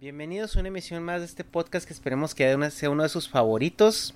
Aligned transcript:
Bienvenidos 0.00 0.56
a 0.56 0.60
una 0.60 0.68
emisión 0.68 1.02
más 1.02 1.20
de 1.20 1.26
este 1.26 1.44
podcast 1.44 1.86
que 1.86 1.92
esperemos 1.92 2.34
que 2.34 2.70
sea 2.70 2.88
uno 2.88 3.02
de 3.02 3.10
sus 3.10 3.28
favoritos. 3.28 4.14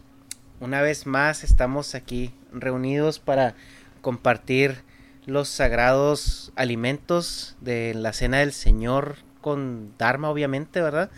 Una 0.59 0.81
vez 0.81 1.07
más 1.07 1.45
estamos 1.45 1.95
aquí 1.95 2.33
reunidos 2.55 3.19
para 3.19 3.55
compartir 4.01 4.83
los 5.27 5.47
sagrados 5.49 6.53
alimentos 6.57 7.59
de 7.61 7.93
la 7.93 8.15
cena 8.15 8.39
del 8.39 8.53
Señor 8.53 9.17
con 9.43 9.93
Dharma, 9.99 10.31
obviamente, 10.31 10.81
¿verdad? 10.81 11.11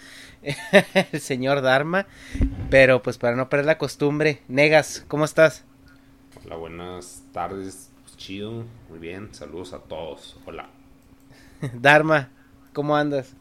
el 1.13 1.21
Señor 1.21 1.63
Dharma. 1.63 2.09
Pero 2.69 3.05
pues 3.05 3.19
para 3.19 3.37
no 3.37 3.49
perder 3.49 3.67
la 3.67 3.79
costumbre, 3.79 4.43
Negas, 4.49 5.05
¿cómo 5.07 5.25
estás? 5.27 5.65
Hola, 6.45 6.57
buenas 6.57 7.23
tardes. 7.33 7.93
Pues, 8.03 8.17
chido, 8.17 8.65
muy 8.89 8.99
bien. 8.99 9.33
Saludos 9.33 9.73
a 9.75 9.79
todos. 9.79 10.37
Hola. 10.45 10.69
Dharma, 11.73 12.31
¿cómo 12.73 12.97
andas? 12.97 13.37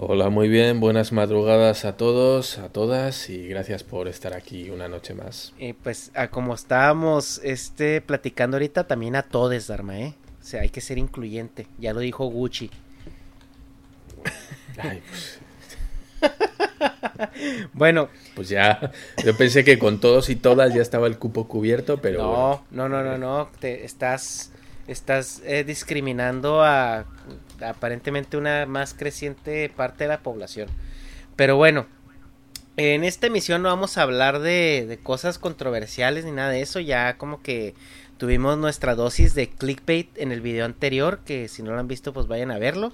Hola, 0.00 0.30
muy 0.30 0.48
bien, 0.48 0.78
buenas 0.78 1.10
madrugadas 1.10 1.84
a 1.84 1.96
todos, 1.96 2.58
a 2.58 2.68
todas 2.68 3.28
y 3.30 3.48
gracias 3.48 3.82
por 3.82 4.06
estar 4.06 4.32
aquí 4.32 4.70
una 4.70 4.86
noche 4.86 5.12
más. 5.12 5.52
Eh, 5.58 5.74
pues 5.82 6.12
a 6.14 6.28
como 6.28 6.54
estábamos 6.54 7.40
este, 7.42 8.00
platicando 8.00 8.58
ahorita, 8.58 8.86
también 8.86 9.16
a 9.16 9.24
todos, 9.24 9.66
Dharma, 9.66 9.98
¿eh? 9.98 10.14
O 10.40 10.44
sea, 10.44 10.60
hay 10.60 10.68
que 10.68 10.80
ser 10.80 10.98
incluyente, 10.98 11.66
ya 11.80 11.92
lo 11.92 11.98
dijo 11.98 12.26
Gucci. 12.26 12.70
Ay, 14.78 15.02
pues... 15.08 15.40
bueno. 17.72 18.08
Pues 18.36 18.50
ya, 18.50 18.92
yo 19.24 19.36
pensé 19.36 19.64
que 19.64 19.80
con 19.80 19.98
todos 19.98 20.30
y 20.30 20.36
todas 20.36 20.72
ya 20.74 20.80
estaba 20.80 21.08
el 21.08 21.18
cupo 21.18 21.48
cubierto, 21.48 22.00
pero... 22.00 22.22
No, 22.22 22.64
no, 22.70 22.88
no, 22.88 23.02
no, 23.02 23.18
no, 23.18 23.50
te 23.58 23.84
estás, 23.84 24.52
estás 24.86 25.42
eh, 25.44 25.64
discriminando 25.64 26.62
a 26.62 27.04
aparentemente 27.62 28.36
una 28.36 28.66
más 28.66 28.94
creciente 28.94 29.68
parte 29.68 30.04
de 30.04 30.08
la 30.08 30.22
población. 30.22 30.68
Pero 31.36 31.56
bueno, 31.56 31.86
en 32.76 33.04
esta 33.04 33.26
emisión 33.26 33.62
no 33.62 33.68
vamos 33.68 33.98
a 33.98 34.02
hablar 34.02 34.38
de, 34.38 34.86
de, 34.88 34.98
cosas 34.98 35.38
controversiales 35.38 36.24
ni 36.24 36.30
nada 36.30 36.50
de 36.50 36.62
eso. 36.62 36.80
Ya 36.80 37.18
como 37.18 37.42
que 37.42 37.74
tuvimos 38.18 38.56
nuestra 38.58 38.94
dosis 38.94 39.34
de 39.34 39.48
clickbait 39.48 40.16
en 40.18 40.32
el 40.32 40.40
video 40.40 40.64
anterior. 40.64 41.20
Que 41.24 41.48
si 41.48 41.62
no 41.62 41.72
lo 41.72 41.80
han 41.80 41.88
visto, 41.88 42.12
pues 42.12 42.28
vayan 42.28 42.50
a 42.50 42.58
verlo. 42.58 42.92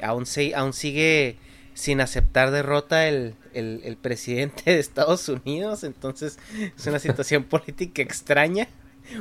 Aún, 0.00 0.26
se, 0.26 0.54
aún 0.54 0.72
sigue 0.72 1.38
sin 1.74 2.00
aceptar 2.00 2.50
derrota 2.52 3.08
el, 3.08 3.34
el, 3.52 3.80
el 3.84 3.96
presidente 3.96 4.62
de 4.70 4.78
Estados 4.78 5.28
Unidos. 5.28 5.82
Entonces 5.82 6.38
es 6.76 6.86
una 6.86 6.98
situación 6.98 7.44
política 7.48 8.02
extraña. 8.02 8.68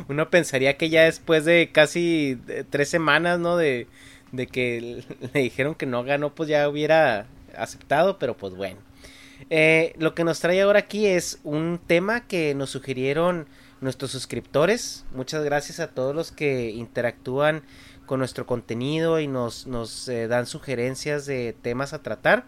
Uno 0.07 0.29
pensaría 0.29 0.77
que 0.77 0.89
ya 0.89 1.03
después 1.03 1.45
de 1.45 1.69
casi 1.71 2.39
tres 2.69 2.89
semanas, 2.89 3.39
¿no? 3.39 3.57
De, 3.57 3.87
de 4.35 4.47
que 4.47 5.03
le 5.33 5.39
dijeron 5.39 5.75
que 5.75 5.85
no 5.85 6.03
ganó, 6.03 6.33
pues 6.33 6.49
ya 6.49 6.67
hubiera 6.69 7.27
aceptado, 7.57 8.19
pero 8.19 8.35
pues 8.35 8.55
bueno. 8.55 8.79
Eh, 9.49 9.93
lo 9.97 10.15
que 10.15 10.23
nos 10.23 10.39
trae 10.39 10.61
ahora 10.61 10.79
aquí 10.79 11.05
es 11.07 11.39
un 11.43 11.79
tema 11.85 12.25
que 12.27 12.55
nos 12.55 12.69
sugirieron 12.69 13.47
nuestros 13.81 14.11
suscriptores. 14.11 15.05
Muchas 15.13 15.43
gracias 15.43 15.79
a 15.79 15.87
todos 15.87 16.15
los 16.15 16.31
que 16.31 16.71
interactúan 16.71 17.63
con 18.05 18.19
nuestro 18.19 18.45
contenido 18.45 19.19
y 19.19 19.27
nos, 19.27 19.67
nos 19.67 20.07
eh, 20.07 20.27
dan 20.27 20.45
sugerencias 20.45 21.25
de 21.25 21.55
temas 21.61 21.93
a 21.93 22.01
tratar. 22.01 22.45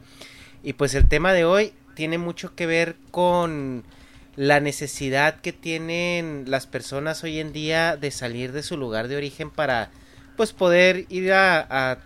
Y 0.63 0.73
pues 0.73 0.93
el 0.93 1.07
tema 1.07 1.33
de 1.33 1.45
hoy 1.45 1.73
tiene 1.95 2.17
mucho 2.17 2.55
que 2.55 2.65
ver 2.65 2.95
con 3.11 3.83
la 4.35 4.59
necesidad 4.59 5.41
que 5.41 5.51
tienen 5.51 6.45
las 6.47 6.67
personas 6.67 7.23
hoy 7.23 7.39
en 7.39 7.53
día 7.53 7.97
de 7.97 8.11
salir 8.11 8.51
de 8.51 8.63
su 8.63 8.77
lugar 8.77 9.07
de 9.07 9.17
origen 9.17 9.49
para 9.49 9.89
pues 10.37 10.53
poder 10.53 11.05
ir 11.09 11.33
a, 11.33 11.97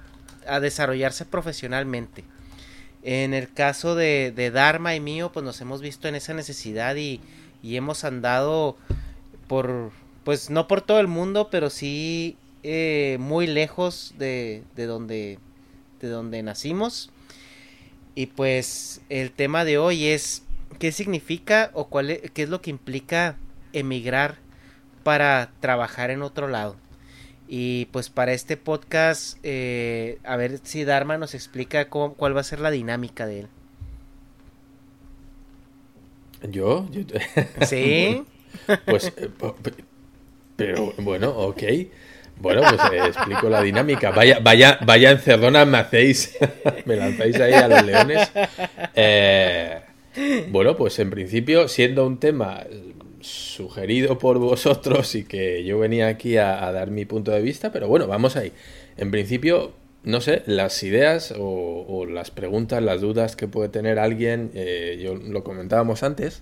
a, 0.48 0.60
desarrollarse 0.60 1.26
profesionalmente. 1.26 2.24
En 3.04 3.34
el 3.34 3.52
caso 3.52 3.94
de, 3.94 4.32
de, 4.36 4.50
Dharma 4.50 4.96
y 4.96 5.00
mío, 5.00 5.32
pues 5.32 5.44
nos 5.44 5.60
hemos 5.62 5.82
visto 5.82 6.08
en 6.08 6.16
esa 6.16 6.34
necesidad 6.34 6.96
y, 6.96 7.20
y, 7.62 7.76
hemos 7.76 8.04
andado 8.04 8.78
por, 9.48 9.92
pues 10.24 10.50
no 10.50 10.68
por 10.68 10.82
todo 10.82 11.00
el 11.00 11.08
mundo, 11.08 11.50
pero 11.52 11.70
sí 11.70 12.38
eh, 12.64 13.18
muy 13.20 13.48
lejos 13.48 14.14
de, 14.18 14.64
de, 14.76 14.86
donde, 14.86 15.40
de 16.00 16.08
donde 16.08 16.42
nacimos. 16.42 17.12
Y 18.16 18.28
pues 18.28 19.02
el 19.10 19.32
tema 19.32 19.66
de 19.66 19.78
hoy 19.78 20.08
es 20.08 20.44
qué 20.80 20.92
significa 20.92 21.72
o 21.74 21.88
cuál 21.88 22.12
es, 22.12 22.32
qué 22.32 22.44
es 22.44 22.50
lo 22.50 22.62
que 22.62 22.70
implica 22.70 23.38
emigrar 23.74 24.38
para 25.04 25.52
trabajar 25.60 26.12
en 26.12 26.22
otro 26.22 26.48
lado. 26.48 26.76
Y 27.54 27.88
pues 27.88 28.10
para 28.10 28.32
este 28.32 28.56
podcast, 28.56 29.38
eh, 29.44 30.20
a 30.24 30.38
ver 30.38 30.62
si 30.64 30.86
Dharma 30.86 31.18
nos 31.18 31.36
explica 31.36 31.90
cuál 31.90 32.34
va 32.34 32.40
a 32.40 32.46
ser 32.46 32.62
la 32.62 32.72
dinámica 32.72 33.28
de 33.28 33.42
él. 33.42 33.48
¿Yo? 36.50 36.88
Sí. 37.68 38.24
pues, 38.86 39.12
eh, 39.18 39.30
pero 40.56 40.94
bueno, 41.00 41.32
ok. 41.32 41.62
Bueno, 42.40 42.62
pues 42.62 42.82
eh, 42.94 43.08
explico 43.08 43.50
la 43.50 43.62
dinámica. 43.62 44.12
Vaya, 44.12 44.40
vaya, 44.42 44.80
vaya 44.86 45.12
encerdona 45.12 45.66
me 45.66 45.80
hacéis. 45.80 46.38
me 46.86 46.96
lanzáis 46.96 47.36
ahí 47.36 47.52
a 47.52 47.68
los 47.68 47.84
leones. 47.84 48.32
bueno, 50.48 50.78
pues 50.78 50.98
en 51.00 51.10
principio, 51.10 51.68
siendo 51.68 52.08
un 52.08 52.18
tema 52.18 52.64
sugerido 53.24 54.18
por 54.18 54.40
vosotros 54.40 55.16
y 55.16 55.24
que 55.24 55.64
yo 55.64 55.80
venía 55.80 56.08
aquí 56.08 56.38
a, 56.38 56.72
dar 56.72 56.92
mi 56.92 57.06
punto 57.06 57.32
de 57.32 57.42
vista, 57.42 57.72
pero 57.72 57.88
bueno, 57.88 58.08
vamos 58.08 58.36
ahí. 58.36 58.52
En 58.98 59.12
principio, 59.12 59.74
no 60.04 60.22
sé, 60.22 60.44
las 60.46 60.82
ideas 60.84 61.34
o, 61.38 62.06
las 62.06 62.32
preguntas, 62.32 62.82
las 62.82 63.02
dudas 63.02 63.36
que 63.36 63.48
puede 63.48 63.70
tener 63.70 64.00
alguien, 64.00 64.52
eh, 64.54 65.00
yo 65.02 65.16
lo 65.16 65.44
comentábamos 65.44 66.04
antes, 66.04 66.42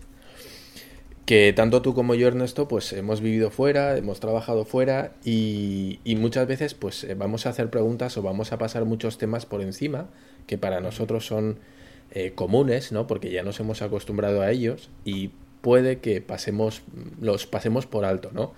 que 1.30 1.54
tanto 1.54 1.84
tú 1.84 1.94
como 1.94 2.16
yo, 2.16 2.28
Ernesto, 2.28 2.68
pues 2.68 2.92
hemos 2.92 3.22
vivido 3.22 3.52
fuera, 3.52 3.96
hemos 3.98 4.20
trabajado 4.20 4.66
fuera 4.66 5.14
y, 5.24 6.00
muchas 6.18 6.48
veces 6.48 6.74
pues 6.74 7.04
eh, 7.04 7.14
vamos 7.14 7.46
a 7.46 7.50
hacer 7.50 7.70
preguntas 7.70 8.18
o 8.18 8.24
vamos 8.24 8.52
a 8.52 8.58
pasar 8.58 8.86
muchos 8.86 9.20
temas 9.20 9.46
por 9.46 9.62
encima 9.62 10.10
que 10.48 10.58
para 10.58 10.82
nosotros 10.82 11.28
son 11.28 11.60
eh, 12.10 12.32
comunes, 12.34 12.92
¿no? 12.92 13.06
Porque 13.06 13.30
ya 13.30 13.44
nos 13.44 13.60
hemos 13.60 13.84
acostumbrado 13.84 14.42
a 14.42 14.50
ellos 14.50 14.90
y 15.06 15.30
puede 15.62 16.00
que 16.00 16.22
pasemos, 16.22 16.84
los 17.20 17.46
pasemos 17.48 17.86
por 17.86 18.06
alto, 18.06 18.32
¿no? 18.34 18.54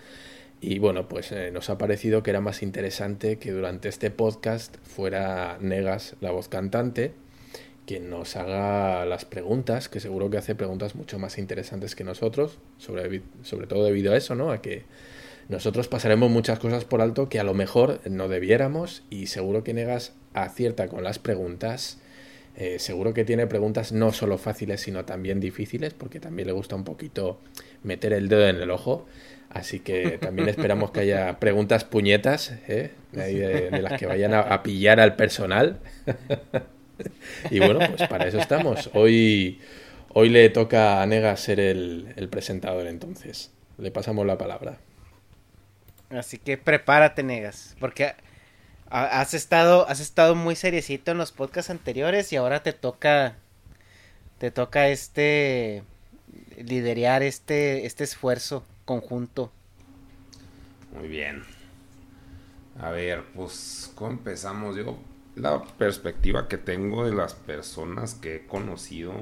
Y 0.61 0.77
bueno, 0.77 1.07
pues 1.07 1.31
eh, 1.31 1.49
nos 1.51 1.71
ha 1.71 1.77
parecido 1.79 2.21
que 2.21 2.29
era 2.29 2.39
más 2.39 2.61
interesante 2.61 3.37
que 3.37 3.51
durante 3.51 3.89
este 3.89 4.11
podcast 4.11 4.77
fuera 4.83 5.57
Negas, 5.59 6.15
la 6.21 6.29
voz 6.29 6.49
cantante, 6.49 7.13
quien 7.87 8.11
nos 8.11 8.35
haga 8.35 9.05
las 9.05 9.25
preguntas, 9.25 9.89
que 9.89 9.99
seguro 9.99 10.29
que 10.29 10.37
hace 10.37 10.53
preguntas 10.53 10.93
mucho 10.93 11.17
más 11.17 11.39
interesantes 11.39 11.95
que 11.95 12.03
nosotros, 12.03 12.59
sobre, 12.77 13.23
sobre 13.41 13.65
todo 13.65 13.85
debido 13.85 14.13
a 14.13 14.17
eso, 14.17 14.35
¿no? 14.35 14.51
A 14.51 14.61
que 14.61 14.83
nosotros 15.49 15.87
pasaremos 15.87 16.29
muchas 16.29 16.59
cosas 16.59 16.85
por 16.85 17.01
alto 17.01 17.27
que 17.27 17.39
a 17.39 17.43
lo 17.43 17.55
mejor 17.55 17.99
no 18.09 18.27
debiéramos 18.27 19.03
y 19.09 19.27
seguro 19.27 19.63
que 19.63 19.73
Negas 19.73 20.13
acierta 20.33 20.87
con 20.87 21.03
las 21.03 21.19
preguntas. 21.19 21.97
Eh, 22.55 22.79
seguro 22.79 23.13
que 23.13 23.23
tiene 23.23 23.47
preguntas 23.47 23.91
no 23.91 24.11
solo 24.11 24.37
fáciles, 24.37 24.81
sino 24.81 25.05
también 25.05 25.39
difíciles, 25.39 25.93
porque 25.93 26.19
también 26.19 26.47
le 26.47 26.53
gusta 26.53 26.75
un 26.75 26.83
poquito 26.83 27.39
meter 27.83 28.13
el 28.13 28.27
dedo 28.27 28.47
en 28.47 28.57
el 28.57 28.71
ojo. 28.71 29.05
Así 29.49 29.79
que 29.79 30.17
también 30.21 30.47
esperamos 30.47 30.91
que 30.91 31.01
haya 31.01 31.39
preguntas 31.39 31.83
puñetas, 31.83 32.53
¿eh? 32.67 32.91
de, 33.11 33.81
las 33.81 33.99
que 33.99 34.05
vayan 34.05 34.33
a, 34.33 34.63
pillar 34.63 34.99
al 34.99 35.15
personal. 35.15 35.79
y 37.49 37.59
bueno, 37.59 37.79
pues 37.95 38.07
para 38.07 38.27
eso 38.27 38.39
estamos. 38.39 38.89
Hoy, 38.93 39.59
hoy 40.13 40.29
le 40.29 40.49
toca 40.49 41.01
a 41.01 41.05
Nega 41.05 41.35
ser 41.35 41.59
el, 41.59 42.13
el 42.15 42.29
presentador 42.29 42.87
entonces. 42.87 43.51
Le 43.77 43.91
pasamos 43.91 44.25
la 44.25 44.37
palabra. 44.37 44.77
Así 46.09 46.37
que 46.37 46.57
prepárate, 46.57 47.23
Negas, 47.23 47.75
porque 47.79 48.13
has 48.91 49.33
estado, 49.33 49.87
has 49.87 49.99
estado 49.99 50.35
muy 50.35 50.55
seriecito 50.55 51.11
en 51.11 51.17
los 51.17 51.31
podcasts 51.31 51.71
anteriores 51.71 52.31
y 52.33 52.35
ahora 52.35 52.61
te 52.61 52.73
toca, 52.73 53.35
te 54.37 54.51
toca 54.51 54.89
este, 54.89 55.83
liderar 56.57 57.23
este, 57.23 57.85
este 57.85 58.03
esfuerzo 58.03 58.65
conjunto. 58.85 59.51
Muy 60.93 61.07
bien. 61.07 61.43
A 62.79 62.89
ver, 62.91 63.23
pues, 63.33 63.91
¿cómo 63.95 64.11
empezamos? 64.11 64.75
Yo, 64.75 64.97
la 65.35 65.63
perspectiva 65.63 66.47
que 66.49 66.57
tengo 66.57 67.05
de 67.05 67.13
las 67.13 67.33
personas 67.33 68.15
que 68.15 68.35
he 68.35 68.47
conocido, 68.47 69.13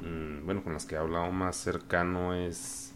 mm, 0.00 0.44
bueno, 0.44 0.64
con 0.64 0.72
las 0.72 0.86
que 0.86 0.96
he 0.96 0.98
hablado 0.98 1.30
más 1.30 1.56
cercano 1.56 2.34
es, 2.34 2.89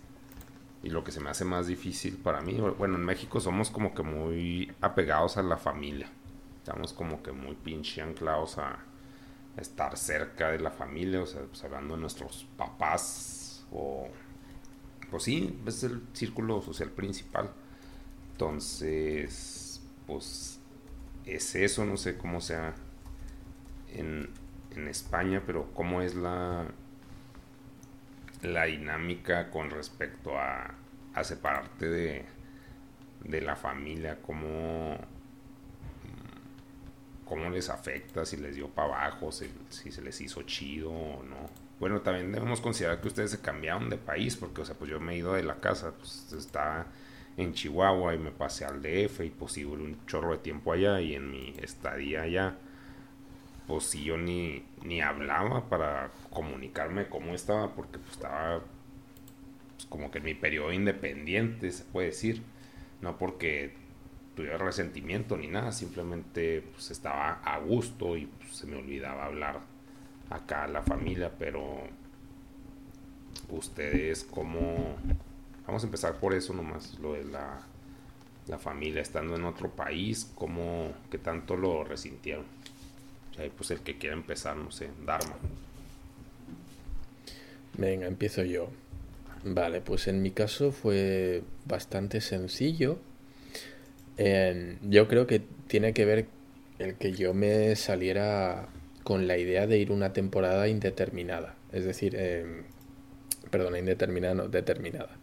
y 0.85 0.91
lo 0.91 1.03
que 1.03 1.13
se 1.13 1.21
me 1.21 1.31
hace 1.31 1.45
más 1.45 1.67
difícil 1.67 2.19
para 2.19 2.43
mí, 2.43 2.61
bueno, 2.79 2.97
en 2.97 3.05
México 3.05 3.41
somos 3.41 3.71
como 3.71 3.95
que 3.95 4.03
muy 4.03 4.71
apegados 4.83 5.39
a 5.39 5.43
la 5.43 5.57
familia. 5.57 6.09
Estamos 6.59 6.93
como 6.93 7.23
que 7.23 7.33
muy 7.33 7.57
pinche 7.57 8.03
anclados 8.03 8.59
a 8.59 8.79
estar 9.57 9.97
cerca 9.97 10.51
de 10.51 10.61
la 10.61 10.71
familia, 10.71 11.23
o 11.23 11.27
sea, 11.27 11.43
pues 11.43 11.65
hablando 11.65 11.95
de 11.95 12.01
nuestros 12.01 12.47
papás 12.57 13.65
o 13.73 14.09
pues 15.11 15.23
sí, 15.23 15.59
es 15.67 15.85
el 15.85 16.03
círculo 16.13 16.61
social 16.61 16.91
principal. 16.91 17.51
Entonces, 18.33 19.81
pues 20.07 20.61
es 21.25 21.55
eso, 21.55 21.85
no 21.85 21.97
sé 21.97 22.19
cómo 22.19 22.41
sea 22.41 22.75
en, 23.89 24.29
España, 24.89 25.41
pero 25.47 25.73
cómo 25.73 26.03
es 26.03 26.17
la, 26.17 26.67
la 28.45 28.65
dinámica 28.65 29.51
con 29.51 29.71
respecto 29.71 30.39
a, 30.39 30.75
a 31.15 31.25
separarte 31.25 31.89
de, 31.89 32.25
de 33.25 33.41
la 33.41 33.57
familia, 33.57 34.19
cómo, 34.23 34.99
cómo 37.25 37.51
les 37.51 37.69
afecta, 37.71 38.25
si 38.25 38.37
les 38.37 38.55
dio 38.55 38.69
para 38.69 38.89
abajo, 39.07 39.33
si, 39.33 39.51
si 39.71 39.91
se 39.91 40.03
les 40.03 40.21
hizo 40.21 40.43
chido 40.43 40.91
o 40.91 41.23
no. 41.23 41.51
Bueno, 41.81 42.01
también 42.03 42.33
debemos 42.33 42.61
considerar 42.61 43.01
que 43.01 43.09
ustedes 43.09 43.33
se 43.33 43.41
cambiaron 43.41 43.91
de 43.91 43.99
país, 43.99 44.37
porque, 44.37 44.63
o 44.63 44.65
sea, 44.65 44.77
pues 44.77 44.91
yo 44.91 45.01
me 45.01 45.15
he 45.15 45.19
ido 45.19 45.35
de 45.35 45.43
la 45.43 45.57
casa, 45.57 45.93
pues 45.99 46.33
estaba 46.33 46.87
en 47.37 47.53
Chihuahua 47.53 48.15
y 48.15 48.19
me 48.19 48.31
pasé 48.31 48.65
al 48.65 48.81
DF 48.81 49.21
y 49.21 49.31
pues 49.31 49.53
sí, 49.53 49.65
un 49.65 50.05
chorro 50.07 50.33
de 50.33 50.39
tiempo 50.39 50.73
allá 50.73 51.01
y 51.01 51.15
en 51.15 51.31
mi 51.31 51.55
estadía 51.61 52.23
allá, 52.23 52.57
pues 53.67 53.85
sí, 53.85 54.05
yo 54.05 54.17
ni, 54.17 54.63
ni 54.83 55.01
hablaba 55.01 55.69
para 55.69 56.11
comunicarme 56.31 57.09
cómo 57.09 57.35
estaba, 57.35 57.75
porque 57.75 57.99
pues 57.99 58.13
estaba 58.13 58.63
pues, 59.75 59.87
como 59.87 60.11
que 60.11 60.19
en 60.19 60.25
mi 60.25 60.35
periodo 60.35 60.73
independiente, 60.73 61.71
se 61.73 61.85
puede 61.85 62.09
decir, 62.09 62.43
no 63.01 63.17
porque 63.17 63.75
tuviera 64.37 64.59
resentimiento 64.59 65.37
ni 65.37 65.49
nada, 65.49 65.73
simplemente 65.73 66.63
pues 66.73 66.91
estaba 66.91 67.41
a 67.45 67.59
gusto 67.59 68.17
y 68.17 68.27
pues, 68.27 68.57
se 68.57 68.67
me 68.67 68.77
olvidaba 68.77 69.27
hablar 69.27 69.61
acá 70.31 70.67
la 70.67 70.83
familia, 70.83 71.33
pero 71.39 71.81
ustedes 73.51 74.25
como... 74.25 74.97
Vamos 75.67 75.83
a 75.83 75.87
empezar 75.87 76.21
por 76.21 76.35
eso 76.35 76.53
nomás, 76.53 76.99
lo 76.99 77.15
de 77.15 77.25
la, 77.25 77.59
la 78.49 78.59
familia 78.59 79.01
estando 79.01 79.35
en 79.35 79.45
otro 79.45 79.71
país, 79.71 80.31
como 80.35 80.93
que 81.11 81.17
tanto 81.17 81.57
lo 81.57 81.85
resintieron. 81.85 82.45
Pues 83.57 83.71
el 83.71 83.81
que 83.81 83.99
quiera 83.99 84.15
empezar, 84.15 84.57
no 84.57 84.71
sé, 84.71 84.89
Dharma. 85.05 85.37
Venga, 87.77 88.07
empiezo 88.07 88.45
yo. 88.45 88.69
Vale, 89.45 89.81
pues 89.81 90.09
en 90.09 90.23
mi 90.23 90.31
caso 90.31 90.73
fue 90.73 91.43
bastante 91.67 92.21
sencillo. 92.21 92.99
yo 94.17 95.09
creo 95.09 95.27
que 95.27 95.43
tiene 95.67 95.93
que 95.93 96.05
ver 96.05 96.27
el 96.79 96.95
que 96.95 97.13
yo 97.13 97.35
me 97.35 97.77
saliera 97.77 98.69
con 99.03 99.27
la 99.27 99.37
idea 99.37 99.67
de 99.67 99.79
ir 99.79 99.93
una 99.93 100.13
temporada 100.13 100.67
indeterminada. 100.69 101.55
Es 101.73 101.85
decir, 101.85 102.15
eh, 102.17 102.63
perdona, 103.51 103.79
indeterminada, 103.79 104.35
no, 104.35 104.49
determinada. 104.49 105.17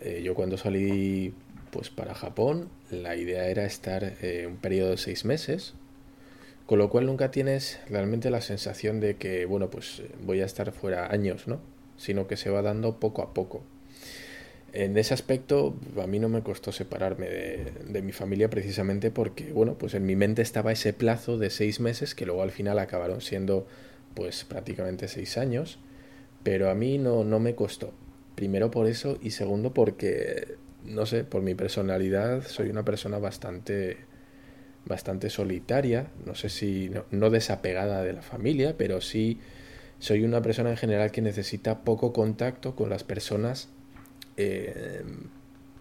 Eh, 0.00 0.22
yo 0.24 0.34
cuando 0.34 0.56
salí 0.56 1.34
pues 1.70 1.90
para 1.90 2.14
Japón, 2.14 2.68
la 2.90 3.16
idea 3.16 3.46
era 3.48 3.64
estar 3.64 4.16
eh, 4.22 4.46
un 4.46 4.56
periodo 4.56 4.90
de 4.90 4.96
seis 4.96 5.24
meses, 5.24 5.74
con 6.66 6.78
lo 6.78 6.90
cual 6.90 7.06
nunca 7.06 7.30
tienes 7.30 7.80
realmente 7.88 8.30
la 8.30 8.40
sensación 8.40 9.00
de 9.00 9.16
que, 9.16 9.46
bueno, 9.46 9.70
pues 9.70 10.02
voy 10.22 10.40
a 10.40 10.46
estar 10.46 10.72
fuera 10.72 11.12
años, 11.12 11.48
¿no? 11.48 11.60
Sino 11.96 12.26
que 12.26 12.36
se 12.36 12.50
va 12.50 12.62
dando 12.62 12.98
poco 12.98 13.22
a 13.22 13.34
poco. 13.34 13.62
En 14.72 14.96
ese 14.96 15.12
aspecto, 15.12 15.76
a 16.02 16.06
mí 16.06 16.18
no 16.18 16.30
me 16.30 16.42
costó 16.42 16.72
separarme 16.72 17.28
de, 17.28 18.02
mi 18.02 18.12
familia 18.12 18.48
precisamente 18.48 19.10
porque, 19.10 19.52
bueno, 19.52 19.74
pues 19.74 19.92
en 19.92 20.06
mi 20.06 20.16
mente 20.16 20.40
estaba 20.40 20.72
ese 20.72 20.94
plazo 20.94 21.36
de 21.36 21.50
seis 21.50 21.78
meses 21.78 22.14
que 22.14 22.24
luego 22.24 22.42
al 22.42 22.52
final 22.52 22.78
acabaron 22.78 23.20
siendo, 23.20 23.66
pues 24.14 24.44
prácticamente 24.44 25.08
seis 25.08 25.36
años, 25.36 25.78
pero 26.42 26.70
a 26.70 26.74
mí 26.74 26.96
no, 26.96 27.22
no 27.22 27.38
me 27.38 27.54
costó. 27.54 27.92
Primero 28.34 28.70
por 28.70 28.86
eso 28.86 29.18
y 29.20 29.32
segundo 29.32 29.74
porque, 29.74 30.56
no 30.84 31.04
sé, 31.04 31.24
por 31.24 31.42
mi 31.42 31.54
personalidad 31.54 32.42
soy 32.46 32.70
una 32.70 32.82
persona 32.82 33.18
bastante, 33.18 33.98
bastante 34.84 35.30
solitaria, 35.30 36.08
no 36.26 36.34
sé 36.34 36.48
si, 36.48 36.90
no, 37.10 37.30
desapegada 37.30 38.02
de 38.02 38.12
la 38.12 38.22
familia, 38.22 38.76
pero 38.76 39.00
sí 39.00 39.38
soy 39.98 40.24
una 40.24 40.42
persona 40.42 40.70
en 40.70 40.76
general 40.76 41.12
que 41.12 41.22
necesita 41.22 41.84
poco 41.84 42.12
contacto 42.12 42.74
con 42.74 42.90
las 42.90 43.04
personas 43.04 43.68
eh, 44.36 45.02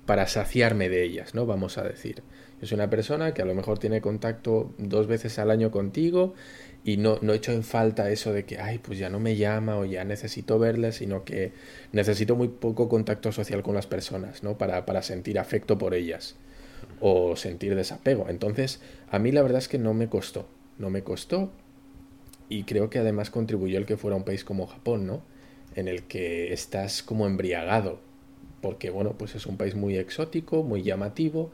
para 0.06 0.28
saciarme 0.28 0.90
de 0.90 1.04
ellas, 1.04 1.34
¿no? 1.34 1.46
Vamos 1.46 1.78
a 1.78 1.84
decir. 1.84 2.22
Yo 2.62 2.68
soy 2.68 2.76
una 2.76 2.92
persona 2.92 3.34
que 3.34 3.42
a 3.42 3.46
lo 3.46 3.56
mejor 3.56 3.80
tiene 3.80 4.02
contacto 4.02 4.72
dos 4.78 5.08
veces 5.08 5.40
al 5.40 5.50
año 5.50 5.72
contigo 5.72 6.36
y 6.84 6.98
no, 6.98 7.18
no 7.24 7.34
echo 7.34 7.52
en 7.52 7.64
falta 7.64 8.12
eso 8.12 8.34
de 8.34 8.46
que, 8.46 8.60
ay, 8.60 8.78
pues 8.78 9.00
ya 9.00 9.10
no 9.10 9.20
me 9.20 9.36
llama 9.36 9.78
o 9.78 9.86
ya 9.86 10.04
necesito 10.04 10.60
verle, 10.60 10.92
sino 10.92 11.24
que 11.24 11.54
necesito 11.92 12.36
muy 12.36 12.50
poco 12.50 12.88
contacto 12.88 13.32
social 13.32 13.64
con 13.64 13.74
las 13.74 13.88
personas, 13.88 14.44
¿no? 14.44 14.60
Para, 14.60 14.86
para 14.86 15.02
sentir 15.02 15.40
afecto 15.40 15.80
por 15.80 15.96
ellas 15.96 16.36
o 17.02 17.36
sentir 17.36 17.76
desapego. 17.76 18.28
Entonces, 18.30 18.80
a 19.10 19.20
mí 19.20 19.32
la 19.32 19.42
verdad 19.42 19.58
es 19.58 19.68
que 19.68 19.78
no 19.78 19.94
me 19.94 20.08
costó, 20.08 20.48
no 20.78 20.90
me 20.90 21.04
costó 21.04 21.52
y 22.48 22.64
creo 22.64 22.90
que 22.90 23.00
además 23.00 23.30
contribuyó 23.30 23.78
el 23.78 23.86
que 23.86 23.98
fuera 23.98 24.16
un 24.16 24.24
país 24.24 24.46
como 24.46 24.68
Japón, 24.68 25.08
¿no? 25.08 25.22
En 25.76 25.88
el 25.88 26.04
que 26.04 26.54
estás 26.54 27.04
como 27.04 27.26
embriagado 27.26 28.00
porque 28.62 28.90
bueno, 28.90 29.16
pues 29.18 29.36
es 29.36 29.46
un 29.46 29.58
país 29.58 29.76
muy 29.76 29.98
exótico, 29.98 30.64
muy 30.64 30.84
llamativo 30.84 31.52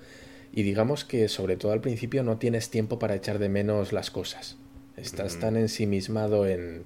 y 0.53 0.63
digamos 0.63 1.05
que 1.05 1.27
sobre 1.29 1.55
todo 1.55 1.71
al 1.71 1.81
principio 1.81 2.23
no 2.23 2.37
tienes 2.37 2.69
tiempo 2.69 2.99
para 2.99 3.15
echar 3.15 3.39
de 3.39 3.49
menos 3.49 3.93
las 3.93 4.11
cosas. 4.11 4.57
Estás 4.97 5.39
tan 5.39 5.57
ensimismado 5.57 6.47
en 6.47 6.83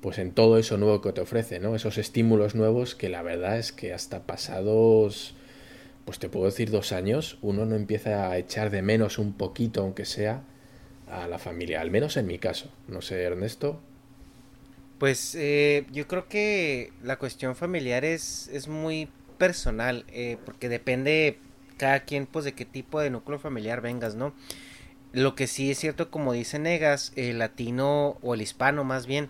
pues 0.00 0.18
en 0.18 0.30
todo 0.30 0.58
eso 0.58 0.76
nuevo 0.76 1.00
que 1.00 1.12
te 1.12 1.20
ofrece, 1.20 1.58
¿no? 1.58 1.74
Esos 1.74 1.98
estímulos 1.98 2.54
nuevos 2.54 2.94
que 2.94 3.08
la 3.08 3.22
verdad 3.22 3.58
es 3.58 3.72
que 3.72 3.92
hasta 3.92 4.26
pasados 4.26 5.34
pues 6.08 6.18
te 6.18 6.30
puedo 6.30 6.46
decir 6.46 6.70
dos 6.70 6.92
años, 6.92 7.36
uno 7.42 7.66
no 7.66 7.76
empieza 7.76 8.30
a 8.30 8.38
echar 8.38 8.70
de 8.70 8.80
menos 8.80 9.18
un 9.18 9.34
poquito, 9.34 9.82
aunque 9.82 10.06
sea, 10.06 10.42
a 11.06 11.28
la 11.28 11.38
familia, 11.38 11.82
al 11.82 11.90
menos 11.90 12.16
en 12.16 12.26
mi 12.26 12.38
caso. 12.38 12.72
No 12.86 13.02
sé, 13.02 13.22
Ernesto. 13.24 13.78
Pues 14.96 15.34
eh, 15.34 15.84
yo 15.92 16.08
creo 16.08 16.26
que 16.26 16.94
la 17.02 17.18
cuestión 17.18 17.56
familiar 17.56 18.06
es, 18.06 18.48
es 18.54 18.68
muy 18.68 19.10
personal, 19.36 20.06
eh, 20.08 20.38
porque 20.46 20.70
depende 20.70 21.40
cada 21.76 22.00
quien 22.00 22.24
pues 22.24 22.46
de 22.46 22.54
qué 22.54 22.64
tipo 22.64 23.00
de 23.00 23.10
núcleo 23.10 23.38
familiar 23.38 23.82
vengas, 23.82 24.14
¿no? 24.14 24.32
Lo 25.12 25.34
que 25.34 25.46
sí 25.46 25.70
es 25.70 25.78
cierto, 25.78 26.10
como 26.10 26.32
dice 26.32 26.58
Negas, 26.58 27.12
el 27.16 27.38
latino 27.38 28.16
o 28.22 28.32
el 28.32 28.40
hispano 28.40 28.82
más 28.82 29.06
bien, 29.06 29.28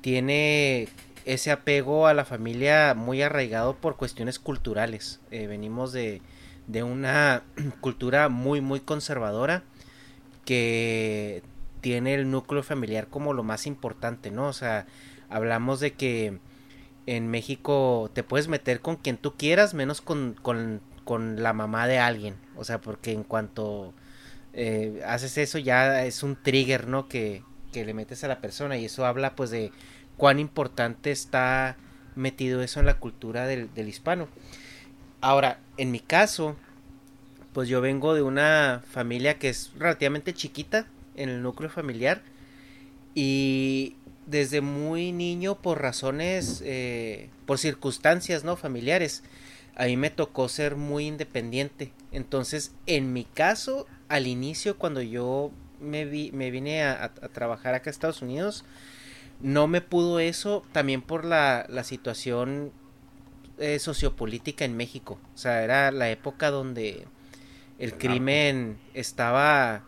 tiene 0.00 0.88
ese 1.24 1.50
apego 1.50 2.06
a 2.06 2.14
la 2.14 2.24
familia 2.24 2.94
muy 2.94 3.22
arraigado 3.22 3.76
por 3.76 3.96
cuestiones 3.96 4.38
culturales. 4.38 5.20
Eh, 5.30 5.46
venimos 5.46 5.92
de, 5.92 6.22
de 6.66 6.82
una 6.82 7.42
cultura 7.80 8.28
muy, 8.28 8.60
muy 8.60 8.80
conservadora 8.80 9.62
que 10.44 11.42
tiene 11.80 12.14
el 12.14 12.30
núcleo 12.30 12.62
familiar 12.62 13.08
como 13.08 13.32
lo 13.32 13.42
más 13.42 13.66
importante, 13.66 14.30
¿no? 14.30 14.48
O 14.48 14.52
sea, 14.52 14.86
hablamos 15.28 15.80
de 15.80 15.92
que 15.92 16.38
en 17.06 17.28
México 17.28 18.10
te 18.12 18.22
puedes 18.22 18.48
meter 18.48 18.80
con 18.80 18.96
quien 18.96 19.16
tú 19.16 19.36
quieras, 19.36 19.74
menos 19.74 20.00
con, 20.00 20.36
con, 20.42 20.80
con 21.04 21.42
la 21.42 21.52
mamá 21.52 21.86
de 21.86 21.98
alguien. 21.98 22.36
O 22.56 22.64
sea, 22.64 22.80
porque 22.80 23.12
en 23.12 23.24
cuanto 23.24 23.94
eh, 24.52 25.02
haces 25.06 25.38
eso 25.38 25.58
ya 25.58 26.04
es 26.04 26.22
un 26.22 26.36
trigger, 26.36 26.88
¿no? 26.88 27.08
Que, 27.08 27.42
que 27.72 27.84
le 27.84 27.94
metes 27.94 28.24
a 28.24 28.28
la 28.28 28.40
persona 28.40 28.76
y 28.76 28.84
eso 28.84 29.06
habla 29.06 29.34
pues 29.34 29.50
de 29.50 29.72
cuán 30.20 30.38
importante 30.38 31.12
está 31.12 31.78
metido 32.14 32.60
eso 32.60 32.78
en 32.78 32.84
la 32.84 32.98
cultura 32.98 33.46
del, 33.46 33.88
hispano. 33.88 34.28
Ahora, 35.22 35.60
en 35.78 35.90
mi 35.90 35.98
caso, 35.98 36.56
pues 37.54 37.70
yo 37.70 37.80
vengo 37.80 38.12
de 38.12 38.20
una 38.20 38.82
familia 38.86 39.38
que 39.38 39.48
es 39.48 39.72
relativamente 39.78 40.34
chiquita 40.34 40.86
en 41.16 41.30
el 41.30 41.42
núcleo 41.42 41.70
familiar 41.70 42.20
y 43.14 43.96
desde 44.26 44.60
muy 44.60 45.12
niño 45.12 45.54
por 45.54 45.80
razones, 45.80 46.62
eh, 46.66 47.30
por 47.46 47.56
circunstancias 47.56 48.44
no 48.44 48.56
familiares, 48.56 49.22
a 49.74 49.86
mí 49.86 49.96
me 49.96 50.10
tocó 50.10 50.50
ser 50.50 50.76
muy 50.76 51.06
independiente. 51.06 51.94
Entonces, 52.12 52.72
en 52.84 53.14
mi 53.14 53.24
caso, 53.24 53.86
al 54.10 54.26
inicio, 54.26 54.76
cuando 54.76 55.00
yo 55.00 55.50
me, 55.80 56.04
vi, 56.04 56.30
me 56.32 56.50
vine 56.50 56.82
a, 56.82 57.04
a, 57.04 57.28
trabajar 57.30 57.74
acá 57.74 57.88
a 57.88 57.92
Estados 57.92 58.20
Unidos, 58.20 58.66
no 59.40 59.66
me 59.66 59.80
pudo 59.80 60.20
eso 60.20 60.64
también 60.72 61.02
por 61.02 61.24
la, 61.24 61.66
la 61.68 61.84
situación 61.84 62.72
eh, 63.58 63.78
sociopolítica 63.78 64.64
en 64.64 64.76
México. 64.76 65.18
O 65.34 65.38
sea, 65.38 65.62
era 65.62 65.90
la 65.90 66.10
época 66.10 66.50
donde 66.50 67.06
el 67.78 67.96
crimen 67.96 68.78
estaba 68.94 69.84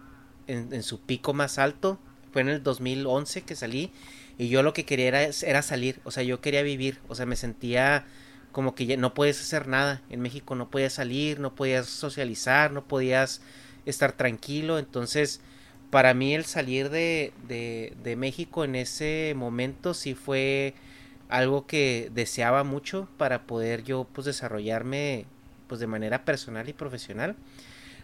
en, 0.46 0.72
en, 0.72 0.82
su 0.82 1.00
pico 1.00 1.34
más 1.34 1.58
alto. 1.58 1.98
Fue 2.32 2.42
en 2.42 2.48
el 2.48 2.62
2011 2.62 3.42
que 3.42 3.54
salí 3.54 3.92
y 4.38 4.48
yo 4.48 4.62
lo 4.62 4.72
que 4.72 4.84
quería 4.84 5.08
era, 5.08 5.22
era, 5.42 5.62
salir, 5.62 6.00
o 6.04 6.10
sea, 6.10 6.22
yo 6.22 6.40
quería 6.40 6.62
vivir, 6.62 6.98
o 7.08 7.14
sea, 7.14 7.26
me 7.26 7.36
sentía 7.36 8.06
como 8.50 8.74
que 8.74 8.86
ya 8.86 8.96
no 8.96 9.14
puedes 9.14 9.40
hacer 9.40 9.68
nada. 9.68 10.02
En 10.10 10.20
México 10.20 10.54
no 10.54 10.70
podías 10.70 10.94
salir, 10.94 11.40
no 11.40 11.54
podías 11.54 11.86
socializar, 11.86 12.72
no 12.72 12.84
podías 12.84 13.40
estar 13.86 14.12
tranquilo. 14.12 14.78
Entonces, 14.78 15.40
para 15.92 16.14
mí 16.14 16.34
el 16.34 16.46
salir 16.46 16.88
de, 16.88 17.34
de, 17.46 17.92
de 18.02 18.16
México 18.16 18.64
en 18.64 18.76
ese 18.76 19.34
momento 19.36 19.92
sí 19.92 20.14
fue 20.14 20.72
algo 21.28 21.66
que 21.66 22.10
deseaba 22.14 22.64
mucho 22.64 23.08
para 23.18 23.42
poder 23.42 23.84
yo 23.84 24.06
pues 24.10 24.24
desarrollarme 24.24 25.26
pues 25.66 25.80
de 25.80 25.86
manera 25.86 26.24
personal 26.24 26.66
y 26.70 26.72
profesional. 26.72 27.36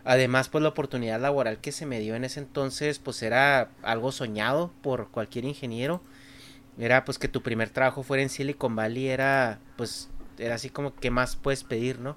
Además, 0.04 0.50
pues 0.50 0.60
la 0.60 0.68
oportunidad 0.68 1.18
laboral 1.18 1.62
que 1.62 1.72
se 1.72 1.86
me 1.86 1.98
dio 1.98 2.14
en 2.14 2.24
ese 2.24 2.40
entonces, 2.40 2.98
pues 2.98 3.22
era 3.22 3.70
algo 3.82 4.12
soñado 4.12 4.70
por 4.82 5.08
cualquier 5.08 5.46
ingeniero. 5.46 6.02
Era 6.78 7.06
pues 7.06 7.18
que 7.18 7.28
tu 7.28 7.42
primer 7.42 7.70
trabajo 7.70 8.02
fuera 8.02 8.22
en 8.22 8.28
Silicon 8.28 8.76
Valley, 8.76 9.08
era 9.08 9.60
pues, 9.78 10.10
era 10.36 10.56
así 10.56 10.68
como 10.68 10.94
que 10.94 11.10
más 11.10 11.36
puedes 11.36 11.64
pedir, 11.64 12.00
¿no? 12.00 12.16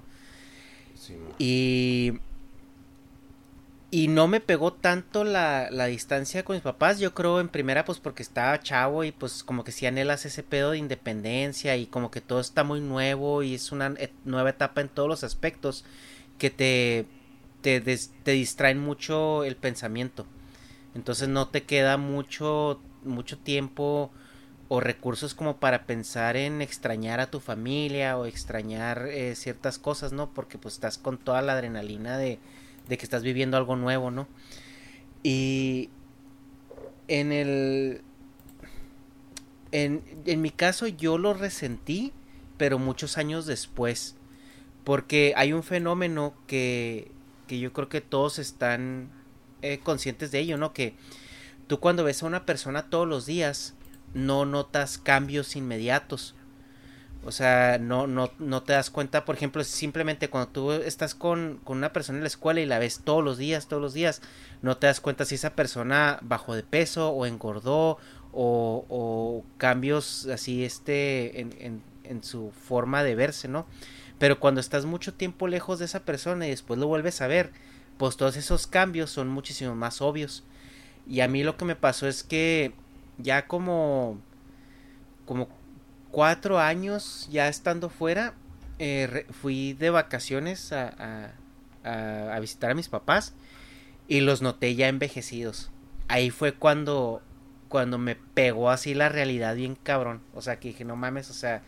Sí, 0.94 1.16
y 1.38 2.20
y 3.94 4.08
no 4.08 4.26
me 4.26 4.40
pegó 4.40 4.72
tanto 4.72 5.22
la, 5.22 5.68
la, 5.70 5.84
distancia 5.84 6.46
con 6.46 6.56
mis 6.56 6.62
papás, 6.62 6.98
yo 6.98 7.12
creo 7.12 7.40
en 7.40 7.50
primera 7.50 7.84
pues 7.84 8.00
porque 8.00 8.22
estaba 8.22 8.58
chavo 8.58 9.04
y 9.04 9.12
pues 9.12 9.44
como 9.44 9.64
que 9.64 9.72
si 9.72 9.84
anhelas 9.84 10.24
ese 10.24 10.42
pedo 10.42 10.70
de 10.70 10.78
independencia 10.78 11.76
y 11.76 11.84
como 11.84 12.10
que 12.10 12.22
todo 12.22 12.40
está 12.40 12.64
muy 12.64 12.80
nuevo 12.80 13.42
y 13.42 13.54
es 13.54 13.70
una 13.70 13.94
nueva 14.24 14.48
etapa 14.48 14.80
en 14.80 14.88
todos 14.88 15.10
los 15.10 15.24
aspectos 15.24 15.84
que 16.38 16.48
te, 16.48 17.04
te, 17.60 17.80
des, 17.80 18.12
te 18.22 18.30
distraen 18.30 18.78
mucho 18.78 19.44
el 19.44 19.56
pensamiento. 19.56 20.24
Entonces 20.94 21.28
no 21.28 21.48
te 21.48 21.64
queda 21.64 21.98
mucho, 21.98 22.80
mucho 23.04 23.36
tiempo 23.36 24.10
o 24.68 24.80
recursos 24.80 25.34
como 25.34 25.58
para 25.58 25.84
pensar 25.84 26.38
en 26.38 26.62
extrañar 26.62 27.20
a 27.20 27.30
tu 27.30 27.40
familia 27.40 28.16
o 28.16 28.24
extrañar 28.24 29.08
eh, 29.10 29.34
ciertas 29.34 29.78
cosas, 29.78 30.14
¿no? 30.14 30.32
Porque 30.32 30.56
pues 30.56 30.74
estás 30.76 30.96
con 30.96 31.18
toda 31.18 31.42
la 31.42 31.52
adrenalina 31.52 32.16
de 32.16 32.38
de 32.88 32.98
que 32.98 33.04
estás 33.04 33.22
viviendo 33.22 33.56
algo 33.56 33.76
nuevo, 33.76 34.10
¿no? 34.10 34.28
Y 35.22 35.90
en 37.08 37.32
el... 37.32 38.02
En, 39.70 40.02
en 40.26 40.42
mi 40.42 40.50
caso 40.50 40.86
yo 40.86 41.16
lo 41.16 41.32
resentí, 41.32 42.12
pero 42.58 42.78
muchos 42.78 43.16
años 43.16 43.46
después, 43.46 44.16
porque 44.84 45.32
hay 45.36 45.52
un 45.52 45.62
fenómeno 45.62 46.34
que, 46.46 47.10
que 47.46 47.58
yo 47.58 47.72
creo 47.72 47.88
que 47.88 48.00
todos 48.02 48.38
están 48.38 49.10
eh, 49.62 49.78
conscientes 49.82 50.30
de 50.30 50.40
ello, 50.40 50.58
¿no? 50.58 50.72
Que 50.72 50.94
tú 51.68 51.80
cuando 51.80 52.04
ves 52.04 52.22
a 52.22 52.26
una 52.26 52.44
persona 52.44 52.90
todos 52.90 53.08
los 53.08 53.26
días, 53.26 53.74
no 54.14 54.44
notas 54.44 54.98
cambios 54.98 55.56
inmediatos. 55.56 56.34
O 57.24 57.30
sea, 57.30 57.78
no, 57.78 58.08
no, 58.08 58.32
no 58.38 58.62
te 58.64 58.72
das 58.72 58.90
cuenta, 58.90 59.24
por 59.24 59.36
ejemplo, 59.36 59.62
simplemente 59.62 60.28
cuando 60.28 60.50
tú 60.50 60.72
estás 60.72 61.14
con, 61.14 61.60
con, 61.62 61.78
una 61.78 61.92
persona 61.92 62.18
en 62.18 62.24
la 62.24 62.28
escuela 62.28 62.60
y 62.60 62.66
la 62.66 62.80
ves 62.80 63.02
todos 63.04 63.22
los 63.22 63.38
días, 63.38 63.68
todos 63.68 63.80
los 63.80 63.94
días, 63.94 64.22
no 64.60 64.76
te 64.76 64.88
das 64.88 65.00
cuenta 65.00 65.24
si 65.24 65.36
esa 65.36 65.50
persona 65.50 66.18
bajó 66.22 66.54
de 66.54 66.64
peso 66.64 67.10
o 67.10 67.24
engordó 67.24 67.98
o, 68.32 68.86
o 68.88 69.44
cambios 69.56 70.26
así 70.26 70.64
este 70.64 71.40
en, 71.40 71.54
en, 71.60 71.82
en, 72.02 72.24
su 72.24 72.50
forma 72.50 73.04
de 73.04 73.14
verse, 73.14 73.46
¿no? 73.46 73.66
Pero 74.18 74.40
cuando 74.40 74.60
estás 74.60 74.84
mucho 74.84 75.14
tiempo 75.14 75.46
lejos 75.46 75.78
de 75.78 75.84
esa 75.84 76.00
persona 76.00 76.46
y 76.46 76.50
después 76.50 76.80
lo 76.80 76.88
vuelves 76.88 77.20
a 77.20 77.28
ver, 77.28 77.52
pues 77.98 78.16
todos 78.16 78.36
esos 78.36 78.66
cambios 78.66 79.10
son 79.10 79.28
muchísimo 79.28 79.76
más 79.76 80.02
obvios. 80.02 80.42
Y 81.06 81.20
a 81.20 81.28
mí 81.28 81.44
lo 81.44 81.56
que 81.56 81.64
me 81.64 81.76
pasó 81.76 82.08
es 82.08 82.24
que 82.24 82.72
ya 83.18 83.46
como 83.46 84.18
como 85.24 85.48
cuatro 86.12 86.60
años 86.60 87.28
ya 87.32 87.48
estando 87.48 87.88
fuera, 87.88 88.34
eh, 88.78 89.26
fui 89.30 89.72
de 89.72 89.90
vacaciones 89.90 90.72
a, 90.72 91.32
visitar 92.40 92.70
a 92.70 92.74
mis 92.74 92.88
papás 92.88 93.34
y 94.06 94.20
los 94.20 94.42
noté 94.42 94.76
ya 94.76 94.88
envejecidos. 94.88 95.72
Ahí 96.06 96.30
fue 96.30 96.52
cuando, 96.52 97.22
cuando 97.68 97.98
me 97.98 98.14
pegó 98.14 98.70
así 98.70 98.94
la 98.94 99.08
realidad 99.08 99.56
bien 99.56 99.74
cabrón. 99.74 100.20
O 100.34 100.42
sea, 100.42 100.60
que 100.60 100.68
dije, 100.68 100.84
no 100.84 100.94
mames, 100.94 101.30
o 101.30 101.34
sea, 101.34 101.62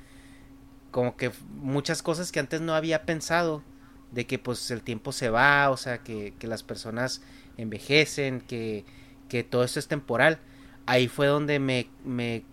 como 0.91 1.17
que 1.17 1.33
muchas 1.55 2.03
cosas 2.03 2.31
que 2.31 2.39
antes 2.41 2.61
no 2.61 2.75
había 2.75 3.05
pensado, 3.05 3.65
de 4.13 4.27
que 4.27 4.39
pues 4.39 4.71
el 4.71 4.83
tiempo 4.83 5.11
se 5.11 5.29
va, 5.31 5.71
o 5.71 5.77
sea, 5.77 5.99
que, 5.99 6.35
que 6.39 6.47
las 6.47 6.63
personas 6.63 7.23
envejecen, 7.57 8.41
que, 8.41 8.85
que 9.29 9.43
todo 9.43 9.65
esto 9.65 9.81
es 9.81 9.89
temporal. 9.89 10.39
Ahí 10.87 11.09
fue 11.09 11.27
donde 11.27 11.59
me, 11.59 11.89
me 12.05 12.45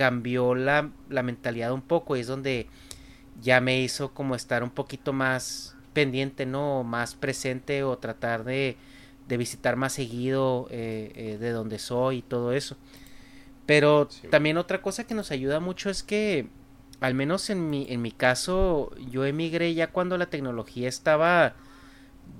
cambió 0.00 0.54
la, 0.54 0.92
la 1.10 1.22
mentalidad 1.22 1.72
un 1.72 1.82
poco 1.82 2.16
y 2.16 2.20
es 2.20 2.26
donde 2.26 2.68
ya 3.42 3.60
me 3.60 3.82
hizo 3.82 4.14
como 4.14 4.34
estar 4.34 4.62
un 4.62 4.70
poquito 4.70 5.12
más 5.12 5.76
pendiente, 5.92 6.46
¿no? 6.46 6.84
Más 6.84 7.14
presente 7.14 7.82
o 7.82 7.98
tratar 7.98 8.44
de, 8.44 8.78
de 9.28 9.36
visitar 9.36 9.76
más 9.76 9.92
seguido 9.92 10.68
eh, 10.70 11.12
eh, 11.14 11.36
de 11.38 11.50
donde 11.50 11.78
soy 11.78 12.16
y 12.16 12.22
todo 12.22 12.54
eso. 12.54 12.78
Pero 13.66 14.08
sí. 14.08 14.28
también 14.28 14.56
otra 14.56 14.80
cosa 14.80 15.06
que 15.06 15.12
nos 15.12 15.32
ayuda 15.32 15.60
mucho 15.60 15.90
es 15.90 16.02
que, 16.02 16.48
al 17.00 17.12
menos 17.12 17.50
en 17.50 17.68
mi, 17.68 17.84
en 17.90 18.00
mi 18.00 18.10
caso, 18.10 18.92
yo 19.10 19.26
emigré 19.26 19.74
ya 19.74 19.88
cuando 19.88 20.16
la 20.16 20.30
tecnología 20.30 20.88
estaba 20.88 21.56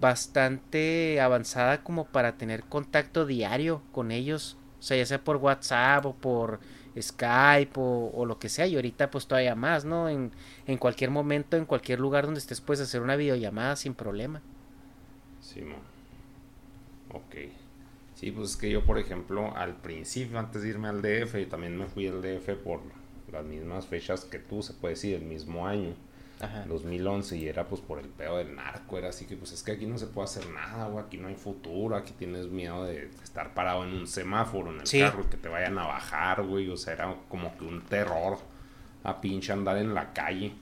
bastante 0.00 1.20
avanzada 1.20 1.84
como 1.84 2.06
para 2.06 2.38
tener 2.38 2.64
contacto 2.64 3.26
diario 3.26 3.82
con 3.92 4.12
ellos. 4.12 4.56
O 4.78 4.82
sea, 4.82 4.96
ya 4.96 5.04
sea 5.04 5.22
por 5.22 5.36
WhatsApp 5.36 6.06
o 6.06 6.14
por 6.14 6.60
Skype 6.98 7.72
o, 7.76 8.24
lo 8.26 8.38
que 8.38 8.48
sea 8.48 8.66
y 8.66 8.76
ahorita 8.76 9.10
pues 9.10 9.26
todavía 9.26 9.54
más, 9.54 9.84
¿no? 9.84 10.08
En, 10.08 10.32
en, 10.66 10.78
cualquier 10.78 11.10
momento, 11.10 11.56
en 11.56 11.64
cualquier 11.64 12.00
lugar 12.00 12.24
donde 12.24 12.40
estés 12.40 12.60
puedes 12.60 12.80
hacer 12.80 13.02
una 13.02 13.16
videollamada 13.16 13.76
sin 13.76 13.94
problema. 13.94 14.40
Sí, 15.40 15.62
man. 15.62 15.78
ok. 17.12 17.36
Sí, 18.14 18.30
pues 18.32 18.50
es 18.50 18.56
que 18.56 18.70
yo 18.70 18.84
por 18.84 18.98
ejemplo 18.98 19.56
al 19.56 19.76
principio 19.76 20.38
antes 20.38 20.62
de 20.62 20.68
irme 20.68 20.88
al 20.88 21.00
DF 21.00 21.36
yo 21.36 21.48
también 21.48 21.76
me 21.76 21.86
fui 21.86 22.06
al 22.06 22.20
DF 22.20 22.50
por 22.62 22.80
las 23.32 23.44
mismas 23.44 23.86
fechas 23.86 24.24
que 24.24 24.38
tú, 24.38 24.62
se 24.62 24.74
puede 24.74 24.94
decir, 24.94 25.14
el 25.14 25.24
mismo 25.24 25.66
año. 25.66 25.94
Ajá. 26.40 26.64
2011 26.66 27.36
y 27.36 27.48
era 27.48 27.66
pues 27.66 27.80
por 27.82 27.98
el 27.98 28.08
pedo 28.08 28.38
del 28.38 28.54
narco, 28.54 28.96
era 28.96 29.10
así 29.10 29.26
que 29.26 29.36
pues 29.36 29.52
es 29.52 29.62
que 29.62 29.72
aquí 29.72 29.86
no 29.86 29.98
se 29.98 30.06
puede 30.06 30.24
hacer 30.24 30.48
nada, 30.48 30.88
güey, 30.88 31.04
aquí 31.04 31.18
no 31.18 31.28
hay 31.28 31.34
futuro, 31.34 31.96
aquí 31.96 32.12
tienes 32.16 32.46
miedo 32.48 32.84
de 32.84 33.10
estar 33.22 33.52
parado 33.52 33.84
en 33.84 33.92
un 33.92 34.06
semáforo 34.06 34.72
en 34.72 34.80
el 34.80 34.86
sí. 34.86 35.00
carro 35.00 35.28
que 35.28 35.36
te 35.36 35.48
vayan 35.48 35.78
a 35.78 35.86
bajar, 35.86 36.42
güey, 36.42 36.68
o 36.70 36.76
sea, 36.76 36.94
era 36.94 37.14
como 37.28 37.56
que 37.58 37.64
un 37.64 37.82
terror 37.82 38.38
a 39.02 39.20
pinche 39.20 39.52
andar 39.52 39.76
en 39.78 39.94
la 39.94 40.12
calle. 40.12 40.52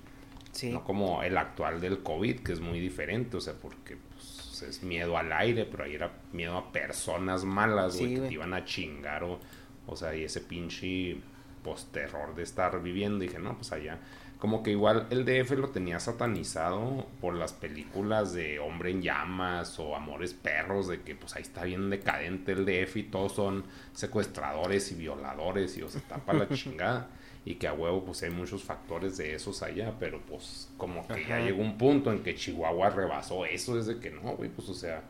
Sí. 0.52 0.73
No 0.73 0.82
como 0.82 1.23
el 1.23 1.37
actual 1.37 1.80
del 1.80 2.02
COVID, 2.02 2.40
que 2.40 2.52
es 2.52 2.61
muy 2.61 2.80
diferente, 2.80 3.37
o 3.37 3.40
sea, 3.40 3.54
porque 3.54 3.97
pues, 3.97 4.62
es 4.62 4.82
miedo 4.82 5.16
al 5.16 5.32
aire, 5.32 5.64
pero 5.64 5.85
ahí 5.85 5.94
era 5.94 6.11
miedo 6.32 6.56
a 6.56 6.73
personas 6.73 7.44
malas, 7.44 7.97
güey, 7.97 8.08
Sí, 8.08 8.14
que 8.16 8.28
te 8.28 8.35
iban 8.35 8.54
a 8.54 8.64
chingar 8.64 9.25
o, 9.25 9.38
o 9.87 9.97
sea, 9.97 10.14
y 10.16 10.25
ese 10.25 10.40
pinche, 10.40 11.20
pues, 11.62 11.87
terror 11.92 12.35
de 12.35 12.42
estar 12.42 12.82
viviendo. 12.82 13.20
Dije, 13.20 13.38
no, 13.38 13.56
pues 13.56 13.70
allá, 13.73 13.99
como 14.38 14.62
que 14.62 14.71
igual 14.71 15.09
el 15.11 15.25
DF 15.25 15.50
lo 15.59 15.71
tenía 15.71 15.99
satanizado 15.99 17.07
por 17.21 17.35
las 17.35 17.52
películas 17.52 18.33
de 18.33 18.61
Hombre 18.61 18.92
en 18.92 19.02
Llamas 19.02 19.78
o 19.80 19.97
Amores 19.97 20.33
Perros, 20.33 20.87
de 20.87 21.00
que, 21.00 21.16
pues, 21.16 21.35
ahí 21.35 21.42
está 21.42 21.64
bien 21.64 21.90
decadente 21.90 22.52
el 22.52 22.64
DF 22.64 22.97
y 22.97 23.02
todos 23.04 23.33
son 23.33 23.64
secuestradores 23.92 24.92
y 24.92 24.95
violadores 24.95 25.76
y, 25.76 25.83
o 25.83 25.88
sea, 25.88 26.00
está 26.00 26.18
para 26.18 26.40
la 26.40 26.49
chingada. 26.54 27.09
Y 27.45 27.57
que 27.57 27.66
a 27.66 27.73
huevo, 27.73 28.04
pues, 28.04 28.23
hay 28.23 28.30
muchos 28.30 28.62
factores 28.62 29.16
de 29.16 29.35
esos 29.35 29.62
allá, 29.62 29.95
pero, 29.99 30.21
pues, 30.21 30.71
como 30.76 31.07
que 31.09 31.25
ya 31.26 31.40
llegó 31.40 31.61
un 31.61 31.76
punto 31.76 32.12
en 32.12 32.23
que 32.23 32.37
Chihuahua 32.37 32.90
rebasó 32.90 33.45
eso, 33.45 33.75
desde 33.75 33.99
que 33.99 34.11
no, 34.11 34.37
güey, 34.37 34.50
pues, 34.50 34.68
o 34.68 34.75
sea, 34.75 35.02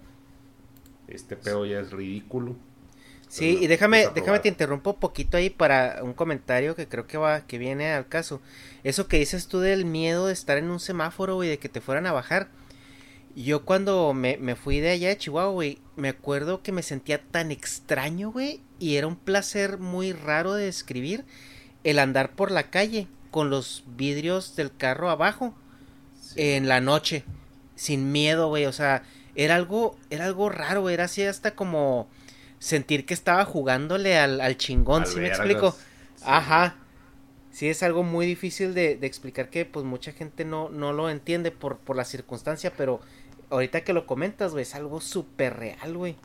este 1.06 1.36
pedo 1.36 1.66
ya 1.66 1.80
es 1.80 1.90
ridículo. 1.90 2.56
Sí, 3.28 3.58
y 3.60 3.66
déjame, 3.66 4.08
déjame 4.14 4.38
te 4.38 4.48
interrumpo 4.48 4.90
un 4.92 5.00
poquito 5.00 5.36
ahí 5.36 5.50
para 5.50 6.00
un 6.02 6.14
comentario 6.14 6.74
que 6.74 6.88
creo 6.88 7.06
que 7.06 7.18
va, 7.18 7.42
que 7.46 7.58
viene 7.58 7.92
al 7.92 8.08
caso. 8.08 8.40
Eso 8.84 9.06
que 9.06 9.18
dices 9.18 9.48
tú 9.48 9.60
del 9.60 9.84
miedo 9.84 10.26
de 10.26 10.32
estar 10.32 10.56
en 10.56 10.70
un 10.70 10.80
semáforo, 10.80 11.34
güey, 11.34 11.48
de 11.50 11.58
que 11.58 11.68
te 11.68 11.80
fueran 11.82 12.06
a 12.06 12.12
bajar. 12.12 12.48
Yo 13.36 13.64
cuando 13.64 14.14
me, 14.14 14.36
me 14.38 14.56
fui 14.56 14.80
de 14.80 14.90
allá 14.90 15.08
de 15.08 15.18
Chihuahua, 15.18 15.52
güey, 15.52 15.78
me 15.96 16.08
acuerdo 16.08 16.62
que 16.62 16.72
me 16.72 16.82
sentía 16.82 17.22
tan 17.22 17.52
extraño, 17.52 18.32
güey, 18.32 18.60
y 18.78 18.96
era 18.96 19.06
un 19.06 19.16
placer 19.16 19.78
muy 19.78 20.12
raro 20.12 20.54
de 20.54 20.64
describir 20.64 21.24
el 21.84 21.98
andar 21.98 22.32
por 22.32 22.50
la 22.50 22.70
calle 22.70 23.06
con 23.30 23.50
los 23.50 23.84
vidrios 23.96 24.56
del 24.56 24.74
carro 24.74 25.10
abajo 25.10 25.54
Sí. 26.20 26.34
en 26.42 26.66
la 26.68 26.80
noche, 26.80 27.24
sin 27.76 28.10
miedo, 28.10 28.48
güey, 28.48 28.66
o 28.66 28.72
sea, 28.72 29.02
era 29.34 29.54
algo, 29.54 29.96
era 30.10 30.24
algo 30.24 30.48
raro, 30.48 30.80
güey, 30.82 30.94
era 30.94 31.04
así 31.04 31.22
hasta 31.22 31.52
como 31.54 32.08
sentir 32.58 33.06
que 33.06 33.14
estaba 33.14 33.44
jugándole 33.44 34.18
al, 34.18 34.40
al 34.40 34.56
chingón, 34.56 35.06
¿sí 35.06 35.20
me 35.20 35.28
explico? 35.28 35.76
sí. 36.16 36.24
Ajá. 36.24 36.76
Sí, 37.50 37.68
es 37.68 37.82
algo 37.82 38.02
muy 38.04 38.26
difícil 38.26 38.74
de, 38.74 38.96
de 38.96 39.06
explicar 39.06 39.50
que 39.50 39.64
pues 39.64 39.84
mucha 39.84 40.12
gente 40.12 40.44
no, 40.44 40.68
no 40.68 40.92
lo 40.92 41.10
entiende 41.10 41.50
por, 41.50 41.78
por 41.78 41.96
la 41.96 42.04
circunstancia, 42.04 42.76
pero 42.76 43.00
ahorita 43.50 43.82
que 43.82 43.92
lo 43.92 44.06
comentas, 44.06 44.52
güey, 44.52 44.62
es 44.62 44.74
algo 44.74 45.00
súper 45.00 45.56
real, 45.56 45.96
güey. 45.96 46.16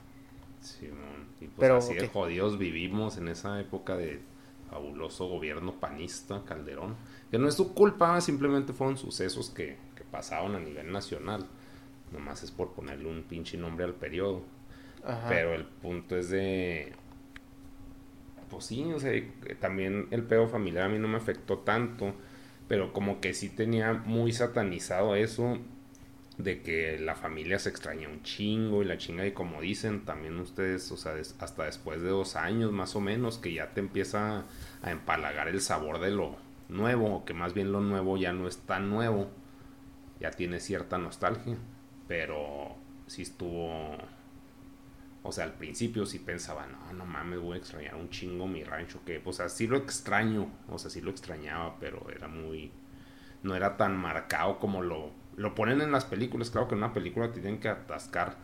Simón. 0.60 1.28
Y 1.40 1.48
pues 1.48 1.56
Pero, 1.58 1.78
así 1.78 1.94
de 1.94 2.08
jodidos 2.08 2.58
vivimos 2.58 3.18
en 3.18 3.28
esa 3.28 3.60
época 3.60 3.98
de 3.98 4.22
fabuloso 4.70 5.28
gobierno 5.28 5.80
panista, 5.80 6.44
Calderón. 6.46 6.96
Que 7.32 7.38
no 7.38 7.48
es 7.48 7.56
su 7.56 7.74
culpa, 7.74 8.20
simplemente 8.22 8.74
fueron 8.74 8.98
sucesos 8.98 9.50
que, 9.50 9.78
que 9.96 10.04
pasaron 10.04 10.56
a 10.56 10.60
nivel 10.60 10.92
nacional. 10.92 11.48
Nomás 12.12 12.44
es 12.44 12.52
por 12.52 12.74
ponerle 12.74 13.10
un 13.10 13.24
pinche 13.24 13.58
nombre 13.58 13.86
al 13.86 13.96
periodo. 13.96 14.44
Pero 15.27 15.53
el 15.53 15.65
punto 15.65 16.17
es 16.17 16.29
de. 16.29 16.93
Pues 18.50 18.65
sí, 18.65 18.83
o 18.93 19.00
sea, 19.00 19.12
eh, 19.13 19.31
también 19.60 20.07
el 20.12 20.24
pedo 20.24 20.48
familiar 20.48 20.86
a 20.86 20.89
mí 20.89 21.00
no 21.00 21.07
me 21.07 21.17
afectó 21.17 21.60
tanto. 21.60 22.13
Pero 22.67 22.93
como 22.93 23.19
que 23.19 23.33
sí 23.33 23.50
tenía 23.50 23.93
muy 23.93 24.31
satanizado 24.31 25.15
eso. 25.15 25.60
De 26.38 26.63
que 26.63 26.98
la 26.98 27.13
familia 27.13 27.60
se 27.60 27.69
extraña 27.69 28.10
un 28.10 28.24
chingo 28.24 28.81
y 28.81 28.86
la 28.86 28.98
chinga. 28.98 29.25
Y 29.25 29.33
como 29.33 29.62
dicen 29.62 30.05
también 30.05 30.39
ustedes, 30.39 30.91
o 30.91 30.98
sea, 30.98 31.13
hasta 31.39 31.65
después 31.65 32.01
de 32.01 32.10
dos 32.10 32.36
años 32.36 32.72
más 32.72 32.95
o 32.95 33.01
menos, 33.01 33.38
que 33.38 33.53
ya 33.53 33.74
te 33.74 33.81
empieza 33.81 34.45
a 34.81 34.91
empalagar 34.91 35.48
el 35.48 35.62
sabor 35.62 36.00
de 36.00 36.12
lo 36.12 36.38
nuevo. 36.69 37.17
O 37.17 37.25
que 37.25 37.33
más 37.33 37.53
bien 37.53 37.72
lo 37.72 37.81
nuevo 37.81 38.17
ya 38.17 38.33
no 38.33 38.48
es 38.48 38.57
tan 38.60 38.89
nuevo. 38.89 39.29
Ya 40.19 40.31
tiene 40.31 40.60
cierta 40.60 40.98
nostalgia. 40.98 41.57
Pero 42.07 42.75
sí 43.07 43.24
estuvo 43.24 43.98
o 45.24 45.32
sea, 45.32 45.46
al 45.46 45.53
principio 45.53 46.06
sí 46.06 46.20
pensaba, 46.20 46.68
no, 46.68 46.94
no 46.94 47.06
mames, 47.06 47.39
voy 47.39 47.56
a 47.56 47.58
extrañar 47.58 47.96
un 47.96 48.10
chingo 48.10 48.48
mi 48.48 48.63
rancho, 48.63 49.00
que, 49.06 49.22
o 49.24 49.34
sea, 49.34 49.50
sí 49.50 49.68
lo 49.68 49.77
extraño, 49.77 50.50
o 50.70 50.77
sea, 50.77 50.89
sí 50.92 51.01
lo 51.01 51.12
extrañaba, 51.12 51.80
pero 51.80 52.10
era 52.10 52.27
muy, 52.27 52.72
no 53.42 53.56
era 53.56 53.78
tan 53.78 53.97
marcado 53.97 54.60
como 54.60 54.82
lo, 54.82 55.12
lo 55.38 55.56
ponen 55.56 55.82
en 55.82 55.91
las 55.91 56.06
películas, 56.06 56.50
claro 56.52 56.67
que 56.67 56.76
en 56.76 56.80
una 56.84 56.93
película 56.93 57.32
te 57.32 57.41
tienen 57.41 57.60
que 57.60 57.69
atascar 57.69 58.38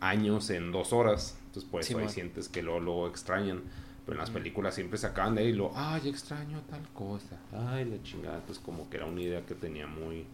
años 0.00 0.50
en 0.50 0.72
dos 0.72 0.92
horas, 0.92 1.38
entonces 1.46 1.70
por 1.70 1.82
eso 1.82 1.98
ahí 1.98 2.08
Simón. 2.08 2.08
sientes 2.08 2.48
que 2.48 2.62
luego, 2.62 2.80
luego 2.80 3.08
extrañan, 3.08 3.62
pero 4.04 4.14
en 4.14 4.20
las 4.20 4.30
películas 4.30 4.74
siempre 4.74 4.98
se 4.98 5.06
acaban 5.06 5.34
de 5.34 5.42
ahí 5.42 5.48
y 5.48 5.52
lo, 5.52 5.72
ay, 5.74 6.08
extraño 6.08 6.62
tal 6.68 6.88
cosa, 6.94 7.38
ay, 7.52 7.84
la 7.86 8.02
chingada, 8.02 8.36
entonces 8.38 8.62
como 8.64 8.88
que 8.88 8.96
era 8.98 9.06
una 9.06 9.20
idea 9.22 9.44
que 9.44 9.54
tenía 9.54 9.86
muy 9.86 10.26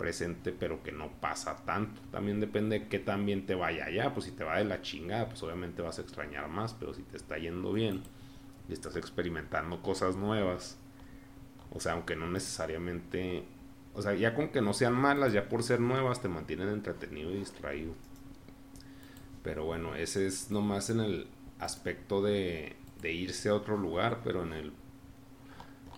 presente, 0.00 0.50
pero 0.50 0.82
que 0.82 0.92
no 0.92 1.10
pasa 1.20 1.58
tanto. 1.66 2.00
También 2.10 2.40
depende 2.40 2.78
de 2.78 2.88
qué 2.88 2.98
tan 2.98 3.26
bien 3.26 3.44
te 3.44 3.54
vaya 3.54 3.84
allá. 3.84 4.14
Pues 4.14 4.24
si 4.24 4.32
te 4.32 4.44
va 4.44 4.56
de 4.56 4.64
la 4.64 4.80
chingada, 4.80 5.28
pues 5.28 5.42
obviamente 5.42 5.82
vas 5.82 5.98
a 5.98 6.02
extrañar 6.02 6.48
más. 6.48 6.72
Pero 6.72 6.94
si 6.94 7.02
te 7.02 7.18
está 7.18 7.36
yendo 7.36 7.70
bien 7.74 8.02
y 8.66 8.72
estás 8.72 8.96
experimentando 8.96 9.82
cosas 9.82 10.16
nuevas, 10.16 10.78
o 11.70 11.80
sea, 11.80 11.92
aunque 11.92 12.16
no 12.16 12.30
necesariamente, 12.30 13.44
o 13.92 14.00
sea, 14.00 14.14
ya 14.14 14.34
con 14.34 14.48
que 14.48 14.62
no 14.62 14.72
sean 14.72 14.94
malas, 14.94 15.34
ya 15.34 15.50
por 15.50 15.62
ser 15.62 15.80
nuevas, 15.80 16.22
te 16.22 16.28
mantienen 16.28 16.70
entretenido 16.70 17.30
y 17.30 17.36
distraído. 17.36 17.92
Pero 19.42 19.66
bueno, 19.66 19.96
ese 19.96 20.26
es 20.26 20.50
nomás 20.50 20.88
en 20.88 21.00
el 21.00 21.26
aspecto 21.58 22.22
de, 22.22 22.74
de 23.02 23.12
irse 23.12 23.50
a 23.50 23.54
otro 23.54 23.76
lugar, 23.76 24.20
pero 24.24 24.44
en 24.44 24.54
el, 24.54 24.72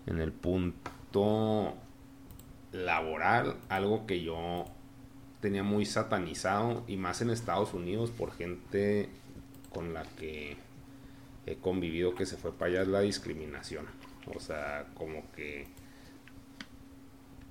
en 0.06 0.18
el 0.18 0.32
punto 0.32 1.76
laboral, 2.72 3.56
algo 3.68 4.06
que 4.06 4.22
yo 4.22 4.64
tenía 5.40 5.62
muy 5.62 5.84
satanizado 5.86 6.84
y 6.86 6.96
más 6.96 7.20
en 7.20 7.30
Estados 7.30 7.74
Unidos 7.74 8.10
por 8.10 8.32
gente 8.32 9.08
con 9.72 9.94
la 9.94 10.04
que 10.04 10.56
he 11.46 11.56
convivido 11.56 12.14
que 12.14 12.26
se 12.26 12.36
fue 12.36 12.52
para 12.52 12.70
allá 12.70 12.82
es 12.82 12.88
la 12.88 13.00
discriminación. 13.00 13.86
O 14.34 14.40
sea, 14.40 14.86
como 14.94 15.30
que 15.32 15.66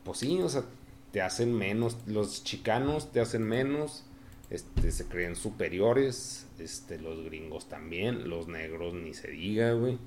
pues 0.04 0.20
sí, 0.20 0.42
o 0.42 0.50
sea, 0.50 0.64
te 1.12 1.22
hacen 1.22 1.54
menos, 1.54 1.98
los 2.08 2.44
chicanos 2.44 3.12
te 3.12 3.20
hacen 3.20 3.44
menos, 3.44 4.04
este, 4.50 4.92
se 4.92 5.08
creen 5.08 5.36
superiores, 5.36 6.48
este, 6.60 7.00
los 7.00 7.24
gringos 7.26 7.70
también, 7.70 8.30
los 8.30 8.48
negros 8.48 8.94
ni 8.94 9.14
se 9.14 9.30
diga, 9.30 9.74
güey. 9.74 9.98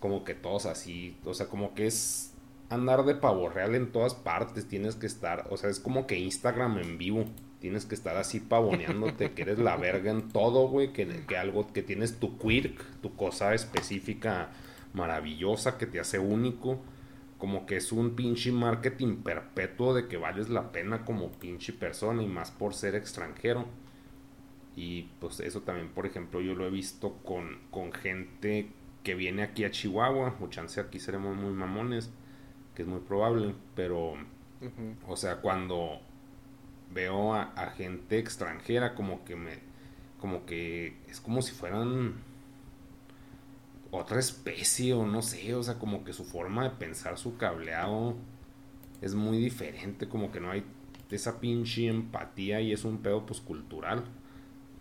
Como 0.00 0.24
que 0.24 0.34
todos 0.34 0.66
así, 0.66 1.16
o 1.24 1.32
sea, 1.32 1.46
como 1.46 1.74
que 1.74 1.86
es 1.86 2.31
andar 2.74 3.04
de 3.04 3.14
pavo 3.14 3.48
real 3.48 3.74
en 3.74 3.92
todas 3.92 4.14
partes, 4.14 4.68
tienes 4.68 4.96
que 4.96 5.06
estar, 5.06 5.46
o 5.50 5.56
sea, 5.56 5.70
es 5.70 5.80
como 5.80 6.06
que 6.06 6.18
Instagram 6.18 6.78
en 6.78 6.98
vivo, 6.98 7.24
tienes 7.60 7.86
que 7.86 7.94
estar 7.94 8.16
así 8.16 8.40
pavoneándote, 8.40 9.32
que 9.32 9.42
eres 9.42 9.58
la 9.58 9.76
verga 9.76 10.10
en 10.10 10.28
todo, 10.28 10.68
güey, 10.68 10.92
que, 10.92 11.06
que 11.26 11.36
algo, 11.36 11.72
que 11.72 11.82
tienes 11.82 12.18
tu 12.18 12.38
quirk, 12.38 13.00
tu 13.00 13.14
cosa 13.14 13.54
específica 13.54 14.50
maravillosa 14.92 15.78
que 15.78 15.86
te 15.86 16.00
hace 16.00 16.18
único, 16.18 16.80
como 17.38 17.66
que 17.66 17.76
es 17.76 17.92
un 17.92 18.14
pinche 18.14 18.52
marketing 18.52 19.16
perpetuo 19.22 19.94
de 19.94 20.06
que 20.06 20.16
vales 20.16 20.48
la 20.48 20.70
pena 20.70 21.04
como 21.04 21.32
pinche 21.32 21.72
persona 21.72 22.22
y 22.22 22.26
más 22.26 22.50
por 22.50 22.74
ser 22.74 22.94
extranjero. 22.94 23.66
Y 24.76 25.04
pues 25.20 25.40
eso 25.40 25.62
también, 25.62 25.88
por 25.88 26.06
ejemplo, 26.06 26.40
yo 26.40 26.54
lo 26.54 26.66
he 26.66 26.70
visto 26.70 27.18
con, 27.24 27.58
con 27.70 27.92
gente 27.92 28.70
que 29.02 29.14
viene 29.14 29.42
aquí 29.42 29.64
a 29.64 29.70
Chihuahua, 29.70 30.36
o 30.40 30.48
chance 30.48 30.80
aquí 30.80 31.00
seremos 31.00 31.36
muy 31.36 31.52
mamones, 31.52 32.10
que 32.74 32.82
es 32.82 32.88
muy 32.88 33.00
probable, 33.00 33.54
pero, 33.74 34.14
o 35.06 35.16
sea, 35.16 35.40
cuando 35.40 36.00
veo 36.92 37.34
a, 37.34 37.52
a 37.54 37.70
gente 37.70 38.18
extranjera, 38.18 38.94
como 38.94 39.24
que 39.24 39.36
me, 39.36 39.58
como 40.20 40.46
que 40.46 40.96
es 41.08 41.20
como 41.20 41.42
si 41.42 41.52
fueran 41.52 42.14
otra 43.90 44.18
especie 44.18 44.94
o 44.94 45.06
no 45.06 45.20
sé, 45.22 45.54
o 45.54 45.62
sea, 45.62 45.78
como 45.78 46.04
que 46.04 46.12
su 46.12 46.24
forma 46.24 46.64
de 46.64 46.70
pensar, 46.70 47.18
su 47.18 47.36
cableado 47.36 48.14
es 49.02 49.14
muy 49.14 49.38
diferente, 49.38 50.08
como 50.08 50.32
que 50.32 50.40
no 50.40 50.50
hay 50.50 50.64
esa 51.10 51.40
pinche 51.40 51.88
empatía 51.88 52.60
y 52.60 52.72
es 52.72 52.84
un 52.84 52.98
pedo 52.98 53.26
pues 53.26 53.40
cultural. 53.40 54.04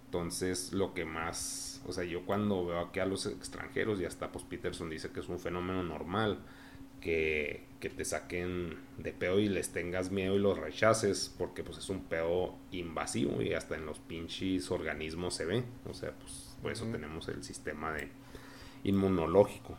Entonces, 0.05 0.73
lo 0.73 0.93
que 0.93 1.05
más, 1.05 1.81
o 1.87 1.91
sea, 1.91 2.03
yo 2.03 2.25
cuando 2.25 2.65
veo 2.65 2.79
aquí 2.79 2.99
a 2.99 3.05
los 3.05 3.25
extranjeros 3.25 3.99
y 3.99 4.05
hasta 4.05 4.31
pues 4.31 4.45
Peterson 4.45 4.89
dice 4.89 5.09
que 5.09 5.21
es 5.21 5.29
un 5.29 5.39
fenómeno 5.39 5.83
normal, 5.83 6.39
que, 7.01 7.65
que 7.79 7.89
te 7.89 8.05
saquen 8.05 8.77
de 8.97 9.11
pedo 9.11 9.39
y 9.39 9.49
les 9.49 9.73
tengas 9.73 10.11
miedo 10.11 10.35
y 10.35 10.39
los 10.39 10.57
rechaces, 10.57 11.33
porque 11.37 11.63
pues 11.63 11.79
es 11.79 11.89
un 11.89 12.05
pedo 12.05 12.55
invasivo 12.71 13.41
y 13.41 13.53
hasta 13.53 13.75
en 13.75 13.85
los 13.85 13.99
pinches 13.99 14.71
organismos 14.71 15.33
se 15.33 15.45
ve, 15.45 15.63
o 15.89 15.93
sea, 15.93 16.11
pues 16.11 16.55
por 16.61 16.71
eso 16.71 16.85
tenemos 16.85 17.27
el 17.27 17.43
sistema 17.43 17.91
de 17.91 18.09
inmunológico, 18.83 19.77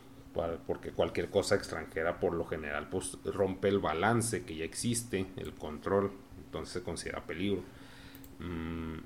porque 0.67 0.91
cualquier 0.91 1.29
cosa 1.29 1.55
extranjera 1.55 2.19
por 2.19 2.33
lo 2.33 2.45
general 2.45 2.89
pues 2.89 3.17
rompe 3.23 3.69
el 3.69 3.79
balance 3.79 4.43
que 4.43 4.55
ya 4.55 4.65
existe, 4.65 5.25
el 5.37 5.53
control, 5.53 6.11
entonces 6.45 6.73
se 6.73 6.83
considera 6.83 7.25
peligro. 7.25 7.63
Mm, 8.39 8.97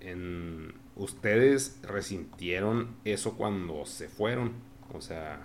en, 0.00 0.74
¿Ustedes 0.96 1.80
resintieron 1.82 2.96
eso 3.04 3.36
cuando 3.36 3.86
se 3.86 4.08
fueron? 4.08 4.52
O 4.92 5.00
sea, 5.00 5.40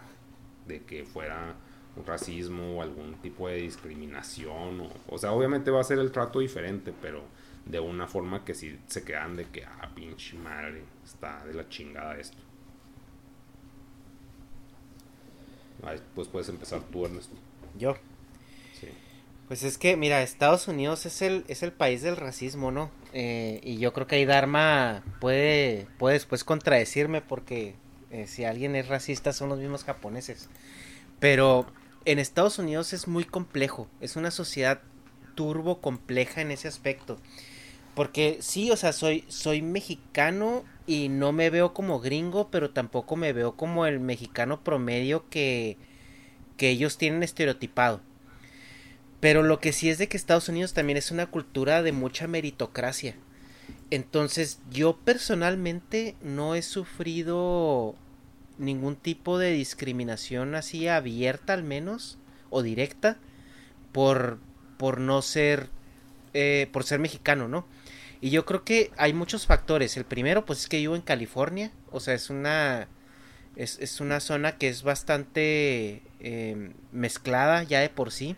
de 0.68 0.84
que 0.84 1.06
fuera 1.06 1.56
un 1.96 2.06
racismo 2.06 2.78
o 2.78 2.82
algún 2.82 3.16
tipo 3.22 3.48
de 3.48 3.56
discriminación. 3.58 4.82
O, 4.82 4.92
o 5.08 5.18
sea, 5.18 5.32
obviamente 5.32 5.72
va 5.72 5.82
a 5.82 5.84
ser 5.84 6.00
el 6.00 6.12
trato 6.12 6.40
diferente, 6.40 6.94
pero 7.02 7.24
de 7.66 7.80
una 7.80 8.08
forma 8.08 8.46
que 8.46 8.54
sí 8.54 8.80
se 8.88 9.04
quedan 9.04 9.36
de 9.36 9.46
que, 9.46 9.66
ah, 9.66 9.90
pinche 9.96 10.38
madre, 10.38 10.84
está 11.04 11.44
de 11.46 11.54
la 11.54 11.68
chingada 11.68 12.18
esto. 12.18 12.38
pues 16.16 16.28
puedes 16.28 16.50
empezar 16.50 16.82
tú, 16.92 17.06
Ernesto. 17.06 17.36
Yo. 17.78 17.96
Sí. 18.80 18.88
Pues 19.48 19.64
es 19.64 19.78
que, 19.78 19.96
mira, 19.98 20.24
Estados 20.24 20.68
Unidos 20.68 21.06
es 21.06 21.22
el, 21.22 21.44
es 21.48 21.62
el 21.62 21.72
país 21.72 22.02
del 22.02 22.16
racismo, 22.16 22.72
¿no? 22.72 22.90
Eh, 23.14 23.60
y 23.64 23.78
yo 23.78 23.94
creo 23.94 24.08
que 24.08 24.16
ahí 24.16 24.26
Dharma 24.26 25.04
puede, 25.20 25.88
puede 26.00 26.14
después 26.14 26.44
contradecirme 26.44 27.22
porque 27.22 27.76
eh, 28.16 28.28
si 28.28 28.46
alguien 28.46 28.76
es 28.76 28.88
racista 28.88 29.34
son 29.34 29.50
los 29.50 29.60
mismos 29.60 29.84
japoneses. 29.84 30.50
Pero 31.20 31.66
en 32.06 32.20
Estados 32.20 32.60
Unidos 32.60 32.94
es 32.94 33.08
muy 33.08 33.26
complejo, 33.26 33.88
es 34.00 34.16
una 34.16 34.32
sociedad 34.32 34.82
turbo 35.36 35.82
compleja 35.82 36.42
en 36.42 36.52
ese 36.52 36.68
aspecto. 36.68 37.18
Porque 37.94 38.40
sí, 38.42 38.72
o 38.72 38.78
sea, 38.78 38.94
soy, 38.94 39.24
soy 39.28 39.62
mexicano 39.62 40.64
y 40.86 41.10
no 41.10 41.32
me 41.32 41.50
veo 41.50 41.74
como 41.74 42.00
gringo, 42.00 42.50
pero 42.52 42.72
tampoco 42.72 43.16
me 43.16 43.34
veo 43.34 43.56
como 43.56 43.86
el 43.86 44.00
mexicano 44.00 44.64
promedio 44.64 45.30
que, 45.30 45.78
que 46.58 46.70
ellos 46.70 46.98
tienen 46.98 47.24
estereotipado. 47.24 48.02
Pero 49.20 49.44
lo 49.44 49.60
que 49.60 49.74
sí 49.74 49.90
es 49.90 49.98
de 49.98 50.08
que 50.08 50.18
Estados 50.18 50.50
Unidos 50.50 50.74
también 50.74 50.98
es 50.98 51.12
una 51.12 51.28
cultura 51.28 51.82
de 51.82 51.92
mucha 51.92 52.28
meritocracia. 52.28 53.16
Entonces 53.92 54.60
yo 54.70 54.98
personalmente 54.98 56.16
no 56.22 56.56
he 56.56 56.62
sufrido 56.62 57.96
ningún 58.58 58.96
tipo 58.96 59.38
de 59.38 59.52
discriminación 59.52 60.56
así 60.56 60.88
abierta 60.88 61.54
al 61.54 61.64
menos 61.64 62.18
o 62.50 62.62
directa 62.62 63.18
por, 63.92 64.40
por 64.78 65.00
no 65.00 65.22
ser 65.22 65.70
eh, 66.38 66.68
por 66.74 66.84
ser 66.84 67.00
mexicano, 67.00 67.48
¿no? 67.48 67.66
Y 68.20 68.30
yo 68.30 68.46
creo 68.46 68.66
que 68.66 68.92
hay 68.98 69.14
muchos 69.14 69.46
factores. 69.46 69.96
El 69.96 70.04
primero, 70.04 70.46
pues 70.46 70.60
es 70.60 70.68
que 70.68 70.76
vivo 70.76 70.98
en 70.98 71.02
California. 71.02 71.72
O 71.92 72.02
sea, 72.02 72.14
es 72.14 72.30
una. 72.30 72.90
Es, 73.56 73.80
es 73.80 74.02
una 74.02 74.20
zona 74.20 74.58
que 74.58 74.68
es 74.68 74.84
bastante 74.84 76.02
em, 76.20 76.74
mezclada 76.92 77.64
ya 77.64 77.80
de 77.80 77.88
por 77.88 78.12
sí. 78.12 78.36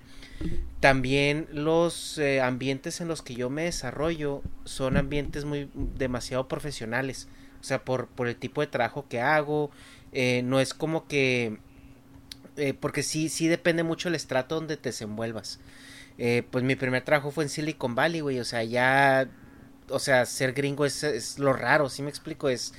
También 0.80 1.48
los 1.52 2.20
eh, 2.20 2.40
ambientes 2.40 3.02
en 3.02 3.08
los 3.08 3.24
que 3.24 3.34
yo 3.34 3.50
me 3.50 3.64
desarrollo 3.64 4.44
son 4.64 4.96
ambientes 4.96 5.44
muy 5.44 5.68
demasiado 5.74 6.48
profesionales. 6.48 7.28
O 7.62 7.64
sea, 7.64 7.84
por, 7.84 8.10
por 8.10 8.28
el 8.28 8.36
tipo 8.36 8.62
de 8.62 8.68
trabajo 8.68 9.08
que 9.10 9.22
hago. 9.22 9.72
Eh, 10.12 10.41
no 10.43 10.60
es 10.60 10.74
como 10.74 11.08
que. 11.08 11.58
Eh, 12.58 12.74
porque 12.74 13.04
sí, 13.04 13.30
sí 13.30 13.48
depende 13.48 13.84
mucho 13.84 14.10
el 14.10 14.15
estrato 14.15 14.56
donde 14.56 14.78
te 14.78 14.89
desenvuelvas. 14.89 15.60
pues 16.52 16.63
mi 16.63 16.76
primer 16.76 17.04
trabajo 17.04 17.32
fue 17.32 17.43
en 17.43 17.50
Silicon 17.50 17.96
Valley, 17.96 18.22
güey. 18.22 18.39
O 18.39 18.46
sea, 18.46 18.63
ya 18.63 19.30
o 19.89 20.00
sea, 20.00 20.26
ser 20.26 20.54
gringo 20.54 20.86
es, 20.86 21.39
lo 21.39 21.54
raro, 21.54 21.89
¿sí 21.89 22.02
me 22.02 22.10
explico? 22.10 22.50
Es, 22.50 22.74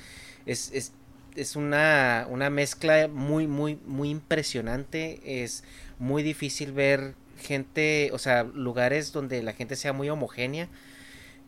es, 0.45 0.71
es, 0.73 0.91
es 1.35 1.55
una, 1.55 2.27
una 2.29 2.49
mezcla 2.49 3.07
muy, 3.07 3.47
muy, 3.47 3.79
muy 3.85 4.09
impresionante. 4.09 5.43
Es 5.43 5.63
muy 5.97 6.23
difícil 6.23 6.71
ver 6.71 7.15
gente, 7.37 8.09
o 8.13 8.19
sea, 8.19 8.43
lugares 8.43 9.11
donde 9.11 9.41
la 9.43 9.53
gente 9.53 9.75
sea 9.75 9.93
muy 9.93 10.09
homogénea. 10.09 10.67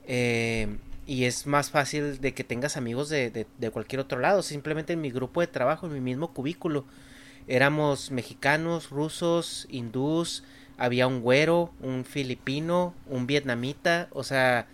Eh, 0.08 0.78
y 1.12 1.26
es 1.26 1.45
más 1.45 1.71
fácil 1.71 2.21
de 2.21 2.34
que 2.34 2.45
tengas 2.45 2.78
amigos 2.78 3.10
de, 3.10 3.30
de, 3.30 3.69
cualquier 3.71 4.00
otro 4.00 4.17
lado. 4.17 4.41
Simplemente 4.41 4.93
en 4.93 5.02
mi 5.02 5.12
grupo 5.12 5.41
de 5.41 5.47
trabajo, 5.47 5.86
en 5.86 5.91
mi 5.91 6.00
mismo 6.00 6.34
cubículo, 6.34 6.86
éramos 7.47 8.12
mexicanos, 8.12 8.91
rusos, 8.91 9.67
hindús, 9.69 10.45
había 10.78 11.08
un 11.08 11.19
güero, 11.19 11.74
un 11.82 12.06
filipino, 12.06 12.93
un 13.08 13.28
vietnamita, 13.28 14.08
o 14.12 14.24
sea, 14.24 14.69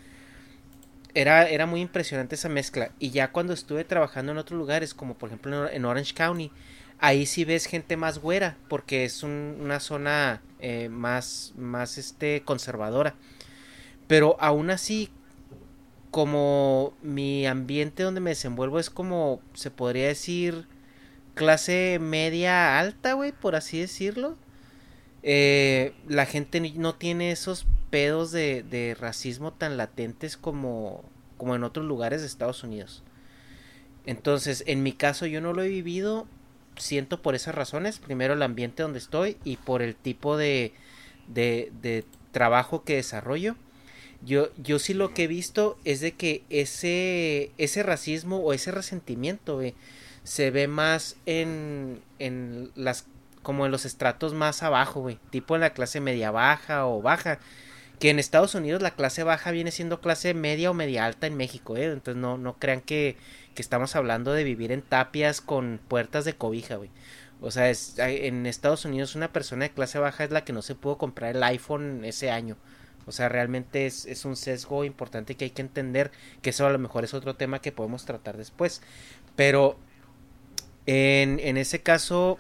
era, 1.16 1.50
era 1.50 1.66
muy 1.66 1.82
impresionante 1.82 2.36
esa 2.36 2.50
mezcla. 2.50 2.92
Y 3.00 3.10
ya 3.10 3.32
cuando 3.32 3.54
estuve 3.54 3.84
trabajando 3.84 4.32
en 4.32 4.38
otros 4.38 4.60
lugares, 4.60 4.94
como 4.94 5.18
por 5.18 5.30
ejemplo 5.30 5.68
en 5.68 5.86
Orange 5.86 6.14
County, 6.14 6.52
ahí 7.00 7.26
sí 7.26 7.46
ves 7.46 7.66
gente 7.66 7.98
más 7.98 8.20
güera, 8.20 8.58
porque 8.70 9.06
es 9.06 9.24
una 9.24 9.80
zona 9.80 10.44
eh, 10.60 10.88
más, 10.90 11.54
más 11.58 11.98
este, 11.98 12.44
conservadora. 12.44 13.16
Pero 14.06 14.38
aún 14.40 14.70
así, 14.70 15.10
como 16.18 16.96
mi 17.04 17.46
ambiente 17.46 18.02
donde 18.02 18.22
me 18.22 18.32
desenvuelvo 18.32 18.80
es 18.80 18.90
como, 18.90 19.40
se 19.54 19.70
podría 19.70 20.08
decir, 20.08 20.66
clase 21.36 22.00
media 22.02 22.80
alta, 22.80 23.14
güey, 23.14 23.34
por 23.34 23.56
así 23.56 23.80
decirlo. 23.80 24.36
Eh, 25.22 25.94
la 26.08 26.26
gente 26.26 26.60
no 26.76 26.96
tiene 26.96 27.30
esos 27.30 27.68
pedos 27.92 28.32
de, 28.32 28.98
racismo 29.00 29.54
tan 29.54 29.78
latentes 29.78 30.38
como, 30.38 31.04
como 31.38 31.56
en 31.56 31.64
otros 31.64 31.86
lugares 31.86 32.22
de 32.22 32.28
Estados 32.28 32.64
Unidos. 32.64 33.04
Entonces, 34.08 34.64
en 34.66 34.82
mi 34.82 34.94
caso 34.94 35.28
yo 35.28 35.40
no 35.40 35.54
lo 35.54 35.62
he 35.62 35.68
vivido, 35.68 36.26
siento 36.78 37.22
por 37.22 37.36
esas 37.36 37.54
razones, 37.54 38.00
primero 38.00 38.34
el 38.34 38.42
ambiente 38.42 38.82
donde 38.82 38.98
estoy 38.98 39.38
y 39.44 39.58
por 39.58 39.84
el 39.84 39.96
tipo 39.96 40.36
de 40.36 40.74
trabajo 42.32 42.84
que 42.84 42.96
desarrollo. 42.96 43.56
Yo, 44.28 44.50
yo 44.58 44.78
sí 44.78 44.94
lo 44.94 45.14
que 45.14 45.24
he 45.24 45.28
visto 45.28 45.78
es 45.86 46.02
de 46.02 46.12
que 46.12 46.44
ese, 46.50 47.52
ese 47.58 47.82
racismo 47.82 48.40
o 48.40 48.52
ese 48.52 48.72
resentimiento 48.72 49.62
se 50.26 50.52
ve 50.52 50.68
más 50.68 51.16
en, 51.26 52.02
en 52.20 52.70
las 52.76 53.06
como 53.42 53.66
en 53.66 53.72
los 53.72 53.86
estratos 53.86 54.34
más 54.34 54.62
abajo, 54.64 55.00
güey, 55.00 55.20
tipo 55.30 55.56
en 55.56 55.62
la 55.62 55.70
clase 55.70 56.02
media 56.02 56.32
baja 56.32 56.86
o 56.86 57.02
baja, 57.02 57.40
que 57.98 58.10
en 58.10 58.20
Estados 58.20 58.54
Unidos 58.56 58.82
la 58.82 58.92
clase 58.92 59.24
baja 59.24 59.52
viene 59.52 59.72
siendo 59.72 60.02
clase 60.02 60.34
media 60.34 60.72
o 60.72 60.74
media 60.74 61.06
alta 61.06 61.28
en 61.28 61.38
México, 61.38 61.78
¿eh? 61.78 61.86
Entonces 61.86 62.22
no, 62.22 62.38
no 62.38 62.60
crean 62.60 62.82
que, 62.82 63.16
que 63.56 63.62
estamos 63.62 63.96
hablando 63.96 64.34
de 64.34 64.44
vivir 64.44 64.74
en 64.74 64.82
tapias 64.82 65.40
con 65.40 65.80
puertas 65.88 66.26
de 66.26 66.36
cobija, 66.36 66.76
güey. 66.76 66.90
O 67.40 67.50
sea, 67.50 67.70
es, 67.70 67.96
en 68.00 68.46
Estados 68.48 68.84
Unidos 68.84 69.16
una 69.16 69.32
persona 69.32 69.64
de 69.64 69.72
clase 69.72 69.98
baja 69.98 70.26
es 70.26 70.32
la 70.32 70.44
que 70.44 70.52
no 70.52 70.62
se 70.62 70.76
pudo 70.76 70.98
comprar 70.98 71.34
el 71.34 71.44
iPhone 71.44 72.04
ese 72.04 72.32
año. 72.32 72.58
O 73.08 73.12
sea, 73.12 73.30
realmente 73.30 73.86
es, 73.86 74.06
es, 74.06 74.26
un 74.26 74.36
sesgo 74.36 74.84
importante 74.84 75.36
que 75.36 75.46
hay 75.46 75.52
que 75.52 75.62
entender, 75.62 76.12
que 76.42 76.52
eso 76.52 76.68
a 76.68 76.70
lo 76.70 76.78
mejor 76.78 77.04
es 77.04 77.14
otro 77.14 77.36
tema 77.36 77.60
que 77.60 77.72
podemos 77.72 78.06
tratar 78.06 78.38
después. 78.38 78.82
Pero 79.36 79.78
en, 80.86 81.40
en 81.40 81.58
ese 81.58 81.82
caso 81.82 82.38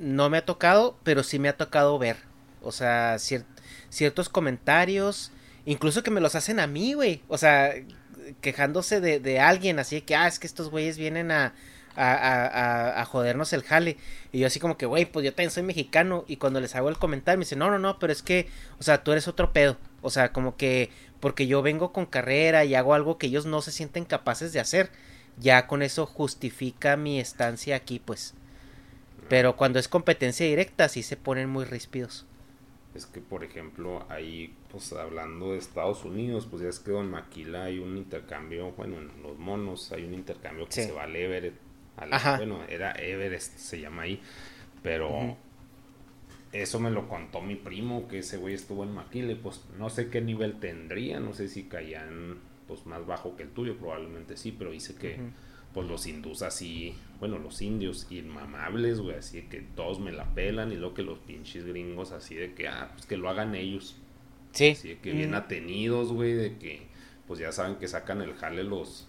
no 0.00 0.30
me 0.30 0.38
ha 0.38 0.44
tocado, 0.44 0.98
pero 1.04 1.22
sí 1.22 1.38
me 1.38 1.48
ha 1.48 1.56
tocado 1.56 1.98
ver. 1.98 2.16
O 2.62 2.72
sea, 2.72 3.18
cierto 3.18 3.54
ciertos 3.94 4.28
comentarios, 4.28 5.30
incluso 5.64 6.02
que 6.02 6.10
me 6.10 6.20
los 6.20 6.34
hacen 6.34 6.60
a 6.60 6.66
mí, 6.66 6.94
güey. 6.94 7.22
O 7.28 7.38
sea, 7.38 7.72
quejándose 8.40 9.00
de, 9.00 9.20
de 9.20 9.40
alguien, 9.40 9.78
así 9.78 10.00
que, 10.02 10.16
ah, 10.16 10.26
es 10.26 10.38
que 10.38 10.46
estos 10.46 10.70
güeyes 10.70 10.98
vienen 10.98 11.30
a, 11.30 11.54
a, 11.96 12.12
a, 12.14 13.00
a, 13.00 13.04
jodernos 13.04 13.52
el 13.52 13.62
jale. 13.62 13.96
Y 14.32 14.40
yo 14.40 14.46
así 14.46 14.60
como 14.60 14.76
que, 14.76 14.86
güey, 14.86 15.06
pues 15.06 15.24
yo 15.24 15.32
también 15.32 15.50
soy 15.50 15.62
mexicano. 15.62 16.24
Y 16.26 16.36
cuando 16.36 16.60
les 16.60 16.74
hago 16.74 16.88
el 16.88 16.98
comentario 16.98 17.38
me 17.38 17.44
dicen, 17.44 17.58
no, 17.58 17.70
no, 17.70 17.78
no, 17.78 17.98
pero 17.98 18.12
es 18.12 18.22
que, 18.22 18.48
o 18.78 18.82
sea, 18.82 19.04
tú 19.04 19.12
eres 19.12 19.28
otro 19.28 19.52
pedo. 19.52 19.76
O 20.02 20.10
sea, 20.10 20.32
como 20.32 20.56
que 20.56 20.90
porque 21.20 21.46
yo 21.46 21.62
vengo 21.62 21.92
con 21.92 22.06
carrera 22.06 22.64
y 22.64 22.74
hago 22.74 22.94
algo 22.94 23.18
que 23.18 23.28
ellos 23.28 23.46
no 23.46 23.62
se 23.62 23.72
sienten 23.72 24.04
capaces 24.04 24.52
de 24.52 24.60
hacer. 24.60 24.90
Ya 25.38 25.66
con 25.66 25.82
eso 25.82 26.06
justifica 26.06 26.96
mi 26.96 27.18
estancia 27.18 27.76
aquí, 27.76 27.98
pues. 27.98 28.34
Pero 29.28 29.56
cuando 29.56 29.78
es 29.78 29.88
competencia 29.88 30.46
directa, 30.46 30.88
sí 30.88 31.02
se 31.02 31.16
ponen 31.16 31.48
muy 31.48 31.64
ríspidos 31.64 32.26
es 32.94 33.06
que, 33.06 33.20
por 33.20 33.42
ejemplo, 33.42 34.04
ahí, 34.08 34.54
pues 34.70 34.92
hablando 34.92 35.52
de 35.52 35.58
Estados 35.58 36.04
Unidos, 36.04 36.46
pues 36.48 36.62
ya 36.62 36.68
es 36.68 36.78
que 36.78 36.96
en 36.96 37.10
Maquila 37.10 37.64
hay 37.64 37.78
un 37.78 37.96
intercambio, 37.96 38.70
bueno, 38.72 38.98
en 38.98 39.22
los 39.22 39.36
monos 39.38 39.90
hay 39.92 40.04
un 40.04 40.14
intercambio 40.14 40.66
que 40.66 40.72
se 40.72 40.92
va 40.92 41.04
al 41.04 41.16
Everett. 41.16 41.54
Bueno, 41.96 42.60
era 42.68 42.92
Everest, 42.92 43.56
se 43.58 43.80
llama 43.80 44.02
ahí, 44.02 44.20
pero 44.82 45.36
eso 46.52 46.80
me 46.80 46.90
lo 46.90 47.08
contó 47.08 47.40
mi 47.40 47.56
primo, 47.56 48.08
que 48.08 48.18
ese 48.18 48.36
güey 48.36 48.54
estuvo 48.54 48.84
en 48.84 48.94
Maquila, 48.94 49.32
y 49.32 49.36
pues 49.36 49.62
no 49.78 49.90
sé 49.90 50.08
qué 50.08 50.20
nivel 50.20 50.60
tendría, 50.60 51.20
no 51.20 51.34
sé 51.34 51.48
si 51.48 51.64
caían 51.64 52.38
pues 52.68 52.86
más 52.86 53.06
bajo 53.06 53.36
que 53.36 53.42
el 53.42 53.50
tuyo, 53.50 53.76
probablemente 53.76 54.36
sí, 54.36 54.54
pero 54.56 54.70
dice 54.70 54.94
que 54.94 55.18
pues 55.74 55.88
los 55.88 56.06
hindús 56.06 56.42
así, 56.42 56.94
bueno, 57.18 57.36
los 57.38 57.60
indios 57.60 58.06
inmamables, 58.08 59.00
güey, 59.00 59.16
así 59.16 59.42
de 59.42 59.48
que 59.48 59.60
todos 59.60 59.98
me 59.98 60.12
la 60.12 60.32
pelan 60.32 60.70
y 60.70 60.76
luego 60.76 60.94
que 60.94 61.02
los 61.02 61.18
pinches 61.18 61.66
gringos 61.66 62.12
así 62.12 62.36
de 62.36 62.54
que, 62.54 62.68
ah, 62.68 62.92
pues 62.94 63.06
que 63.06 63.16
lo 63.16 63.28
hagan 63.28 63.56
ellos. 63.56 63.96
Sí. 64.52 64.68
Así 64.68 64.90
de 64.90 64.98
que 64.98 65.10
bien 65.10 65.34
atenidos, 65.34 66.12
güey, 66.12 66.32
de 66.32 66.56
que, 66.58 66.86
pues 67.26 67.40
ya 67.40 67.50
saben 67.50 67.74
que 67.76 67.88
sacan 67.88 68.22
el 68.22 68.34
jale 68.34 68.62
los, 68.62 69.08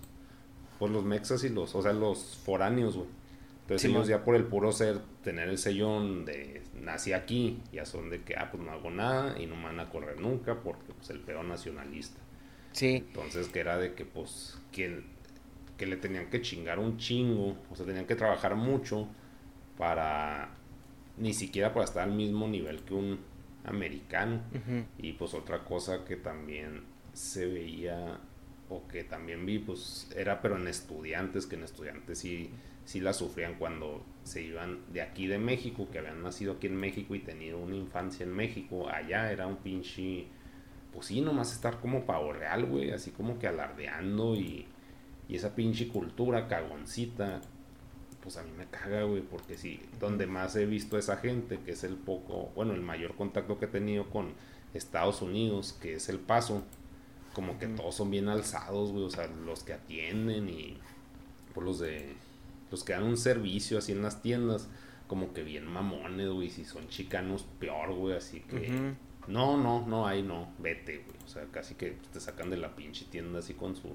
pues 0.79 0.91
los 0.91 1.03
mexas 1.03 1.43
y 1.43 1.49
los, 1.49 1.75
o 1.75 1.81
sea, 1.81 1.93
los 1.93 2.37
foráneos, 2.43 2.95
güey. 2.95 3.07
Entonces 3.61 3.89
ellos 3.89 4.07
ya 4.07 4.23
por 4.23 4.35
el 4.35 4.43
puro 4.45 4.71
ser, 4.71 4.99
tener 5.23 5.49
el 5.49 5.57
sellón 5.57 6.23
de 6.25 6.61
nací 6.79 7.13
aquí, 7.13 7.61
ya 7.73 7.85
son 7.85 8.11
de 8.11 8.21
que, 8.21 8.35
ah, 8.35 8.49
pues 8.51 8.61
no 8.61 8.71
hago 8.71 8.91
nada 8.91 9.39
y 9.39 9.47
no 9.47 9.55
me 9.55 9.63
van 9.63 9.79
a 9.79 9.89
correr 9.89 10.19
nunca 10.19 10.61
porque, 10.61 10.93
pues, 10.93 11.09
el 11.09 11.19
peor 11.19 11.45
nacionalista. 11.45 12.19
Sí. 12.73 12.97
Entonces 13.07 13.47
que 13.47 13.59
era 13.59 13.77
de 13.77 13.95
que, 13.95 14.05
pues, 14.05 14.59
quien 14.71 15.15
que 15.77 15.85
le 15.85 15.97
tenían 15.97 16.29
que 16.29 16.41
chingar 16.41 16.79
un 16.79 16.97
chingo, 16.97 17.57
o 17.69 17.75
sea, 17.75 17.85
tenían 17.85 18.05
que 18.05 18.15
trabajar 18.15 18.55
mucho 18.55 19.07
para 19.77 20.49
ni 21.17 21.33
siquiera 21.33 21.73
para 21.73 21.85
estar 21.85 22.03
al 22.03 22.13
mismo 22.13 22.47
nivel 22.47 22.81
que 22.83 22.93
un 22.93 23.19
americano. 23.63 24.41
Y 24.97 25.13
pues 25.13 25.33
otra 25.33 25.63
cosa 25.63 26.05
que 26.05 26.15
también 26.15 26.83
se 27.13 27.45
veía 27.45 28.19
o 28.69 28.87
que 28.87 29.03
también 29.03 29.45
vi, 29.45 29.59
pues 29.59 30.09
era 30.15 30.41
pero 30.41 30.57
en 30.57 30.67
estudiantes, 30.67 31.45
que 31.45 31.55
en 31.55 31.63
estudiantes 31.63 32.19
sí, 32.19 32.49
sí 32.85 32.99
la 32.99 33.13
sufrían 33.13 33.55
cuando 33.55 34.03
se 34.23 34.41
iban 34.41 34.79
de 34.91 35.01
aquí 35.01 35.27
de 35.27 35.37
México, 35.37 35.87
que 35.91 35.99
habían 35.99 36.23
nacido 36.23 36.53
aquí 36.53 36.67
en 36.67 36.75
México 36.75 37.15
y 37.15 37.19
tenido 37.19 37.59
una 37.59 37.75
infancia 37.75 38.23
en 38.23 38.33
México, 38.33 38.89
allá 38.89 39.31
era 39.31 39.47
un 39.47 39.57
pinche, 39.57 40.27
pues 40.91 41.07
sí, 41.07 41.21
nomás 41.21 41.51
estar 41.51 41.79
como 41.79 42.05
pavo 42.05 42.33
real, 42.33 42.65
güey, 42.65 42.91
así 42.91 43.11
como 43.11 43.37
que 43.37 43.47
alardeando 43.47 44.35
y, 44.35 44.65
y 45.27 45.35
esa 45.35 45.55
pinche 45.55 45.87
cultura 45.87 46.47
cagoncita, 46.47 47.41
pues 48.21 48.37
a 48.37 48.43
mí 48.43 48.49
me 48.57 48.65
caga, 48.65 49.03
güey, 49.03 49.21
porque 49.21 49.55
sí, 49.55 49.79
donde 49.99 50.25
más 50.25 50.55
he 50.55 50.65
visto 50.65 50.95
a 50.95 50.99
esa 50.99 51.17
gente, 51.17 51.59
que 51.59 51.71
es 51.71 51.83
el 51.83 51.95
poco, 51.95 52.51
bueno, 52.55 52.73
el 52.73 52.81
mayor 52.81 53.15
contacto 53.15 53.59
que 53.59 53.65
he 53.65 53.67
tenido 53.67 54.09
con 54.09 54.33
Estados 54.73 55.21
Unidos, 55.21 55.77
que 55.79 55.93
es 55.93 56.09
el 56.09 56.17
paso, 56.17 56.63
como 57.35 57.59
que 57.59 57.67
todos 57.67 57.93
son 57.93 58.09
bien 58.09 58.29
alzados, 58.29 58.93
güey, 58.93 59.03
o 59.03 59.09
sea, 59.09 59.27
los 59.27 59.63
que 59.63 59.73
atienden 59.73 60.47
y 60.47 60.77
por 61.53 61.63
los 61.63 61.79
de 61.79 62.15
los 62.71 62.85
que 62.85 62.93
dan 62.93 63.03
un 63.03 63.17
servicio 63.17 63.77
así 63.77 63.91
en 63.91 64.01
las 64.01 64.21
tiendas, 64.21 64.69
como 65.07 65.33
que 65.33 65.43
bien 65.43 65.67
mamones, 65.67 66.29
güey, 66.29 66.49
si 66.49 66.63
son 66.63 66.87
chicanos 66.87 67.45
peor, 67.59 67.93
güey, 67.93 68.15
así 68.15 68.39
que 68.39 68.95
no, 69.27 69.57
no, 69.57 69.85
no, 69.85 70.07
ahí 70.07 70.23
no, 70.23 70.47
vete, 70.59 70.99
güey, 70.99 71.17
o 71.25 71.27
sea, 71.27 71.43
casi 71.51 71.75
que 71.75 71.97
te 72.13 72.21
sacan 72.21 72.49
de 72.49 72.55
la 72.55 72.73
pinche 72.73 73.05
tienda 73.05 73.39
así 73.39 73.53
con 73.53 73.75
su 73.75 73.93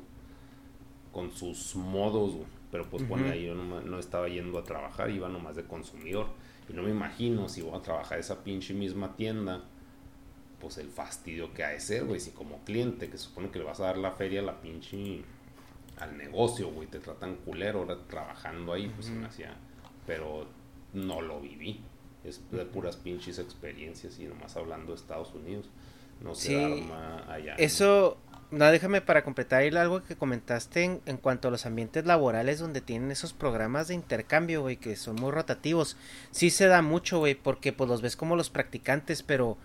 con 1.13 1.33
sus 1.33 1.75
modos, 1.75 2.35
güey. 2.35 2.47
Pero 2.71 2.89
pues 2.89 3.09
bueno, 3.09 3.33
ahí 3.33 3.47
yo 3.47 3.55
no, 3.55 3.81
no, 3.81 3.99
estaba 3.99 4.29
yendo 4.29 4.59
a 4.59 4.63
trabajar, 4.63 5.11
iba 5.11 5.29
nomás 5.29 5.57
de 5.57 5.65
consumidor. 5.65 6.29
Y 6.69 6.73
no 6.73 6.83
me 6.83 6.91
imagino 6.91 7.49
si 7.49 7.63
voy 7.63 7.77
a 7.77 7.83
trabajar 7.83 8.21
esa 8.21 8.45
pinche 8.45 8.75
misma 8.75 9.17
tienda, 9.17 9.65
pues 10.61 10.79
el 10.79 10.89
fastidio 10.91 11.53
que 11.55 11.65
ha 11.65 11.71
de 11.71 11.81
ser, 11.81 12.05
güey. 12.05 12.21
Si 12.21 12.31
como 12.31 12.59
cliente, 12.65 13.09
que 13.09 13.19
supone 13.19 13.51
que 13.51 13.59
le 13.59 13.65
vas 13.65 13.81
a 13.81 13.85
dar 13.85 13.97
la 13.99 14.13
feria 14.13 14.41
a 14.41 14.45
la 14.45 14.61
pinche 14.61 15.23
al 15.99 16.17
negocio, 16.17 16.71
güey, 16.71 16.87
te 16.89 16.99
tratan 16.99 17.37
culero 17.37 17.81
ahora 17.81 17.97
trabajando 18.09 18.73
ahí, 18.73 18.89
pues 18.95 19.07
se 19.07 19.13
me 19.13 19.27
hacía. 19.27 19.55
Pero 20.07 20.47
no 20.95 21.21
lo 21.21 21.41
viví. 21.41 21.81
Es 22.25 22.41
de 22.51 22.65
puras 22.67 22.97
pinches 22.97 23.39
experiencias 23.39 24.19
y 24.19 24.25
nomás 24.25 24.57
hablando 24.57 24.93
de 24.93 24.97
Estados 24.99 25.33
Unidos. 25.35 25.69
No 26.21 26.35
se 26.35 26.49
Sí. 26.49 26.55
arma 26.55 27.25
allá. 27.33 27.55
Eso, 27.57 28.19
no, 28.51 28.67
déjame 28.71 29.01
para 29.01 29.25
completar 29.25 29.63
algo 29.77 30.03
que 30.03 30.17
comentaste 30.17 30.85
en, 30.85 31.01
en 31.07 31.17
cuanto 31.17 31.49
a 31.49 31.51
los 31.51 31.65
ambientes 31.67 32.05
laborales 32.05 32.59
donde 32.59 32.81
tienen 32.83 33.11
esos 33.11 33.33
programas 33.33 33.89
de 33.89 33.95
intercambio, 33.95 34.61
güey, 34.63 34.77
que 34.77 34.97
son 34.97 35.17
muy 35.17 35.31
rotativos. 35.31 35.97
Sí 36.31 36.51
se 36.51 36.67
da 36.67 36.83
mucho, 36.83 37.19
güey, 37.21 37.35
porque 37.35 37.73
pues 37.73 37.89
los 37.89 38.03
ves 38.03 38.17
como 38.17 38.37
los 38.37 38.51
practicantes, 38.51 39.23
pero, 39.23 39.57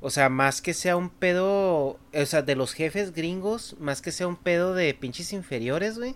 o 0.00 0.10
sea, 0.10 0.28
más 0.28 0.60
que 0.60 0.74
sea 0.74 0.96
un 0.96 1.10
pedo, 1.10 1.98
o 2.12 2.26
sea, 2.26 2.42
de 2.42 2.56
los 2.56 2.72
jefes 2.74 3.12
gringos, 3.12 3.76
más 3.78 4.02
que 4.02 4.12
sea 4.12 4.26
un 4.26 4.36
pedo 4.36 4.74
de 4.74 4.94
pinches 4.94 5.32
inferiores, 5.32 5.98
güey. 5.98 6.14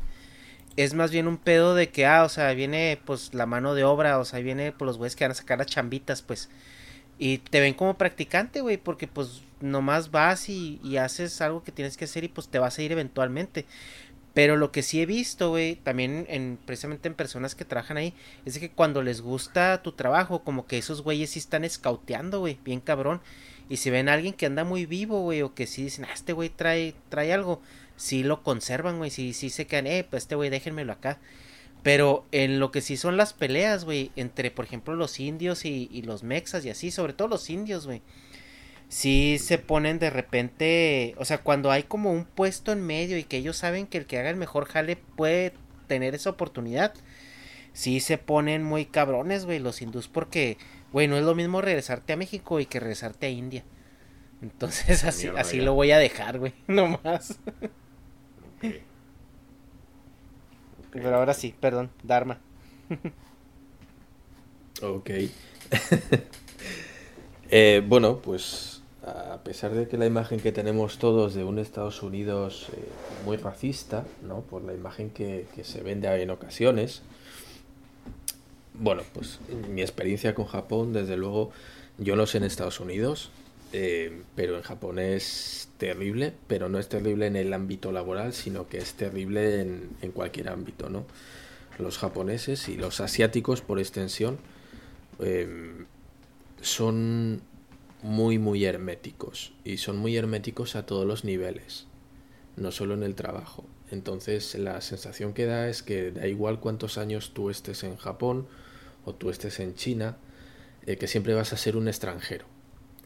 Es 0.77 0.95
más 0.95 1.11
bien 1.11 1.27
un 1.27 1.37
pedo 1.39 1.75
de 1.75 1.91
que, 1.91 2.07
ah, 2.07 2.25
o 2.25 2.29
sea, 2.29 2.53
viene 2.55 3.01
pues 3.05 3.35
la 3.35 3.47
mano 3.47 3.75
de 3.75 3.85
obra, 3.85 4.19
o 4.19 4.25
sea, 4.25 4.41
viene 4.41 4.73
pues 4.73 4.87
los 4.87 4.99
güeyes 4.99 5.17
que 5.17 5.25
van 5.25 5.33
a 5.33 5.35
sacar 5.35 5.59
las 5.59 5.67
chambitas, 5.67 6.23
pues. 6.23 6.49
Y 7.19 7.39
te 7.39 7.61
ven 7.61 7.75
como 7.75 7.99
practicante, 7.99 8.61
güey, 8.61 8.77
porque 8.77 9.07
pues 9.07 9.43
nomás 9.61 10.11
vas 10.11 10.49
y, 10.49 10.81
haces 10.97 11.41
algo 11.41 11.63
que 11.65 11.73
tienes 11.73 11.97
que 11.97 12.05
hacer 12.07 12.25
y 12.25 12.29
pues 12.29 12.49
te 12.49 12.59
vas 12.59 12.79
a 12.79 12.83
ir 12.83 12.93
eventualmente. 12.93 13.67
Pero 14.33 14.57
lo 14.57 14.71
que 14.73 14.83
sí 14.83 15.03
he 15.03 15.07
visto, 15.07 15.51
güey, 15.51 15.77
también 15.77 16.25
en, 16.29 16.59
precisamente 16.65 17.09
en 17.09 17.15
personas 17.15 17.55
que 17.55 17.65
trabajan 17.65 17.97
ahí, 17.97 18.15
es 18.45 18.59
que 18.59 18.71
cuando 18.71 19.03
les 19.03 19.21
gusta 19.23 19.83
tu 19.83 19.93
trabajo, 19.93 20.45
como 20.45 20.67
que 20.67 20.79
esos 20.79 21.03
güeyes 21.03 21.31
sí 21.31 21.41
están 21.41 21.65
escauteando, 21.65 22.41
güey, 22.41 22.59
bien 22.65 22.81
cabrón. 22.81 23.21
Y 23.71 23.77
si 23.77 23.89
ven 23.89 24.09
a 24.09 24.15
alguien 24.15 24.35
que 24.35 24.47
anda 24.47 24.65
muy 24.65 24.85
vivo, 24.85 25.23
güey, 25.23 25.43
o 25.43 25.55
que 25.55 25.69
sí 25.69 25.85
dicen, 25.85 26.05
ah, 26.05 26.13
este 26.13 26.33
güey 26.33 26.51
trae, 26.51 26.95
trae 27.09 27.33
algo, 27.33 27.63
sí 27.97 28.25
lo 28.25 28.43
conservan, 28.43 28.99
güey, 28.99 29.11
sí, 29.11 29.33
sí 29.33 29.49
se 29.49 29.67
quedan, 29.69 29.87
eh, 29.87 30.05
pues 30.11 30.25
este 30.25 30.35
güey 30.35 30.51
déjenmelo 30.51 30.93
acá. 30.93 31.21
Pero 31.85 32.27
en 32.33 32.59
lo 32.59 32.73
que 32.73 32.83
sí 32.83 32.97
son 32.97 33.17
las 33.17 33.33
peleas, 33.33 33.85
güey, 33.85 34.11
entre, 34.17 34.51
por 34.51 34.65
ejemplo, 34.65 34.97
los 34.97 35.21
indios 35.21 35.65
y, 35.65 35.89
y 35.93 36.03
los 36.03 36.25
mexas 36.25 36.65
y 36.65 36.71
así, 36.71 36.91
sobre 36.91 37.13
todo 37.13 37.29
los 37.29 37.49
indios, 37.49 37.87
güey. 37.87 38.03
Sí 38.89 39.39
se 39.39 39.59
ponen 39.59 40.01
de 40.01 40.11
repente, 40.11 41.15
o 41.17 41.25
sea, 41.25 41.39
cuando 41.39 41.71
hay 41.71 41.85
como 41.85 42.13
un 42.13 42.25
puesto 42.25 42.73
en 42.73 42.85
medio 42.85 43.17
y 43.19 43.25
que 43.25 43.37
ellos 43.37 43.57
saben 43.57 43.87
que 43.87 43.99
el 43.99 44.07
que 44.07 44.19
haga 44.19 44.31
el 44.31 44.37
mejor 44.37 44.67
jale 44.67 44.97
puede 44.97 45.55
tener 45.87 46.17
esa 46.17 46.31
oportunidad, 46.31 46.93
sí 47.73 48.01
se 48.01 48.19
ponen 48.19 48.65
muy 48.65 48.87
cabrones, 48.87 49.45
güey, 49.45 49.61
los 49.61 49.81
hindús, 49.81 50.09
porque, 50.09 50.59
güey, 50.93 51.09
no 51.09 51.17
es 51.17 51.25
lo 51.25 51.35
mismo 51.35 51.61
regresarte 51.61 52.13
a 52.13 52.17
México 52.17 52.61
y 52.61 52.67
que 52.67 52.81
regresarte 52.81 53.27
a 53.27 53.31
India. 53.31 53.65
Entonces 54.43 55.05
así, 55.05 55.27
Mierda, 55.27 55.41
así 55.41 55.59
ya. 55.59 55.63
lo 55.65 55.75
voy 55.75 55.91
a 55.93 55.99
dejar, 55.99 56.39
güey, 56.39 56.55
nomás. 56.67 57.39
Ok. 58.63 58.75
Ok. 60.79 60.97
Pero 61.03 61.15
ahora 61.17 61.35
sí, 61.35 61.55
perdón, 61.59 61.91
Dharma. 62.03 62.41
Ok. 64.83 65.11
Eh, 67.53 67.83
bueno, 67.85 68.19
pues 68.23 68.81
a 69.05 69.39
pesar 69.43 69.73
de 69.73 69.89
que 69.89 69.99
la 69.99 70.07
imagen 70.07 70.39
que 70.39 70.53
tenemos 70.53 70.99
todos 70.99 71.35
de 71.35 71.43
un 71.43 71.59
Estados 71.59 72.01
Unidos 72.05 72.69
eh, 72.73 72.89
muy 73.25 73.37
racista, 73.39 74.05
¿no? 74.23 74.43
Por 74.43 74.63
la 74.63 74.73
imagen 74.73 75.11
que, 75.11 75.47
que 75.55 75.65
se 75.65 75.83
vende 75.83 76.07
en 76.23 76.31
ocasiones, 76.31 77.03
bueno, 78.81 79.03
pues 79.13 79.39
mi 79.69 79.83
experiencia 79.83 80.35
con 80.35 80.47
Japón, 80.47 80.93
desde 80.93 81.17
luego, 81.17 81.53
yo 81.99 82.17
no 82.17 82.27
sé 82.27 82.39
en 82.39 82.45
Estados 82.45 82.81
Unidos, 82.81 83.31
eh, 83.73 84.23
pero 84.35 84.57
en 84.57 84.63
Japón 84.63 84.99
es 84.99 85.69
terrible, 85.77 86.33
pero 86.47 86.69
no 86.69 86.79
es 86.79 86.89
terrible 86.89 87.27
en 87.27 87.37
el 87.37 87.53
ámbito 87.53 87.93
laboral, 87.93 88.33
sino 88.33 88.69
que 88.69 88.79
es 88.79 88.95
terrible 88.95 89.61
en, 89.61 89.91
en 90.01 90.13
cualquier 90.13 90.49
ámbito, 90.49 90.89
¿no? 90.89 91.05
Los 91.79 91.99
japoneses 91.99 92.69
y 92.69 92.77
los 92.77 93.01
asiáticos, 93.01 93.61
por 93.61 93.79
extensión, 93.79 94.39
eh, 95.21 95.85
son 96.63 97.43
muy, 98.03 98.39
muy 98.39 98.65
herméticos 98.65 99.53
y 99.63 99.77
son 99.77 99.99
muy 99.99 100.17
herméticos 100.17 100.75
a 100.75 100.87
todos 100.87 101.07
los 101.07 101.25
niveles, 101.25 101.87
no 102.57 102.73
solo 102.73 102.95
en 102.95 103.03
el 103.03 103.15
trabajo. 103.15 103.65
Entonces 103.91 104.55
la 104.55 104.81
sensación 104.81 105.35
que 105.35 105.45
da 105.45 105.69
es 105.69 105.83
que 105.83 106.13
da 106.13 106.27
igual 106.27 106.61
cuántos 106.61 106.97
años 106.97 107.33
tú 107.35 107.51
estés 107.51 107.83
en 107.85 107.97
Japón 107.97 108.47
o 109.05 109.15
tú 109.15 109.31
estés 109.31 109.61
en 109.61 109.75
China, 109.75 110.17
eh, 110.87 110.97
que 110.97 111.07
siempre 111.07 111.35
vas 111.35 111.53
a 111.53 111.57
ser 111.57 111.77
un 111.77 111.89
extranjero. 111.89 112.47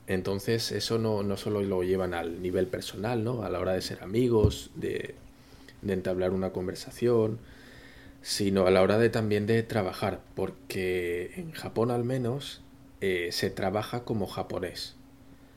Entonces 0.06 0.70
eso 0.72 0.98
no, 0.98 1.22
no 1.22 1.36
solo 1.36 1.62
lo 1.62 1.82
llevan 1.82 2.14
al 2.14 2.42
nivel 2.42 2.66
personal, 2.66 3.24
¿no? 3.24 3.42
A 3.42 3.48
la 3.48 3.60
hora 3.60 3.72
de 3.72 3.80
ser 3.80 4.02
amigos, 4.02 4.70
de, 4.74 5.14
de 5.82 5.92
entablar 5.92 6.30
una 6.32 6.50
conversación, 6.50 7.38
sino 8.20 8.66
a 8.66 8.70
la 8.70 8.82
hora 8.82 8.98
de 8.98 9.10
también 9.10 9.46
de 9.46 9.62
trabajar, 9.62 10.20
porque 10.34 11.32
en 11.36 11.52
Japón 11.52 11.90
al 11.90 12.04
menos 12.04 12.62
eh, 13.00 13.28
se 13.32 13.50
trabaja 13.50 14.04
como 14.04 14.26
japonés. 14.26 14.94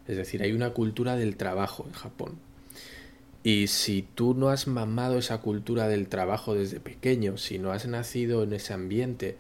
Es 0.08 0.18
decir, 0.18 0.42
hay 0.44 0.52
una 0.52 0.72
cultura 0.72 1.16
del 1.16 1.38
trabajo 1.38 1.86
en 1.88 1.94
Japón. 1.94 2.40
Y 3.44 3.68
si 3.68 4.02
tú 4.02 4.34
no 4.34 4.50
has 4.50 4.68
mamado 4.68 5.18
esa 5.18 5.40
cultura 5.40 5.88
del 5.88 6.10
trabajo 6.10 6.56
desde 6.56 6.82
pequeño, 6.82 7.38
si 7.38 7.60
no 7.60 7.72
has 7.72 7.88
nacido 7.88 8.44
en 8.44 8.52
ese 8.52 8.74
ambiente, 8.74 9.38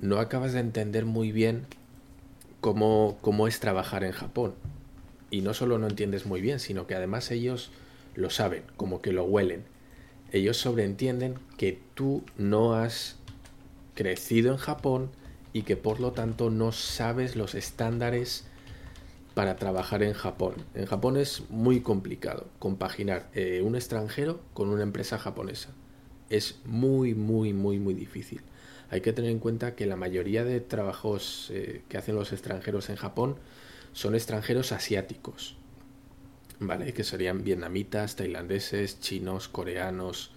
no 0.00 0.18
acabas 0.18 0.52
de 0.52 0.60
entender 0.60 1.04
muy 1.04 1.32
bien 1.32 1.66
cómo, 2.60 3.18
cómo 3.20 3.48
es 3.48 3.60
trabajar 3.60 4.04
en 4.04 4.12
Japón. 4.12 4.54
Y 5.30 5.40
no 5.40 5.54
solo 5.54 5.78
no 5.78 5.86
entiendes 5.86 6.26
muy 6.26 6.40
bien, 6.40 6.60
sino 6.60 6.86
que 6.86 6.94
además 6.94 7.30
ellos 7.30 7.70
lo 8.14 8.30
saben, 8.30 8.62
como 8.76 9.02
que 9.02 9.12
lo 9.12 9.24
huelen. 9.24 9.64
Ellos 10.32 10.56
sobreentienden 10.56 11.34
que 11.56 11.78
tú 11.94 12.24
no 12.36 12.74
has 12.74 13.16
crecido 13.94 14.52
en 14.52 14.58
Japón 14.58 15.10
y 15.52 15.62
que 15.62 15.76
por 15.76 16.00
lo 16.00 16.12
tanto 16.12 16.50
no 16.50 16.72
sabes 16.72 17.36
los 17.36 17.54
estándares 17.54 18.44
para 19.34 19.56
trabajar 19.56 20.02
en 20.02 20.12
Japón. 20.12 20.54
En 20.74 20.86
Japón 20.86 21.16
es 21.16 21.42
muy 21.50 21.80
complicado 21.80 22.46
compaginar 22.58 23.28
eh, 23.34 23.62
un 23.62 23.76
extranjero 23.76 24.40
con 24.54 24.68
una 24.68 24.82
empresa 24.82 25.18
japonesa. 25.18 25.70
Es 26.30 26.58
muy, 26.64 27.14
muy, 27.14 27.52
muy, 27.52 27.78
muy 27.78 27.94
difícil. 27.94 28.40
Hay 28.90 29.00
que 29.00 29.12
tener 29.12 29.30
en 29.30 29.38
cuenta 29.38 29.74
que 29.74 29.86
la 29.86 29.96
mayoría 29.96 30.44
de 30.44 30.60
trabajos 30.60 31.50
eh, 31.52 31.82
que 31.88 31.98
hacen 31.98 32.14
los 32.14 32.32
extranjeros 32.32 32.88
en 32.88 32.96
Japón 32.96 33.36
son 33.92 34.14
extranjeros 34.14 34.72
asiáticos. 34.72 35.56
¿Vale? 36.58 36.92
Que 36.92 37.04
serían 37.04 37.44
vietnamitas, 37.44 38.16
tailandeses, 38.16 39.00
chinos, 39.00 39.48
coreanos, 39.48 40.30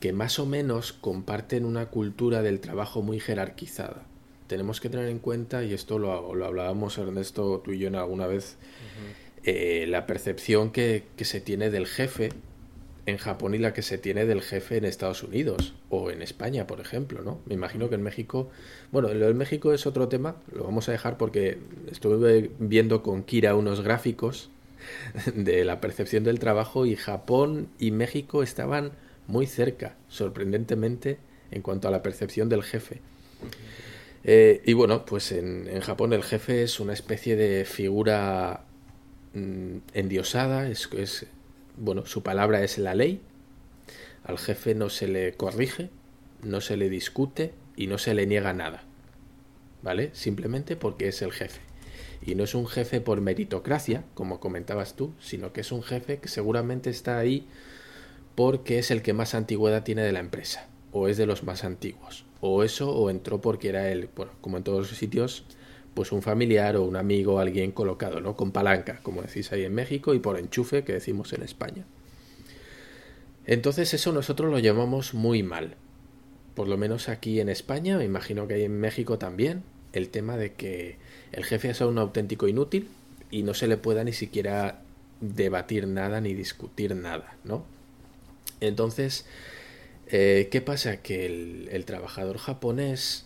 que 0.00 0.12
más 0.12 0.38
o 0.38 0.46
menos 0.46 0.92
comparten 0.92 1.64
una 1.64 1.86
cultura 1.86 2.42
del 2.42 2.60
trabajo 2.60 3.02
muy 3.02 3.20
jerarquizada. 3.20 4.04
Tenemos 4.48 4.80
que 4.80 4.90
tener 4.90 5.08
en 5.08 5.18
cuenta, 5.18 5.64
y 5.64 5.72
esto 5.72 5.98
lo, 5.98 6.34
lo 6.34 6.46
hablábamos 6.46 6.98
Ernesto, 6.98 7.62
tú 7.64 7.72
y 7.72 7.78
yo 7.78 7.88
en 7.88 7.96
alguna 7.96 8.26
vez, 8.26 8.56
eh, 9.44 9.86
la 9.88 10.06
percepción 10.06 10.70
que, 10.70 11.04
que 11.16 11.24
se 11.24 11.40
tiene 11.40 11.70
del 11.70 11.86
jefe 11.86 12.30
en 13.06 13.18
Japón 13.18 13.54
y 13.54 13.58
la 13.58 13.72
que 13.72 13.82
se 13.82 13.98
tiene 13.98 14.26
del 14.26 14.42
jefe 14.42 14.76
en 14.76 14.84
Estados 14.84 15.22
Unidos 15.22 15.74
o 15.90 16.10
en 16.10 16.22
España, 16.22 16.66
por 16.66 16.80
ejemplo, 16.80 17.22
¿no? 17.22 17.40
Me 17.46 17.54
imagino 17.54 17.88
que 17.88 17.94
en 17.94 18.02
México, 18.02 18.50
bueno, 18.90 19.12
lo 19.14 19.26
del 19.26 19.34
México 19.36 19.72
es 19.72 19.86
otro 19.86 20.08
tema, 20.08 20.36
lo 20.52 20.64
vamos 20.64 20.88
a 20.88 20.92
dejar 20.92 21.16
porque 21.16 21.58
estuve 21.90 22.50
viendo 22.58 23.04
con 23.04 23.22
Kira 23.22 23.54
unos 23.54 23.80
gráficos 23.80 24.50
de 25.34 25.64
la 25.64 25.80
percepción 25.80 26.24
del 26.24 26.40
trabajo 26.40 26.84
y 26.84 26.96
Japón 26.96 27.68
y 27.78 27.92
México 27.92 28.42
estaban 28.42 28.90
muy 29.28 29.46
cerca, 29.46 29.96
sorprendentemente, 30.08 31.18
en 31.52 31.62
cuanto 31.62 31.86
a 31.86 31.92
la 31.92 32.02
percepción 32.02 32.48
del 32.48 32.64
jefe. 32.64 33.00
Eh, 34.24 34.62
y 34.64 34.72
bueno, 34.72 35.04
pues 35.04 35.30
en, 35.30 35.80
Japón 35.80 36.12
el 36.12 36.24
jefe 36.24 36.64
es 36.64 36.80
una 36.80 36.92
especie 36.92 37.36
de 37.36 37.64
figura 37.64 38.64
mm, 39.34 39.76
endiosada, 39.94 40.68
es, 40.68 40.88
es, 40.96 41.26
bueno, 41.76 42.06
su 42.06 42.22
palabra 42.22 42.62
es 42.62 42.78
la 42.78 42.94
ley, 42.94 43.20
al 44.24 44.38
jefe 44.38 44.74
no 44.74 44.88
se 44.88 45.08
le 45.08 45.34
corrige, 45.34 45.90
no 46.42 46.60
se 46.60 46.76
le 46.76 46.88
discute 46.88 47.54
y 47.76 47.86
no 47.86 47.98
se 47.98 48.14
le 48.14 48.26
niega 48.26 48.52
nada. 48.52 48.82
¿Vale? 49.82 50.10
Simplemente 50.14 50.74
porque 50.74 51.08
es 51.08 51.22
el 51.22 51.32
jefe. 51.32 51.60
Y 52.24 52.34
no 52.34 52.44
es 52.44 52.54
un 52.54 52.66
jefe 52.66 53.00
por 53.00 53.20
meritocracia, 53.20 54.04
como 54.14 54.40
comentabas 54.40 54.96
tú, 54.96 55.12
sino 55.20 55.52
que 55.52 55.60
es 55.60 55.70
un 55.70 55.82
jefe 55.82 56.18
que 56.18 56.28
seguramente 56.28 56.90
está 56.90 57.18
ahí 57.18 57.46
porque 58.34 58.78
es 58.78 58.90
el 58.90 59.02
que 59.02 59.12
más 59.12 59.34
antigüedad 59.34 59.84
tiene 59.84 60.02
de 60.02 60.12
la 60.12 60.20
empresa, 60.20 60.68
o 60.92 61.08
es 61.08 61.16
de 61.16 61.26
los 61.26 61.42
más 61.42 61.64
antiguos, 61.64 62.24
o 62.40 62.64
eso, 62.64 62.90
o 62.90 63.10
entró 63.10 63.40
porque 63.40 63.68
era 63.68 63.90
él, 63.90 64.10
bueno, 64.14 64.32
como 64.40 64.56
en 64.56 64.62
todos 64.62 64.90
los 64.90 64.98
sitios, 64.98 65.44
pues 65.96 66.12
un 66.12 66.20
familiar 66.20 66.76
o 66.76 66.84
un 66.84 66.94
amigo, 66.94 67.40
alguien 67.40 67.72
colocado, 67.72 68.20
¿no? 68.20 68.36
Con 68.36 68.52
palanca, 68.52 69.00
como 69.02 69.22
decís 69.22 69.50
ahí 69.50 69.64
en 69.64 69.74
México, 69.74 70.12
y 70.12 70.18
por 70.18 70.38
enchufe, 70.38 70.84
que 70.84 70.92
decimos 70.92 71.32
en 71.32 71.42
España. 71.42 71.86
Entonces 73.46 73.94
eso 73.94 74.12
nosotros 74.12 74.50
lo 74.50 74.58
llamamos 74.58 75.14
muy 75.14 75.42
mal. 75.42 75.76
Por 76.54 76.68
lo 76.68 76.76
menos 76.76 77.08
aquí 77.08 77.40
en 77.40 77.48
España, 77.48 77.96
me 77.96 78.04
imagino 78.04 78.46
que 78.46 78.54
hay 78.54 78.64
en 78.64 78.78
México 78.78 79.18
también, 79.18 79.62
el 79.94 80.10
tema 80.10 80.36
de 80.36 80.52
que 80.52 80.98
el 81.32 81.44
jefe 81.44 81.70
es 81.70 81.80
un 81.80 81.98
auténtico 81.98 82.46
inútil 82.46 82.88
y 83.30 83.42
no 83.42 83.54
se 83.54 83.66
le 83.66 83.78
pueda 83.78 84.04
ni 84.04 84.12
siquiera 84.12 84.82
debatir 85.22 85.86
nada 85.88 86.20
ni 86.20 86.34
discutir 86.34 86.94
nada, 86.94 87.36
¿no? 87.42 87.64
Entonces, 88.60 89.24
eh, 90.08 90.48
¿qué 90.50 90.60
pasa? 90.60 90.98
Que 90.98 91.26
el, 91.72 91.84
trabajador 91.86 92.38
japonés... 92.38 93.25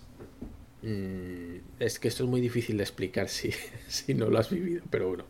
Mm, 0.82 1.56
es 1.78 1.98
que 1.98 2.08
esto 2.08 2.24
es 2.24 2.30
muy 2.30 2.40
difícil 2.40 2.76
de 2.78 2.84
explicar 2.84 3.28
si, 3.28 3.52
si 3.88 4.14
no 4.14 4.30
lo 4.30 4.38
has 4.38 4.50
vivido, 4.50 4.82
pero 4.90 5.08
bueno. 5.08 5.24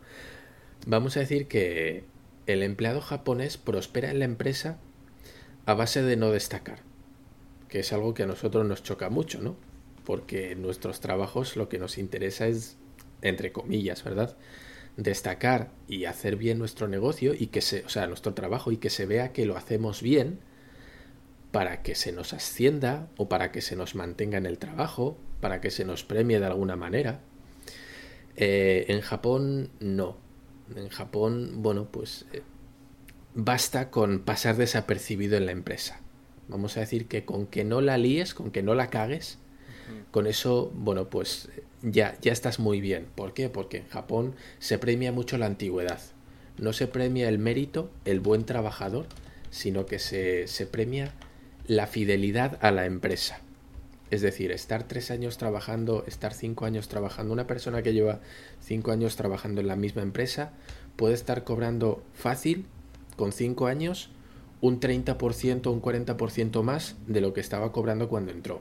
Vamos 0.87 1.17
a 1.17 1.21
decir 1.21 1.47
que 1.47 2.05
el 2.47 2.63
empleado 2.63 3.01
japonés 3.01 3.59
prospera 3.59 4.11
en 4.11 4.19
la 4.19 4.25
empresa 4.25 4.79
a 5.67 5.75
base 5.75 6.03
de 6.03 6.17
no 6.17 6.31
destacar, 6.31 6.81
que 7.69 7.81
es 7.81 7.93
algo 7.93 8.15
que 8.15 8.23
a 8.23 8.27
nosotros 8.27 8.67
nos 8.67 8.83
choca 8.83 9.11
mucho, 9.11 9.41
¿no? 9.41 9.57
Porque 10.05 10.53
en 10.53 10.63
nuestros 10.63 11.01
trabajos 11.01 11.57
lo 11.57 11.69
que 11.69 11.79
nos 11.79 11.99
interesa 11.99 12.47
es, 12.47 12.77
entre 13.23 13.53
comillas, 13.53 14.03
¿verdad? 14.03 14.37
Destacar 14.97 15.71
y 15.87 16.07
hacer 16.07 16.37
bien 16.37 16.59
nuestro 16.59 16.89
negocio 16.89 17.35
y 17.39 17.49
que 17.49 17.61
se, 17.61 17.85
o 17.85 17.89
sea, 17.89 18.07
nuestro 18.07 18.35
trabajo 18.35 18.73
y 18.73 18.79
que 18.79 18.91
se 18.91 19.07
vea 19.07 19.33
que 19.33 19.47
lo 19.47 19.57
hacemos 19.57 20.03
bien 20.03 20.41
para 21.53 21.83
que 21.83 21.95
se 21.95 22.13
nos 22.13 22.33
ascienda 22.33 23.09
o 23.17 23.29
para 23.29 23.53
que 23.53 23.61
se 23.61 23.77
nos 23.77 23.95
mantenga 23.95 24.39
en 24.39 24.47
el 24.47 24.59
trabajo, 24.59 25.19
para 25.41 25.61
que 25.61 25.71
se 25.71 25.85
nos 25.85 26.05
premie 26.05 26.41
de 26.41 26.47
alguna 26.47 26.77
manera. 26.77 27.21
Eh, 28.37 28.87
en 28.89 29.01
Japón 29.01 29.71
no, 29.81 30.17
en 30.77 30.89
Japón, 30.89 31.55
bueno, 31.57 31.89
pues 31.91 32.27
eh, 32.33 32.43
basta 33.35 33.91
con 33.91 34.21
pasar 34.21 34.57
desapercibido 34.57 35.37
en 35.37 35.47
la 35.47 35.53
empresa. 35.53 36.01
Vamos 36.49 36.77
a 36.77 36.81
decir 36.81 37.07
que 37.07 37.25
con 37.25 37.47
que 37.47 37.65
no 37.65 37.81
la 37.81 37.97
líes, 37.99 38.35
con 38.35 38.51
que 38.51 38.63
no 38.63 38.75
la 38.75 38.91
cagues, 38.91 39.39
con 40.13 40.27
eso, 40.27 40.71
bueno, 40.75 41.09
pues 41.09 41.49
ya, 41.83 42.17
ya 42.21 42.33
estás 42.33 42.59
muy 42.59 42.81
bien. 42.81 43.07
¿Por 43.15 43.35
qué? 43.35 43.49
Porque 43.49 43.79
en 43.79 43.89
Japón 43.89 44.35
se 44.59 44.79
premia 44.79 45.13
mucho 45.13 45.37
la 45.39 45.47
antigüedad. 45.47 46.01
No 46.59 46.73
se 46.73 46.87
premia 46.87 47.29
el 47.29 47.39
mérito, 47.39 47.91
el 48.05 48.21
buen 48.21 48.45
trabajador, 48.45 49.07
sino 49.51 49.87
que 49.87 49.99
se, 49.99 50.47
se 50.47 50.67
premia 50.67 51.13
la 51.67 51.87
fidelidad 51.87 52.59
a 52.61 52.71
la 52.71 52.87
empresa. 52.87 53.41
Es 54.11 54.23
decir, 54.23 54.51
estar 54.51 54.89
tres 54.89 55.11
años 55.11 55.39
trabajando, 55.39 56.05
estar 56.07 56.35
cinco 56.35 56.65
años 56.65 56.89
trabajando, 56.89 57.33
una 57.33 57.47
persona 57.47 57.83
que 57.83 57.93
lleva 57.93 58.21
cinco 58.61 58.91
años 58.91 59.15
trabajando 59.17 59.61
en 59.61 59.69
la 59.69 59.77
misma 59.77 60.03
empresa 60.03 60.53
puede 60.97 61.15
estar 61.15 61.45
cobrando 61.45 62.03
fácil, 62.13 62.67
con 63.17 63.33
cinco 63.33 63.67
años, 63.67 64.11
un 64.61 64.81
30%, 64.81 65.71
un 65.71 65.81
40% 65.81 66.63
más 66.63 66.97
de 67.07 67.21
lo 67.21 67.33
que 67.33 67.41
estaba 67.41 67.73
cobrando 67.73 68.09
cuando 68.09 68.33
entró. 68.33 68.61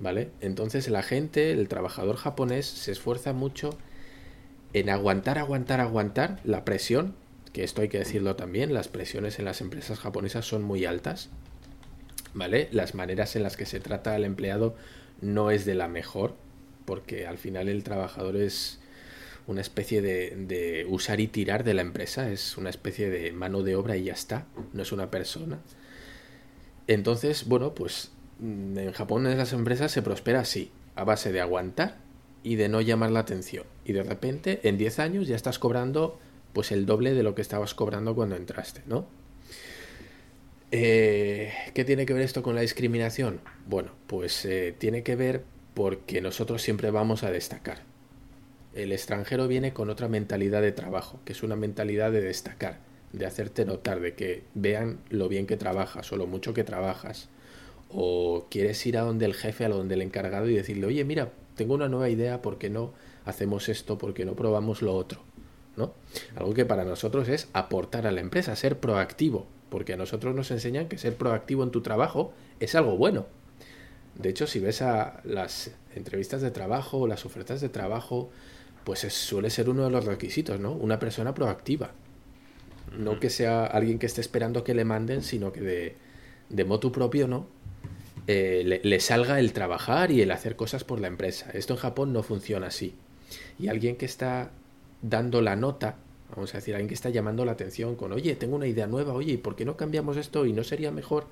¿Vale? 0.00 0.30
Entonces 0.40 0.88
la 0.88 1.02
gente, 1.02 1.52
el 1.52 1.68
trabajador 1.68 2.16
japonés, 2.16 2.66
se 2.66 2.92
esfuerza 2.92 3.32
mucho 3.32 3.70
en 4.72 4.90
aguantar, 4.90 5.38
aguantar, 5.38 5.80
aguantar 5.80 6.40
la 6.44 6.64
presión, 6.64 7.14
que 7.52 7.62
esto 7.62 7.80
hay 7.80 7.88
que 7.88 7.98
decirlo 7.98 8.34
también, 8.34 8.74
las 8.74 8.88
presiones 8.88 9.38
en 9.38 9.44
las 9.44 9.60
empresas 9.60 10.00
japonesas 10.00 10.44
son 10.44 10.62
muy 10.64 10.84
altas, 10.84 11.30
¿vale? 12.34 12.68
Las 12.72 12.94
maneras 12.94 13.36
en 13.36 13.42
las 13.42 13.56
que 13.56 13.66
se 13.66 13.80
trata 13.80 14.14
al 14.14 14.24
empleado 14.24 14.74
no 15.20 15.50
es 15.50 15.64
de 15.64 15.74
la 15.74 15.88
mejor, 15.88 16.34
porque 16.84 17.26
al 17.26 17.38
final 17.38 17.68
el 17.68 17.82
trabajador 17.82 18.36
es 18.36 18.80
una 19.46 19.60
especie 19.60 20.02
de, 20.02 20.86
usar 20.88 21.20
y 21.20 21.28
tirar 21.28 21.64
de 21.64 21.74
la 21.74 21.82
empresa, 21.82 22.30
es 22.30 22.56
una 22.56 22.70
especie 22.70 23.10
de 23.10 23.32
mano 23.32 23.62
de 23.62 23.76
obra 23.76 23.96
y 23.96 24.04
ya 24.04 24.12
está, 24.12 24.46
no 24.72 24.82
es 24.82 24.92
una 24.92 25.10
persona. 25.10 25.60
Entonces, 26.86 27.46
bueno, 27.46 27.74
pues 27.74 28.10
mm, 28.40 28.78
en 28.78 28.92
Japón 28.92 29.26
en 29.26 29.38
empresas 29.40 29.92
se 29.92 30.02
prospera 30.02 30.40
así, 30.40 30.70
a 30.96 31.04
base 31.04 31.32
de 31.32 31.40
aguantar 31.40 31.98
y 32.42 32.56
de 32.56 32.68
no 32.68 32.80
llamar 32.80 33.10
la 33.10 33.20
atención. 33.20 33.64
Y 33.84 33.92
de 33.92 34.02
repente, 34.02 34.60
en 34.64 34.78
10 34.78 34.98
años 34.98 35.26
ya 35.26 35.36
estás 35.36 35.58
cobrando 35.58 36.18
pues 36.52 36.72
el 36.72 36.86
doble 36.86 37.14
de 37.14 37.22
lo 37.22 37.34
que 37.34 37.42
estabas 37.42 37.74
cobrando 37.74 38.14
cuando 38.14 38.36
entraste, 38.36 38.82
¿no? 38.86 39.06
Eh, 40.76 41.52
¿Qué 41.72 41.84
tiene 41.84 42.04
que 42.04 42.14
ver 42.14 42.24
esto 42.24 42.42
con 42.42 42.56
la 42.56 42.62
discriminación? 42.62 43.40
Bueno, 43.64 43.92
pues 44.08 44.44
eh, 44.44 44.74
tiene 44.76 45.04
que 45.04 45.14
ver 45.14 45.44
porque 45.72 46.20
nosotros 46.20 46.62
siempre 46.62 46.90
vamos 46.90 47.22
a 47.22 47.30
destacar. 47.30 47.82
El 48.74 48.90
extranjero 48.90 49.46
viene 49.46 49.72
con 49.72 49.88
otra 49.88 50.08
mentalidad 50.08 50.62
de 50.62 50.72
trabajo, 50.72 51.20
que 51.24 51.32
es 51.32 51.44
una 51.44 51.54
mentalidad 51.54 52.10
de 52.10 52.22
destacar, 52.22 52.80
de 53.12 53.24
hacerte 53.24 53.64
notar, 53.64 54.00
de 54.00 54.14
que 54.14 54.42
vean 54.54 54.98
lo 55.10 55.28
bien 55.28 55.46
que 55.46 55.56
trabajas 55.56 56.10
o 56.10 56.16
lo 56.16 56.26
mucho 56.26 56.54
que 56.54 56.64
trabajas. 56.64 57.28
O 57.88 58.48
quieres 58.50 58.84
ir 58.84 58.98
a 58.98 59.02
donde 59.02 59.26
el 59.26 59.34
jefe, 59.34 59.64
a 59.64 59.68
donde 59.68 59.94
el 59.94 60.02
encargado 60.02 60.48
y 60.48 60.56
decirle, 60.56 60.86
oye, 60.86 61.04
mira, 61.04 61.30
tengo 61.54 61.74
una 61.74 61.88
nueva 61.88 62.08
idea, 62.08 62.42
¿por 62.42 62.58
qué 62.58 62.68
no 62.68 62.94
hacemos 63.26 63.68
esto? 63.68 63.96
¿Por 63.96 64.12
qué 64.12 64.24
no 64.24 64.34
probamos 64.34 64.82
lo 64.82 64.96
otro? 64.96 65.20
¿No? 65.76 65.94
Algo 66.34 66.52
que 66.52 66.64
para 66.64 66.84
nosotros 66.84 67.28
es 67.28 67.46
aportar 67.52 68.08
a 68.08 68.10
la 68.10 68.20
empresa, 68.20 68.56
ser 68.56 68.80
proactivo, 68.80 69.46
porque 69.74 69.94
a 69.94 69.96
nosotros 69.96 70.36
nos 70.36 70.52
enseñan 70.52 70.86
que 70.86 70.98
ser 70.98 71.16
proactivo 71.16 71.64
en 71.64 71.72
tu 71.72 71.80
trabajo 71.80 72.32
es 72.60 72.76
algo 72.76 72.96
bueno. 72.96 73.26
De 74.14 74.28
hecho, 74.28 74.46
si 74.46 74.60
ves 74.60 74.82
a 74.82 75.20
las 75.24 75.72
entrevistas 75.96 76.42
de 76.42 76.52
trabajo 76.52 76.98
o 76.98 77.06
las 77.08 77.26
ofertas 77.26 77.60
de 77.60 77.68
trabajo, 77.68 78.30
pues 78.84 79.00
suele 79.00 79.50
ser 79.50 79.68
uno 79.68 79.82
de 79.82 79.90
los 79.90 80.04
requisitos, 80.04 80.60
¿no? 80.60 80.70
Una 80.70 81.00
persona 81.00 81.34
proactiva. 81.34 81.90
No 82.96 83.18
que 83.18 83.30
sea 83.30 83.66
alguien 83.66 83.98
que 83.98 84.06
esté 84.06 84.20
esperando 84.20 84.62
que 84.62 84.74
le 84.74 84.84
manden, 84.84 85.24
sino 85.24 85.52
que 85.52 85.60
de, 85.60 85.96
de 86.50 86.64
motu 86.64 86.92
propio, 86.92 87.26
¿no? 87.26 87.48
Eh, 88.28 88.62
le, 88.64 88.80
le, 88.80 89.00
salga 89.00 89.40
el 89.40 89.52
trabajar 89.52 90.12
y 90.12 90.22
el 90.22 90.30
hacer 90.30 90.54
cosas 90.54 90.84
por 90.84 91.00
la 91.00 91.08
empresa. 91.08 91.50
Esto 91.52 91.74
en 91.74 91.80
Japón 91.80 92.12
no 92.12 92.22
funciona 92.22 92.68
así. 92.68 92.94
Y 93.58 93.66
alguien 93.66 93.96
que 93.96 94.06
está 94.06 94.52
dando 95.02 95.42
la 95.42 95.56
nota 95.56 95.96
Vamos 96.30 96.54
a 96.54 96.58
decir, 96.58 96.74
alguien 96.74 96.88
que 96.88 96.94
está 96.94 97.10
llamando 97.10 97.44
la 97.44 97.52
atención 97.52 97.96
con, 97.96 98.12
oye, 98.12 98.34
tengo 98.36 98.56
una 98.56 98.66
idea 98.66 98.86
nueva, 98.86 99.12
oye, 99.12 99.32
¿y 99.32 99.36
por 99.36 99.56
qué 99.56 99.64
no 99.64 99.76
cambiamos 99.76 100.16
esto 100.16 100.46
y 100.46 100.52
no 100.52 100.64
sería 100.64 100.90
mejor? 100.90 101.26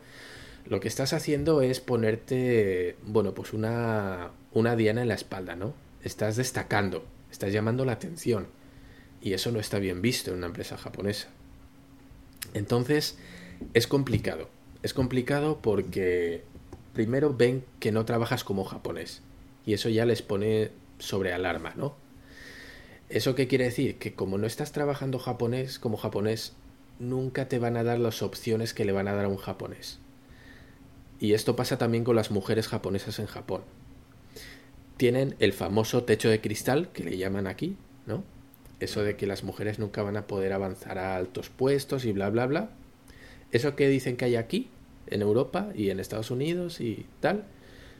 Lo 0.67 0.81
que 0.81 0.89
estás 0.89 1.13
haciendo 1.13 1.61
es 1.61 1.81
ponerte, 1.81 2.97
bueno, 3.05 3.35
pues 3.35 3.53
una, 3.53 4.31
una 4.53 4.77
diana 4.77 5.03
en 5.03 5.09
la 5.09 5.15
espalda, 5.15 5.57
¿no? 5.57 5.75
Estás 6.05 6.37
destacando, 6.37 7.05
estás 7.31 7.53
llamando 7.53 7.85
la 7.85 7.93
atención. 7.93 8.47
Y 9.21 9.35
eso 9.35 9.51
no 9.53 9.61
está 9.61 9.79
bien 9.79 10.03
visto 10.03 10.31
en 10.31 10.39
una 10.39 10.47
empresa 10.47 10.77
japonesa. 10.77 11.29
Entonces, 12.55 13.17
es 13.75 13.87
complicado. 13.87 14.49
Es 14.83 14.95
complicado 14.95 15.59
porque 15.63 16.43
primero 16.93 17.35
ven 17.35 17.65
que 17.81 17.93
no 17.93 18.05
trabajas 18.05 18.45
como 18.45 18.65
japonés. 18.65 19.23
Y 19.65 19.75
eso 19.75 19.89
ya 19.89 20.05
les 20.07 20.23
pone 20.23 20.71
sobre 20.99 21.33
alarma, 21.33 21.73
¿no? 21.77 21.95
¿Eso 23.13 23.35
qué 23.35 23.47
quiere 23.47 23.65
decir? 23.65 23.99
Que 23.99 24.15
como 24.15 24.39
no 24.39 24.47
estás 24.47 24.73
trabajando 24.73 25.19
japonés 25.19 25.79
como 25.79 25.99
japonés, 25.99 26.55
nunca 26.99 27.47
te 27.47 27.59
van 27.59 27.77
a 27.77 27.85
dar 27.85 27.99
las 27.99 28.23
opciones 28.23 28.73
que 28.73 28.87
le 28.87 28.93
van 28.93 29.07
a 29.07 29.13
dar 29.13 29.27
a 29.27 29.29
un 29.29 29.37
japonés. 29.37 29.99
Y 31.21 31.35
esto 31.35 31.55
pasa 31.55 31.77
también 31.77 32.05
con 32.05 32.17
las 32.17 32.31
mujeres 32.31 32.69
japonesas 32.69 33.19
en 33.19 33.27
Japón. 33.27 33.65
Tienen 34.97 35.37
el 35.41 35.53
famoso 35.53 36.05
techo 36.05 36.31
de 36.31 36.41
cristal, 36.41 36.91
que 36.95 37.05
le 37.05 37.19
llaman 37.19 37.47
aquí, 37.47 37.77
¿no? 38.07 38.25
Eso 38.81 39.03
de 39.03 39.15
que 39.15 39.27
las 39.27 39.45
mujeres 39.45 39.79
nunca 39.79 40.03
van 40.03 40.17
a 40.17 40.27
poder 40.27 40.55
avanzar 40.55 40.97
a 40.97 41.15
altos 41.15 41.51
puestos 41.51 42.07
y 42.07 42.13
bla, 42.13 42.31
bla, 42.31 42.47
bla. 42.47 42.71
Eso 43.51 43.77
que 43.77 43.89
dicen 43.89 44.17
que 44.17 44.25
hay 44.25 44.37
aquí, 44.37 44.71
en 45.09 45.21
Europa 45.21 45.69
y 45.75 45.91
en 45.91 46.01
Estados 46.01 46.31
Unidos 46.31 46.81
y 46.81 47.05
tal. 47.21 47.45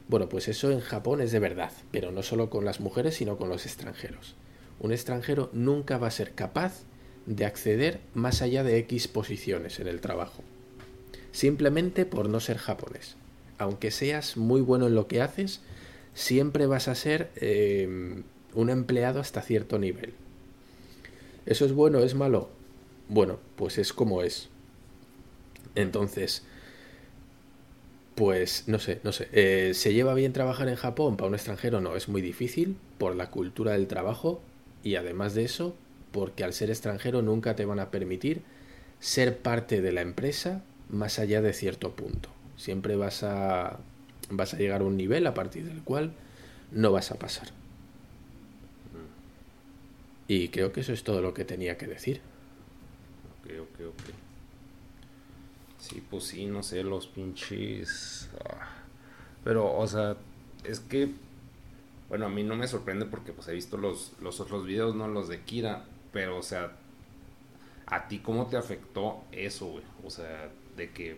Bueno, 0.09 0.31
pues 0.31 0.49
eso 0.49 0.71
en 0.71 0.81
Japón 0.81 1.21
es 1.21 1.33
de 1.33 1.39
verdad, 1.39 1.73
pero 1.91 2.13
no 2.13 2.23
solo 2.23 2.49
con 2.49 2.65
las 2.65 2.81
mujeres, 2.81 3.17
sino 3.17 3.37
con 3.37 3.51
los 3.51 3.67
extranjeros 3.67 4.37
un 4.83 4.93
extranjero 4.93 5.49
nunca 5.53 5.97
va 5.97 6.09
a 6.09 6.11
ser 6.11 6.33
capaz 6.33 6.83
de 7.25 7.47
acceder 7.47 8.01
más 8.15 8.43
allá 8.43 8.65
de 8.65 8.79
X 8.79 9.07
posiciones 9.07 9.79
en 9.79 9.87
el 9.87 10.01
trabajo. 10.01 10.43
Simplemente 11.31 12.05
por 12.05 12.29
no 12.29 12.41
ser 12.41 12.59
japonés. 12.59 13.17
Aunque 13.59 13.93
seas 13.93 14.37
muy 14.37 14.61
bueno 14.61 14.89
en 14.89 14.97
lo 14.97 15.07
que 15.07 15.23
haces, 15.23 15.61
siempre 16.15 16.67
vas 16.67 16.89
a 16.89 16.97
ser 16.97 17.31
eh, 17.37 18.23
un 18.55 18.71
empleado 18.71 19.21
hasta 19.21 19.41
cierto 19.41 19.79
nivel. 19.79 20.15
¿Eso 21.47 21.65
es 21.65 21.73
bueno? 21.73 22.01
¿Es 22.01 22.15
malo? 22.15 22.51
Bueno, 23.09 23.39
pues 23.55 23.79
es 23.79 23.93
como 23.93 24.23
es. 24.23 24.49
Entonces, 25.77 26.43
pues 28.17 28.65
no 28.67 28.81
sé, 28.81 29.01
no 29.05 29.13
sé. 29.13 29.29
Eh, 29.33 29.75
¿Se 29.75 29.95
lleva 29.95 30.15
bien 30.15 30.33
trabajar 30.33 30.69
en 30.69 30.77
Japón 30.77 31.17
para 31.17 31.29
un 31.29 31.35
extranjero? 31.35 31.81
No, 31.81 31.95
es 31.95 32.09
muy 32.09 32.21
difícil 32.21 32.77
por 32.99 33.15
la 33.15 33.31
cultura 33.31 33.73
del 33.73 33.87
trabajo 33.87 34.43
y 34.83 34.97
además 34.97 35.35
de 35.35 35.45
eso, 35.45 35.75
porque 36.11 36.45
al 36.45 36.53
ser 36.53 36.71
extranjero 36.71 37.23
nunca 37.23 37.57
te 37.57 37.65
van 37.65 37.81
a 37.81 37.91
permitir 37.91 38.43
ser 39.01 39.39
parte 39.39 39.81
de 39.81 39.93
la 39.93 40.01
empresa 40.01 40.63
más 40.89 41.19
allá 41.19 41.41
de 41.43 41.53
cierto 41.53 41.93
punto. 41.93 42.29
Siempre 42.57 42.97
vas 42.97 43.23
a, 43.23 43.79
vas 44.31 44.55
a 44.55 44.59
llegar 44.59 44.83
a 44.83 44.85
un 44.85 44.97
nivel 44.97 45.27
a 45.27 45.35
partir 45.35 45.65
del 45.65 45.83
cual 45.83 46.13
no 46.71 46.93
vas 46.93 47.11
a 47.11 47.17
pasar. 47.17 47.49
Y 50.29 50.49
creo 50.49 50.73
que 50.73 50.81
eso 50.81 50.93
es 50.93 51.03
todo 51.03 51.21
lo 51.21 51.35
que 51.35 51.45
tenía 51.45 51.77
que 51.77 51.87
decir. 51.87 52.21
Ok, 53.41 53.53
ok, 53.61 53.87
ok. 53.89 54.15
Sí, 55.79 56.03
pues 56.09 56.25
sí, 56.25 56.47
no 56.47 56.63
sé, 56.63 56.85
los 56.85 57.09
pinches. 57.09 58.31
ah. 58.45 58.69
Pero, 59.45 59.77
o 59.77 59.87
sea, 59.87 60.17
es 60.65 60.81
que. 60.81 61.11
Bueno, 62.13 62.27
a 62.27 62.29
mí 62.29 62.43
no 62.43 62.57
me 62.57 62.69
sorprende 62.69 63.07
porque 63.07 63.33
pues 63.33 63.49
he 63.49 63.55
visto 63.55 63.79
los, 63.79 64.13
los 64.21 64.39
otros 64.39 64.67
videos, 64.67 64.95
no 64.95 65.09
los 65.09 65.29
de 65.29 65.41
Kira. 65.41 65.87
Pero, 66.13 66.37
o 66.37 66.43
sea, 66.43 66.73
¿a 67.87 68.07
ti 68.07 68.19
cómo 68.19 68.49
te 68.49 68.59
afectó 68.59 69.25
eso, 69.33 69.69
güey? 69.69 69.85
O 70.05 70.11
sea, 70.11 70.51
de 70.77 70.91
que 70.91 71.17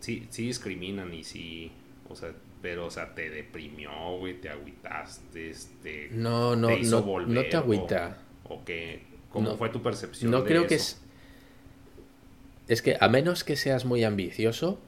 sí, 0.00 0.26
sí 0.30 0.46
discriminan 0.46 1.12
y 1.12 1.24
sí. 1.24 1.72
O 2.08 2.16
sea, 2.16 2.32
pero, 2.62 2.86
o 2.86 2.90
sea, 2.90 3.14
te 3.14 3.28
deprimió, 3.28 3.90
güey, 4.18 4.40
te 4.40 4.48
agüitaste, 4.48 5.50
este. 5.50 6.08
No, 6.10 6.56
no, 6.56 6.68
te 6.68 6.78
hizo 6.78 7.00
no, 7.00 7.02
volver, 7.06 7.28
no 7.28 7.42
te 7.42 7.56
agüita. 7.58 8.16
¿O 8.44 8.64
qué? 8.64 9.02
¿Cómo 9.30 9.50
No. 9.50 9.56
fue 9.58 9.68
tu 9.68 9.82
percepción? 9.82 10.30
No 10.30 10.40
de 10.40 10.48
creo 10.48 10.66
que 10.66 10.76
es. 10.76 11.02
Es 12.66 12.80
que 12.80 12.96
a 12.98 13.10
menos 13.10 13.44
que 13.44 13.56
seas 13.56 13.84
muy 13.84 14.04
ambicioso, 14.04 14.80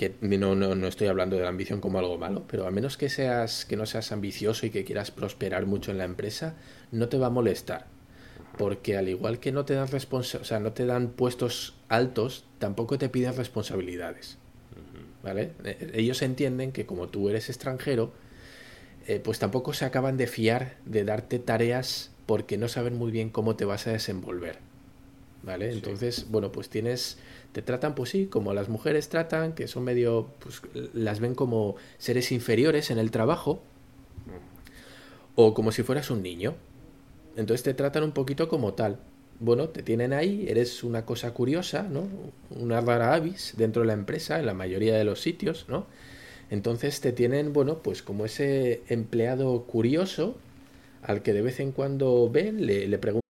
que 0.00 0.14
no, 0.22 0.54
no, 0.54 0.74
no 0.74 0.86
estoy 0.86 1.08
hablando 1.08 1.36
de 1.36 1.42
la 1.42 1.50
ambición 1.50 1.82
como 1.82 1.98
algo 1.98 2.16
malo, 2.16 2.44
pero 2.48 2.66
a 2.66 2.70
menos 2.70 2.96
que 2.96 3.10
seas, 3.10 3.66
que 3.66 3.76
no 3.76 3.84
seas 3.84 4.12
ambicioso 4.12 4.64
y 4.64 4.70
que 4.70 4.82
quieras 4.82 5.10
prosperar 5.10 5.66
mucho 5.66 5.90
en 5.90 5.98
la 5.98 6.04
empresa, 6.04 6.54
no 6.90 7.10
te 7.10 7.18
va 7.18 7.26
a 7.26 7.30
molestar. 7.30 7.84
Porque 8.56 8.96
al 8.96 9.10
igual 9.10 9.40
que 9.40 9.52
no 9.52 9.66
te 9.66 9.74
dan 9.74 9.88
responsa 9.88 10.38
o 10.38 10.44
sea, 10.44 10.58
no 10.58 10.72
te 10.72 10.86
dan 10.86 11.08
puestos 11.08 11.74
altos, 11.90 12.46
tampoco 12.58 12.96
te 12.96 13.10
piden 13.10 13.36
responsabilidades. 13.36 14.38
¿Vale? 15.22 15.52
Eh, 15.64 15.90
Ellos 15.92 16.22
entienden 16.22 16.72
que 16.72 16.86
como 16.86 17.08
tú 17.08 17.28
eres 17.28 17.50
extranjero, 17.50 18.10
eh, 19.06 19.20
pues 19.22 19.38
tampoco 19.38 19.74
se 19.74 19.84
acaban 19.84 20.16
de 20.16 20.26
fiar 20.26 20.76
de 20.86 21.04
darte 21.04 21.38
tareas 21.38 22.10
porque 22.24 22.56
no 22.56 22.68
saben 22.68 22.96
muy 22.96 23.10
bien 23.10 23.28
cómo 23.28 23.54
te 23.54 23.66
vas 23.66 23.86
a 23.86 23.92
desenvolver. 23.92 24.60
¿Vale? 25.42 25.70
Entonces, 25.72 26.30
bueno, 26.30 26.52
pues 26.52 26.70
tienes, 26.70 27.18
te 27.52 27.62
tratan, 27.62 27.94
pues 27.94 28.10
sí, 28.10 28.26
como 28.26 28.52
las 28.54 28.68
mujeres 28.68 29.08
tratan, 29.08 29.54
que 29.54 29.66
son 29.66 29.84
medio, 29.84 30.30
pues 30.38 30.62
las 30.92 31.20
ven 31.20 31.34
como 31.34 31.76
seres 31.98 32.32
inferiores 32.32 32.90
en 32.90 32.98
el 32.98 33.10
trabajo, 33.10 33.62
o 35.34 35.54
como 35.54 35.72
si 35.72 35.82
fueras 35.82 36.10
un 36.10 36.22
niño. 36.22 36.54
Entonces 37.36 37.62
te 37.62 37.74
tratan 37.74 38.04
un 38.04 38.12
poquito 38.12 38.48
como 38.48 38.74
tal. 38.74 38.98
Bueno, 39.38 39.70
te 39.70 39.82
tienen 39.82 40.12
ahí, 40.12 40.46
eres 40.48 40.84
una 40.84 41.06
cosa 41.06 41.32
curiosa, 41.32 41.84
¿no? 41.84 42.06
Una 42.50 42.80
rara 42.80 43.14
avis 43.14 43.54
dentro 43.56 43.82
de 43.82 43.86
la 43.86 43.94
empresa, 43.94 44.38
en 44.38 44.46
la 44.46 44.54
mayoría 44.54 44.96
de 44.96 45.04
los 45.04 45.20
sitios, 45.20 45.66
¿no? 45.68 45.86
Entonces 46.50 47.00
te 47.00 47.12
tienen, 47.12 47.52
bueno, 47.52 47.78
pues 47.78 48.02
como 48.02 48.24
ese 48.26 48.82
empleado 48.88 49.62
curioso 49.62 50.36
al 51.02 51.22
que 51.22 51.32
de 51.32 51.42
vez 51.42 51.60
en 51.60 51.72
cuando 51.72 52.28
ven, 52.30 52.66
le, 52.66 52.86
le 52.86 52.98
preguntan 52.98 53.29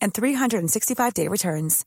and 0.00 0.12
365-day 0.12 1.28
returns. 1.28 1.84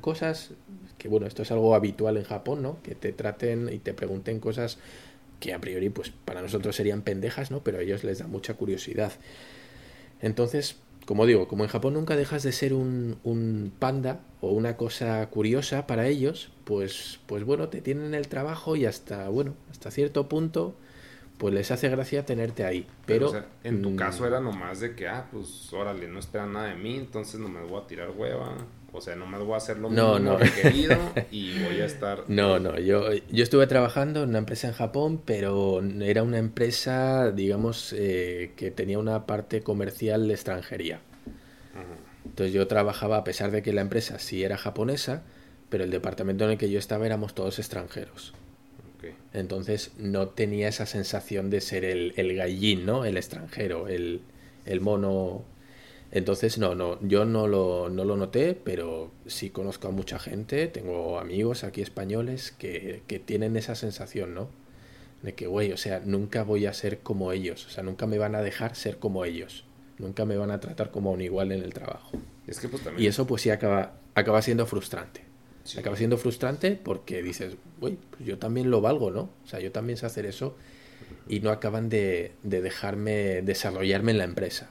cosas, 0.00 0.50
que 0.98 1.08
bueno, 1.08 1.26
esto 1.26 1.42
es 1.42 1.50
algo 1.50 1.74
habitual 1.74 2.16
en 2.16 2.24
Japón, 2.24 2.62
¿no? 2.62 2.82
Que 2.82 2.94
te 2.94 3.12
traten 3.12 3.68
y 3.72 3.78
te 3.78 3.94
pregunten 3.94 4.40
cosas 4.40 4.78
que 5.38 5.54
a 5.54 5.60
priori, 5.60 5.88
pues 5.90 6.10
para 6.10 6.42
nosotros 6.42 6.76
serían 6.76 7.02
pendejas, 7.02 7.50
¿no? 7.50 7.60
Pero 7.64 7.78
a 7.78 7.82
ellos 7.82 8.04
les 8.04 8.18
da 8.18 8.26
mucha 8.26 8.54
curiosidad. 8.54 9.12
Entonces, 10.20 10.76
como 11.06 11.26
digo, 11.26 11.48
como 11.48 11.64
en 11.64 11.70
Japón 11.70 11.94
nunca 11.94 12.14
dejas 12.16 12.42
de 12.42 12.52
ser 12.52 12.74
un, 12.74 13.18
un 13.24 13.72
panda 13.78 14.20
o 14.40 14.50
una 14.50 14.76
cosa 14.76 15.26
curiosa 15.30 15.86
para 15.86 16.06
ellos, 16.06 16.50
pues, 16.64 17.20
pues 17.26 17.44
bueno, 17.44 17.68
te 17.68 17.80
tienen 17.80 18.04
en 18.06 18.14
el 18.14 18.28
trabajo 18.28 18.76
y 18.76 18.84
hasta, 18.84 19.28
bueno, 19.28 19.54
hasta 19.70 19.90
cierto 19.90 20.28
punto, 20.28 20.74
pues 21.40 21.54
les 21.54 21.70
hace 21.70 21.88
gracia 21.88 22.26
tenerte 22.26 22.66
ahí. 22.66 22.86
Pero, 23.06 23.28
o 23.28 23.30
sea, 23.30 23.46
en 23.64 23.80
tu 23.80 23.90
mm, 23.90 23.96
caso 23.96 24.26
era 24.26 24.40
nomás 24.40 24.80
de 24.80 24.94
que, 24.94 25.08
ah, 25.08 25.26
pues 25.32 25.72
órale, 25.72 26.06
no 26.06 26.18
esperan 26.18 26.52
nada 26.52 26.66
de 26.66 26.74
mí, 26.74 26.96
entonces 26.96 27.40
no 27.40 27.48
me 27.48 27.62
voy 27.62 27.80
a 27.80 27.86
tirar 27.86 28.10
hueva. 28.10 28.58
O 28.92 29.00
sea, 29.00 29.16
no 29.16 29.24
me 29.24 29.38
voy 29.38 29.54
a 29.54 29.56
hacer 29.56 29.78
lo 29.78 29.88
No, 29.88 30.18
mínimo 30.18 30.32
no. 30.32 30.38
requerido 30.38 30.98
y 31.30 31.58
voy 31.62 31.80
a 31.80 31.86
estar. 31.86 32.24
No, 32.28 32.58
no, 32.58 32.78
yo, 32.78 33.10
yo 33.30 33.42
estuve 33.42 33.66
trabajando 33.66 34.22
en 34.22 34.28
una 34.28 34.38
empresa 34.38 34.68
en 34.68 34.74
Japón, 34.74 35.22
pero 35.24 35.80
era 36.02 36.22
una 36.22 36.36
empresa, 36.36 37.32
digamos, 37.32 37.94
eh, 37.96 38.52
que 38.56 38.70
tenía 38.70 38.98
una 38.98 39.24
parte 39.26 39.62
comercial 39.62 40.28
de 40.28 40.34
extranjería. 40.34 41.00
Entonces 42.26 42.52
yo 42.52 42.66
trabajaba, 42.66 43.16
a 43.16 43.24
pesar 43.24 43.50
de 43.50 43.62
que 43.62 43.72
la 43.72 43.80
empresa 43.80 44.18
sí 44.18 44.44
era 44.44 44.58
japonesa, 44.58 45.22
pero 45.70 45.84
el 45.84 45.90
departamento 45.90 46.44
en 46.44 46.50
el 46.50 46.58
que 46.58 46.68
yo 46.70 46.78
estaba 46.78 47.06
éramos 47.06 47.34
todos 47.34 47.58
extranjeros. 47.58 48.34
Entonces 49.32 49.92
no 49.98 50.28
tenía 50.28 50.68
esa 50.68 50.86
sensación 50.86 51.50
de 51.50 51.60
ser 51.60 51.84
el, 51.84 52.12
el 52.16 52.34
gallín, 52.36 52.86
¿no? 52.86 53.04
El 53.04 53.16
extranjero, 53.16 53.88
el, 53.88 54.20
el 54.66 54.80
mono. 54.80 55.44
Entonces, 56.12 56.58
no, 56.58 56.74
no, 56.74 56.98
yo 57.02 57.24
no 57.24 57.46
lo, 57.46 57.88
no 57.88 58.04
lo 58.04 58.16
noté, 58.16 58.54
pero 58.54 59.12
sí 59.26 59.50
conozco 59.50 59.88
a 59.88 59.90
mucha 59.92 60.18
gente, 60.18 60.66
tengo 60.66 61.20
amigos 61.20 61.62
aquí 61.62 61.82
españoles 61.82 62.50
que, 62.50 63.02
que 63.06 63.20
tienen 63.20 63.56
esa 63.56 63.76
sensación, 63.76 64.34
¿no? 64.34 64.48
De 65.22 65.34
que, 65.34 65.46
güey, 65.46 65.72
o 65.72 65.76
sea, 65.76 66.00
nunca 66.04 66.42
voy 66.42 66.66
a 66.66 66.72
ser 66.72 66.98
como 66.98 67.30
ellos, 67.30 67.66
o 67.66 67.70
sea, 67.70 67.84
nunca 67.84 68.06
me 68.06 68.18
van 68.18 68.34
a 68.34 68.42
dejar 68.42 68.74
ser 68.74 68.96
como 68.98 69.24
ellos, 69.24 69.64
nunca 69.98 70.24
me 70.24 70.36
van 70.36 70.50
a 70.50 70.58
tratar 70.58 70.90
como 70.90 71.12
un 71.12 71.20
igual 71.20 71.52
en 71.52 71.62
el 71.62 71.72
trabajo. 71.74 72.18
Es 72.48 72.58
que 72.58 72.68
pues 72.68 72.82
también. 72.82 73.04
Y 73.04 73.06
eso 73.06 73.26
pues 73.28 73.42
sí 73.42 73.50
acaba, 73.50 73.92
acaba 74.16 74.42
siendo 74.42 74.66
frustrante. 74.66 75.29
Sí. 75.64 75.78
Acaba 75.78 75.96
siendo 75.96 76.16
frustrante 76.16 76.72
porque 76.72 77.22
dices, 77.22 77.56
güey, 77.80 77.98
pues 78.10 78.24
yo 78.24 78.38
también 78.38 78.70
lo 78.70 78.80
valgo, 78.80 79.10
¿no? 79.10 79.30
O 79.44 79.46
sea, 79.46 79.60
yo 79.60 79.72
también 79.72 79.98
sé 79.98 80.06
hacer 80.06 80.26
eso 80.26 80.56
y 81.28 81.40
no 81.40 81.50
acaban 81.50 81.88
de, 81.88 82.32
de 82.42 82.60
dejarme 82.60 83.42
desarrollarme 83.42 84.12
en 84.12 84.18
la 84.18 84.24
empresa. 84.24 84.70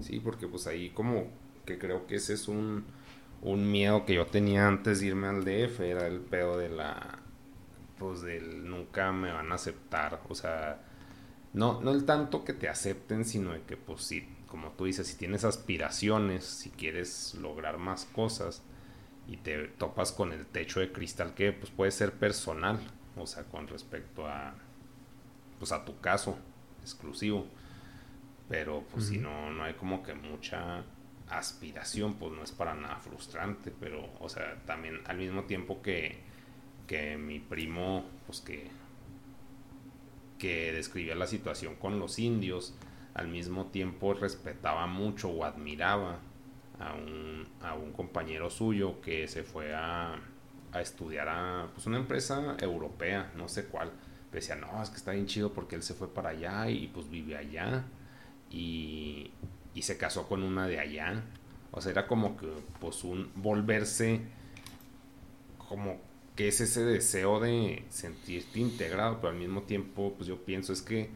Sí, 0.00 0.20
porque 0.20 0.48
pues 0.48 0.66
ahí 0.66 0.90
como 0.90 1.28
que 1.64 1.78
creo 1.78 2.06
que 2.06 2.16
ese 2.16 2.34
es 2.34 2.48
un, 2.48 2.84
un 3.42 3.70
miedo 3.70 4.04
que 4.04 4.14
yo 4.14 4.26
tenía 4.26 4.66
antes 4.66 5.00
de 5.00 5.06
irme 5.06 5.28
al 5.28 5.44
DF, 5.44 5.80
era 5.80 6.06
el 6.06 6.20
pedo 6.20 6.58
de 6.58 6.68
la, 6.68 7.20
pues 7.98 8.22
del 8.22 8.68
nunca 8.68 9.12
me 9.12 9.32
van 9.32 9.52
a 9.52 9.56
aceptar, 9.56 10.20
o 10.28 10.34
sea, 10.34 10.80
no, 11.52 11.80
no 11.80 11.92
el 11.92 12.04
tanto 12.04 12.44
que 12.44 12.52
te 12.52 12.68
acepten, 12.68 13.24
sino 13.24 13.52
de 13.52 13.62
que, 13.62 13.76
pues 13.76 14.02
sí, 14.02 14.26
como 14.46 14.70
tú 14.72 14.86
dices, 14.86 15.06
si 15.06 15.16
tienes 15.16 15.44
aspiraciones, 15.44 16.44
si 16.44 16.70
quieres 16.70 17.34
lograr 17.34 17.78
más 17.78 18.04
cosas 18.06 18.62
y 19.28 19.36
te 19.36 19.68
topas 19.68 20.12
con 20.12 20.32
el 20.32 20.46
techo 20.46 20.80
de 20.80 20.92
cristal 20.92 21.34
que 21.34 21.52
pues 21.52 21.70
puede 21.70 21.90
ser 21.90 22.12
personal, 22.12 22.80
o 23.16 23.26
sea, 23.26 23.44
con 23.44 23.68
respecto 23.68 24.26
a 24.26 24.54
pues 25.58 25.72
a 25.72 25.84
tu 25.84 26.00
caso 26.00 26.36
exclusivo. 26.82 27.46
Pero 28.48 28.84
pues 28.92 29.06
si 29.06 29.18
no 29.18 29.50
no 29.50 29.64
hay 29.64 29.74
como 29.74 30.02
que 30.02 30.14
mucha 30.14 30.84
aspiración, 31.28 32.14
pues 32.14 32.32
no 32.32 32.42
es 32.42 32.52
para 32.52 32.74
nada 32.74 32.96
frustrante, 32.96 33.72
pero 33.78 34.08
o 34.20 34.28
sea, 34.28 34.56
también 34.66 35.00
al 35.06 35.18
mismo 35.18 35.44
tiempo 35.44 35.82
que 35.82 36.20
que 36.86 37.16
mi 37.16 37.38
primo 37.38 38.04
pues 38.26 38.40
que 38.40 38.70
que 40.38 40.72
describía 40.72 41.14
la 41.14 41.28
situación 41.28 41.76
con 41.76 42.00
los 42.00 42.18
indios, 42.18 42.74
al 43.14 43.28
mismo 43.28 43.66
tiempo 43.66 44.14
respetaba 44.14 44.86
mucho 44.88 45.28
o 45.28 45.44
admiraba 45.44 46.18
a 46.82 46.94
un, 46.94 47.46
a 47.62 47.74
un 47.74 47.92
compañero 47.92 48.50
suyo 48.50 49.00
que 49.00 49.28
se 49.28 49.42
fue 49.42 49.74
a, 49.74 50.20
a 50.72 50.80
estudiar 50.80 51.28
a 51.28 51.68
pues 51.72 51.86
una 51.86 51.98
empresa 51.98 52.56
europea, 52.60 53.32
no 53.36 53.48
sé 53.48 53.66
cuál. 53.66 53.92
Decía, 54.32 54.56
no, 54.56 54.82
es 54.82 54.90
que 54.90 54.96
está 54.96 55.12
bien 55.12 55.26
chido 55.26 55.52
porque 55.52 55.76
él 55.76 55.82
se 55.82 55.94
fue 55.94 56.12
para 56.12 56.30
allá 56.30 56.68
y 56.70 56.88
pues 56.88 57.10
vive 57.10 57.36
allá 57.36 57.84
y, 58.50 59.30
y 59.74 59.82
se 59.82 59.98
casó 59.98 60.26
con 60.26 60.42
una 60.42 60.66
de 60.66 60.80
allá. 60.80 61.22
O 61.70 61.80
sea, 61.80 61.92
era 61.92 62.06
como 62.06 62.36
que 62.36 62.48
pues 62.80 63.04
un 63.04 63.30
volverse 63.36 64.20
como 65.58 65.98
que 66.36 66.48
es 66.48 66.60
ese 66.60 66.84
deseo 66.84 67.40
de 67.40 67.84
sentirte 67.90 68.58
integrado, 68.60 69.20
pero 69.20 69.32
al 69.32 69.38
mismo 69.38 69.62
tiempo 69.62 70.14
pues 70.16 70.28
yo 70.28 70.44
pienso 70.44 70.72
es 70.72 70.82
que 70.82 71.10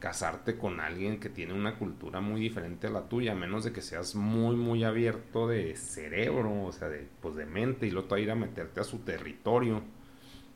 casarte 0.00 0.56
con 0.56 0.80
alguien 0.80 1.20
que 1.20 1.28
tiene 1.28 1.52
una 1.52 1.76
cultura 1.76 2.20
muy 2.20 2.40
diferente 2.40 2.86
a 2.86 2.90
la 2.90 3.08
tuya, 3.08 3.32
a 3.32 3.34
menos 3.36 3.64
de 3.64 3.72
que 3.72 3.82
seas 3.82 4.14
muy, 4.14 4.56
muy 4.56 4.82
abierto 4.82 5.46
de 5.46 5.76
cerebro, 5.76 6.64
o 6.64 6.72
sea, 6.72 6.88
de, 6.88 7.06
pues 7.20 7.36
de 7.36 7.46
mente, 7.46 7.86
y 7.86 7.90
luego 7.90 8.16
ir 8.16 8.30
a 8.30 8.34
meterte 8.34 8.80
a 8.80 8.84
su 8.84 9.00
territorio, 9.00 9.82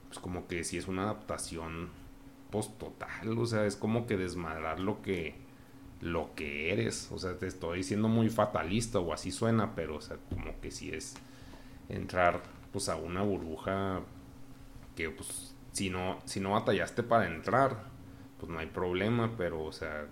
pues 0.09 0.19
como 0.19 0.49
que 0.49 0.65
si 0.65 0.79
es 0.79 0.89
una 0.89 1.03
adaptación 1.03 1.91
pues 2.51 2.77
total, 2.79 3.39
o 3.39 3.47
sea, 3.47 3.67
es 3.67 3.77
como 3.77 4.07
que 4.07 4.17
desmadrar 4.17 4.81
lo 4.81 5.03
que, 5.03 5.35
lo 6.01 6.35
que 6.35 6.73
eres, 6.73 7.11
o 7.13 7.19
sea, 7.19 7.37
te 7.39 7.47
estoy 7.47 7.79
diciendo 7.79 8.09
muy 8.09 8.31
fatalista 8.31 8.99
o 8.99 9.13
así 9.13 9.31
suena, 9.31 9.75
pero 9.75 9.97
o 9.97 10.01
sea, 10.01 10.17
como 10.31 10.59
que 10.61 10.71
si 10.71 10.91
es 10.91 11.15
entrar 11.91 12.43
pues 12.73 12.89
a 12.89 12.97
una 12.97 13.23
burbuja 13.23 14.01
que 14.97 15.11
pues 15.11 15.55
si 15.73 15.91
no, 15.91 16.21
si 16.25 16.41
no 16.41 16.53
batallaste 16.53 17.03
para 17.03 17.27
entrar, 17.27 17.94
pues 18.45 18.53
no 18.53 18.59
hay 18.59 18.67
problema, 18.67 19.39
pero 19.39 19.65
o 19.65 19.73
sea, 19.73 20.07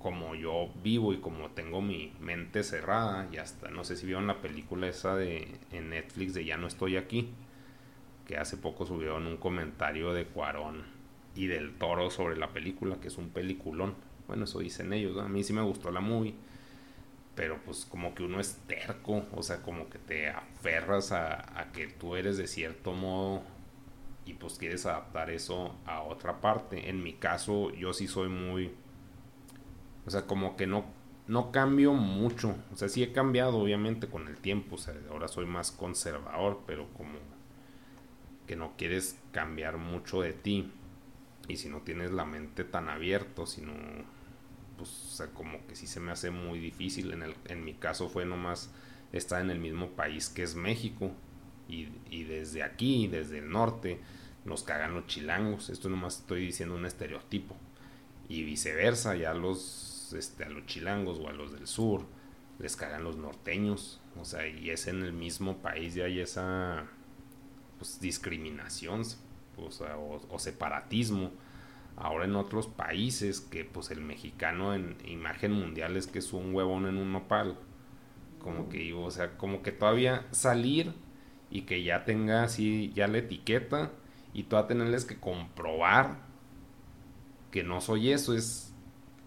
como 0.00 0.34
yo 0.34 0.70
vivo 0.82 1.12
y 1.12 1.18
como 1.18 1.50
tengo 1.50 1.80
mi 1.80 2.12
mente 2.18 2.64
cerrada, 2.64 3.28
y 3.32 3.36
hasta 3.36 3.70
no 3.70 3.84
sé 3.84 3.94
si 3.94 4.06
vieron 4.06 4.26
la 4.26 4.42
película 4.42 4.88
esa 4.88 5.14
de 5.14 5.46
en 5.70 5.90
Netflix 5.90 6.34
de 6.34 6.44
Ya 6.44 6.56
no 6.56 6.66
estoy 6.66 6.96
aquí, 6.96 7.30
que 8.26 8.36
hace 8.36 8.56
poco 8.56 8.86
subieron 8.86 9.26
un 9.28 9.36
comentario 9.36 10.12
de 10.12 10.24
Cuarón 10.24 10.82
y 11.36 11.46
del 11.46 11.74
Toro 11.78 12.10
sobre 12.10 12.36
la 12.36 12.48
película, 12.48 12.96
que 13.00 13.06
es 13.06 13.18
un 13.18 13.30
peliculón. 13.30 13.94
Bueno, 14.26 14.44
eso 14.44 14.58
dicen 14.58 14.92
ellos, 14.92 15.16
a 15.18 15.28
mí 15.28 15.44
sí 15.44 15.52
me 15.52 15.62
gustó 15.62 15.92
la 15.92 16.00
movie, 16.00 16.34
pero 17.36 17.60
pues 17.64 17.84
como 17.84 18.16
que 18.16 18.24
uno 18.24 18.40
es 18.40 18.58
terco, 18.66 19.26
o 19.32 19.44
sea, 19.44 19.62
como 19.62 19.88
que 19.88 19.98
te 19.98 20.28
aferras 20.28 21.12
a, 21.12 21.60
a 21.60 21.70
que 21.70 21.86
tú 21.86 22.16
eres 22.16 22.36
de 22.36 22.48
cierto 22.48 22.94
modo 22.94 23.44
y 24.30 24.34
pues 24.34 24.58
quieres 24.58 24.86
adaptar 24.86 25.28
eso 25.28 25.74
a 25.84 26.02
otra 26.02 26.40
parte. 26.40 26.88
En 26.88 27.02
mi 27.02 27.14
caso, 27.14 27.74
yo 27.74 27.92
sí 27.92 28.06
soy 28.06 28.28
muy. 28.28 28.72
O 30.06 30.10
sea, 30.10 30.26
como 30.26 30.56
que 30.56 30.68
no, 30.68 30.84
no 31.26 31.50
cambio 31.50 31.94
mucho. 31.94 32.54
O 32.72 32.76
sea, 32.76 32.88
sí 32.88 33.02
he 33.02 33.12
cambiado, 33.12 33.58
obviamente, 33.58 34.06
con 34.06 34.28
el 34.28 34.36
tiempo. 34.36 34.76
O 34.76 34.78
sea, 34.78 34.94
ahora 35.10 35.26
soy 35.26 35.46
más 35.46 35.72
conservador, 35.72 36.60
pero 36.64 36.88
como 36.94 37.18
que 38.46 38.54
no 38.54 38.74
quieres 38.76 39.18
cambiar 39.32 39.78
mucho 39.78 40.20
de 40.20 40.32
ti. 40.32 40.72
Y 41.48 41.56
si 41.56 41.68
no 41.68 41.80
tienes 41.80 42.12
la 42.12 42.24
mente 42.24 42.62
tan 42.62 42.88
abierto, 42.88 43.46
sino. 43.46 43.72
Pues, 44.76 44.90
o 44.90 45.16
sea, 45.16 45.26
como 45.34 45.66
que 45.66 45.74
sí 45.74 45.88
se 45.88 45.98
me 45.98 46.12
hace 46.12 46.30
muy 46.30 46.60
difícil. 46.60 47.12
En, 47.12 47.24
el, 47.24 47.34
en 47.46 47.64
mi 47.64 47.74
caso 47.74 48.08
fue 48.08 48.24
nomás 48.24 48.72
estar 49.12 49.42
en 49.42 49.50
el 49.50 49.58
mismo 49.58 49.88
país 49.88 50.28
que 50.28 50.44
es 50.44 50.54
México 50.54 51.10
y, 52.10 52.24
desde 52.24 52.62
aquí, 52.62 53.06
desde 53.06 53.38
el 53.38 53.50
norte, 53.50 54.00
nos 54.44 54.62
cagan 54.62 54.94
los 54.94 55.06
chilangos. 55.06 55.70
Esto 55.70 55.88
nomás 55.88 56.20
estoy 56.20 56.46
diciendo 56.46 56.74
un 56.74 56.86
estereotipo. 56.86 57.56
Y 58.28 58.44
viceversa, 58.44 59.16
ya 59.16 59.34
los, 59.34 60.12
este, 60.16 60.44
a 60.44 60.48
los 60.48 60.66
chilangos 60.66 61.18
o 61.18 61.28
a 61.28 61.32
los 61.32 61.52
del 61.52 61.66
sur 61.66 62.04
les 62.60 62.76
cagan 62.76 63.04
los 63.04 63.16
norteños. 63.16 64.00
O 64.20 64.24
sea, 64.24 64.46
y 64.46 64.70
es 64.70 64.86
en 64.86 65.02
el 65.02 65.12
mismo 65.12 65.58
país 65.58 65.94
ya 65.94 66.04
hay 66.04 66.20
esa 66.20 66.84
pues, 67.78 68.00
discriminación 68.00 69.02
o, 69.56 70.38
separatismo. 70.38 71.32
Ahora 71.96 72.24
en 72.24 72.36
otros 72.36 72.66
países 72.66 73.40
que 73.40 73.64
pues 73.64 73.90
el 73.90 74.00
mexicano 74.00 74.74
en 74.74 74.96
imagen 75.04 75.52
mundial 75.52 75.96
es 75.96 76.06
que 76.06 76.20
es 76.20 76.32
un 76.32 76.54
huevón 76.54 76.86
en 76.86 76.98
un 76.98 77.12
nopal. 77.12 77.58
Como 78.38 78.68
que 78.68 78.78
digo, 78.78 79.04
o 79.04 79.10
sea, 79.10 79.36
como 79.36 79.62
que 79.62 79.72
todavía 79.72 80.26
salir 80.30 80.94
y 81.50 81.62
que 81.62 81.82
ya 81.82 82.04
tenga 82.04 82.42
así 82.44 82.92
ya 82.94 83.06
la 83.06 83.18
etiqueta 83.18 83.90
y 84.32 84.44
tú 84.44 84.56
a 84.56 84.66
tenerles 84.66 85.04
que 85.04 85.18
comprobar 85.18 86.18
que 87.50 87.62
no 87.64 87.80
soy 87.80 88.12
eso 88.12 88.34
es 88.34 88.72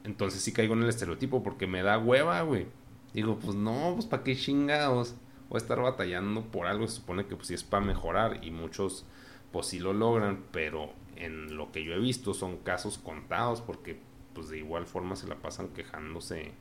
entonces 0.03 0.41
sí 0.41 0.51
caigo 0.51 0.73
en 0.73 0.83
el 0.83 0.89
estereotipo 0.89 1.43
porque 1.43 1.65
me 1.65 1.81
da 1.81 1.97
hueva, 1.97 2.41
güey. 2.41 2.67
Digo, 3.13 3.39
pues 3.39 3.55
no, 3.55 3.91
pues 3.93 4.05
para 4.05 4.23
qué 4.23 4.35
chingados. 4.35 5.15
Voy 5.49 5.57
a 5.57 5.61
estar 5.61 5.79
batallando 5.81 6.41
por 6.41 6.67
algo, 6.67 6.87
se 6.87 6.95
supone 6.95 7.25
que 7.25 7.35
pues 7.35 7.47
sí 7.47 7.53
es 7.53 7.63
para 7.63 7.85
mejorar 7.85 8.43
y 8.43 8.51
muchos 8.51 9.05
pues 9.51 9.67
sí 9.67 9.79
lo 9.79 9.93
logran, 9.93 10.43
pero 10.51 10.91
en 11.15 11.55
lo 11.55 11.71
que 11.71 11.83
yo 11.83 11.93
he 11.93 11.99
visto 11.99 12.33
son 12.33 12.57
casos 12.57 12.97
contados 12.97 13.61
porque 13.61 13.99
pues 14.33 14.49
de 14.49 14.57
igual 14.57 14.87
forma 14.87 15.15
se 15.15 15.27
la 15.27 15.35
pasan 15.35 15.69
quejándose 15.69 16.51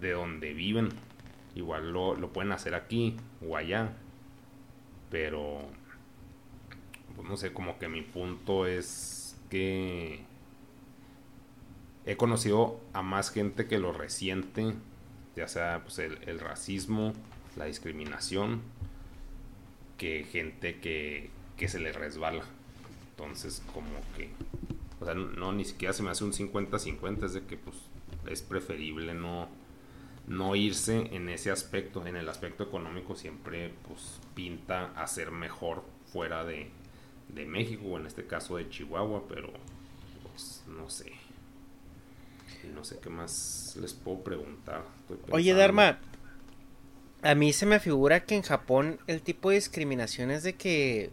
de 0.00 0.12
donde 0.12 0.52
viven. 0.52 0.90
Igual 1.54 1.92
lo, 1.92 2.14
lo 2.14 2.32
pueden 2.32 2.52
hacer 2.52 2.74
aquí 2.74 3.16
o 3.46 3.56
allá 3.56 3.96
pero 5.12 5.60
no 7.22 7.36
sé, 7.36 7.52
como 7.52 7.78
que 7.78 7.88
mi 7.88 8.02
punto 8.02 8.66
es 8.66 9.36
que 9.50 10.20
he 12.04 12.16
conocido 12.16 12.80
a 12.92 13.02
más 13.02 13.30
gente 13.30 13.66
que 13.66 13.78
lo 13.78 13.92
resiente, 13.92 14.74
ya 15.36 15.48
sea 15.48 15.82
pues, 15.84 15.98
el, 15.98 16.40
racismo, 16.40 17.12
la 17.56 17.66
discriminación, 17.66 18.62
que 19.98 20.24
gente 20.24 20.80
que, 20.80 21.30
que 21.56 21.68
se 21.68 21.78
le 21.78 21.92
resbala. 21.92 22.44
Entonces, 23.10 23.62
como 23.72 23.90
que, 24.16 24.30
o 25.00 25.04
sea, 25.04 25.14
no, 25.14 25.52
ni 25.52 25.64
siquiera 25.64 25.92
se 25.92 26.02
me 26.02 26.10
hace 26.10 26.24
un 26.24 26.32
50-50, 26.32 27.24
es 27.24 27.34
de 27.34 27.44
que 27.44 27.56
pues 27.56 27.76
es 28.26 28.42
preferible 28.42 29.14
no, 29.14 29.48
no 30.26 30.56
irse 30.56 31.14
en 31.14 31.28
ese 31.28 31.50
aspecto, 31.50 32.06
en 32.06 32.16
el 32.16 32.28
aspecto 32.28 32.64
económico 32.64 33.14
siempre 33.16 33.72
pues 33.86 34.20
pinta 34.34 34.92
a 34.96 35.06
ser 35.06 35.30
mejor 35.30 35.84
fuera 36.12 36.44
de, 36.44 36.70
de 37.34 37.46
México 37.46 37.86
o 37.86 37.98
en 37.98 38.06
este 38.06 38.26
caso 38.26 38.56
de 38.56 38.68
Chihuahua, 38.68 39.24
pero 39.28 39.52
pues 40.22 40.62
no 40.66 40.88
sé. 40.90 41.12
No 42.74 42.84
sé 42.84 42.98
qué 43.00 43.10
más 43.10 43.76
les 43.80 43.92
puedo 43.92 44.22
preguntar. 44.22 44.84
Oye, 45.30 45.52
Dharma, 45.52 45.98
a 47.22 47.34
mí 47.34 47.52
se 47.52 47.66
me 47.66 47.80
figura 47.80 48.24
que 48.24 48.36
en 48.36 48.42
Japón 48.42 49.00
el 49.06 49.22
tipo 49.22 49.50
de 49.50 49.56
discriminación 49.56 50.30
es 50.30 50.42
de 50.42 50.54
que, 50.54 51.10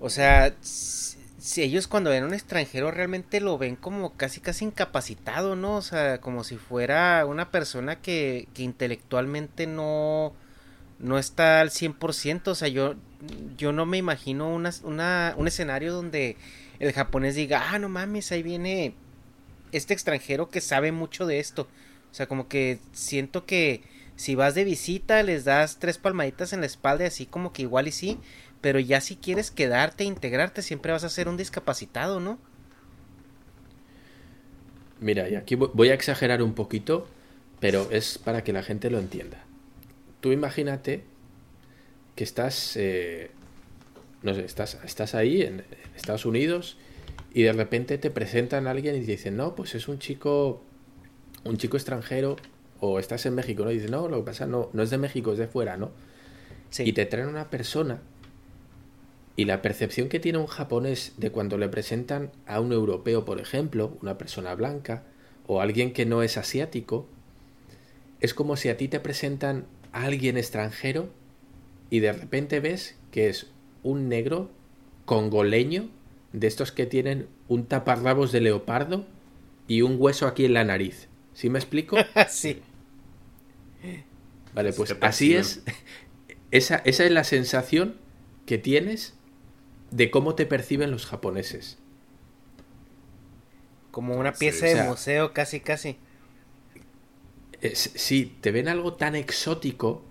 o 0.00 0.10
sea, 0.10 0.54
si 0.60 1.62
ellos 1.62 1.88
cuando 1.88 2.10
ven 2.10 2.24
a 2.24 2.26
un 2.26 2.34
extranjero 2.34 2.90
realmente 2.90 3.40
lo 3.40 3.58
ven 3.58 3.76
como 3.76 4.16
casi 4.16 4.40
casi 4.40 4.64
incapacitado, 4.64 5.56
¿no? 5.56 5.76
O 5.76 5.82
sea, 5.82 6.20
como 6.20 6.44
si 6.44 6.56
fuera 6.56 7.24
una 7.26 7.50
persona 7.50 8.00
que, 8.00 8.48
que 8.54 8.62
intelectualmente 8.62 9.66
no, 9.66 10.34
no 10.98 11.18
está 11.18 11.60
al 11.60 11.70
100%, 11.70 12.48
o 12.48 12.54
sea, 12.54 12.68
yo, 12.68 12.94
yo 13.56 13.72
no 13.72 13.86
me 13.86 13.98
imagino 13.98 14.52
una, 14.52 14.72
una, 14.82 15.34
un 15.36 15.46
escenario 15.46 15.92
donde 15.92 16.36
el 16.80 16.92
japonés 16.92 17.34
diga, 17.34 17.70
ah, 17.70 17.78
no 17.78 17.88
mames, 17.88 18.32
ahí 18.32 18.42
viene 18.42 18.94
este 19.72 19.94
extranjero 19.94 20.48
que 20.48 20.60
sabe 20.60 20.92
mucho 20.92 21.26
de 21.26 21.40
esto. 21.40 21.68
O 22.10 22.14
sea, 22.14 22.26
como 22.26 22.48
que 22.48 22.78
siento 22.92 23.44
que 23.46 23.82
si 24.16 24.34
vas 24.34 24.54
de 24.54 24.64
visita 24.64 25.22
les 25.22 25.44
das 25.44 25.78
tres 25.78 25.98
palmaditas 25.98 26.52
en 26.52 26.60
la 26.60 26.66
espalda, 26.66 27.06
así 27.06 27.26
como 27.26 27.52
que 27.52 27.62
igual 27.62 27.86
y 27.86 27.92
sí, 27.92 28.18
pero 28.60 28.80
ya 28.80 29.00
si 29.00 29.16
quieres 29.16 29.50
quedarte, 29.50 30.04
integrarte, 30.04 30.62
siempre 30.62 30.92
vas 30.92 31.04
a 31.04 31.08
ser 31.08 31.28
un 31.28 31.36
discapacitado, 31.36 32.18
¿no? 32.18 32.38
Mira, 35.00 35.28
y 35.28 35.36
aquí 35.36 35.54
voy 35.54 35.90
a 35.90 35.94
exagerar 35.94 36.42
un 36.42 36.54
poquito, 36.54 37.06
pero 37.60 37.88
es 37.92 38.18
para 38.18 38.42
que 38.42 38.52
la 38.52 38.64
gente 38.64 38.90
lo 38.90 38.98
entienda. 38.98 39.44
Tú 40.20 40.32
imagínate 40.32 41.04
que 42.16 42.24
estás, 42.24 42.76
eh, 42.76 43.30
no 44.22 44.34
sé, 44.34 44.44
estás, 44.44 44.78
estás 44.84 45.14
ahí 45.14 45.42
en 45.42 45.64
Estados 45.96 46.26
Unidos 46.26 46.76
y 47.32 47.42
de 47.42 47.52
repente 47.52 47.98
te 47.98 48.10
presentan 48.10 48.66
a 48.66 48.72
alguien 48.72 48.96
y 48.96 49.00
te 49.00 49.12
dicen, 49.12 49.36
no, 49.36 49.54
pues 49.54 49.74
es 49.74 49.86
un 49.88 49.98
chico, 49.98 50.62
un 51.44 51.56
chico 51.56 51.76
extranjero, 51.76 52.36
o 52.80 52.98
estás 52.98 53.26
en 53.26 53.34
México, 53.34 53.64
¿no? 53.64 53.70
Y 53.70 53.74
dices, 53.74 53.90
no, 53.90 54.08
lo 54.08 54.18
que 54.18 54.24
pasa 54.24 54.46
no, 54.46 54.70
no 54.72 54.82
es 54.82 54.90
de 54.90 54.98
México, 54.98 55.32
es 55.32 55.38
de 55.38 55.48
fuera, 55.48 55.76
¿no? 55.76 55.90
Sí. 56.70 56.84
Y 56.86 56.92
te 56.92 57.06
traen 57.06 57.28
una 57.28 57.50
persona 57.50 58.00
y 59.36 59.44
la 59.44 59.62
percepción 59.62 60.08
que 60.08 60.18
tiene 60.18 60.38
un 60.38 60.48
japonés 60.48 61.12
de 61.16 61.30
cuando 61.30 61.58
le 61.58 61.68
presentan 61.68 62.32
a 62.46 62.60
un 62.60 62.72
europeo, 62.72 63.24
por 63.24 63.40
ejemplo, 63.40 63.96
una 64.02 64.18
persona 64.18 64.52
blanca, 64.54 65.04
o 65.46 65.60
alguien 65.60 65.92
que 65.92 66.06
no 66.06 66.24
es 66.24 66.36
asiático, 66.36 67.06
es 68.20 68.34
como 68.34 68.56
si 68.56 68.68
a 68.68 68.76
ti 68.76 68.88
te 68.88 68.98
presentan 68.98 69.66
a 69.98 70.04
alguien 70.04 70.36
extranjero 70.38 71.10
y 71.90 72.00
de 72.00 72.12
repente 72.12 72.60
ves 72.60 72.96
que 73.10 73.28
es 73.28 73.48
un 73.82 74.08
negro 74.08 74.50
congoleño 75.06 75.90
de 76.32 76.46
estos 76.46 76.72
que 76.72 76.86
tienen 76.86 77.28
un 77.48 77.66
taparrabos 77.66 78.32
de 78.32 78.40
leopardo 78.42 79.06
y 79.68 79.82
un 79.82 79.96
hueso 79.98 80.26
aquí 80.26 80.44
en 80.46 80.54
la 80.54 80.64
nariz. 80.64 81.08
¿Sí 81.34 81.50
me 81.50 81.58
explico? 81.58 82.06
sí. 82.28 82.62
Vale, 84.54 84.72
pues 84.72 84.96
así 85.00 85.34
es. 85.34 85.62
Esa, 86.50 86.76
esa 86.84 87.04
es 87.04 87.10
la 87.12 87.24
sensación 87.24 87.96
que 88.46 88.58
tienes 88.58 89.14
de 89.90 90.10
cómo 90.10 90.34
te 90.36 90.46
perciben 90.46 90.90
los 90.90 91.06
japoneses. 91.06 91.78
Como 93.90 94.16
una 94.16 94.32
Sí, 94.32 94.38
pieza 94.38 94.66
de 94.66 94.76
museo, 94.76 95.32
casi, 95.34 95.60
casi. 95.60 95.98
Es- 97.60 97.90
si 97.94 98.26
te 98.26 98.50
ven 98.52 98.68
algo 98.68 98.94
tan 98.94 99.14
exótico, 99.16 100.02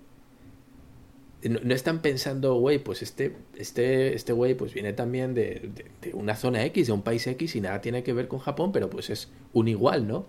no, 1.42 1.60
no 1.62 1.74
están 1.74 2.02
pensando, 2.02 2.54
güey, 2.56 2.78
pues 2.78 3.00
este, 3.02 3.36
este, 3.56 4.14
este 4.14 4.32
güey 4.32 4.54
pues 4.54 4.74
viene 4.74 4.92
también 4.92 5.34
de, 5.34 5.70
de- 5.74 5.86
de 6.02 6.14
una 6.14 6.34
zona 6.36 6.64
X, 6.64 6.88
de 6.88 6.92
un 6.92 7.02
país 7.02 7.26
X 7.26 7.54
y 7.56 7.60
nada 7.60 7.80
tiene 7.80 8.02
que 8.02 8.12
ver 8.12 8.26
con 8.28 8.40
Japón, 8.40 8.72
pero 8.72 8.90
pues 8.90 9.08
es 9.10 9.28
un 9.52 9.68
igual, 9.68 10.06
¿no? 10.08 10.26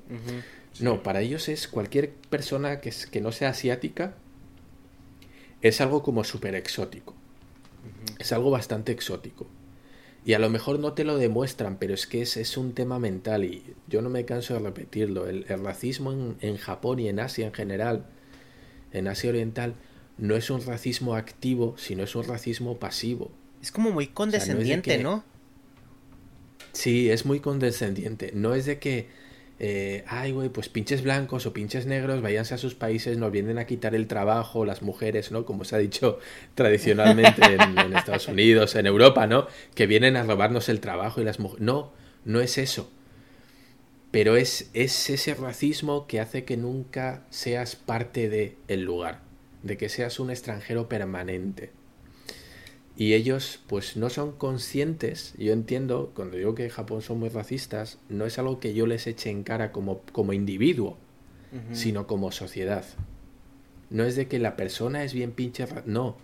No, 0.81 1.01
para 1.03 1.21
ellos 1.21 1.49
es 1.49 1.67
cualquier 1.67 2.11
persona 2.29 2.79
que, 2.79 2.89
es- 2.89 3.07
que 3.07 3.21
no 3.21 3.31
sea 3.31 3.49
asiática, 3.49 4.15
es 5.61 5.81
algo 5.81 6.03
como 6.03 6.23
súper 6.23 6.55
exótico. 6.55 7.15
Es 8.19 8.31
algo 8.31 8.51
bastante 8.51 8.91
exótico. 8.91 9.47
Y 10.25 10.33
a 10.33 10.39
lo 10.39 10.49
mejor 10.49 10.79
no 10.79 10.93
te 10.93 11.03
lo 11.05 11.17
demuestran, 11.17 11.77
pero 11.79 11.93
es 11.93 12.05
que 12.05 12.21
es, 12.21 12.37
es 12.37 12.57
un 12.57 12.73
tema 12.73 12.99
mental 12.99 13.45
y 13.45 13.63
yo 13.87 14.01
no 14.01 14.09
me 14.09 14.25
canso 14.25 14.53
de 14.53 14.59
repetirlo. 14.59 15.27
El, 15.27 15.45
el 15.49 15.63
racismo 15.63 16.11
en, 16.11 16.35
en 16.41 16.57
Japón 16.57 16.99
y 16.99 17.07
en 17.07 17.19
Asia 17.19 17.47
en 17.47 17.53
general, 17.53 18.05
en 18.91 19.07
Asia 19.07 19.29
Oriental, 19.29 19.75
no 20.17 20.35
es 20.35 20.49
un 20.49 20.61
racismo 20.65 21.15
activo, 21.15 21.75
sino 21.77 22.03
es 22.03 22.15
un 22.15 22.25
racismo 22.25 22.77
pasivo. 22.77 23.31
Es 23.61 23.71
como 23.71 23.91
muy 23.91 24.07
condescendiente, 24.07 24.97
que- 24.97 25.03
¿no? 25.03 25.23
Sí, 26.73 27.09
es 27.09 27.25
muy 27.25 27.39
condescendiente. 27.39 28.31
No 28.35 28.53
es 28.53 28.65
de 28.65 28.77
que, 28.79 29.07
eh, 29.61 30.05
ay, 30.07 30.31
güey, 30.31 30.47
pues 30.47 30.69
pinches 30.69 31.03
blancos 31.03 31.45
o 31.45 31.51
pinches 31.51 31.85
negros, 31.85 32.21
váyanse 32.21 32.53
a 32.53 32.57
sus 32.57 32.75
países, 32.75 33.17
nos 33.17 33.29
vienen 33.29 33.57
a 33.57 33.65
quitar 33.65 33.93
el 33.93 34.07
trabajo, 34.07 34.63
las 34.63 34.81
mujeres, 34.81 35.33
¿no? 35.33 35.45
Como 35.45 35.65
se 35.65 35.75
ha 35.75 35.79
dicho 35.79 36.19
tradicionalmente 36.55 37.41
en, 37.55 37.93
Estados 37.93 38.29
Unidos, 38.29 38.75
en 38.75 38.87
Europa, 38.87 39.27
¿no? 39.27 39.47
Que 39.75 39.85
vienen 39.85 40.15
a 40.15 40.23
robarnos 40.23 40.69
el 40.69 40.79
trabajo 40.79 41.19
y 41.19 41.25
las 41.25 41.39
mujeres. 41.39 41.61
No, 41.61 41.91
no 42.23 42.39
es 42.39 42.57
eso. 42.57 42.89
Pero 44.11 44.37
es, 44.37 44.71
es 44.73 45.09
ese 45.09 45.35
racismo 45.35 46.07
que 46.07 46.21
hace 46.21 46.45
que 46.45 46.55
nunca 46.55 47.25
seas 47.29 47.75
parte 47.75 48.29
del 48.29 48.55
el 48.69 48.83
lugar, 48.83 49.19
de 49.61 49.75
que 49.75 49.89
seas 49.89 50.21
un 50.21 50.31
extranjero 50.31 50.87
permanente. 50.87 51.71
Y 52.99 53.13
ellos 53.13 53.61
pues 53.67 53.95
no 53.95 54.09
son 54.09 54.33
conscientes, 54.33 55.33
yo 55.37 55.53
entiendo, 55.53 56.11
cuando 56.13 56.35
digo 56.35 56.53
que 56.53 56.65
en 56.65 56.69
Japón 56.69 57.01
son 57.01 57.17
muy 57.19 57.29
racistas, 57.29 57.97
no 58.09 58.25
es 58.25 58.37
algo 58.37 58.59
que 58.59 58.73
yo 58.73 58.85
les 58.87 59.07
eche 59.07 59.29
en 59.29 59.43
cara 59.43 59.71
como, 59.71 60.01
como 60.11 60.33
individuo, 60.33 60.97
sino 61.73 62.05
como 62.07 62.31
sociedad. 62.33 62.83
No 63.89 64.03
es 64.03 64.15
de 64.17 64.27
que 64.27 64.37
la 64.37 64.55
persona 64.57 65.03
es 65.05 65.13
bien 65.13 65.31
pinche... 65.31 65.65
No, 65.85 66.17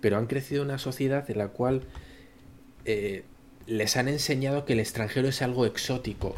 pero 0.00 0.18
han 0.18 0.26
crecido 0.26 0.62
en 0.62 0.68
una 0.70 0.78
sociedad 0.78 1.30
en 1.30 1.38
la 1.38 1.48
cual 1.48 1.82
eh, 2.84 3.22
les 3.66 3.96
han 3.96 4.08
enseñado 4.08 4.64
que 4.64 4.72
el 4.72 4.80
extranjero 4.80 5.28
es 5.28 5.40
algo 5.40 5.66
exótico, 5.66 6.34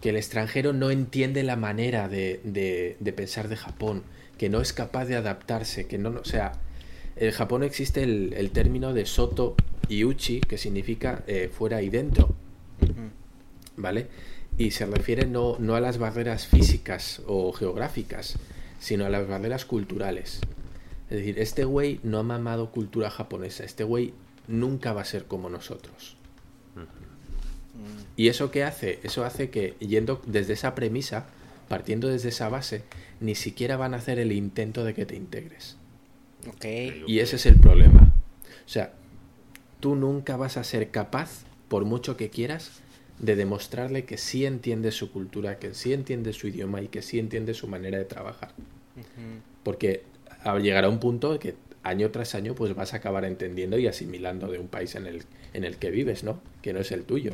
que 0.00 0.08
el 0.10 0.16
extranjero 0.16 0.72
no 0.72 0.90
entiende 0.90 1.42
la 1.42 1.56
manera 1.56 2.08
de, 2.08 2.40
de- 2.42 2.96
de 3.00 3.12
pensar 3.12 3.48
de 3.48 3.56
Japón, 3.56 4.02
que 4.38 4.48
no 4.48 4.60
es 4.62 4.72
capaz 4.72 5.04
de 5.04 5.16
adaptarse, 5.16 5.86
que 5.86 5.98
no, 5.98 6.08
o 6.10 6.24
sea, 6.24 6.52
en 7.20 7.30
Japón 7.32 7.62
existe 7.62 8.02
el, 8.02 8.32
el 8.34 8.50
término 8.50 8.92
de 8.92 9.06
soto 9.06 9.56
y 9.88 10.04
uchi, 10.04 10.40
que 10.40 10.58
significa 10.58 11.24
eh, 11.26 11.50
fuera 11.52 11.82
y 11.82 11.88
dentro, 11.88 12.34
¿vale? 13.76 14.08
Y 14.58 14.72
se 14.72 14.86
refiere 14.86 15.26
no, 15.26 15.56
no 15.58 15.74
a 15.74 15.80
las 15.80 15.98
barreras 15.98 16.46
físicas 16.46 17.22
o 17.26 17.52
geográficas, 17.52 18.36
sino 18.78 19.06
a 19.06 19.08
las 19.08 19.26
barreras 19.26 19.64
culturales. 19.64 20.40
Es 21.10 21.18
decir, 21.18 21.38
este 21.38 21.64
güey 21.64 22.00
no 22.02 22.18
ha 22.18 22.22
mamado 22.22 22.70
cultura 22.70 23.08
japonesa, 23.08 23.64
este 23.64 23.84
güey 23.84 24.12
nunca 24.46 24.92
va 24.92 25.02
a 25.02 25.06
ser 25.06 25.24
como 25.24 25.48
nosotros. 25.48 26.16
¿Y 28.16 28.28
eso 28.28 28.50
qué 28.50 28.64
hace? 28.64 28.98
Eso 29.04 29.24
hace 29.24 29.50
que, 29.50 29.74
yendo 29.78 30.20
desde 30.26 30.54
esa 30.54 30.74
premisa, 30.74 31.26
partiendo 31.68 32.08
desde 32.08 32.30
esa 32.30 32.48
base, 32.48 32.82
ni 33.20 33.36
siquiera 33.36 33.76
van 33.76 33.94
a 33.94 33.98
hacer 33.98 34.18
el 34.18 34.32
intento 34.32 34.84
de 34.84 34.92
que 34.92 35.06
te 35.06 35.14
integres. 35.14 35.77
Y 37.06 37.20
ese 37.20 37.36
es 37.36 37.46
el 37.46 37.56
problema. 37.60 38.12
O 38.64 38.68
sea, 38.68 38.92
tú 39.80 39.94
nunca 39.96 40.36
vas 40.36 40.56
a 40.56 40.64
ser 40.64 40.90
capaz, 40.90 41.44
por 41.68 41.84
mucho 41.84 42.16
que 42.16 42.30
quieras, 42.30 42.80
de 43.18 43.34
demostrarle 43.36 44.04
que 44.04 44.16
sí 44.16 44.46
entiendes 44.46 44.94
su 44.94 45.10
cultura, 45.10 45.58
que 45.58 45.74
sí 45.74 45.92
entiendes 45.92 46.36
su 46.36 46.48
idioma 46.48 46.80
y 46.82 46.88
que 46.88 47.02
sí 47.02 47.18
entiendes 47.18 47.56
su 47.56 47.66
manera 47.66 47.98
de 47.98 48.04
trabajar. 48.04 48.52
Porque 49.62 50.04
a- 50.44 50.58
llegará 50.58 50.88
un 50.88 50.98
punto 51.00 51.38
que 51.38 51.54
año 51.82 52.10
tras 52.10 52.34
año 52.34 52.54
pues 52.54 52.74
vas 52.74 52.92
a 52.94 52.98
acabar 52.98 53.24
entendiendo 53.24 53.78
y 53.78 53.86
asimilando 53.86 54.48
de 54.48 54.58
un 54.58 54.68
país 54.68 54.94
en 54.94 55.06
el, 55.06 55.22
en 55.52 55.64
el 55.64 55.76
que 55.78 55.90
vives, 55.90 56.22
¿no? 56.24 56.40
Que 56.62 56.72
no 56.72 56.80
es 56.80 56.92
el 56.92 57.04
tuyo. 57.04 57.32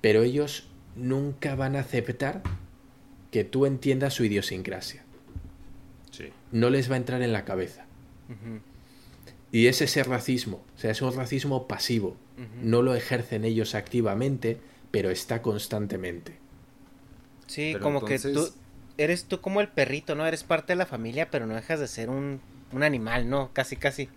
Pero 0.00 0.22
ellos 0.22 0.66
nunca 0.96 1.54
van 1.54 1.76
a 1.76 1.80
aceptar 1.80 2.42
que 3.30 3.44
tú 3.44 3.66
entiendas 3.66 4.14
su 4.14 4.24
idiosincrasia. 4.24 5.02
Sí. 6.10 6.26
No 6.52 6.70
les 6.70 6.90
va 6.90 6.94
a 6.94 6.98
entrar 6.98 7.22
en 7.22 7.32
la 7.32 7.44
cabeza. 7.44 7.83
Y 9.52 9.66
es 9.68 9.80
ese 9.80 10.02
racismo, 10.02 10.64
o 10.76 10.78
sea, 10.78 10.90
es 10.90 11.00
un 11.02 11.14
racismo 11.14 11.68
pasivo. 11.68 12.16
No 12.62 12.82
lo 12.82 12.94
ejercen 12.94 13.44
ellos 13.44 13.74
activamente, 13.74 14.58
pero 14.90 15.10
está 15.10 15.42
constantemente. 15.42 16.36
Sí, 17.46 17.70
Pero 17.74 17.84
como 17.84 18.04
que 18.04 18.18
tú 18.18 18.48
eres 18.98 19.24
tú 19.26 19.40
como 19.40 19.60
el 19.60 19.68
perrito, 19.68 20.14
¿no? 20.14 20.26
Eres 20.26 20.42
parte 20.44 20.72
de 20.72 20.76
la 20.76 20.86
familia, 20.86 21.30
pero 21.30 21.46
no 21.46 21.54
dejas 21.54 21.78
de 21.78 21.86
ser 21.86 22.10
un, 22.10 22.40
un 22.72 22.82
animal, 22.82 23.28
¿no? 23.28 23.50
Casi, 23.52 23.76
casi. 23.76 24.08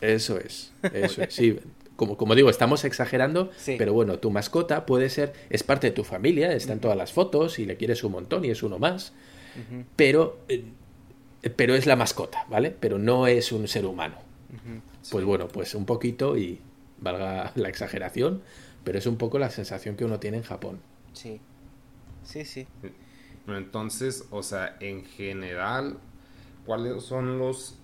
Eso 0.00 0.38
es, 0.38 0.72
eso 0.92 1.22
es. 1.22 1.34
Sí, 1.34 1.58
como, 1.96 2.18
como 2.18 2.34
digo, 2.34 2.50
estamos 2.50 2.84
exagerando, 2.84 3.50
Sí. 3.56 3.76
pero 3.78 3.94
bueno, 3.94 4.18
tu 4.18 4.30
mascota 4.30 4.84
puede 4.84 5.08
ser, 5.08 5.32
es 5.48 5.62
parte 5.62 5.86
de 5.86 5.92
tu 5.92 6.04
familia, 6.04 6.52
está 6.52 6.74
en 6.74 6.80
todas 6.80 6.96
las 6.98 7.12
fotos 7.12 7.58
y 7.58 7.64
le 7.64 7.76
quieres 7.78 8.04
un 8.04 8.12
montón 8.12 8.44
y 8.44 8.50
es 8.50 8.62
uno 8.62 8.78
más, 8.78 9.14
pero, 9.96 10.38
eh, 10.48 10.64
pero 11.50 11.74
es 11.74 11.86
la 11.86 11.96
mascota, 11.96 12.46
¿vale? 12.48 12.74
Pero 12.78 12.98
no 12.98 13.26
es 13.26 13.52
un 13.52 13.68
ser 13.68 13.86
humano. 13.86 14.16
Pues 15.10 15.24
bueno, 15.24 15.48
pues 15.48 15.74
un 15.74 15.86
poquito 15.86 16.36
y 16.36 16.60
valga 16.98 17.52
la 17.56 17.68
exageración, 17.68 18.42
pero 18.84 18.98
es 18.98 19.06
un 19.06 19.16
poco 19.16 19.38
la 19.38 19.50
sensación 19.50 19.96
que 19.96 20.04
uno 20.04 20.18
tiene 20.18 20.38
en 20.38 20.42
Japón. 20.42 20.80
Sí. 21.12 21.40
Sí, 22.24 22.44
sí. 22.44 22.66
Entonces, 23.46 24.26
o 24.30 24.42
sea, 24.42 24.76
en 24.80 25.04
general, 25.04 25.98
¿cuáles 26.64 27.04
son 27.04 27.38
los 27.38 27.78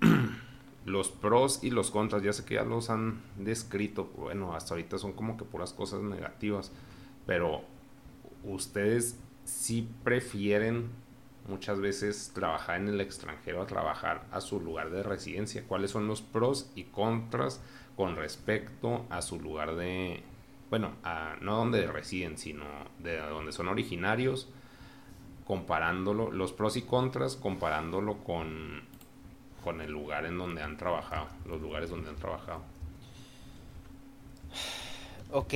los 0.84 1.08
pros 1.10 1.60
y 1.62 1.70
los 1.70 1.90
contras? 1.90 2.22
Ya 2.22 2.32
sé 2.32 2.44
que 2.44 2.54
ya 2.54 2.64
los 2.64 2.90
han 2.90 3.20
descrito. 3.36 4.10
Bueno, 4.16 4.54
hasta 4.54 4.74
ahorita 4.74 4.98
son 4.98 5.12
como 5.12 5.36
que 5.36 5.44
puras 5.44 5.72
cosas 5.72 6.02
negativas. 6.02 6.70
Pero 7.26 7.62
ustedes 8.44 9.16
sí 9.44 9.88
prefieren 10.04 10.90
muchas 11.48 11.80
veces 11.80 12.32
trabajar 12.34 12.80
en 12.80 12.88
el 12.88 13.00
extranjero 13.00 13.62
a 13.62 13.66
trabajar 13.66 14.26
a 14.30 14.40
su 14.40 14.60
lugar 14.60 14.90
de 14.90 15.02
residencia. 15.02 15.64
¿Cuáles 15.66 15.90
son 15.90 16.06
los 16.06 16.22
pros 16.22 16.70
y 16.74 16.84
contras 16.84 17.60
con 17.96 18.16
respecto 18.16 19.06
a 19.10 19.22
su 19.22 19.40
lugar 19.40 19.76
de, 19.76 20.22
bueno, 20.70 20.92
a, 21.02 21.36
no 21.40 21.56
donde 21.56 21.86
residen, 21.86 22.36
sino 22.36 22.64
de 22.98 23.18
donde 23.18 23.52
son 23.52 23.68
originarios, 23.68 24.48
comparándolo, 25.46 26.30
los 26.30 26.52
pros 26.52 26.76
y 26.76 26.82
contras, 26.82 27.36
comparándolo 27.36 28.18
con, 28.18 28.82
con 29.64 29.80
el 29.80 29.90
lugar 29.90 30.26
en 30.26 30.38
donde 30.38 30.62
han 30.62 30.76
trabajado, 30.76 31.28
los 31.46 31.60
lugares 31.60 31.90
donde 31.90 32.10
han 32.10 32.16
trabajado? 32.16 32.62
Ok. 35.32 35.54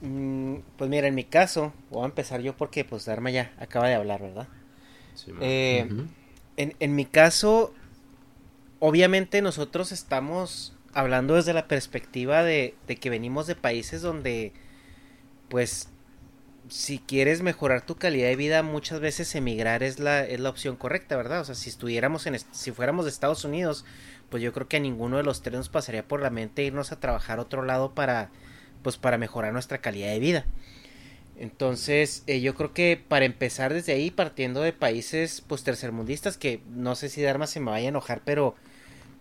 Mm, 0.00 0.56
pues 0.76 0.90
mira, 0.90 1.06
en 1.06 1.14
mi 1.14 1.24
caso, 1.24 1.72
voy 1.90 2.02
a 2.02 2.06
empezar 2.06 2.40
yo 2.40 2.56
porque 2.56 2.84
pues 2.84 3.04
Dharma 3.04 3.30
ya 3.30 3.52
acaba 3.58 3.88
de 3.88 3.94
hablar, 3.94 4.20
¿verdad? 4.20 4.48
Sí, 5.14 5.32
Eh, 5.40 5.88
en, 6.56 6.74
en 6.80 6.94
mi 6.96 7.06
caso, 7.06 7.74
obviamente 8.78 9.42
nosotros 9.42 9.92
estamos 9.92 10.74
hablando 10.92 11.34
desde 11.34 11.54
la 11.54 11.68
perspectiva 11.68 12.42
de, 12.42 12.74
de 12.86 12.96
que 12.96 13.10
venimos 13.10 13.46
de 13.46 13.54
países 13.56 14.02
donde, 14.02 14.52
pues, 15.48 15.88
si 16.68 16.98
quieres 17.00 17.42
mejorar 17.42 17.86
tu 17.86 17.96
calidad 17.96 18.28
de 18.28 18.36
vida, 18.36 18.62
muchas 18.62 19.00
veces 19.00 19.34
emigrar 19.34 19.82
es 19.82 20.00
la, 20.00 20.24
es 20.24 20.40
la 20.40 20.50
opción 20.50 20.76
correcta, 20.76 21.16
¿verdad? 21.16 21.40
O 21.40 21.44
sea, 21.44 21.54
si 21.54 21.70
estuviéramos 21.70 22.26
en, 22.26 22.38
si 22.52 22.72
fuéramos 22.72 23.04
de 23.06 23.10
Estados 23.10 23.44
Unidos, 23.44 23.84
pues 24.30 24.42
yo 24.42 24.52
creo 24.52 24.68
que 24.68 24.78
a 24.78 24.80
ninguno 24.80 25.18
de 25.18 25.24
los 25.24 25.42
tres 25.42 25.56
nos 25.58 25.68
pasaría 25.70 26.08
por 26.08 26.22
la 26.22 26.30
mente 26.30 26.64
irnos 26.64 26.92
a 26.92 27.00
trabajar 27.00 27.38
a 27.38 27.42
otro 27.42 27.62
lado 27.64 27.94
para, 27.94 28.30
pues 28.82 28.98
para 28.98 29.18
mejorar 29.18 29.52
nuestra 29.52 29.78
calidad 29.78 30.08
de 30.08 30.20
vida. 30.20 30.46
Entonces, 31.42 32.22
eh, 32.28 32.40
yo 32.40 32.54
creo 32.54 32.72
que 32.72 32.96
para 32.96 33.24
empezar 33.24 33.74
desde 33.74 33.92
ahí, 33.92 34.12
partiendo 34.12 34.60
de 34.60 34.72
países 34.72 35.40
pues 35.44 35.64
tercermundistas, 35.64 36.36
que 36.36 36.60
no 36.70 36.94
sé 36.94 37.08
si 37.08 37.20
Dharma 37.20 37.48
se 37.48 37.58
me 37.58 37.72
vaya 37.72 37.86
a 37.86 37.88
enojar, 37.88 38.22
pero 38.24 38.54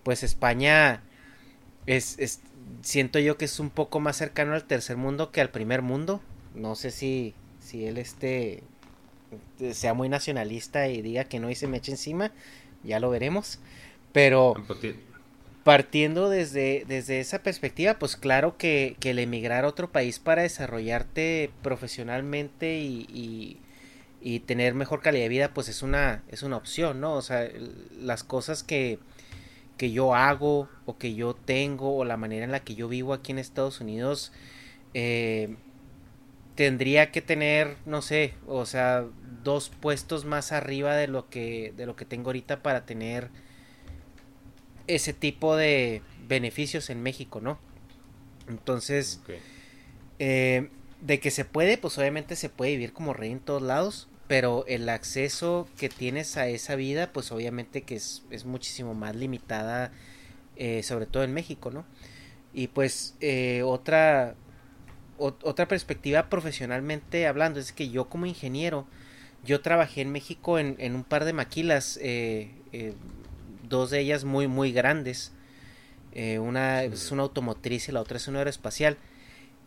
pues 0.03 0.21
España 0.21 1.01
es, 1.87 2.19
es, 2.19 2.41
siento 2.83 3.17
yo 3.17 3.39
que 3.39 3.45
es 3.45 3.59
un 3.59 3.71
poco 3.71 3.99
más 3.99 4.17
cercano 4.17 4.53
al 4.53 4.65
tercer 4.65 4.97
mundo 4.97 5.31
que 5.31 5.41
al 5.41 5.49
primer 5.49 5.81
mundo. 5.81 6.21
No 6.53 6.75
sé 6.75 6.91
si, 6.91 7.33
si 7.59 7.87
él 7.87 7.97
este 7.97 8.61
sea 9.71 9.95
muy 9.95 10.07
nacionalista 10.07 10.89
y 10.89 11.01
diga 11.01 11.23
que 11.23 11.39
no 11.39 11.49
y 11.49 11.55
se 11.55 11.67
me 11.67 11.77
eche 11.77 11.89
encima, 11.89 12.31
ya 12.83 12.99
lo 12.99 13.09
veremos. 13.09 13.57
Pero 14.11 14.53
partiendo 15.63 16.29
desde, 16.29 16.85
desde 16.87 17.19
esa 17.19 17.43
perspectiva, 17.43 17.99
pues 17.99 18.15
claro 18.15 18.57
que, 18.57 18.95
que 18.99 19.11
el 19.11 19.19
emigrar 19.19 19.65
a 19.65 19.67
otro 19.67 19.91
país 19.91 20.19
para 20.19 20.41
desarrollarte 20.41 21.51
profesionalmente 21.61 22.79
y, 22.79 23.59
y, 24.21 24.39
tener 24.41 24.73
mejor 24.73 25.01
calidad 25.01 25.23
de 25.23 25.29
vida, 25.29 25.53
pues 25.53 25.67
es 25.69 25.81
una, 25.83 26.23
es 26.29 26.43
una 26.43 26.57
opción, 26.57 26.99
¿no? 26.99 27.13
O 27.13 27.21
sea, 27.21 27.47
las 27.99 28.23
cosas 28.23 28.63
que, 28.63 28.99
que 29.77 29.91
yo 29.91 30.15
hago 30.15 30.69
o 30.85 30.97
que 30.97 31.15
yo 31.15 31.33
tengo 31.33 31.95
o 31.95 32.05
la 32.05 32.17
manera 32.17 32.45
en 32.45 32.51
la 32.51 32.59
que 32.61 32.75
yo 32.75 32.87
vivo 32.87 33.13
aquí 33.13 33.31
en 33.31 33.39
Estados 33.39 33.81
Unidos, 33.81 34.31
eh, 34.93 35.55
tendría 36.55 37.11
que 37.11 37.21
tener, 37.21 37.77
no 37.85 38.01
sé, 38.01 38.33
o 38.47 38.65
sea, 38.65 39.05
dos 39.43 39.69
puestos 39.69 40.25
más 40.25 40.51
arriba 40.51 40.95
de 40.95 41.07
lo 41.07 41.29
que, 41.29 41.73
de 41.77 41.85
lo 41.85 41.95
que 41.95 42.05
tengo 42.05 42.29
ahorita 42.29 42.61
para 42.61 42.85
tener 42.85 43.29
ese 44.95 45.13
tipo 45.13 45.55
de 45.55 46.01
beneficios 46.27 46.89
en 46.89 47.01
México, 47.01 47.41
¿no? 47.41 47.59
Entonces, 48.47 49.21
eh, 50.19 50.69
de 51.01 51.19
que 51.19 51.31
se 51.31 51.45
puede, 51.45 51.77
pues 51.77 51.97
obviamente 51.97 52.35
se 52.35 52.49
puede 52.49 52.71
vivir 52.71 52.93
como 52.93 53.13
rey 53.13 53.31
en 53.31 53.39
todos 53.39 53.61
lados, 53.61 54.07
pero 54.27 54.65
el 54.67 54.87
acceso 54.87 55.67
que 55.77 55.89
tienes 55.89 56.37
a 56.37 56.47
esa 56.47 56.75
vida, 56.75 57.11
pues 57.11 57.31
obviamente 57.31 57.81
que 57.81 57.95
es, 57.95 58.23
es 58.29 58.45
muchísimo 58.45 58.93
más 58.93 59.15
limitada, 59.15 59.91
eh, 60.55 60.83
sobre 60.83 61.05
todo 61.05 61.23
en 61.23 61.33
México, 61.33 61.71
¿no? 61.71 61.85
Y 62.53 62.67
pues 62.67 63.15
eh, 63.19 63.61
otra, 63.63 64.35
otra 65.17 65.67
perspectiva 65.67 66.29
profesionalmente 66.29 67.27
hablando 67.27 67.59
es 67.59 67.71
que 67.71 67.89
yo 67.89 68.09
como 68.09 68.25
ingeniero, 68.25 68.85
yo 69.43 69.61
trabajé 69.61 70.01
en 70.01 70.11
México 70.11 70.59
en, 70.59 70.75
en 70.79 70.95
un 70.95 71.03
par 71.03 71.25
de 71.25 71.33
maquilas, 71.33 71.99
eh, 72.01 72.51
dos 73.71 73.89
de 73.89 73.99
ellas 73.99 74.23
muy, 74.23 74.47
muy 74.47 74.71
grandes. 74.71 75.31
Eh, 76.13 76.37
una 76.37 76.83
es 76.83 77.11
una 77.11 77.23
automotriz 77.23 77.89
y 77.89 77.91
la 77.91 78.01
otra 78.01 78.17
es 78.17 78.27
una 78.27 78.37
aeroespacial. 78.39 78.97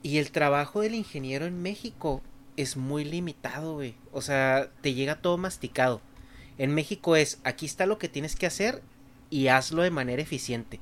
Y 0.04 0.18
el 0.18 0.30
trabajo 0.30 0.82
del 0.82 0.94
ingeniero 0.94 1.46
en 1.46 1.60
México 1.60 2.22
es 2.56 2.76
muy 2.76 3.04
limitado, 3.04 3.74
güey. 3.74 3.96
O 4.12 4.22
sea, 4.22 4.70
te 4.80 4.94
llega 4.94 5.20
todo 5.20 5.38
masticado. 5.38 6.00
En 6.58 6.72
México 6.72 7.16
es, 7.16 7.40
aquí 7.42 7.66
está 7.66 7.86
lo 7.86 7.98
que 7.98 8.08
tienes 8.08 8.36
que 8.36 8.46
hacer 8.46 8.80
y 9.30 9.48
hazlo 9.48 9.82
de 9.82 9.90
manera 9.90 10.22
eficiente. 10.22 10.78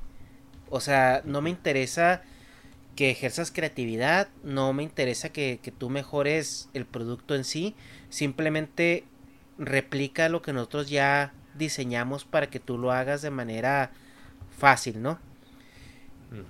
O 0.69 0.81
sea, 0.81 1.23
no 1.25 1.41
me 1.41 1.49
interesa 1.49 2.21
que 2.95 3.09
ejerzas 3.09 3.49
creatividad, 3.49 4.27
no 4.43 4.71
me 4.73 4.83
interesa 4.83 5.29
que, 5.29 5.59
que 5.63 5.71
tú 5.71 5.89
mejores 5.89 6.69
el 6.75 6.85
producto 6.85 7.33
en 7.33 7.43
sí, 7.43 7.75
simplemente 8.09 9.05
replica 9.57 10.29
lo 10.29 10.43
que 10.43 10.53
nosotros 10.53 10.89
ya 10.89 11.33
diseñamos 11.57 12.25
para 12.25 12.49
que 12.49 12.59
tú 12.59 12.77
lo 12.77 12.91
hagas 12.91 13.21
de 13.21 13.29
manera 13.29 13.91
fácil, 14.57 15.01
¿no? 15.01 15.19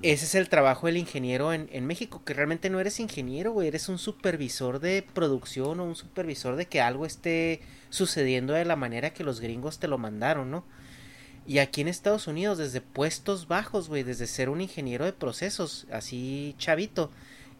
Ese 0.01 0.23
es 0.23 0.35
el 0.35 0.47
trabajo 0.47 0.87
del 0.87 0.95
ingeniero 0.95 1.51
en, 1.51 1.67
en, 1.73 1.85
México, 1.85 2.21
que 2.23 2.33
realmente 2.33 2.69
no 2.69 2.79
eres 2.79 3.01
ingeniero, 3.01 3.51
güey, 3.51 3.67
eres 3.67 3.89
un 3.89 3.97
supervisor 3.97 4.79
de 4.79 5.05
producción 5.13 5.81
o 5.81 5.83
un 5.83 5.95
supervisor 5.95 6.55
de 6.55 6.67
que 6.67 6.79
algo 6.79 7.05
esté 7.05 7.59
sucediendo 7.89 8.53
de 8.53 8.63
la 8.63 8.77
manera 8.77 9.13
que 9.13 9.25
los 9.25 9.41
gringos 9.41 9.79
te 9.79 9.89
lo 9.89 9.97
mandaron, 9.97 10.49
¿no? 10.49 10.63
Y 11.45 11.57
aquí 11.57 11.81
en 11.81 11.89
Estados 11.89 12.27
Unidos, 12.27 12.57
desde 12.57 12.79
puestos 12.79 13.49
bajos, 13.49 13.89
güey, 13.89 14.03
desde 14.03 14.27
ser 14.27 14.47
un 14.47 14.61
ingeniero 14.61 15.03
de 15.03 15.11
procesos, 15.11 15.85
así 15.91 16.55
chavito, 16.57 17.11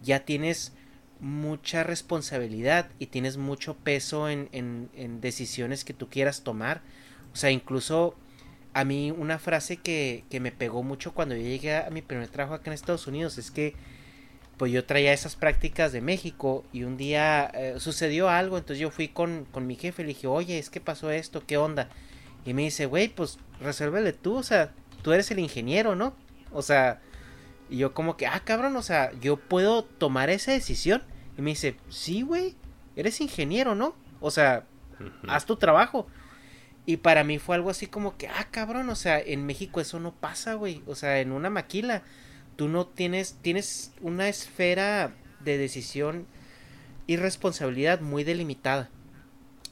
ya 0.01 0.23
tienes 0.23 0.71
mucha 1.19 1.83
responsabilidad 1.83 2.89
y 2.99 3.07
tienes 3.07 3.35
mucho 3.35 3.75
peso 3.75 4.29
en, 4.29 4.47
en, 4.53 4.89
en 4.95 5.19
decisiones 5.19 5.83
que 5.83 5.93
tú 5.93 6.07
quieras 6.09 6.43
tomar 6.43 6.81
o 7.33 7.35
sea, 7.35 7.51
incluso 7.51 8.15
a 8.73 8.83
mí 8.85 9.11
una 9.11 9.39
frase 9.39 9.77
que, 9.77 10.23
que 10.29 10.39
me 10.39 10.51
pegó 10.51 10.83
mucho 10.83 11.13
cuando 11.13 11.35
yo 11.35 11.41
llegué 11.41 11.75
a 11.75 11.89
mi 11.89 12.01
primer 12.01 12.27
trabajo 12.27 12.55
acá 12.55 12.69
en 12.69 12.73
Estados 12.73 13.07
Unidos 13.07 13.37
es 13.37 13.51
que 13.51 13.75
pues 14.57 14.71
yo 14.71 14.85
traía 14.85 15.13
esas 15.13 15.35
prácticas 15.35 15.91
de 15.91 16.01
México 16.01 16.63
y 16.71 16.83
un 16.83 16.95
día 16.95 17.45
eh, 17.53 17.75
sucedió 17.79 18.29
algo, 18.29 18.57
entonces 18.57 18.79
yo 18.79 18.91
fui 18.91 19.07
con, 19.07 19.45
con 19.51 19.67
mi 19.67 19.75
jefe 19.75 20.03
y 20.03 20.05
le 20.05 20.13
dije, 20.13 20.27
oye, 20.27 20.59
es 20.59 20.69
que 20.69 20.79
pasó 20.79 21.11
esto, 21.11 21.43
¿qué 21.45 21.57
onda? 21.57 21.89
Y 22.45 22.53
me 22.53 22.61
dice, 22.63 22.85
güey, 22.85 23.09
pues 23.09 23.39
resuélvele 23.59 24.13
tú, 24.13 24.35
o 24.35 24.43
sea, 24.43 24.71
tú 25.01 25.11
eres 25.11 25.31
el 25.31 25.39
ingeniero, 25.39 25.95
¿no? 25.95 26.15
O 26.51 26.61
sea, 26.61 27.01
y 27.69 27.77
yo 27.77 27.93
como 27.93 28.17
que, 28.17 28.27
ah, 28.27 28.41
cabrón, 28.43 28.75
o 28.75 28.83
sea, 28.83 29.11
yo 29.19 29.37
puedo 29.37 29.83
tomar 29.83 30.29
esa 30.29 30.51
decisión. 30.51 31.03
Y 31.37 31.41
me 31.41 31.51
dice, 31.51 31.75
sí, 31.89 32.21
güey, 32.21 32.55
eres 32.95 33.21
ingeniero, 33.21 33.73
¿no? 33.73 33.95
O 34.19 34.29
sea, 34.29 34.65
haz 35.27 35.45
tu 35.45 35.55
trabajo. 35.55 36.07
Y 36.85 36.97
para 36.97 37.23
mí 37.23 37.39
fue 37.39 37.55
algo 37.55 37.69
así 37.69 37.87
como 37.87 38.17
que, 38.17 38.27
ah, 38.27 38.47
cabrón, 38.51 38.89
o 38.89 38.95
sea, 38.95 39.19
en 39.19 39.45
México 39.45 39.79
eso 39.79 39.99
no 39.99 40.13
pasa, 40.13 40.55
güey. 40.55 40.81
O 40.85 40.95
sea, 40.95 41.21
en 41.21 41.31
una 41.31 41.49
maquila, 41.49 42.03
tú 42.55 42.67
no 42.67 42.87
tienes, 42.87 43.37
tienes 43.41 43.93
una 44.01 44.27
esfera 44.27 45.15
de 45.39 45.57
decisión 45.57 46.27
y 47.07 47.15
responsabilidad 47.15 48.01
muy 48.01 48.23
delimitada. 48.23 48.89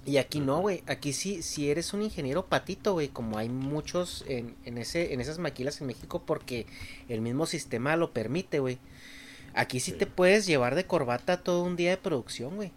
Y 0.05 0.17
aquí 0.17 0.39
no, 0.39 0.61
güey. 0.61 0.83
Aquí 0.87 1.13
sí, 1.13 1.43
si 1.43 1.69
eres 1.69 1.93
un 1.93 2.01
ingeniero 2.01 2.45
patito, 2.47 2.93
güey, 2.93 3.09
como 3.09 3.37
hay 3.37 3.49
muchos 3.49 4.23
en, 4.27 4.55
en, 4.65 4.77
ese, 4.77 5.13
en 5.13 5.21
esas 5.21 5.37
maquilas 5.37 5.79
en 5.81 5.87
México, 5.87 6.23
porque 6.25 6.65
el 7.07 7.21
mismo 7.21 7.45
sistema 7.45 7.95
lo 7.97 8.13
permite, 8.13 8.59
güey. 8.59 8.79
Aquí 9.53 9.79
sí 9.81 9.91
te 9.91 10.07
puedes 10.07 10.45
llevar 10.45 10.75
de 10.75 10.85
corbata 10.85 11.43
todo 11.43 11.63
un 11.63 11.75
día 11.75 11.91
de 11.91 11.97
producción, 11.97 12.55
güey. 12.55 12.71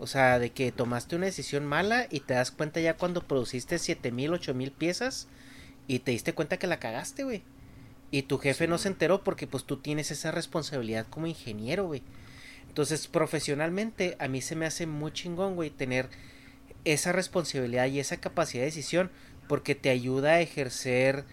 O 0.00 0.06
sea, 0.06 0.38
de 0.38 0.50
que 0.50 0.72
tomaste 0.72 1.14
una 1.14 1.26
decisión 1.26 1.66
mala 1.66 2.06
y 2.10 2.20
te 2.20 2.32
das 2.32 2.50
cuenta 2.50 2.80
ya 2.80 2.96
cuando 2.96 3.22
produciste 3.22 3.78
siete 3.78 4.10
mil, 4.10 4.32
ocho 4.32 4.54
mil 4.54 4.72
piezas 4.72 5.28
y 5.86 5.98
te 5.98 6.12
diste 6.12 6.32
cuenta 6.32 6.56
que 6.56 6.66
la 6.66 6.80
cagaste, 6.80 7.22
güey. 7.22 7.42
Y 8.10 8.22
tu 8.22 8.38
jefe 8.38 8.66
no 8.66 8.78
se 8.78 8.88
enteró 8.88 9.22
porque 9.22 9.46
pues 9.46 9.64
tú 9.64 9.76
tienes 9.76 10.10
esa 10.10 10.30
responsabilidad 10.30 11.06
como 11.08 11.26
ingeniero, 11.26 11.86
güey. 11.86 12.02
Entonces, 12.66 13.08
profesionalmente, 13.08 14.16
a 14.18 14.26
mí 14.26 14.40
se 14.40 14.56
me 14.56 14.64
hace 14.64 14.86
muy 14.86 15.12
chingón, 15.12 15.54
güey, 15.54 15.70
tener 15.70 16.08
esa 16.84 17.12
responsabilidad 17.12 17.86
y 17.86 18.00
esa 18.00 18.16
capacidad 18.16 18.62
de 18.62 18.66
decisión 18.66 19.10
porque 19.48 19.74
te 19.74 19.90
ayuda 19.90 20.34
a 20.34 20.40
ejercer 20.40 21.24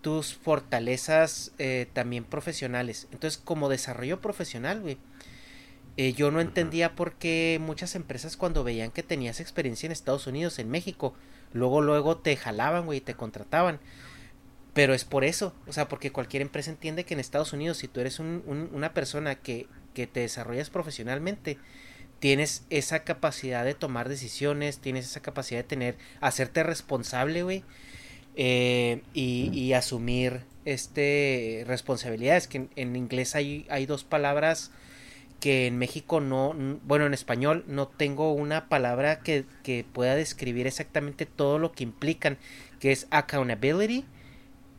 tus 0.00 0.34
fortalezas 0.34 1.52
eh, 1.58 1.88
también 1.92 2.24
profesionales. 2.24 3.06
Entonces, 3.12 3.38
como 3.38 3.68
desarrollo 3.68 4.20
profesional, 4.20 4.80
güey, 4.80 4.98
eh, 5.96 6.12
yo 6.14 6.30
no 6.30 6.40
entendía 6.40 6.94
por 6.94 7.14
qué 7.14 7.58
muchas 7.60 7.94
empresas 7.94 8.36
cuando 8.36 8.64
veían 8.64 8.90
que 8.90 9.02
tenías 9.02 9.40
experiencia 9.40 9.86
en 9.86 9.92
Estados 9.92 10.26
Unidos, 10.26 10.58
en 10.58 10.70
México, 10.70 11.14
luego 11.52 11.82
luego 11.82 12.16
te 12.16 12.36
jalaban, 12.36 12.86
güey, 12.86 12.98
y 12.98 13.02
te 13.02 13.14
contrataban. 13.14 13.78
Pero 14.72 14.94
es 14.94 15.04
por 15.04 15.22
eso, 15.24 15.54
o 15.66 15.72
sea, 15.72 15.88
porque 15.88 16.12
cualquier 16.12 16.40
empresa 16.40 16.70
entiende 16.70 17.04
que 17.04 17.12
en 17.12 17.20
Estados 17.20 17.52
Unidos, 17.52 17.76
si 17.76 17.88
tú 17.88 18.00
eres 18.00 18.18
una 18.20 18.94
persona 18.94 19.34
que, 19.34 19.66
que 19.92 20.06
te 20.06 20.20
desarrollas 20.20 20.70
profesionalmente, 20.70 21.58
tienes 22.20 22.64
esa 22.70 23.04
capacidad 23.04 23.64
de 23.66 23.74
tomar 23.74 24.08
decisiones, 24.08 24.78
tienes 24.78 25.04
esa 25.04 25.20
capacidad 25.20 25.60
de 25.60 25.64
tener, 25.64 25.96
hacerte 26.22 26.62
responsable, 26.62 27.42
güey, 27.42 27.64
eh, 28.34 29.02
y, 29.12 29.50
y, 29.52 29.74
asumir 29.74 30.44
este 30.64 31.64
responsabilidades. 31.66 32.48
Que 32.48 32.58
en, 32.58 32.70
en 32.76 32.96
inglés 32.96 33.34
hay, 33.34 33.66
hay 33.68 33.84
dos 33.84 34.04
palabras 34.04 34.70
que 35.42 35.66
en 35.66 35.76
México 35.76 36.20
no, 36.20 36.54
bueno, 36.84 37.04
en 37.04 37.14
español 37.14 37.64
no 37.66 37.88
tengo 37.88 38.32
una 38.32 38.68
palabra 38.68 39.18
que, 39.18 39.44
que, 39.64 39.84
pueda 39.92 40.14
describir 40.14 40.68
exactamente 40.68 41.26
todo 41.26 41.58
lo 41.58 41.72
que 41.72 41.82
implican, 41.82 42.38
que 42.78 42.92
es 42.92 43.08
accountability 43.10 44.04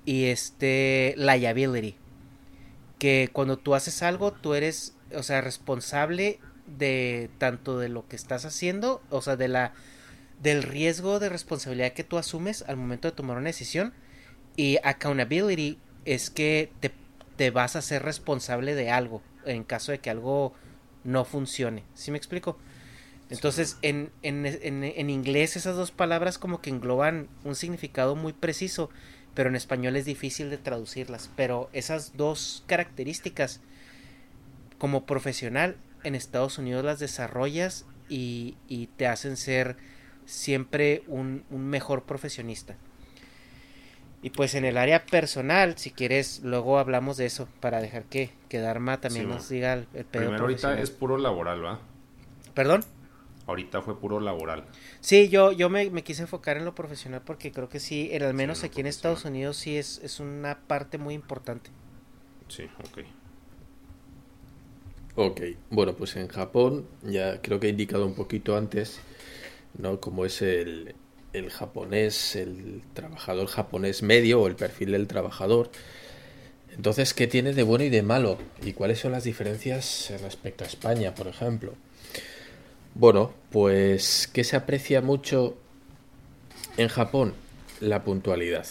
y 0.05 0.27
este 0.27 1.15
liability. 1.17 1.97
Que 2.97 3.29
cuando 3.33 3.57
tú 3.57 3.75
haces 3.75 4.03
algo, 4.03 4.31
tú 4.31 4.53
eres, 4.53 4.95
o 5.13 5.21
sea, 5.21 5.41
responsable 5.41 6.39
de 6.65 7.29
tanto 7.39 7.77
de 7.77 7.89
lo 7.89 8.07
que 8.07 8.15
estás 8.15 8.45
haciendo, 8.45 9.01
o 9.09 9.21
sea, 9.21 9.35
de 9.35 9.49
la 9.49 9.73
del 10.41 10.63
riesgo 10.63 11.19
de 11.19 11.27
responsabilidad 11.27 11.91
que 11.91 12.05
tú 12.05 12.17
asumes 12.17 12.63
al 12.69 12.77
momento 12.77 13.09
de 13.09 13.15
tomar 13.15 13.35
una 13.35 13.47
decisión 13.47 13.93
y 14.55 14.77
accountability 14.81 15.77
es 16.05 16.29
que 16.29 16.71
te 16.79 16.89
te 17.35 17.51
vas 17.51 17.75
a 17.75 17.81
ser 17.81 18.03
responsable 18.03 18.75
de 18.75 18.91
algo 18.91 19.21
en 19.45 19.63
caso 19.63 19.91
de 19.91 19.99
que 19.99 20.09
algo 20.09 20.53
no 21.03 21.25
funcione. 21.25 21.83
¿Sí 21.93 22.11
me 22.11 22.17
explico? 22.17 22.57
Entonces, 23.29 23.77
en, 23.81 24.11
en, 24.21 24.45
en, 24.45 24.83
en, 24.83 25.09
inglés 25.09 25.55
esas 25.55 25.75
dos 25.75 25.91
palabras 25.91 26.37
como 26.37 26.61
que 26.61 26.69
engloban 26.69 27.27
un 27.43 27.55
significado 27.55 28.15
muy 28.15 28.33
preciso, 28.33 28.89
pero 29.33 29.49
en 29.49 29.55
español 29.55 29.95
es 29.95 30.05
difícil 30.05 30.49
de 30.49 30.57
traducirlas. 30.57 31.31
Pero 31.35 31.69
esas 31.73 32.15
dos 32.15 32.63
características, 32.67 33.61
como 34.77 35.05
profesional, 35.05 35.77
en 36.03 36.15
Estados 36.15 36.57
Unidos 36.57 36.85
las 36.85 36.99
desarrollas 36.99 37.85
y, 38.09 38.55
y 38.67 38.87
te 38.87 39.07
hacen 39.07 39.37
ser 39.37 39.77
siempre 40.25 41.03
un, 41.07 41.43
un 41.49 41.65
mejor 41.65 42.03
profesionista. 42.03 42.75
Y 44.23 44.29
pues 44.29 44.55
en 44.55 44.63
el 44.63 44.77
área 44.77 45.05
personal, 45.05 45.77
si 45.77 45.91
quieres, 45.91 46.41
luego 46.43 46.79
hablamos 46.79 47.17
de 47.17 47.25
eso 47.25 47.49
para 47.59 47.81
dejar 47.81 48.05
que, 48.05 48.31
que 48.47 48.59
Dharma 48.59 49.01
también 49.01 49.27
nos 49.27 49.49
diga 49.49 49.73
el, 49.73 49.81
el 49.93 50.05
pedo 50.05 50.23
Primero 50.23 50.43
ahorita 50.43 50.79
es 50.79 50.91
puro 50.91 51.17
laboral, 51.17 51.63
¿va? 51.63 51.79
¿Perdón? 52.53 52.85
Ahorita 53.45 53.81
fue 53.81 53.99
puro 53.99 54.21
laboral. 54.21 54.63
Sí, 55.01 55.27
yo, 55.27 55.51
yo 55.51 55.69
me, 55.69 55.89
me, 55.89 56.03
quise 56.03 56.21
enfocar 56.21 56.55
en 56.55 56.63
lo 56.63 56.73
profesional 56.73 57.21
porque 57.25 57.51
creo 57.51 57.67
que 57.67 57.81
sí, 57.81 58.07
en, 58.13 58.23
al 58.23 58.33
menos 58.33 58.63
aquí 58.63 58.79
en 58.79 58.87
Estados 58.87 59.25
Unidos 59.25 59.57
sí 59.57 59.77
es, 59.77 59.99
es 60.01 60.21
una 60.21 60.57
parte 60.67 60.97
muy 60.97 61.13
importante. 61.13 61.69
Sí, 62.47 62.63
ok. 62.63 62.99
Ok, 65.15 65.41
bueno, 65.69 65.93
pues 65.95 66.15
en 66.15 66.29
Japón, 66.29 66.87
ya 67.03 67.41
creo 67.41 67.59
que 67.59 67.67
he 67.67 67.69
indicado 67.69 68.05
un 68.05 68.15
poquito 68.15 68.55
antes, 68.55 69.01
¿no? 69.77 69.99
Como 69.99 70.23
es 70.23 70.41
el, 70.41 70.95
el 71.33 71.49
japonés, 71.49 72.35
el 72.35 72.81
trabajador 72.93 73.47
japonés 73.47 74.03
medio 74.03 74.41
o 74.41 74.47
el 74.47 74.55
perfil 74.55 74.91
del 74.91 75.07
trabajador. 75.07 75.71
Entonces, 76.75 77.13
¿qué 77.13 77.27
tiene 77.27 77.53
de 77.53 77.63
bueno 77.63 77.83
y 77.83 77.89
de 77.89 78.03
malo? 78.03 78.37
¿Y 78.63 78.73
cuáles 78.73 78.99
son 78.99 79.11
las 79.11 79.23
diferencias 79.23 80.11
respecto 80.21 80.63
a 80.63 80.67
España, 80.67 81.13
por 81.13 81.27
ejemplo? 81.27 81.73
Bueno, 82.95 83.33
pues 83.51 84.29
que 84.31 84.43
se 84.43 84.55
aprecia 84.55 85.01
mucho 85.01 85.57
en 86.77 86.87
Japón 86.87 87.33
la 87.79 88.03
puntualidad. 88.03 88.65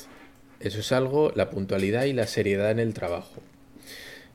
Eso 0.61 0.81
es 0.81 0.93
algo, 0.93 1.33
la 1.35 1.51
puntualidad 1.51 2.05
y 2.05 2.13
la 2.13 2.27
seriedad 2.27 2.71
en 2.71 2.79
el 2.79 2.95
trabajo. 2.95 3.43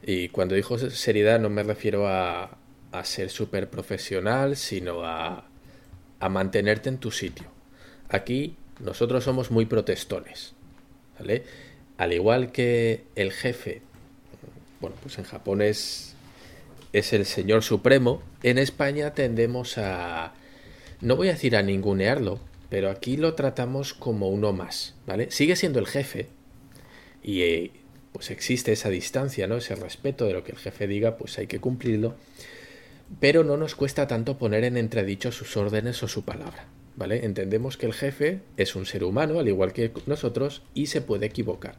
Y 0.03 0.30
cuando 0.30 0.55
digo 0.55 0.78
seriedad 0.78 1.39
no 1.39 1.49
me 1.49 1.63
refiero 1.63 2.07
a, 2.07 2.57
ser 3.03 3.30
súper 3.30 3.69
profesional, 3.69 4.55
sino 4.55 5.03
a, 5.05 5.45
a 6.19 6.30
mantenerte 6.30 6.89
en 6.89 6.97
tu 6.97 7.11
sitio. 7.11 7.57
Aquí 8.10 8.55
nosotros 8.80 9.24
somos 9.24 9.51
muy 9.51 9.66
protestones, 9.66 10.53
¿vale? 11.20 11.43
Al 11.97 12.14
igual 12.14 12.51
que 12.51 13.03
el 13.16 13.32
jefe, 13.32 13.82
bueno, 14.80 14.95
pues 15.01 15.18
en 15.18 15.26
Japón 15.26 15.62
es, 15.62 16.16
el 16.93 17.26
señor 17.26 17.64
supremo, 17.64 18.22
en 18.43 18.58
España 18.58 19.14
tendemos 19.14 19.78
a, 19.78 20.34
no 21.01 21.16
voy 21.16 21.30
a 21.30 21.34
decir 21.34 21.55
a 21.55 21.64
ningunearlo, 21.64 22.39
pero 22.70 22.89
aquí 22.89 23.18
lo 23.18 23.34
tratamos 23.34 23.93
como 23.93 24.30
uno 24.30 24.53
más, 24.53 24.95
¿vale? 25.05 25.32
Sigue 25.32 25.55
siendo 25.55 25.80
el 25.80 25.88
jefe 25.88 26.28
y 27.24 27.41
eh, 27.41 27.72
pues 28.14 28.32
existe 28.32 28.72
esa 28.72 28.89
distancia, 28.89 29.47
¿no? 29.47 29.58
Ese 29.58 29.76
respeto 29.76 30.26
de 30.26 30.34
lo 30.34 30.43
que 30.43 30.51
el 30.51 30.58
jefe 30.58 30.88
diga, 30.88 31.18
pues 31.18 31.38
hay 31.39 31.47
que 31.47 31.60
cumplirlo, 31.60 32.16
pero 33.20 33.43
no 33.43 33.58
nos 33.58 33.76
cuesta 33.76 34.08
tanto 34.08 34.38
poner 34.38 34.64
en 34.64 34.78
entredicho 34.78 35.32
sus 35.32 35.58
órdenes 35.58 36.01
o 36.03 36.08
su 36.08 36.24
palabra. 36.24 36.68
¿Vale? 36.98 37.24
Entendemos 37.24 37.78
que 37.78 37.86
el 37.86 37.93
jefe 37.93 38.41
es 38.58 38.76
un 38.76 38.86
ser 38.86 39.06
humano, 39.06 39.39
al 39.39 39.48
igual 39.48 39.72
que 39.72 39.91
nosotros, 40.08 40.64
y 40.74 40.88
se 40.88 41.00
puede 41.00 41.28
equivocar. 41.28 41.76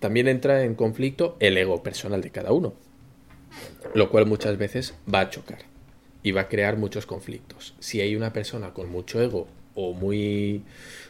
También 0.00 0.28
entra 0.28 0.64
en 0.64 0.74
conflicto 0.74 1.36
el 1.40 1.56
ego 1.56 1.82
personal 1.82 2.20
de 2.20 2.30
cada 2.30 2.52
uno, 2.52 2.74
lo 3.94 4.10
cual 4.10 4.26
muchas 4.26 4.58
veces 4.58 4.94
va 5.12 5.20
a 5.20 5.30
chocar 5.30 5.60
y 6.22 6.32
va 6.32 6.42
a 6.42 6.48
crear 6.48 6.76
muchos 6.76 7.06
conflictos. 7.06 7.74
Si 7.78 8.00
hay 8.00 8.16
una 8.16 8.32
persona 8.32 8.74
con 8.74 8.90
mucho 8.90 9.22
ego 9.22 9.46
o 9.74 9.92
muy 9.94 10.64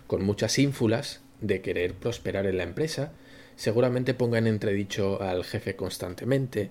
con 0.07 0.23
muchas 0.23 0.59
ínfulas 0.59 1.21
de 1.41 1.63
querer 1.63 1.95
prosperar 1.95 2.47
en 2.47 2.59
la 2.59 2.65
empresa, 2.65 3.13
seguramente 3.57 4.13
ponga 4.13 4.39
en 4.39 4.49
entredicho 4.49 5.23
al 5.23 5.45
jefe 5.45 5.77
constantemente, 5.77 6.71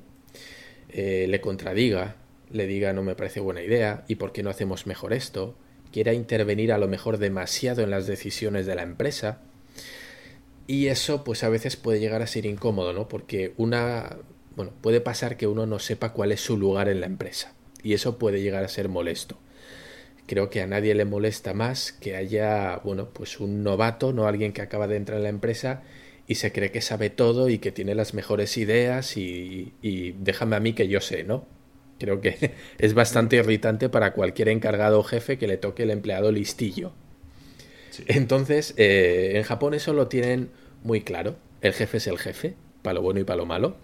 eh, 0.90 1.26
le 1.28 1.42
contradiga, 1.42 2.16
le 2.52 2.68
diga 2.68 2.94
no 2.94 3.02
me 3.02 3.16
parece 3.16 3.40
buena 3.40 3.64
idea 3.64 4.04
y 4.08 4.16
por 4.16 4.34
qué 4.34 4.44
no 4.44 4.50
hacemos 4.50 4.88
mejor 4.88 5.14
esto, 5.14 5.56
quiera 5.92 6.14
intervenir 6.14 6.72
a 6.72 6.78
lo 6.78 6.88
mejor 6.88 7.18
demasiado 7.18 7.82
en 7.82 7.90
las 7.90 8.08
decisiones 8.08 8.66
de 8.66 8.76
la 8.76 8.84
empresa. 8.84 9.42
Y 10.68 10.88
eso 10.88 11.24
pues 11.24 11.44
a 11.44 11.50
veces 11.50 11.76
puede 11.76 12.00
llegar 12.00 12.22
a 12.22 12.28
ser 12.28 12.46
incómodo, 12.46 12.94
¿no? 12.94 13.08
Porque 13.08 13.54
una, 13.58 14.18
bueno, 14.56 14.72
puede 14.82 15.02
pasar 15.02 15.38
que 15.38 15.48
uno 15.48 15.66
no 15.66 15.80
sepa 15.80 16.14
cuál 16.14 16.32
es 16.32 16.42
su 16.42 16.58
lugar 16.58 16.90
en 16.90 17.02
la 17.02 17.08
empresa. 17.08 17.54
Y 17.82 17.94
eso 17.94 18.18
puede 18.18 18.42
llegar 18.42 18.64
a 18.64 18.70
ser 18.70 18.90
molesto. 18.90 19.38
Creo 20.28 20.50
que 20.52 20.62
a 20.62 20.68
nadie 20.68 20.94
le 20.94 21.06
molesta 21.06 21.54
más 21.54 21.92
que 21.92 22.16
haya, 22.16 22.78
bueno, 22.84 23.10
pues 23.10 23.40
un 23.40 23.64
novato, 23.64 24.14
no 24.14 24.28
alguien 24.28 24.54
que 24.54 24.62
acaba 24.62 24.88
de 24.88 24.98
entrar 24.98 25.18
en 25.18 25.24
la 25.24 25.30
empresa 25.30 25.82
y 26.28 26.36
se 26.36 26.52
cree 26.52 26.72
que 26.72 26.82
sabe 26.82 27.10
todo 27.10 27.50
y 27.50 27.58
que 27.58 27.72
tiene 27.72 27.96
las 27.96 28.14
mejores 28.14 28.56
ideas 28.58 29.18
y, 29.18 29.74
y 29.82 30.12
déjame 30.12 30.56
a 30.56 30.60
mí 30.60 30.74
que 30.74 30.88
yo 30.88 31.02
sé, 31.02 31.24
¿no? 31.24 31.48
Creo 32.00 32.22
que 32.22 32.54
es 32.80 32.93
bastante 32.93 33.36
irritante 33.36 33.89
para 33.89 34.14
cualquier 34.14 34.50
encargado 34.50 35.00
o 35.00 35.04
jefe 35.04 35.38
que 35.38 35.47
le 35.47 35.58
toque 35.58 35.84
el 35.84 35.91
empleado 35.91 36.32
listillo. 36.32 36.93
Entonces, 38.08 38.74
eh, 38.78 39.34
en 39.36 39.43
Japón 39.43 39.74
eso 39.74 39.93
lo 39.93 40.08
tienen 40.08 40.50
muy 40.84 41.02
claro. 41.02 41.36
El 41.62 41.74
jefe 41.74 41.97
es 41.97 42.08
el 42.08 42.18
jefe, 42.18 42.56
para 42.82 42.95
lo 42.95 43.02
bueno 43.02 43.20
y 43.20 43.24
para 43.24 43.38
lo 43.38 43.45
malo. 43.45 43.76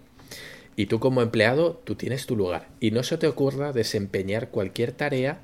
Y 0.76 0.86
tú 0.86 1.00
como 1.00 1.22
empleado, 1.22 1.80
tú 1.84 1.94
tienes 1.94 2.26
tu 2.26 2.36
lugar. 2.36 2.68
Y 2.80 2.90
no 2.90 3.02
se 3.02 3.18
te 3.18 3.26
ocurra 3.26 3.72
desempeñar 3.72 4.50
cualquier 4.50 4.92
tarea 4.92 5.40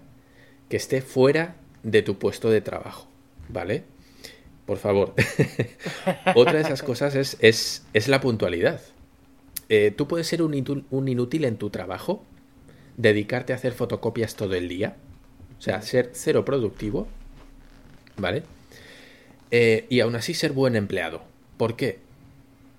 que 0.68 0.77
esté 0.77 1.03
fuera 1.03 1.57
de 1.83 2.03
tu 2.03 2.18
puesto 2.18 2.51
de 2.51 2.61
trabajo. 2.61 3.09
¿Vale? 3.49 3.85
Por 4.66 4.79
favor. 4.79 5.14
Otra 6.35 6.55
de 6.55 6.61
esas 6.61 6.83
cosas 6.83 7.14
es, 7.14 7.37
es, 7.41 7.85
es 7.93 8.09
la 8.09 8.20
puntualidad. 8.20 8.81
Eh, 9.68 9.93
tú 9.95 10.07
puedes 10.07 10.27
ser 10.27 10.43
un, 10.43 10.87
un 10.91 11.09
inútil 11.09 11.45
en 11.45 11.57
tu 11.57 11.70
trabajo, 11.70 12.25
dedicarte 12.97 13.53
a 13.53 13.57
hacer 13.57 13.72
fotocopias 13.72 14.34
todo 14.34 14.55
el 14.55 14.68
día, 14.68 14.97
o 15.59 15.62
sea, 15.62 15.82
ser 15.82 16.11
cero 16.12 16.45
productivo, 16.45 17.07
¿vale? 18.16 18.43
Eh, 19.51 19.86
y 19.88 20.01
aún 20.01 20.16
así 20.16 20.34
ser 20.34 20.53
buen 20.53 20.76
empleado. 20.76 21.22
¿Por 21.57 21.76
qué? 21.76 21.99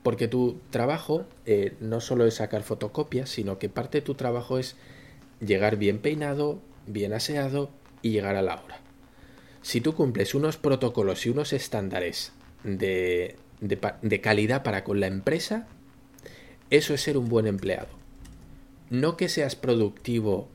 Porque 0.02 0.28
tu 0.28 0.60
trabajo 0.70 1.26
eh, 1.46 1.74
no 1.80 2.02
solo 2.02 2.26
es 2.26 2.36
sacar 2.36 2.64
fotocopias, 2.64 3.30
sino 3.30 3.58
que 3.58 3.70
parte 3.70 4.00
de 4.00 4.06
tu 4.06 4.16
trabajo 4.16 4.60
es 4.60 4.76
llegar 5.40 5.78
bien 5.78 6.00
peinado, 6.00 6.60
bien 6.88 7.14
aseado 7.14 7.70
y 8.02 8.12
llegar 8.12 8.36
a 8.36 8.42
la 8.42 8.56
hora. 8.56 8.80
Si 9.62 9.80
tú 9.80 9.94
cumples 9.94 10.36
unos 10.36 10.58
protocolos 10.58 11.26
y 11.26 11.30
unos 11.30 11.54
estándares 11.54 12.34
de, 12.66 13.38
de 13.62 14.22
calidad 14.22 14.64
para 14.64 14.84
con 14.84 15.00
la 15.00 15.08
empresa, 15.08 15.68
eso 16.70 16.94
es 16.94 17.02
ser 17.02 17.18
un 17.18 17.30
buen 17.30 17.48
empleado 17.48 18.03
no 18.94 19.18
que 19.18 19.28
seas 19.28 19.56
productivo, 19.56 20.48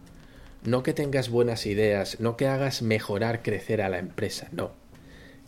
no 0.63 0.85
que 0.85 0.93
tengas 0.93 1.29
buenas 1.29 1.67
ideas, 1.67 2.21
no 2.21 2.37
que 2.37 2.47
hagas 2.47 2.83
mejorar, 2.83 3.43
crecer 3.43 3.83
a 3.83 3.89
la 3.89 3.99
empresa, 3.99 4.49
no. 4.53 4.71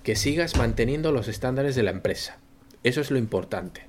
Que 0.03 0.17
sigas 0.17 0.57
manteniendo 0.57 1.13
los 1.13 1.29
estándares 1.29 1.77
de 1.77 1.85
la 1.85 1.93
empresa. 1.93 2.39
Eso 2.83 3.01
es 3.01 3.13
lo 3.13 3.19
importante. 3.19 3.83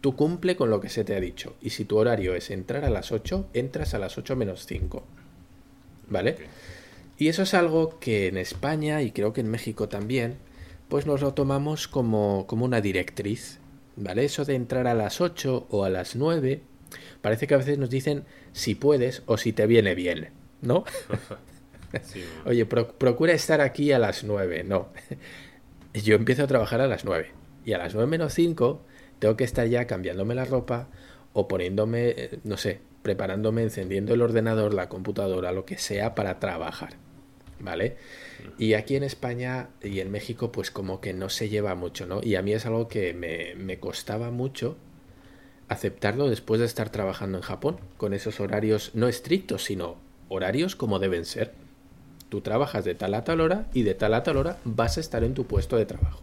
Tú 0.00 0.16
cumple 0.16 0.56
con 0.56 0.68
lo 0.68 0.80
que 0.80 0.88
se 0.88 1.04
te 1.04 1.14
ha 1.14 1.20
dicho. 1.20 1.54
Y 1.62 1.70
si 1.70 1.84
tu 1.84 1.96
horario 1.96 2.34
es 2.34 2.50
entrar 2.50 2.84
a 2.84 2.90
las 2.90 3.12
8, 3.12 3.50
entras 3.54 3.94
a 3.94 4.00
las 4.00 4.18
8 4.18 4.34
menos 4.34 4.66
5. 4.66 5.04
¿Vale? 6.08 6.36
Y 7.18 7.28
eso 7.28 7.44
es 7.44 7.54
algo 7.54 8.00
que 8.00 8.26
en 8.26 8.36
España 8.36 9.00
y 9.02 9.12
creo 9.12 9.32
que 9.32 9.42
en 9.42 9.50
México 9.50 9.88
también, 9.88 10.38
pues 10.88 11.06
nos 11.06 11.20
lo 11.20 11.34
tomamos 11.34 11.86
como, 11.86 12.48
como 12.48 12.64
una 12.64 12.80
directriz. 12.80 13.60
¿Vale? 13.94 14.24
Eso 14.24 14.44
de 14.44 14.56
entrar 14.56 14.88
a 14.88 14.94
las 14.94 15.20
8 15.20 15.68
o 15.70 15.84
a 15.84 15.88
las 15.88 16.16
9 16.16 16.62
Parece 17.20 17.46
que 17.46 17.54
a 17.54 17.58
veces 17.58 17.78
nos 17.78 17.90
dicen 17.90 18.24
si 18.52 18.74
puedes 18.74 19.22
o 19.26 19.36
si 19.36 19.52
te 19.52 19.66
viene 19.66 19.94
bien, 19.94 20.30
¿no? 20.62 20.84
Oye, 22.44 22.66
procura 22.66 23.32
estar 23.32 23.60
aquí 23.60 23.92
a 23.92 23.98
las 23.98 24.24
nueve, 24.24 24.64
no. 24.64 24.88
Yo 25.94 26.14
empiezo 26.14 26.44
a 26.44 26.46
trabajar 26.46 26.80
a 26.80 26.86
las 26.86 27.04
nueve 27.04 27.32
y 27.64 27.72
a 27.72 27.78
las 27.78 27.94
nueve 27.94 28.08
menos 28.08 28.34
cinco 28.34 28.82
tengo 29.18 29.36
que 29.36 29.44
estar 29.44 29.66
ya 29.66 29.86
cambiándome 29.86 30.34
la 30.34 30.44
ropa 30.44 30.88
o 31.32 31.46
poniéndome, 31.46 32.08
eh, 32.10 32.38
no 32.44 32.56
sé, 32.56 32.80
preparándome, 33.02 33.62
encendiendo 33.62 34.14
el 34.14 34.22
ordenador, 34.22 34.74
la 34.74 34.88
computadora, 34.88 35.52
lo 35.52 35.64
que 35.64 35.78
sea 35.78 36.14
para 36.14 36.40
trabajar. 36.40 36.94
¿Vale? 37.60 37.98
Y 38.56 38.72
aquí 38.72 38.96
en 38.96 39.02
España 39.02 39.68
y 39.82 40.00
en 40.00 40.10
México, 40.10 40.50
pues 40.50 40.70
como 40.70 41.02
que 41.02 41.12
no 41.12 41.28
se 41.28 41.50
lleva 41.50 41.74
mucho, 41.74 42.06
¿no? 42.06 42.22
Y 42.22 42.36
a 42.36 42.42
mí 42.42 42.54
es 42.54 42.64
algo 42.64 42.88
que 42.88 43.12
me, 43.12 43.54
me 43.54 43.78
costaba 43.78 44.30
mucho 44.30 44.78
aceptarlo 45.70 46.28
después 46.28 46.58
de 46.58 46.66
estar 46.66 46.90
trabajando 46.90 47.38
en 47.38 47.42
Japón, 47.42 47.78
con 47.96 48.12
esos 48.12 48.40
horarios 48.40 48.90
no 48.94 49.06
estrictos, 49.06 49.64
sino 49.64 49.96
horarios 50.28 50.74
como 50.74 50.98
deben 50.98 51.24
ser. 51.24 51.52
Tú 52.28 52.40
trabajas 52.40 52.84
de 52.84 52.96
tal 52.96 53.14
a 53.14 53.22
tal 53.22 53.40
hora 53.40 53.68
y 53.72 53.84
de 53.84 53.94
tal 53.94 54.14
a 54.14 54.24
tal 54.24 54.36
hora 54.36 54.58
vas 54.64 54.96
a 54.96 55.00
estar 55.00 55.22
en 55.22 55.32
tu 55.32 55.46
puesto 55.46 55.76
de 55.76 55.86
trabajo. 55.86 56.22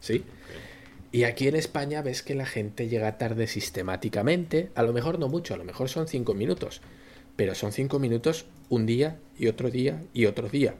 ¿Sí? 0.00 0.24
Y 1.12 1.24
aquí 1.24 1.48
en 1.48 1.56
España 1.56 2.00
ves 2.00 2.22
que 2.22 2.34
la 2.34 2.46
gente 2.46 2.88
llega 2.88 3.18
tarde 3.18 3.46
sistemáticamente, 3.46 4.70
a 4.74 4.82
lo 4.82 4.94
mejor 4.94 5.18
no 5.18 5.28
mucho, 5.28 5.52
a 5.52 5.58
lo 5.58 5.64
mejor 5.64 5.90
son 5.90 6.08
cinco 6.08 6.32
minutos, 6.32 6.80
pero 7.36 7.54
son 7.54 7.72
cinco 7.72 7.98
minutos 7.98 8.46
un 8.70 8.86
día 8.86 9.18
y 9.38 9.48
otro 9.48 9.70
día 9.70 10.02
y 10.14 10.24
otro 10.24 10.48
día. 10.48 10.76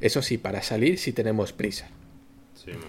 Eso 0.00 0.22
sí, 0.22 0.38
para 0.38 0.62
salir 0.62 0.98
sí 0.98 1.12
tenemos 1.12 1.52
prisa. 1.52 1.88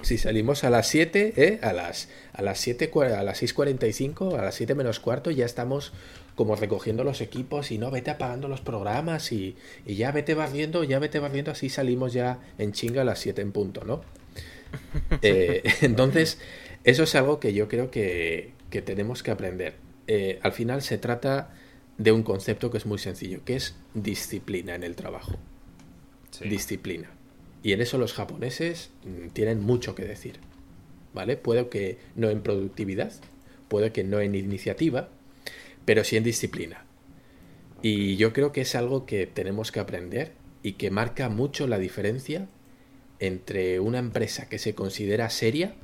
Si 0.01 0.17
salimos 0.17 0.63
a 0.63 0.69
las 0.69 0.87
7, 0.87 1.33
¿eh? 1.35 1.59
a 1.61 1.73
las 1.73 2.09
a 2.33 2.41
las 2.41 2.59
7 2.59 2.89
a 2.93 3.23
las 3.23 3.41
6:45, 3.41 4.37
a 4.37 4.41
las 4.41 4.55
7 4.55 4.75
menos 4.75 4.99
cuarto 4.99 5.29
ya 5.31 5.45
estamos 5.45 5.93
como 6.35 6.55
recogiendo 6.55 7.03
los 7.03 7.19
equipos 7.21 7.71
y 7.71 7.77
no 7.77 7.91
vete 7.91 8.11
apagando 8.11 8.47
los 8.47 8.61
programas 8.61 9.31
y, 9.31 9.57
y 9.85 9.95
ya 9.95 10.11
vete 10.11 10.35
barriendo, 10.35 10.83
ya 10.83 10.99
vete 10.99 11.19
barriendo, 11.19 11.51
así 11.51 11.69
salimos 11.69 12.13
ya 12.13 12.39
en 12.57 12.71
chinga 12.71 13.01
a 13.01 13.05
las 13.05 13.19
7 13.19 13.41
en 13.41 13.51
punto, 13.51 13.83
¿no? 13.83 14.01
Eh, 15.21 15.63
entonces, 15.81 16.39
eso 16.83 17.03
es 17.03 17.15
algo 17.15 17.39
que 17.39 17.53
yo 17.53 17.67
creo 17.67 17.89
que, 17.89 18.51
que 18.69 18.81
tenemos 18.81 19.23
que 19.23 19.31
aprender. 19.31 19.75
Eh, 20.07 20.39
al 20.43 20.51
final 20.51 20.81
se 20.81 20.97
trata 20.97 21.53
de 21.97 22.11
un 22.11 22.23
concepto 22.23 22.69
que 22.69 22.77
es 22.77 22.85
muy 22.85 22.99
sencillo, 22.99 23.43
que 23.43 23.55
es 23.55 23.75
disciplina 23.93 24.75
en 24.75 24.83
el 24.83 24.95
trabajo. 24.95 25.37
Disciplina. 26.41 27.09
Y 27.63 27.73
en 27.73 27.81
eso 27.81 27.97
los 27.97 28.13
japoneses 28.13 28.91
mm, 29.03 29.29
tienen 29.29 29.61
mucho 29.61 29.95
que 29.95 30.05
decir. 30.05 30.39
¿Vale? 31.13 31.37
Puede 31.37 31.67
que 31.69 31.97
no 32.15 32.29
en 32.29 32.41
productividad, 32.41 33.11
puede 33.67 33.91
que 33.91 34.03
no 34.03 34.19
en 34.19 34.35
iniciativa, 34.35 35.09
pero 35.85 36.03
sí 36.03 36.17
en 36.17 36.23
disciplina. 36.23 36.85
Y 37.81 38.17
yo 38.17 38.33
creo 38.33 38.51
que 38.51 38.61
es 38.61 38.75
algo 38.75 39.05
que 39.05 39.25
tenemos 39.25 39.71
que 39.71 39.79
aprender 39.79 40.33
y 40.63 40.73
que 40.73 40.91
marca 40.91 41.29
mucho 41.29 41.67
la 41.67 41.79
diferencia 41.79 42.47
entre 43.19 43.79
una 43.79 43.99
empresa 43.99 44.47
que 44.49 44.59
se 44.59 44.75
considera 44.75 45.29
seria 45.29 45.75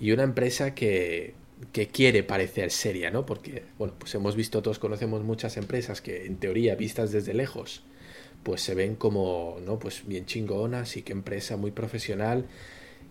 y 0.00 0.12
una 0.12 0.24
empresa 0.24 0.74
que, 0.74 1.34
que 1.72 1.88
quiere 1.88 2.22
parecer 2.22 2.70
seria, 2.70 3.10
¿no? 3.10 3.26
Porque, 3.26 3.64
bueno, 3.78 3.94
pues 3.98 4.14
hemos 4.14 4.36
visto, 4.36 4.62
todos 4.62 4.78
conocemos 4.78 5.22
muchas 5.22 5.56
empresas 5.56 6.00
que 6.00 6.26
en 6.26 6.36
teoría, 6.36 6.74
vistas 6.74 7.12
desde 7.12 7.34
lejos, 7.34 7.82
pues 8.42 8.62
se 8.62 8.74
ven 8.74 8.96
como, 8.96 9.58
¿no? 9.64 9.78
Pues 9.78 10.06
bien 10.06 10.26
chingonas 10.26 10.96
y 10.96 11.02
qué 11.02 11.12
empresa 11.12 11.56
muy 11.56 11.70
profesional. 11.70 12.46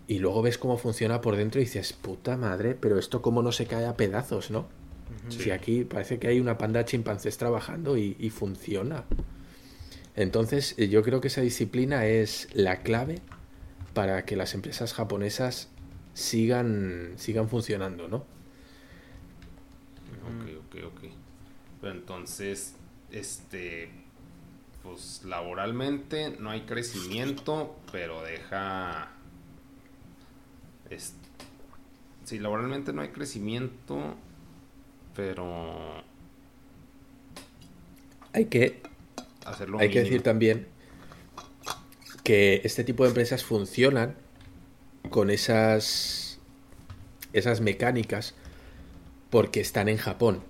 Y 0.06 0.20
luego 0.20 0.42
ves 0.42 0.58
cómo 0.58 0.78
funciona 0.78 1.20
por 1.20 1.36
dentro 1.36 1.60
y 1.60 1.64
dices, 1.64 1.92
puta 1.92 2.36
madre, 2.36 2.74
pero 2.74 2.98
esto 2.98 3.20
cómo 3.20 3.42
no 3.42 3.52
se 3.52 3.66
cae 3.66 3.86
a 3.86 3.96
pedazos, 3.96 4.50
¿no? 4.50 4.66
Si 5.28 5.50
aquí 5.50 5.84
parece 5.84 6.18
que 6.18 6.28
hay 6.28 6.40
una 6.40 6.58
panda 6.58 6.80
de 6.80 6.86
chimpancés 6.86 7.36
trabajando 7.36 7.96
y, 7.98 8.16
y 8.18 8.30
funciona. 8.30 9.04
Entonces, 10.16 10.74
eh, 10.78 10.88
yo 10.88 11.02
creo 11.02 11.20
que 11.20 11.28
esa 11.28 11.42
disciplina 11.42 12.06
es 12.06 12.48
la 12.52 12.82
clave 12.82 13.20
para 13.94 14.24
que 14.24 14.36
las 14.36 14.54
empresas 14.54 14.92
japonesas 14.92 15.68
sigan, 16.14 17.12
sigan 17.16 17.48
funcionando, 17.48 18.08
¿no? 18.08 18.16
Ok, 20.26 20.48
ok, 20.66 20.76
ok. 20.86 21.00
Pero 21.80 21.92
entonces, 21.92 22.74
este, 23.12 23.90
pues 24.88 25.22
laboralmente 25.24 26.30
no 26.38 26.50
hay 26.50 26.62
crecimiento, 26.62 27.76
pero 27.92 28.22
deja... 28.22 29.10
sí, 32.24 32.38
laboralmente 32.38 32.92
no 32.92 33.02
hay 33.02 33.08
crecimiento, 33.08 34.16
pero... 35.14 36.02
Hay 38.32 38.46
que... 38.46 38.82
Hacerlo 39.44 39.78
hay 39.78 39.90
que 39.90 40.00
decir 40.00 40.22
también 40.22 40.66
que 42.22 42.60
este 42.64 42.84
tipo 42.84 43.04
de 43.04 43.10
empresas 43.10 43.42
funcionan 43.42 44.14
con 45.08 45.30
esas 45.30 46.38
esas 47.32 47.62
mecánicas 47.62 48.34
porque 49.30 49.60
están 49.60 49.88
en 49.88 49.96
Japón. 49.96 50.42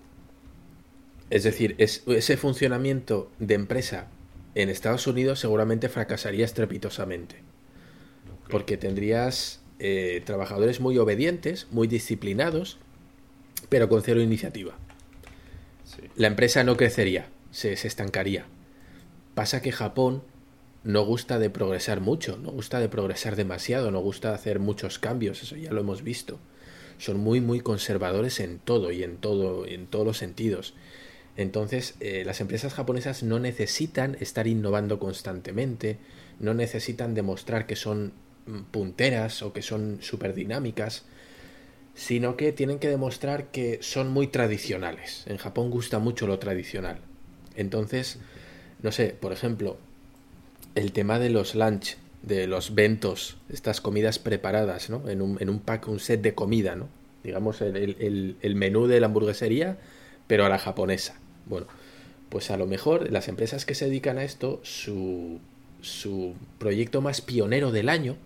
Es 1.31 1.45
decir, 1.45 1.77
ese 1.79 2.37
funcionamiento 2.37 3.31
de 3.39 3.55
empresa 3.55 4.09
en 4.55 4.69
Estados 4.69 5.07
Unidos 5.07 5.41
seguramente 5.41 5.89
fracasaría 5.89 6.45
estrepitosamente. 6.45 7.37
Porque 8.49 8.77
tendrías 8.77 9.61
eh, 9.79 10.23
trabajadores 10.25 10.81
muy 10.81 10.99
obedientes, 10.99 11.67
muy 11.71 11.87
disciplinados, 11.87 12.79
pero 13.69 13.89
con 13.89 14.03
cero 14.03 14.21
iniciativa. 14.21 14.77
La 16.17 16.27
empresa 16.29 16.65
no 16.65 16.77
crecería, 16.77 17.29
se, 17.51 17.77
se 17.77 17.89
estancaría. 17.89 18.47
Pasa 19.35 19.63
que 19.63 19.73
Japón 19.73 20.23
no 20.85 21.05
gusta 21.05 21.39
de 21.39 21.51
progresar 21.51 22.01
mucho, 22.01 22.39
no 22.39 22.51
gusta 22.51 22.81
de 22.81 22.89
progresar 22.89 23.37
demasiado, 23.37 23.91
no 23.91 24.01
gusta 24.01 24.31
de 24.31 24.35
hacer 24.35 24.59
muchos 24.59 24.99
cambios, 24.99 25.43
eso 25.43 25.57
ya 25.57 25.73
lo 25.73 25.81
hemos 25.81 26.03
visto. 26.03 26.39
Son 26.99 27.19
muy 27.19 27.41
muy 27.41 27.61
conservadores 27.61 28.41
en 28.41 28.59
todo 28.59 28.91
y 28.91 29.03
en 29.03 29.17
todo 29.19 29.67
en 29.67 29.87
todos 29.87 30.07
los 30.07 30.19
sentidos. 30.19 30.75
Entonces, 31.39 31.95
eh, 32.01 32.25
las 32.27 32.41
empresas 32.41 32.75
japonesas 32.75 33.23
no 33.23 33.39
necesitan 33.39 34.17
estar 34.19 34.49
innovando 34.49 34.99
constantemente, 34.99 35.97
no 36.41 36.53
necesitan 36.53 37.15
demostrar 37.15 37.65
que 37.69 37.77
son 37.77 38.13
mm, 38.47 38.63
punteras 38.73 39.43
o 39.43 39.53
que 39.53 39.63
son 39.63 39.99
súper 40.01 40.35
dinámicas, 40.35 41.05
sino 41.95 42.37
que 42.37 42.51
tienen 42.51 42.81
que 42.81 42.89
demostrar 42.89 43.53
que 43.53 43.79
son 43.83 44.09
muy 44.09 44.27
tradicionales. 44.27 45.23
En 45.29 45.37
Japón 45.37 45.71
gusta 45.71 46.01
mucho 46.01 46.27
lo 46.27 46.41
tradicional. 46.41 46.99
Entonces, 47.55 48.19
no 48.83 48.91
sé, 48.91 49.15
por 49.21 49.33
ejemplo, 49.33 49.79
el 50.75 50.91
tema 50.91 51.21
de 51.21 51.31
los 51.31 51.55
lunch, 51.55 51.99
de 52.23 52.49
los 52.49 52.75
ventos, 52.75 53.37
estas 53.49 53.81
comidas 53.81 54.19
preparadas, 54.19 54.91
¿no? 54.91 55.09
En 55.09 55.23
un, 55.23 55.39
en 55.41 55.51
un 55.51 55.61
pack, 55.61 55.87
un 55.87 56.01
set 56.01 56.21
de 56.21 56.35
comida, 56.35 56.75
¿no? 56.75 56.89
Digamos, 57.23 57.61
el, 57.61 58.37
el 58.41 58.55
menú 58.57 58.89
de 58.89 58.99
la 58.99 59.07
hamburguesería, 59.07 59.79
pero 60.27 60.45
a 60.45 60.49
la 60.49 60.59
japonesa. 60.59 61.15
Bueno, 61.49 61.67
pues 62.29 62.51
a 62.51 62.57
lo 62.57 62.67
mejor 62.67 63.11
las 63.11 63.29
empresas 63.29 63.65
que 63.65 63.75
se 63.75 63.87
dedican 63.87 64.19
a 64.19 64.25
esto, 64.25 64.61
su, 64.63 65.41
su 65.81 66.35
proyecto 66.59 67.01
más 67.01 67.21
pionero 67.21 67.73
del 67.73 67.89
año 67.89 68.17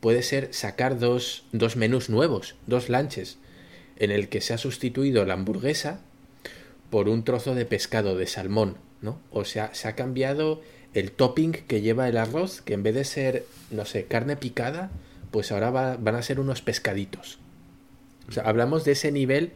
puede 0.00 0.22
ser 0.22 0.52
sacar 0.52 0.98
dos, 0.98 1.44
dos 1.52 1.76
menús 1.76 2.10
nuevos, 2.10 2.56
dos 2.66 2.88
lanches, 2.88 3.38
en 3.96 4.10
el 4.10 4.28
que 4.28 4.40
se 4.40 4.54
ha 4.54 4.58
sustituido 4.58 5.24
la 5.24 5.34
hamburguesa 5.34 6.00
por 6.90 7.08
un 7.08 7.22
trozo 7.22 7.54
de 7.54 7.66
pescado 7.66 8.16
de 8.16 8.26
salmón, 8.26 8.76
¿no? 9.02 9.20
O 9.30 9.44
sea, 9.44 9.74
se 9.74 9.88
ha 9.88 9.94
cambiado 9.94 10.62
el 10.94 11.12
topping 11.12 11.52
que 11.52 11.82
lleva 11.82 12.08
el 12.08 12.16
arroz, 12.16 12.62
que 12.62 12.74
en 12.74 12.82
vez 12.82 12.94
de 12.94 13.04
ser, 13.04 13.46
no 13.70 13.84
sé, 13.84 14.06
carne 14.06 14.36
picada, 14.36 14.90
pues 15.30 15.52
ahora 15.52 15.70
van 15.70 16.14
a 16.16 16.22
ser 16.22 16.40
unos 16.40 16.62
pescaditos. 16.62 17.38
O 18.28 18.32
sea, 18.32 18.44
hablamos 18.44 18.84
de 18.84 18.92
ese 18.92 19.12
nivel 19.12 19.52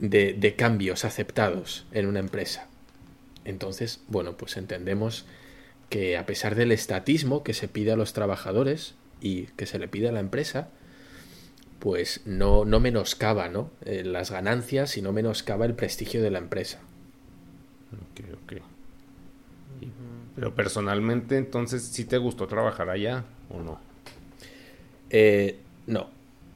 de, 0.00 0.54
cambios 0.56 1.04
aceptados 1.04 1.86
en 1.92 2.06
una 2.06 2.20
empresa. 2.20 2.66
Entonces, 3.44 4.00
bueno, 4.08 4.36
pues 4.36 4.56
entendemos 4.56 5.26
que 5.88 6.16
a 6.16 6.26
pesar 6.26 6.54
del 6.54 6.72
estatismo 6.72 7.42
que 7.42 7.54
se 7.54 7.68
pide 7.68 7.92
a 7.92 7.96
los 7.96 8.12
trabajadores 8.12 8.94
y 9.20 9.44
que 9.56 9.66
se 9.66 9.78
le 9.78 9.88
pide 9.88 10.08
a 10.08 10.12
la 10.12 10.20
empresa, 10.20 10.68
pues 11.78 12.20
no, 12.26 12.64
no 12.64 12.80
menoscaba 12.80 13.48
¿no? 13.48 13.70
Eh, 13.84 14.04
las 14.04 14.30
ganancias 14.30 14.96
y 14.96 15.02
no 15.02 15.12
menoscaba 15.12 15.64
el 15.66 15.74
prestigio 15.74 16.22
de 16.22 16.30
la 16.30 16.38
empresa. 16.38 16.80
Ok, 17.92 18.24
ok. 18.44 18.62
Pero 20.36 20.54
personalmente, 20.54 21.36
entonces, 21.36 21.82
¿sí 21.82 22.04
te 22.04 22.16
gustó 22.16 22.46
trabajar 22.46 22.88
allá 22.88 23.24
o 23.50 23.60
no? 23.60 23.80
Eh, 25.10 25.58
no. 25.86 26.08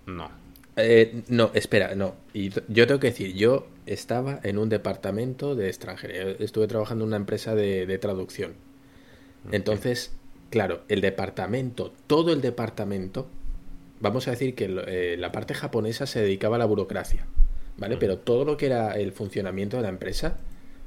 No. 0.07 0.44
Eh, 0.77 1.23
no, 1.29 1.51
espera, 1.55 1.95
no. 1.95 2.15
Y 2.33 2.51
yo 2.69 2.87
tengo 2.87 3.01
que 3.01 3.09
decir, 3.09 3.35
yo 3.35 3.67
estaba 3.87 4.41
en 4.43 4.59
un 4.59 4.69
departamento 4.69 5.55
de 5.55 5.69
extranjería. 5.69 6.35
Estuve 6.39 6.67
trabajando 6.67 7.05
en 7.05 7.09
una 7.09 7.17
empresa 7.17 7.55
de, 7.55 7.99
traducción. 7.99 8.55
Entonces, 9.53 10.13
claro, 10.51 10.83
el 10.89 11.01
departamento, 11.01 11.93
todo 12.07 12.33
el 12.33 12.41
departamento, 12.41 13.29
vamos 14.01 14.27
a 14.27 14.33
decir 14.33 14.55
que 14.55 14.65
eh, 14.87 15.17
la 15.19 15.33
parte 15.33 15.55
japonesa 15.55 16.07
se 16.07 16.23
dedicaba 16.23 16.57
a 16.57 16.59
la 16.59 16.65
burocracia, 16.65 17.27
¿vale? 17.77 17.97
Pero 17.99 18.19
todo 18.19 18.45
lo 18.45 18.57
que 18.57 18.67
era 18.67 18.93
el 18.93 19.13
funcionamiento 19.13 19.77
de 19.77 19.83
la 19.83 19.91
empresa, 19.91 20.39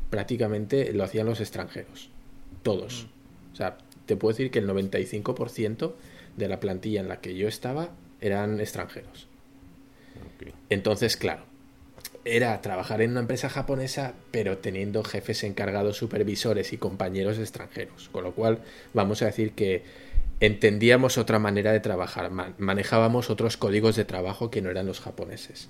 prácticamente 0.10 0.92
lo 0.92 1.04
hacían 1.04 1.28
los 1.28 1.40
extranjeros. 1.40 2.10
Todos. 2.64 3.08
O 3.54 3.56
sea, 3.56 3.78
te 4.06 4.16
puedo 4.16 4.34
decir 4.34 4.52
que 4.52 4.60
el 4.60 4.68
95% 4.68 5.94
de 6.36 6.48
la 6.48 6.60
plantilla 6.60 7.00
en 7.00 7.08
la 7.08 7.22
que 7.22 7.36
yo 7.36 7.48
estaba 7.48 7.92
eran 8.20 8.60
extranjeros. 8.60 9.28
Entonces, 10.70 11.18
claro, 11.18 11.44
era 12.26 12.62
trabajar 12.62 13.02
en 13.02 13.12
una 13.12 13.22
empresa 13.22 13.50
japonesa, 13.50 14.14
pero 14.32 14.58
teniendo 14.58 15.04
jefes 15.04 15.44
encargados, 15.44 15.98
supervisores 15.98 16.74
y 16.74 16.78
compañeros 16.78 17.38
extranjeros. 17.38 18.10
Con 18.12 18.24
lo 18.24 18.34
cual, 18.34 18.60
vamos 18.94 19.22
a 19.22 19.26
decir 19.26 19.54
que 19.54 19.84
entendíamos 20.40 21.18
otra 21.18 21.40
manera 21.40 21.72
de 21.72 21.80
trabajar, 21.80 22.30
manejábamos 22.58 23.30
otros 23.30 23.58
códigos 23.58 23.96
de 23.96 24.06
trabajo 24.06 24.52
que 24.52 24.62
no 24.62 24.70
eran 24.70 24.86
los 24.86 25.00
japoneses. 25.00 25.70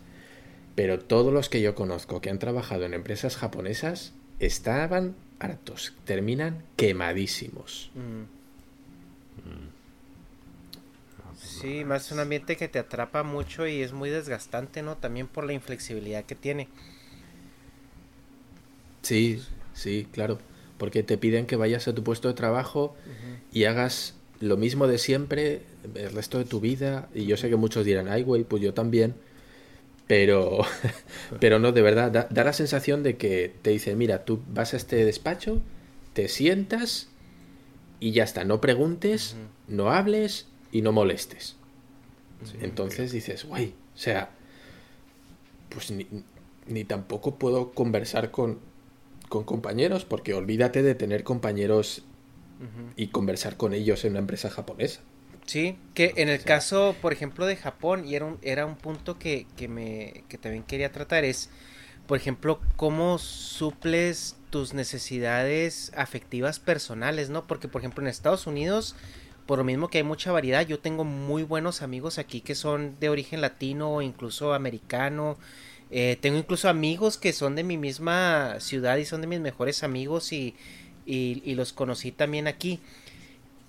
Pero 0.75 0.99
todos 0.99 1.33
los 1.33 1.49
que 1.49 1.61
yo 1.61 1.75
conozco 1.75 2.21
que 2.21 2.29
han 2.29 2.39
trabajado 2.39 2.85
en 2.85 2.93
empresas 2.93 3.37
japonesas 3.37 4.13
estaban 4.39 5.15
hartos, 5.39 5.93
terminan 6.05 6.63
quemadísimos. 6.75 7.91
Mm. 7.95 8.37
Sí, 11.59 11.83
más 11.83 12.11
un 12.11 12.19
ambiente 12.19 12.55
que 12.55 12.67
te 12.67 12.79
atrapa 12.79 13.23
mucho 13.23 13.67
y 13.67 13.81
es 13.81 13.93
muy 13.93 14.09
desgastante, 14.09 14.81
¿no? 14.81 14.97
También 14.97 15.27
por 15.27 15.45
la 15.45 15.53
inflexibilidad 15.53 16.23
que 16.23 16.35
tiene. 16.35 16.67
Sí, 19.01 19.41
sí, 19.73 20.07
claro. 20.11 20.39
Porque 20.77 21.01
te 21.01 21.17
piden 21.17 21.47
que 21.47 21.55
vayas 21.55 21.87
a 21.87 21.95
tu 21.95 22.03
puesto 22.03 22.27
de 22.27 22.35
trabajo 22.35 22.95
y 23.51 23.63
hagas 23.63 24.13
lo 24.39 24.57
mismo 24.57 24.85
de 24.85 24.99
siempre 24.99 25.63
el 25.95 26.11
resto 26.11 26.37
de 26.37 26.45
tu 26.45 26.59
vida. 26.59 27.09
Y 27.15 27.25
yo 27.25 27.37
sé 27.37 27.49
que 27.49 27.55
muchos 27.55 27.85
dirán, 27.85 28.07
ay, 28.07 28.23
güey, 28.23 28.43
pues 28.43 28.61
yo 28.61 28.73
también. 28.73 29.15
Pero, 30.05 30.59
pero 31.39 31.57
no, 31.59 31.71
de 31.71 31.81
verdad, 31.81 32.11
da, 32.11 32.27
da, 32.29 32.43
la 32.43 32.53
sensación 32.53 33.01
de 33.01 33.17
que 33.17 33.51
te 33.61 33.71
dicen, 33.71 33.97
mira, 33.97 34.23
tú 34.23 34.41
vas 34.49 34.73
a 34.73 34.77
este 34.77 35.03
despacho, 35.03 35.61
te 36.13 36.27
sientas 36.27 37.09
y 37.99 38.11
ya 38.11 38.23
está, 38.23 38.45
no 38.45 38.61
preguntes, 38.61 39.35
no 39.67 39.91
hables 39.91 40.45
y 40.71 40.81
no 40.81 40.91
molestes. 40.91 41.55
Entonces 42.61 43.11
dices, 43.11 43.45
guay, 43.45 43.73
o 43.95 43.97
sea, 43.97 44.29
pues 45.69 45.91
ni, 45.91 46.07
ni 46.67 46.83
tampoco 46.83 47.35
puedo 47.35 47.71
conversar 47.71 48.31
con, 48.31 48.59
con, 49.29 49.43
compañeros, 49.43 50.05
porque 50.05 50.33
olvídate 50.33 50.83
de 50.83 50.95
tener 50.95 51.23
compañeros 51.23 52.03
y 52.95 53.07
conversar 53.07 53.57
con 53.57 53.73
ellos 53.73 54.03
en 54.05 54.11
una 54.11 54.19
empresa 54.19 54.49
japonesa. 54.49 55.01
Sí, 55.45 55.77
que 55.93 56.13
en 56.17 56.27
el 56.27 56.41
caso, 56.43 56.95
por 57.01 57.13
ejemplo, 57.13 57.45
de 57.45 57.55
Japón, 57.55 58.05
y 58.05 58.15
era 58.15 58.25
un, 58.25 58.37
era 58.41 58.65
un 58.65 58.75
punto 58.75 59.17
que, 59.17 59.47
que, 59.55 59.67
me, 59.67 60.23
que 60.27 60.37
también 60.37 60.63
quería 60.63 60.91
tratar, 60.91 61.23
es, 61.23 61.49
por 62.05 62.17
ejemplo, 62.17 62.59
cómo 62.75 63.17
suples 63.17 64.35
tus 64.49 64.73
necesidades 64.73 65.91
afectivas 65.95 66.59
personales, 66.59 67.29
¿no? 67.29 67.47
Porque, 67.47 67.67
por 67.67 67.81
ejemplo, 67.81 68.03
en 68.03 68.09
Estados 68.09 68.45
Unidos, 68.47 68.95
por 69.47 69.59
lo 69.59 69.63
mismo 69.63 69.87
que 69.87 69.99
hay 69.99 70.03
mucha 70.03 70.31
variedad, 70.31 70.67
yo 70.67 70.79
tengo 70.79 71.05
muy 71.05 71.43
buenos 71.43 71.81
amigos 71.81 72.19
aquí 72.19 72.41
que 72.41 72.53
son 72.53 72.99
de 72.99 73.09
origen 73.09 73.41
latino 73.41 73.95
o 73.95 74.01
incluso 74.01 74.53
americano. 74.53 75.37
Eh, 75.89 76.17
tengo 76.21 76.37
incluso 76.37 76.67
amigos 76.67 77.17
que 77.17 77.31
son 77.31 77.55
de 77.55 77.63
mi 77.63 77.77
misma 77.77 78.59
ciudad 78.59 78.97
y 78.97 79.05
son 79.05 79.21
de 79.21 79.27
mis 79.27 79.39
mejores 79.39 79.83
amigos 79.83 80.33
y, 80.33 80.53
y, 81.05 81.55
los 81.55 81.71
conocí 81.71 82.11
también 82.11 82.45
aquí. 82.47 82.81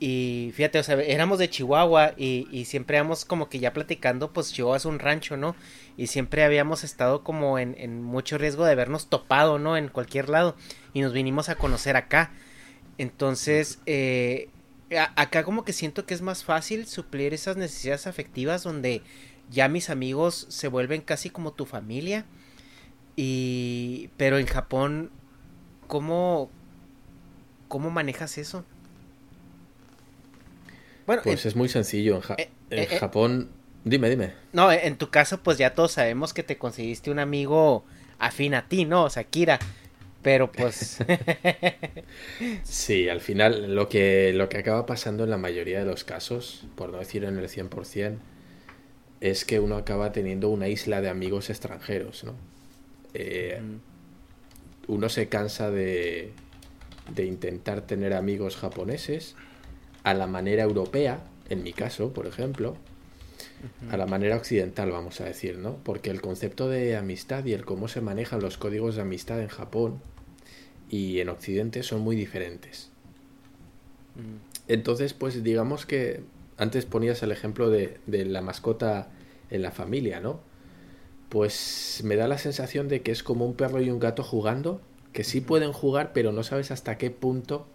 Y 0.01 0.53
fíjate, 0.55 0.81
o 0.81 0.83
sea, 0.83 1.01
éramos 1.01 1.39
de 1.39 1.49
Chihuahua 1.49 2.15
y, 2.17 2.49
y, 2.51 2.65
siempre 2.65 2.97
íbamos 2.97 3.25
como 3.25 3.49
que 3.49 3.61
ya 3.61 3.73
platicando, 3.73 4.33
pues 4.33 4.53
Chihuahua 4.53 4.77
es 4.79 4.85
un 4.85 4.99
rancho, 4.99 5.37
¿no? 5.37 5.55
Y 5.97 6.09
siempre 6.09 6.43
habíamos 6.43 6.83
estado 6.83 7.23
como 7.23 7.59
en, 7.59 7.77
en 7.79 8.03
mucho 8.03 8.37
riesgo 8.37 8.65
de 8.65 8.73
habernos 8.73 9.09
topado, 9.09 9.59
¿no? 9.61 9.77
En 9.77 9.89
cualquier 9.89 10.29
lado. 10.29 10.57
Y 10.93 11.03
nos 11.03 11.13
vinimos 11.13 11.49
a 11.49 11.55
conocer 11.55 11.97
acá. 11.97 12.33
Entonces, 12.99 13.79
eh, 13.87 14.49
acá 15.17 15.45
como 15.45 15.65
que 15.65 15.73
siento 15.73 16.07
que 16.07 16.15
es 16.15 16.23
más 16.23 16.45
fácil 16.45 16.87
suplir 16.87 17.35
esas 17.35 17.57
necesidades 17.57 18.07
afectivas 18.07 18.63
donde 18.63 19.03
ya 19.51 19.69
mis 19.69 19.91
amigos 19.91 20.47
se 20.49 20.69
vuelven 20.69 21.01
casi 21.01 21.31
como 21.31 21.53
tu 21.53 21.67
familia. 21.67 22.25
Y... 23.17 24.11
Pero 24.17 24.39
en 24.39 24.47
Japón, 24.47 25.11
¿cómo... 25.87 26.51
¿Cómo 27.69 27.91
manejas 27.91 28.39
eso? 28.39 28.65
Bueno, 31.07 31.23
pues 31.23 31.45
en, 31.45 31.49
es 31.49 31.57
muy 31.57 31.69
sencillo. 31.69 32.17
En, 32.17 32.23
ja 32.23 32.35
eh, 32.39 32.51
en 32.71 32.79
eh, 32.79 32.99
Japón. 32.99 33.51
Dime, 33.85 34.09
dime. 34.09 34.35
No, 34.53 34.73
en 34.73 34.97
tu 34.97 35.11
caso, 35.11 35.43
pues 35.43 35.59
ya 35.59 35.75
todos 35.75 35.93
sabemos 35.93 36.33
que 36.33 36.43
te 36.43 36.57
conseguiste 36.57 37.11
un 37.11 37.19
amigo 37.19 37.85
afín 38.19 38.55
a 38.55 38.69
ti, 38.69 38.85
¿no? 38.85 39.05
O 39.05 39.11
sea, 39.11 39.25
Kira. 39.25 39.59
Pero 40.23 40.51
pues. 40.51 40.99
sí, 42.65 43.09
al 43.09 43.21
final 43.21 43.75
lo 43.75 43.89
que, 43.89 44.33
lo 44.33 44.49
que 44.49 44.59
acaba 44.59 44.85
pasando 44.87 45.25
en 45.25 45.31
la 45.31 45.39
mayoría 45.39 45.79
de 45.81 45.85
los 45.85 46.05
casos, 46.05 46.67
por 46.75 46.91
no 46.91 46.99
decir 46.99 47.25
en 47.25 47.39
el 47.39 47.49
100%, 47.49 48.17
es 49.21 49.45
que 49.45 49.61
uno 49.61 49.77
acaba 49.77 50.13
teniendo 50.13 50.49
una 50.49 50.69
isla 50.69 51.01
de 51.01 51.09
amigos 51.09 51.51
extranjeros, 51.51 52.25
¿no? 52.25 52.35
Eh, 53.15 53.61
mm. 53.61 54.93
Uno 54.93 55.09
se 55.09 55.29
cansa 55.29 55.71
de, 55.71 56.33
de 57.15 57.25
intentar 57.25 57.83
tener 57.83 58.15
amigos 58.15 58.57
japoneses 58.57 59.35
a 60.03 60.15
la 60.15 60.27
manera 60.27 60.63
europea, 60.63 61.21
en 61.49 61.63
mi 61.63 61.73
caso, 61.73 62.13
por 62.13 62.27
ejemplo, 62.27 62.77
a 63.91 63.97
la 63.97 64.07
manera 64.07 64.37
occidental, 64.37 64.91
vamos 64.91 65.21
a 65.21 65.25
decir, 65.25 65.59
¿no? 65.59 65.77
Porque 65.83 66.11
el 66.11 66.21
concepto 66.21 66.69
de 66.69 66.97
amistad 66.97 67.45
y 67.45 67.53
el 67.53 67.65
cómo 67.65 67.89
se 67.89 68.01
manejan 68.01 68.41
los 68.41 68.59
códigos 68.59 68.97
de 68.97 69.03
amistad 69.03 69.41
en 69.41 69.49
Japón 69.49 70.01
y 70.89 71.21
en 71.21 71.29
Occidente 71.29 71.83
son 71.83 72.01
muy 72.01 72.17
diferentes. 72.17 72.91
Mm. 74.17 74.69
Entonces, 74.69 75.15
pues 75.15 75.43
digamos 75.43 75.87
que 75.87 76.23
antes 76.57 76.87
ponías 76.87 77.23
el 77.23 77.33
ejemplo 77.33 77.71
de, 77.71 77.99
de, 78.07 78.25
la 78.25 78.43
mascota 78.43 79.09
en 79.51 79.63
la 79.63 79.71
familia, 79.71 80.21
¿no? 80.21 80.41
Pues 81.29 82.01
me 82.05 82.17
da 82.17 82.29
la 82.29 82.39
sensación 82.39 82.89
de 82.89 83.03
que 83.03 83.13
es 83.13 83.23
como 83.23 83.47
un 83.47 83.55
perro 83.55 83.81
y 83.81 83.91
un 83.91 83.99
gato 83.99 84.23
jugando, 84.23 84.81
que 85.13 85.25
sí 85.25 85.41
pueden 85.41 85.73
jugar, 85.73 86.13
pero 86.13 86.33
no 86.33 86.43
sabes 86.43 86.71
hasta 86.71 86.99
qué 86.99 87.11
punto 87.11 87.67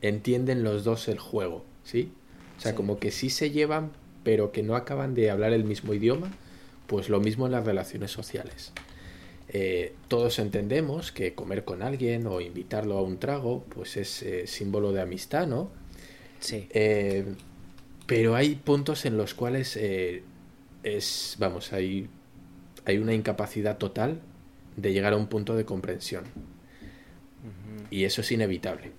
entienden 0.00 0.64
los 0.64 0.84
dos 0.84 1.08
el 1.08 1.18
juego, 1.18 1.64
¿sí? 1.84 2.12
O 2.58 2.60
sea, 2.60 2.72
sí. 2.72 2.76
como 2.76 2.98
que 2.98 3.10
sí 3.10 3.30
se 3.30 3.50
llevan, 3.50 3.92
pero 4.22 4.52
que 4.52 4.62
no 4.62 4.76
acaban 4.76 5.14
de 5.14 5.30
hablar 5.30 5.52
el 5.52 5.64
mismo 5.64 5.94
idioma, 5.94 6.30
pues 6.86 7.08
lo 7.08 7.20
mismo 7.20 7.46
en 7.46 7.52
las 7.52 7.64
relaciones 7.64 8.10
sociales. 8.10 8.72
Eh, 9.52 9.94
todos 10.06 10.38
entendemos 10.38 11.10
que 11.10 11.34
comer 11.34 11.64
con 11.64 11.82
alguien 11.82 12.26
o 12.28 12.40
invitarlo 12.40 12.96
a 12.98 13.02
un 13.02 13.18
trago, 13.18 13.64
pues 13.64 13.96
es 13.96 14.22
eh, 14.22 14.46
símbolo 14.46 14.92
de 14.92 15.00
amistad, 15.00 15.46
¿no? 15.46 15.70
Sí. 16.38 16.68
Eh, 16.70 17.24
pero 18.06 18.36
hay 18.36 18.54
puntos 18.54 19.04
en 19.06 19.16
los 19.16 19.34
cuales 19.34 19.76
es, 19.76 21.36
vamos, 21.38 21.72
hay, 21.72 22.08
hay 22.84 22.98
una 22.98 23.14
incapacidad 23.14 23.78
total 23.78 24.20
de 24.76 24.92
llegar 24.92 25.12
a 25.12 25.16
un 25.16 25.26
punto 25.26 25.56
de 25.56 25.64
comprensión. 25.64 26.24
Uh 26.24 27.82
-huh. 27.82 27.86
Y 27.90 28.04
eso 28.04 28.20
es 28.20 28.32
inevitable. 28.32 28.92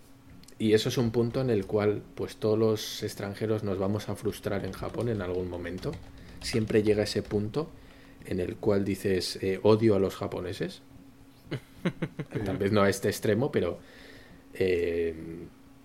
Y 0.62 0.76
eso 0.76 0.90
es 0.90 1.00
un 1.00 1.10
punto 1.10 1.42
en 1.42 1.50
el 1.50 1.66
cual 1.66 2.04
pues 2.14 2.36
todos 2.36 2.56
los 2.56 3.02
extranjeros 3.02 3.64
nos 3.64 3.80
vamos 3.80 4.10
a 4.10 4.16
frustrar 4.16 4.64
en 4.64 4.74
Japón 4.74 5.10
en 5.10 5.24
algún 5.24 5.50
momento. 5.50 5.92
Siempre 6.40 6.84
llega 6.84 7.02
ese 7.02 7.24
punto 7.24 7.72
en 8.28 8.40
el 8.40 8.58
cual 8.58 8.86
dices 8.86 9.40
eh, 9.42 9.60
odio 9.64 9.96
a 9.96 10.00
los 10.00 10.16
japoneses. 10.16 10.84
Tal 12.46 12.58
vez 12.58 12.72
no 12.72 12.84
a 12.84 12.90
este 12.90 13.10
extremo, 13.10 13.52
pero 13.52 13.80
eh, 14.54 15.16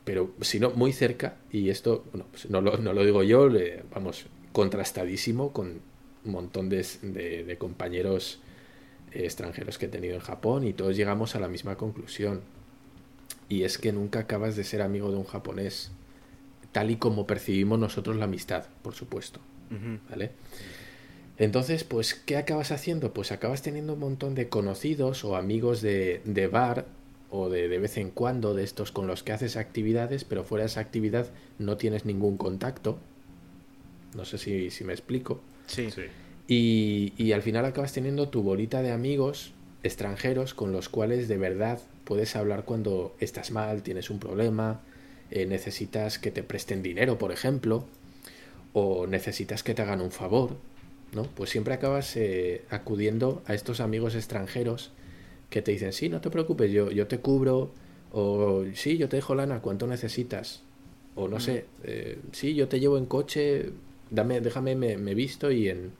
pero 0.04 0.34
si 0.42 0.60
no 0.60 0.72
muy 0.72 0.92
cerca 0.92 1.38
y 1.50 1.70
esto 1.70 2.04
bueno, 2.12 2.26
pues 2.30 2.50
no, 2.50 2.60
lo, 2.60 2.76
no, 2.76 2.92
lo, 2.92 3.02
digo 3.02 3.22
yo, 3.22 3.48
eh, 3.56 3.82
vamos 3.94 4.26
contrastadísimo 4.52 5.54
con 5.54 5.80
un 6.22 6.30
montón 6.30 6.68
de, 6.68 6.84
de, 7.00 7.44
de 7.44 7.56
compañeros 7.56 8.40
extranjeros 9.10 9.78
que 9.78 9.86
he 9.86 9.88
tenido 9.88 10.16
en 10.16 10.20
Japón 10.20 10.64
y 10.64 10.74
todos 10.74 10.94
llegamos 10.94 11.34
a 11.34 11.40
la 11.40 11.48
misma 11.48 11.76
conclusión 11.76 12.42
y 13.48 13.62
es 13.62 13.78
que 13.78 13.92
nunca 13.92 14.20
acabas 14.20 14.56
de 14.56 14.64
ser 14.64 14.82
amigo 14.82 15.10
de 15.10 15.16
un 15.16 15.24
japonés, 15.24 15.92
tal 16.72 16.90
y 16.90 16.96
como 16.96 17.26
percibimos 17.26 17.78
nosotros 17.78 18.16
la 18.16 18.24
amistad, 18.24 18.66
por 18.82 18.94
supuesto. 18.94 19.40
Uh 19.70 19.74
-huh. 19.74 19.98
¿Vale? 20.10 20.30
Entonces, 21.38 21.84
pues, 21.84 22.14
¿qué 22.14 22.36
acabas 22.36 22.72
haciendo? 22.72 23.12
Pues 23.12 23.30
acabas 23.30 23.62
teniendo 23.62 23.92
un 23.94 24.00
montón 24.00 24.34
de 24.34 24.48
conocidos 24.48 25.24
o 25.24 25.36
amigos 25.36 25.82
de, 25.82 26.22
de 26.24 26.46
bar 26.46 26.86
o 27.30 27.50
de, 27.50 27.68
de 27.68 27.78
vez 27.78 27.98
en 27.98 28.10
cuando 28.10 28.54
de 28.54 28.64
estos 28.64 28.90
con 28.90 29.06
los 29.06 29.22
que 29.22 29.32
haces 29.32 29.56
actividades, 29.56 30.24
pero 30.24 30.44
fuera 30.44 30.62
de 30.64 30.68
esa 30.68 30.80
actividad 30.80 31.26
no 31.58 31.76
tienes 31.76 32.04
ningún 32.06 32.36
contacto. 32.38 32.98
No 34.16 34.24
sé 34.24 34.38
si, 34.38 34.70
si 34.70 34.84
me 34.84 34.92
explico. 34.92 35.40
Sí. 35.66 35.90
sí. 35.90 36.02
Y, 36.48 37.12
y 37.18 37.32
al 37.32 37.42
final 37.42 37.64
acabas 37.64 37.92
teniendo 37.92 38.28
tu 38.28 38.42
bolita 38.42 38.80
de 38.80 38.92
amigos 38.92 39.52
extranjeros 39.82 40.54
con 40.54 40.72
los 40.72 40.88
cuales 40.88 41.28
de 41.28 41.36
verdad 41.36 41.80
puedes 42.06 42.36
hablar 42.36 42.64
cuando 42.64 43.14
estás 43.18 43.50
mal, 43.50 43.82
tienes 43.82 44.08
un 44.10 44.20
problema, 44.20 44.80
eh, 45.30 45.44
necesitas 45.44 46.18
que 46.18 46.30
te 46.30 46.44
presten 46.44 46.80
dinero, 46.82 47.18
por 47.18 47.32
ejemplo, 47.32 47.84
o 48.72 49.08
necesitas 49.08 49.64
que 49.64 49.74
te 49.74 49.82
hagan 49.82 50.00
un 50.00 50.12
favor, 50.12 50.56
¿no? 51.12 51.24
Pues 51.24 51.50
siempre 51.50 51.74
acabas 51.74 52.16
eh, 52.16 52.64
acudiendo 52.70 53.42
a 53.46 53.54
estos 53.54 53.80
amigos 53.80 54.14
extranjeros 54.14 54.92
que 55.50 55.62
te 55.62 55.72
dicen, 55.72 55.92
sí, 55.92 56.08
no 56.08 56.20
te 56.20 56.30
preocupes, 56.30 56.70
yo, 56.70 56.92
yo 56.92 57.08
te 57.08 57.18
cubro, 57.18 57.72
o 58.12 58.64
sí, 58.74 58.98
yo 58.98 59.08
te 59.08 59.16
dejo 59.16 59.34
lana, 59.34 59.60
¿cuánto 59.60 59.88
necesitas? 59.88 60.62
O 61.16 61.26
no 61.26 61.38
mm. 61.38 61.40
sé, 61.40 61.66
eh, 61.82 62.20
sí, 62.30 62.54
yo 62.54 62.68
te 62.68 62.78
llevo 62.78 62.98
en 62.98 63.06
coche, 63.06 63.72
dame, 64.10 64.40
déjame, 64.40 64.76
me, 64.76 64.96
me 64.96 65.14
visto 65.14 65.50
y 65.50 65.68
en, 65.68 65.90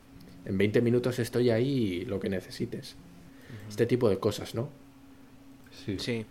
en 0.44 0.56
20 0.56 0.82
minutos 0.82 1.18
estoy 1.18 1.50
ahí 1.50 2.04
lo 2.04 2.20
que 2.20 2.28
necesites. 2.28 2.94
Mm. 2.94 3.70
Este 3.70 3.86
tipo 3.86 4.08
de 4.08 4.18
cosas, 4.20 4.54
¿no? 4.54 4.85
Sí. 5.85 5.98
sí. 5.98 6.27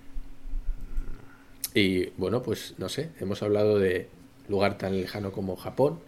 Y 1.73 2.07
bueno, 2.17 2.41
pues 2.41 2.75
no 2.77 2.89
sé, 2.89 3.09
hemos 3.19 3.43
hablado 3.43 3.79
de 3.79 4.07
lugar 4.47 4.77
tan 4.77 4.99
lejano 4.99 5.31
como 5.31 5.55
Japón, 5.55 5.99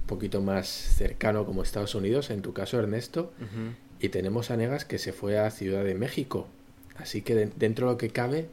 un 0.00 0.06
poquito 0.06 0.40
más 0.40 0.66
cercano 0.68 1.44
como 1.44 1.62
Estados 1.62 1.94
Unidos, 1.94 2.30
en 2.30 2.42
tu 2.42 2.52
caso 2.52 2.78
Ernesto, 2.78 3.32
uh 3.38 3.42
-huh. 3.44 3.74
y 4.00 4.08
tenemos 4.08 4.50
a 4.50 4.56
Negas 4.56 4.84
que 4.84 4.98
se 4.98 5.12
fue 5.12 5.38
a 5.38 5.50
Ciudad 5.50 5.84
de 5.84 5.94
México. 5.94 6.46
Así 6.96 7.22
que 7.22 7.34
de 7.34 7.50
dentro 7.56 7.86
de 7.88 7.92
lo 7.92 7.98
que 7.98 8.10
cabe, 8.10 8.48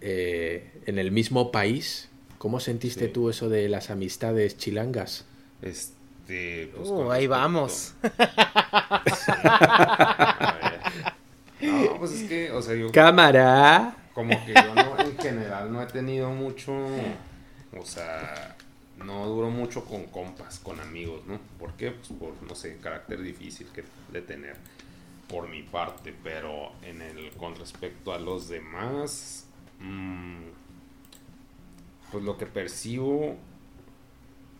eh, 0.00 0.70
en 0.86 0.98
el 0.98 1.10
mismo 1.12 1.50
país, 1.50 2.08
¿cómo 2.38 2.60
sentiste 2.60 3.06
sí. 3.06 3.12
tú 3.12 3.30
eso 3.30 3.48
de 3.48 3.68
las 3.68 3.90
amistades 3.90 4.56
chilangas? 4.58 5.24
Es, 5.62 5.92
Este, 6.28 6.72
pues, 6.76 6.88
Uh, 6.90 7.10
ahí 7.12 7.26
vamos. 7.28 7.94
No, 11.66 11.98
pues 11.98 12.12
es 12.12 12.28
que, 12.28 12.50
o 12.50 12.62
sea, 12.62 12.74
yo 12.74 12.90
Cámara. 12.92 13.96
como 14.14 14.30
que 14.44 14.54
yo 14.54 14.74
no, 14.74 14.98
en 14.98 15.16
general 15.18 15.72
no 15.72 15.82
he 15.82 15.86
tenido 15.86 16.30
mucho, 16.30 16.72
o 16.74 17.84
sea, 17.84 18.56
no 19.04 19.26
duro 19.26 19.50
mucho 19.50 19.84
con 19.84 20.04
compas, 20.06 20.58
con 20.58 20.80
amigos, 20.80 21.22
¿no? 21.26 21.38
¿Por 21.58 21.74
qué? 21.74 21.90
Pues 21.90 22.08
por, 22.18 22.34
no 22.48 22.54
sé, 22.54 22.78
carácter 22.78 23.20
difícil 23.22 23.66
que 23.68 23.84
de 24.12 24.22
tener 24.22 24.56
por 25.28 25.48
mi 25.48 25.62
parte, 25.62 26.14
pero 26.22 26.72
en 26.82 27.02
el, 27.02 27.30
con 27.32 27.56
respecto 27.56 28.12
a 28.12 28.18
los 28.18 28.48
demás, 28.48 29.46
mm, 29.80 30.42
pues 32.12 32.24
lo 32.24 32.36
que 32.38 32.46
percibo, 32.46 33.36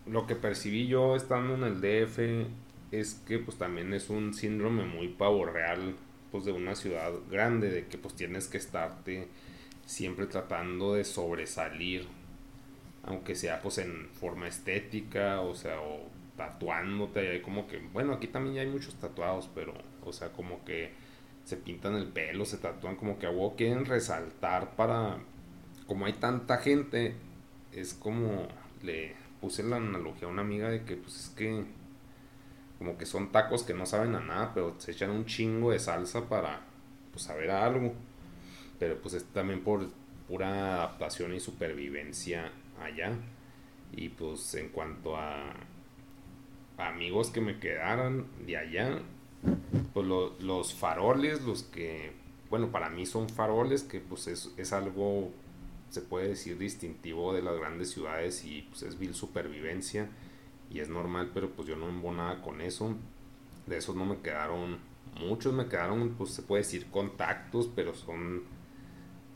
lo 0.05 0.27
que 0.27 0.35
percibí 0.35 0.87
yo 0.87 1.15
estando 1.15 1.55
en 1.55 1.63
el 1.63 1.81
DF 1.81 2.47
es 2.91 3.15
que 3.27 3.39
pues 3.39 3.57
también 3.57 3.93
es 3.93 4.09
un 4.09 4.33
síndrome 4.33 4.85
muy 4.85 5.09
pavo 5.09 5.45
real 5.45 5.95
pues 6.37 6.45
de 6.45 6.51
una 6.51 6.75
ciudad 6.75 7.11
grande 7.31 7.71
de 7.71 7.87
que 7.87 7.97
pues 7.97 8.13
tienes 8.15 8.47
que 8.47 8.57
estarte 8.57 9.27
siempre 9.87 10.27
tratando 10.27 10.93
de 10.93 11.03
sobresalir 11.03 12.05
aunque 13.01 13.33
sea 13.33 13.59
pues 13.59 13.79
en 13.79 14.07
forma 14.09 14.47
estética 14.47 15.41
o 15.41 15.55
sea 15.55 15.81
o 15.81 16.07
tatuándote 16.35 17.31
hay 17.31 17.41
como 17.41 17.67
que 17.67 17.79
bueno 17.91 18.13
aquí 18.13 18.27
también 18.27 18.55
ya 18.55 18.61
hay 18.61 18.67
muchos 18.67 18.93
tatuados 18.95 19.49
pero 19.55 19.73
o 20.03 20.13
sea 20.13 20.29
como 20.29 20.63
que 20.63 20.91
se 21.43 21.57
pintan 21.57 21.95
el 21.95 22.05
pelo 22.05 22.45
se 22.45 22.57
tatúan 22.57 22.97
como 22.97 23.17
que 23.17 23.25
a 23.25 23.31
huevo 23.31 23.55
quieren 23.55 23.85
resaltar 23.85 24.75
para 24.75 25.17
como 25.87 26.05
hay 26.05 26.13
tanta 26.13 26.57
gente 26.57 27.15
es 27.71 27.95
como 27.95 28.47
le 28.83 29.15
puse 29.41 29.63
la 29.63 29.77
analogía 29.77 30.27
a 30.27 30.31
una 30.31 30.43
amiga 30.43 30.69
de 30.69 30.83
que 30.83 30.97
pues 30.97 31.15
es 31.15 31.29
que 31.29 31.65
como 32.77 32.97
que 32.97 33.05
son 33.05 33.31
tacos 33.31 33.63
que 33.63 33.73
no 33.73 33.85
saben 33.85 34.15
a 34.15 34.19
nada, 34.21 34.51
pero 34.53 34.75
se 34.79 34.91
echan 34.91 35.11
un 35.11 35.25
chingo 35.25 35.71
de 35.71 35.79
salsa 35.79 36.27
para 36.29 36.61
pues 37.11 37.23
saber 37.25 37.51
a 37.51 37.65
algo. 37.65 37.93
Pero 38.79 38.97
pues 39.01 39.13
es 39.15 39.25
también 39.25 39.63
por 39.63 39.89
pura 40.27 40.75
adaptación 40.75 41.33
y 41.33 41.39
supervivencia 41.39 42.51
allá. 42.81 43.13
Y 43.93 44.09
pues 44.09 44.53
en 44.55 44.69
cuanto 44.69 45.17
a 45.17 45.53
amigos 46.77 47.29
que 47.29 47.41
me 47.41 47.59
quedaron 47.59 48.27
de 48.45 48.57
allá, 48.57 48.99
pues 49.93 50.05
lo- 50.05 50.37
los 50.39 50.73
faroles, 50.73 51.41
los 51.43 51.63
que, 51.63 52.11
bueno, 52.49 52.71
para 52.71 52.89
mí 52.89 53.05
son 53.05 53.29
faroles, 53.29 53.83
que 53.83 53.99
pues 53.99 54.27
es, 54.27 54.51
es 54.57 54.73
algo, 54.73 55.31
se 55.89 56.01
puede 56.01 56.29
decir, 56.29 56.57
distintivo 56.57 57.33
de 57.33 57.41
las 57.41 57.57
grandes 57.57 57.91
ciudades 57.91 58.45
y 58.45 58.63
pues 58.63 58.83
es 58.83 58.99
vil 58.99 59.13
supervivencia 59.15 60.07
y 60.71 60.79
es 60.79 60.89
normal, 60.89 61.31
pero 61.33 61.51
pues 61.51 61.67
yo 61.67 61.75
no 61.75 61.89
embo 61.89 62.11
nada 62.11 62.41
con 62.41 62.61
eso. 62.61 62.95
De 63.67 63.77
esos 63.77 63.95
no 63.95 64.05
me 64.05 64.19
quedaron 64.19 64.77
muchos, 65.19 65.53
me 65.53 65.67
quedaron, 65.67 66.15
pues 66.17 66.31
se 66.31 66.43
puede 66.43 66.63
decir 66.63 66.87
contactos, 66.91 67.69
pero 67.75 67.93
son 67.95 68.43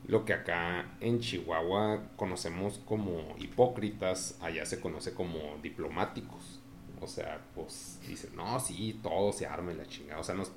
lo 0.08 0.26
que 0.26 0.34
acá 0.34 0.86
en 1.00 1.20
Chihuahua 1.20 2.04
conocemos 2.16 2.80
como 2.86 3.36
hipócritas, 3.40 4.38
allá 4.42 4.66
se 4.66 4.80
conoce 4.80 5.14
como 5.14 5.58
diplomáticos. 5.62 6.60
O 7.00 7.08
sea, 7.08 7.42
pues 7.56 8.00
dicen, 8.08 8.36
no, 8.36 8.60
sí, 8.60 9.00
todo 9.02 9.32
se 9.32 9.46
arma 9.48 9.72
y 9.74 9.76
la 9.76 9.86
chingada. 9.86 10.20
O 10.20 10.24
sea, 10.24 10.36
no, 10.36 10.44
es- 10.44 10.52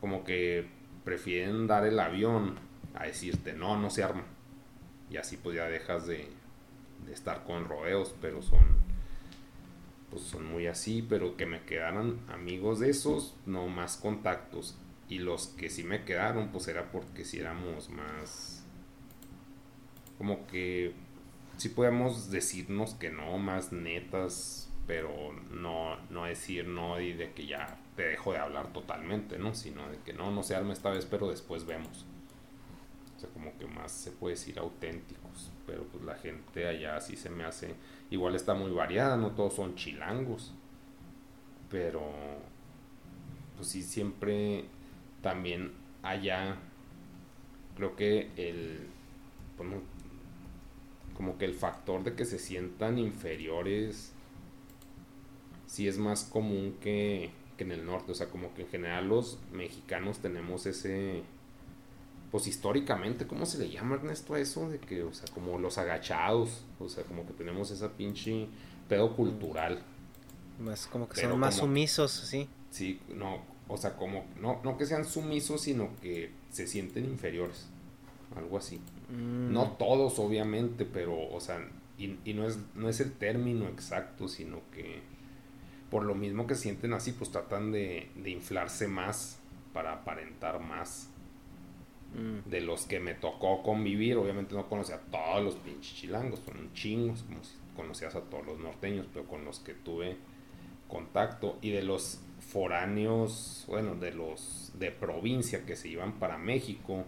como 0.00 0.24
que 0.24 0.66
prefieren 1.04 1.66
dar 1.66 1.86
el 1.86 1.98
avión 1.98 2.58
a 2.94 3.04
decirte, 3.06 3.52
no, 3.54 3.76
no 3.78 3.90
se 3.90 4.02
arma. 4.02 4.24
Y 5.10 5.16
así 5.16 5.36
pues 5.36 5.56
ya 5.56 5.64
dejas 5.66 6.06
de, 6.06 6.28
de 7.06 7.12
estar 7.12 7.44
con 7.44 7.64
rodeos, 7.66 8.14
pero 8.20 8.42
son 8.42 8.60
pues 10.10 10.22
son 10.22 10.44
muy 10.44 10.66
así, 10.66 11.04
pero 11.08 11.36
que 11.36 11.46
me 11.46 11.62
quedaran 11.62 12.20
amigos 12.28 12.80
de 12.80 12.90
esos, 12.90 13.36
no 13.46 13.68
más 13.68 13.96
contactos. 13.96 14.76
Y 15.08 15.18
los 15.18 15.48
que 15.48 15.70
sí 15.70 15.82
me 15.82 16.04
quedaron, 16.04 16.48
pues 16.48 16.68
era 16.68 16.90
porque 16.92 17.24
si 17.24 17.38
éramos 17.40 17.90
más. 17.90 18.64
Como 20.18 20.46
que 20.46 20.94
sí 21.56 21.68
podíamos 21.70 22.30
decirnos 22.30 22.94
que 22.94 23.10
no, 23.10 23.38
más 23.38 23.72
netas, 23.72 24.70
pero 24.86 25.32
no, 25.50 25.96
no 26.10 26.24
decir 26.24 26.66
no 26.66 27.00
y 27.00 27.12
de 27.12 27.32
que 27.32 27.46
ya 27.46 27.78
te 27.96 28.02
dejo 28.02 28.32
de 28.32 28.38
hablar 28.38 28.72
totalmente, 28.72 29.38
¿no? 29.38 29.54
Sino 29.54 29.88
de 29.88 29.98
que 29.98 30.12
no, 30.12 30.30
no 30.30 30.42
se 30.42 30.56
arma 30.56 30.72
esta 30.72 30.90
vez, 30.90 31.06
pero 31.06 31.28
después 31.28 31.66
vemos. 31.66 32.06
O 33.16 33.20
sea, 33.20 33.28
como 33.30 33.56
que 33.58 33.66
más 33.66 33.92
se 33.92 34.10
puede 34.12 34.34
decir 34.34 34.58
auténticos. 34.58 35.50
Pero 35.66 35.84
pues 35.84 36.02
la 36.04 36.14
gente 36.16 36.66
allá 36.66 37.00
sí 37.00 37.16
se 37.16 37.28
me 37.30 37.44
hace. 37.44 37.74
Igual 38.10 38.34
está 38.34 38.54
muy 38.54 38.72
variada, 38.72 39.16
no 39.16 39.30
todos 39.32 39.54
son 39.54 39.76
chilangos. 39.76 40.52
Pero. 41.70 42.02
Pues 43.56 43.68
sí, 43.68 43.82
siempre. 43.82 44.64
También 45.22 45.72
allá. 46.02 46.56
Creo 47.76 47.94
que 47.96 48.30
el. 48.36 48.88
bueno, 49.56 49.76
como 51.14 51.38
que 51.38 51.44
el 51.44 51.54
factor 51.54 52.02
de 52.02 52.14
que 52.14 52.24
se 52.24 52.38
sientan 52.38 52.98
inferiores. 52.98 54.12
Sí 55.66 55.86
es 55.86 55.98
más 55.98 56.24
común 56.24 56.76
que, 56.80 57.30
que 57.56 57.62
en 57.62 57.70
el 57.70 57.86
norte. 57.86 58.10
O 58.10 58.14
sea, 58.14 58.28
como 58.28 58.52
que 58.54 58.62
en 58.62 58.68
general 58.68 59.08
los 59.08 59.38
mexicanos 59.52 60.18
tenemos 60.18 60.66
ese 60.66 61.22
pues 62.30 62.46
históricamente, 62.46 63.26
¿cómo 63.26 63.44
se 63.46 63.58
le 63.58 63.70
llama 63.70 63.96
Ernesto 63.96 64.34
a 64.34 64.38
eso? 64.40 64.68
De 64.70 64.78
que, 64.78 65.02
o 65.02 65.12
sea, 65.12 65.26
como 65.34 65.58
los 65.58 65.78
agachados, 65.78 66.64
o 66.78 66.88
sea, 66.88 67.04
como 67.04 67.26
que 67.26 67.32
tenemos 67.32 67.70
esa 67.70 67.90
pinche 67.92 68.46
pedo 68.88 69.16
cultural. 69.16 69.82
Más 70.60 70.86
como 70.86 71.08
que 71.08 71.16
Pero 71.16 71.30
son 71.30 71.40
más 71.40 71.54
como- 71.56 71.66
sumisos, 71.68 72.10
sí. 72.12 72.48
Sí, 72.70 73.00
no, 73.08 73.42
o 73.68 73.76
sea, 73.76 73.96
como, 73.96 74.24
no, 74.40 74.60
no 74.62 74.76
que 74.78 74.86
sean 74.86 75.04
sumisos, 75.04 75.62
sino 75.62 75.90
que 76.00 76.30
se 76.50 76.66
sienten 76.68 77.04
inferiores, 77.04 77.66
algo 78.36 78.58
así. 78.58 78.76
Mm, 79.08 79.52
No 79.52 79.72
todos, 79.72 80.18
obviamente, 80.20 80.84
pero, 80.84 81.16
o 81.32 81.40
sea, 81.40 81.66
y, 81.98 82.16
y 82.24 82.34
no, 82.34 82.46
es, 82.46 82.58
no 82.76 82.88
es 82.88 83.00
el 83.00 83.12
término 83.12 83.66
exacto, 83.68 84.28
sino 84.28 84.60
que 84.72 85.00
por 85.90 86.04
lo 86.04 86.14
mismo 86.14 86.46
que 86.46 86.54
sienten 86.54 86.92
así, 86.92 87.10
pues 87.12 87.30
tratan 87.32 87.72
de, 87.72 88.08
de 88.14 88.30
inflarse 88.30 88.86
más 88.86 89.38
para 89.72 89.92
aparentar 89.94 90.60
más 90.60 91.08
de 92.44 92.60
los 92.60 92.86
que 92.86 93.00
me 93.00 93.14
tocó 93.14 93.62
convivir. 93.62 94.16
Obviamente 94.16 94.54
no 94.54 94.68
conocí 94.68 94.92
a 94.92 94.98
todos 94.98 95.44
los 95.44 95.54
pinches 95.56 95.94
chilangos, 95.94 96.40
son 96.40 96.72
chingos, 96.72 97.22
como 97.22 97.44
si 97.44 97.54
conocías 97.76 98.14
a 98.14 98.22
todos 98.22 98.46
los 98.46 98.58
norteños, 98.58 99.06
pero 99.12 99.26
con 99.26 99.44
los 99.44 99.60
que 99.60 99.74
tuve 99.74 100.16
contacto. 100.88 101.58
Y 101.62 101.70
de 101.70 101.82
los 101.82 102.20
foráneos, 102.40 103.64
bueno, 103.68 103.94
de 103.94 104.12
los 104.12 104.72
de 104.78 104.90
provincia 104.90 105.64
que 105.64 105.76
se 105.76 105.88
iban 105.88 106.18
para 106.18 106.38
México, 106.38 107.04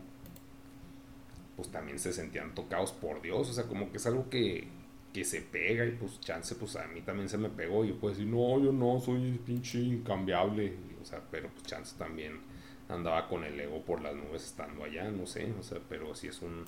pues 1.57 1.69
también 1.69 1.99
se 1.99 2.13
sentían 2.13 2.55
tocados 2.55 2.93
por 2.93 3.23
Dios. 3.23 3.51
O 3.51 3.53
sea, 3.53 3.65
como 3.65 3.91
que 3.91 3.97
es 3.97 4.07
algo 4.07 4.31
que, 4.31 4.69
que 5.13 5.25
se 5.25 5.43
pega 5.43 5.85
y 5.85 5.93
pues 5.93 6.21
chance, 6.21 6.55
pues 6.55 6.77
a 6.77 6.87
mí 6.87 7.01
también 7.03 7.29
se 7.29 7.39
me 7.39 7.49
pegó. 7.49 7.85
Yo 7.85 7.99
puedo 7.99 8.15
decir, 8.15 8.29
no, 8.29 8.63
yo 8.63 8.73
no, 8.73 9.01
soy 9.01 9.41
pinche 9.45 9.79
incambiable. 9.79 10.75
O 11.01 11.05
sea, 11.05 11.21
pero 11.31 11.49
pues 11.49 11.65
chance 11.65 11.97
también 11.99 12.52
andaba 12.95 13.29
con 13.29 13.45
el 13.45 13.59
ego 13.59 13.83
por 13.83 14.01
las 14.01 14.15
nubes 14.15 14.45
estando 14.45 14.85
allá, 14.85 15.11
no 15.11 15.27
sé, 15.27 15.53
o 15.59 15.63
sea, 15.63 15.79
pero 15.89 16.15
sí 16.15 16.29
es 16.29 16.43
un 16.43 16.65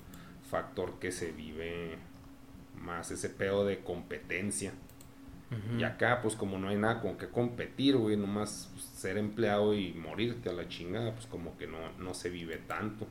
factor 0.49 0.99
que 0.99 1.11
se 1.11 1.31
vive 1.31 1.97
más 2.75 3.11
ese 3.11 3.29
pedo 3.29 3.65
de 3.65 3.79
competencia. 3.79 4.73
Y 5.77 5.83
acá, 5.83 6.21
pues 6.21 6.35
como 6.35 6.57
no 6.57 6.67
hay 6.67 6.75
nada 6.75 6.99
con 6.99 7.17
que 7.17 7.29
competir, 7.29 7.95
güey, 7.95 8.17
nomás 8.17 8.69
pues, 8.73 8.83
ser 8.83 9.17
empleado 9.17 9.73
y 9.73 9.93
morirte 9.93 10.49
a 10.49 10.53
la 10.53 10.67
chingada, 10.67 11.13
pues 11.13 11.27
como 11.27 11.57
que 11.57 11.65
no, 11.65 11.77
no 11.97 12.13
se 12.13 12.29
vive 12.29 12.57
tanto. 12.57 13.07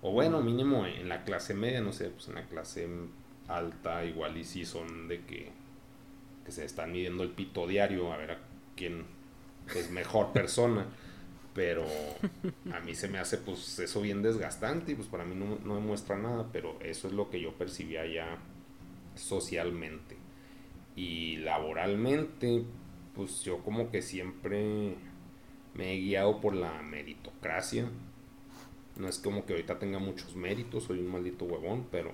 O 0.00 0.12
bueno, 0.12 0.40
mínimo 0.40 0.86
en 0.86 1.08
la 1.08 1.24
clase 1.24 1.52
media, 1.52 1.82
no 1.82 1.92
sé, 1.92 2.08
pues 2.08 2.28
en 2.28 2.36
la 2.36 2.46
clase 2.46 2.88
alta 3.48 4.04
igual 4.04 4.38
y 4.38 4.44
sí 4.44 4.64
son 4.64 5.08
de 5.08 5.22
que, 5.24 5.50
que 6.46 6.52
se 6.52 6.64
están 6.64 6.92
midiendo 6.92 7.22
el 7.22 7.30
pito 7.30 7.66
diario 7.66 8.12
a 8.12 8.16
ver 8.16 8.30
a 8.30 8.38
quién 8.76 9.04
es 9.74 9.90
mejor 9.90 10.32
persona. 10.32 10.86
Pero 11.54 11.84
a 12.72 12.80
mí 12.80 12.94
se 12.94 13.08
me 13.08 13.18
hace 13.18 13.38
pues 13.38 13.78
eso 13.78 14.00
bien 14.00 14.22
desgastante 14.22 14.92
y 14.92 14.94
pues 14.96 15.08
para 15.08 15.24
mí 15.24 15.34
no, 15.36 15.58
no 15.64 15.74
me 15.74 15.80
muestra 15.86 16.16
nada, 16.16 16.48
pero 16.52 16.78
eso 16.80 17.08
es 17.08 17.14
lo 17.14 17.30
que 17.30 17.40
yo 17.40 17.52
percibía 17.54 18.06
ya 18.06 18.38
socialmente. 19.14 20.16
Y 20.96 21.36
laboralmente, 21.38 22.64
pues 23.14 23.42
yo 23.42 23.58
como 23.62 23.90
que 23.90 24.02
siempre 24.02 24.96
me 25.74 25.94
he 25.94 25.98
guiado 25.98 26.40
por 26.40 26.54
la 26.54 26.82
meritocracia. 26.82 27.88
No 28.96 29.08
es 29.08 29.18
como 29.18 29.44
que 29.44 29.54
ahorita 29.54 29.78
tenga 29.78 29.98
muchos 29.98 30.36
méritos, 30.36 30.84
soy 30.84 31.00
un 31.00 31.10
maldito 31.10 31.44
huevón, 31.46 31.88
pero 31.90 32.12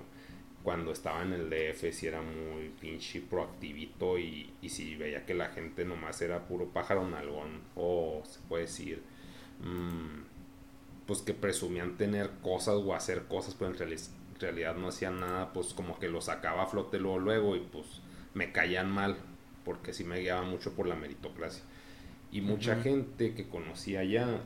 cuando 0.63 0.93
estaba 0.93 1.23
en 1.23 1.33
el 1.33 1.51
DF 1.51 1.93
sí 1.93 2.07
era 2.07 2.23
muy 2.23 2.71
pinche 2.81 3.21
proactivito 3.21 4.19
y, 4.19 4.53
y 4.63 4.69
si 4.69 4.97
veía 4.97 5.25
que 5.27 5.35
la 5.35 5.49
gente 5.51 5.85
nomás 5.85 6.21
era 6.23 6.47
puro 6.47 6.67
pájaro 6.69 7.09
nalgón 7.09 7.61
o 7.77 8.23
se 8.25 8.41
puede 8.49 8.65
decir 8.65 9.03
pues 11.07 11.23
que 11.23 11.35
presumían 11.35 11.97
tener 11.97 12.31
cosas 12.43 12.77
o 12.77 12.95
hacer 12.95 13.25
cosas 13.25 13.55
pero 13.59 13.71
en, 13.73 13.77
reali- 13.79 14.09
realidad 14.39 14.77
no 14.77 14.89
hacían 14.89 15.21
nada 15.21 15.53
pues 15.53 15.75
como 15.75 15.99
que 15.99 16.09
lo 16.09 16.21
sacaba 16.21 16.63
a 16.63 16.67
flote 16.67 16.99
luego 16.99 17.19
luego 17.19 17.57
y 17.57 17.61
pues 17.61 17.87
me 18.35 18.53
caían 18.53 18.91
mal 18.91 19.17
porque 19.65 19.93
sí 19.93 20.05
me 20.05 20.21
guiaba 20.21 20.43
mucho 20.43 20.73
por 20.73 20.87
la 20.87 20.95
meritocracia. 20.95 21.63
Y 22.33 22.41
mucha 22.43 22.77
gente 22.77 23.35
que 23.35 23.49
conocía 23.49 24.01
allá, 24.01 24.41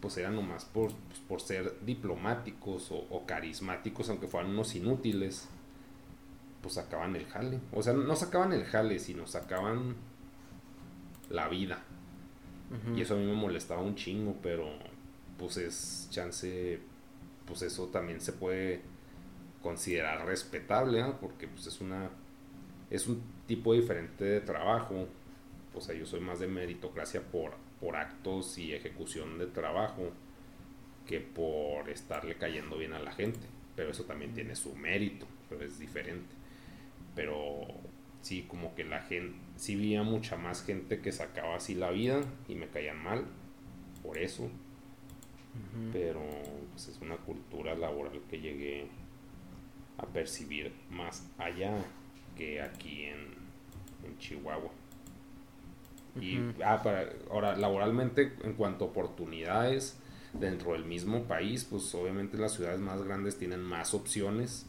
pues 0.00 0.16
era 0.18 0.30
nomás 0.30 0.64
por, 0.66 0.92
pues, 0.92 1.20
por 1.28 1.40
ser 1.40 1.74
diplomáticos 1.86 2.90
o, 2.92 3.06
o, 3.10 3.26
carismáticos, 3.26 4.10
aunque 4.10 4.28
fueran 4.28 4.50
unos 4.52 4.74
inútiles, 4.74 5.48
pues 6.62 6.74
sacaban 6.74 7.16
el 7.16 7.26
jale. 7.26 7.60
O 7.72 7.82
sea, 7.82 7.92
no 7.92 8.16
sacaban 8.16 8.52
el 8.52 8.64
jale, 8.64 8.98
sino 8.98 9.26
sacaban 9.26 9.96
la 11.30 11.48
vida. 11.48 11.78
Y 12.94 13.00
eso 13.00 13.14
a 13.14 13.16
mí 13.16 13.24
me 13.24 13.32
molestaba 13.32 13.80
un 13.80 13.94
chingo, 13.94 14.36
pero 14.42 14.68
pues 15.38 15.56
es 15.56 16.08
chance, 16.10 16.78
pues 17.46 17.62
eso 17.62 17.86
también 17.86 18.20
se 18.20 18.32
puede 18.32 18.82
considerar 19.62 20.26
respetable, 20.26 21.02
porque 21.20 21.48
pues 21.48 21.66
es 21.66 21.80
una 21.80 22.10
es 22.90 23.06
un 23.06 23.22
tipo 23.46 23.74
diferente 23.74 24.24
de 24.24 24.40
trabajo. 24.40 25.08
O 25.74 25.80
sea, 25.80 25.94
yo 25.94 26.06
soy 26.06 26.20
más 26.20 26.40
de 26.40 26.48
meritocracia 26.48 27.22
por, 27.22 27.52
por 27.80 27.96
actos 27.96 28.58
y 28.58 28.72
ejecución 28.72 29.38
de 29.38 29.46
trabajo 29.46 30.10
que 31.06 31.20
por 31.20 31.88
estarle 31.88 32.36
cayendo 32.36 32.78
bien 32.78 32.92
a 32.92 32.98
la 32.98 33.12
gente. 33.12 33.46
Pero 33.76 33.90
eso 33.90 34.04
también 34.04 34.34
tiene 34.34 34.56
su 34.56 34.74
mérito, 34.74 35.26
pero 35.48 35.64
es 35.64 35.78
diferente. 35.78 36.34
Pero 37.14 37.66
sí, 38.22 38.44
como 38.48 38.74
que 38.74 38.84
la 38.84 39.02
gente, 39.02 39.38
sí 39.58 39.76
veía 39.76 40.02
mucha 40.02 40.36
más 40.36 40.64
gente 40.64 41.00
que 41.00 41.12
sacaba 41.12 41.56
así 41.56 41.74
la 41.74 41.90
vida 41.90 42.20
y 42.46 42.54
me 42.54 42.68
caían 42.68 43.02
mal 43.02 43.26
por 44.02 44.16
eso. 44.16 44.48
Pero 45.92 46.20
pues, 46.70 46.88
es 46.88 47.00
una 47.00 47.16
cultura 47.16 47.74
laboral 47.74 48.20
que 48.30 48.40
llegué 48.40 48.86
a 49.98 50.06
percibir 50.06 50.72
más 50.88 51.28
allá 51.36 51.74
que 52.36 52.62
aquí 52.62 53.06
en, 53.06 53.36
Chihuahua. 54.18 54.70
Y 56.20 56.38
ah, 56.64 56.80
para, 56.82 57.08
ahora, 57.30 57.56
laboralmente, 57.56 58.32
en 58.42 58.54
cuanto 58.54 58.84
a 58.84 58.88
oportunidades 58.88 59.98
dentro 60.32 60.72
del 60.72 60.84
mismo 60.84 61.24
país, 61.24 61.64
pues 61.64 61.94
obviamente 61.94 62.38
las 62.38 62.54
ciudades 62.54 62.80
más 62.80 63.02
grandes 63.02 63.36
tienen 63.36 63.60
más 63.60 63.94
opciones. 63.94 64.66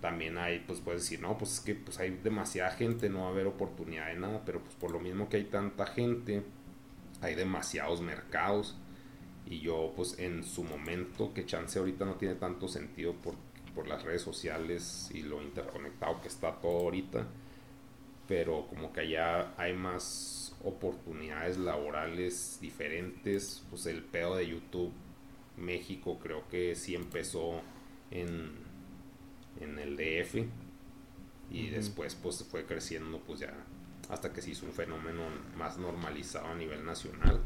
También 0.00 0.38
hay, 0.38 0.60
pues 0.60 0.80
puedes 0.80 1.02
decir, 1.02 1.20
no, 1.20 1.38
pues 1.38 1.54
es 1.54 1.60
que 1.60 1.74
pues 1.74 1.98
hay 1.98 2.10
demasiada 2.22 2.70
gente, 2.72 3.08
no 3.08 3.22
va 3.22 3.28
a 3.28 3.30
haber 3.30 3.46
oportunidad 3.46 4.08
de 4.08 4.16
nada, 4.16 4.42
pero 4.44 4.60
pues 4.60 4.74
por 4.74 4.90
lo 4.90 5.00
mismo 5.00 5.28
que 5.28 5.38
hay 5.38 5.44
tanta 5.44 5.86
gente, 5.86 6.42
hay 7.20 7.34
demasiados 7.34 8.00
mercados. 8.02 8.76
Y 9.46 9.60
yo, 9.60 9.92
pues 9.96 10.18
en 10.18 10.42
su 10.42 10.64
momento, 10.64 11.32
que 11.32 11.46
chance 11.46 11.78
ahorita 11.78 12.04
no 12.04 12.14
tiene 12.14 12.34
tanto 12.34 12.68
sentido 12.68 13.14
por, 13.14 13.34
por 13.74 13.86
las 13.86 14.02
redes 14.02 14.22
sociales 14.22 15.10
y 15.14 15.22
lo 15.22 15.42
interconectado 15.42 16.20
que 16.20 16.28
está 16.28 16.60
todo 16.60 16.80
ahorita, 16.80 17.26
pero 18.26 18.66
como 18.66 18.92
que 18.92 19.02
allá 19.02 19.54
hay 19.56 19.72
más 19.74 20.56
oportunidades 20.64 21.58
laborales 21.58 22.58
diferentes, 22.60 23.64
pues 23.70 23.86
el 23.86 24.02
pedo 24.02 24.36
de 24.36 24.48
YouTube 24.48 24.92
México 25.56 26.18
creo 26.18 26.46
que 26.48 26.74
sí 26.74 26.94
empezó 26.94 27.60
en, 28.10 28.65
en 29.60 29.78
el 29.78 29.96
DF 29.96 30.46
y 31.50 31.68
después 31.70 32.14
pues 32.14 32.44
fue 32.44 32.64
creciendo 32.64 33.20
pues 33.20 33.40
ya 33.40 33.54
hasta 34.08 34.32
que 34.32 34.42
se 34.42 34.50
hizo 34.50 34.66
un 34.66 34.72
fenómeno 34.72 35.22
más 35.56 35.78
normalizado 35.78 36.46
a 36.46 36.54
nivel 36.54 36.84
nacional. 36.84 37.40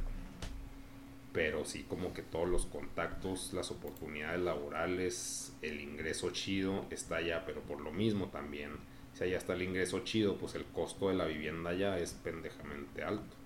Pero 1.33 1.65
sí 1.65 1.85
como 1.89 2.13
que 2.13 2.23
todos 2.23 2.49
los 2.49 2.67
contactos, 2.67 3.53
las 3.53 3.71
oportunidades 3.71 4.41
laborales, 4.41 5.53
el 5.63 5.81
ingreso 5.81 6.31
chido 6.31 6.87
está 6.91 7.17
allá, 7.17 7.45
pero 7.47 7.61
por 7.63 7.81
lo 7.81 7.93
mismo 7.93 8.29
también, 8.29 8.73
si 9.15 9.25
allá 9.25 9.39
está 9.39 9.55
el 9.55 9.63
ingreso 9.63 10.01
chido, 10.01 10.37
pues 10.39 10.57
el 10.57 10.65
costo 10.65 11.09
de 11.09 11.15
la 11.15 11.27
vivienda 11.27 11.71
allá 11.71 11.99
es 11.99 12.15
pendejamente 12.15 13.05
alto. 13.05 13.37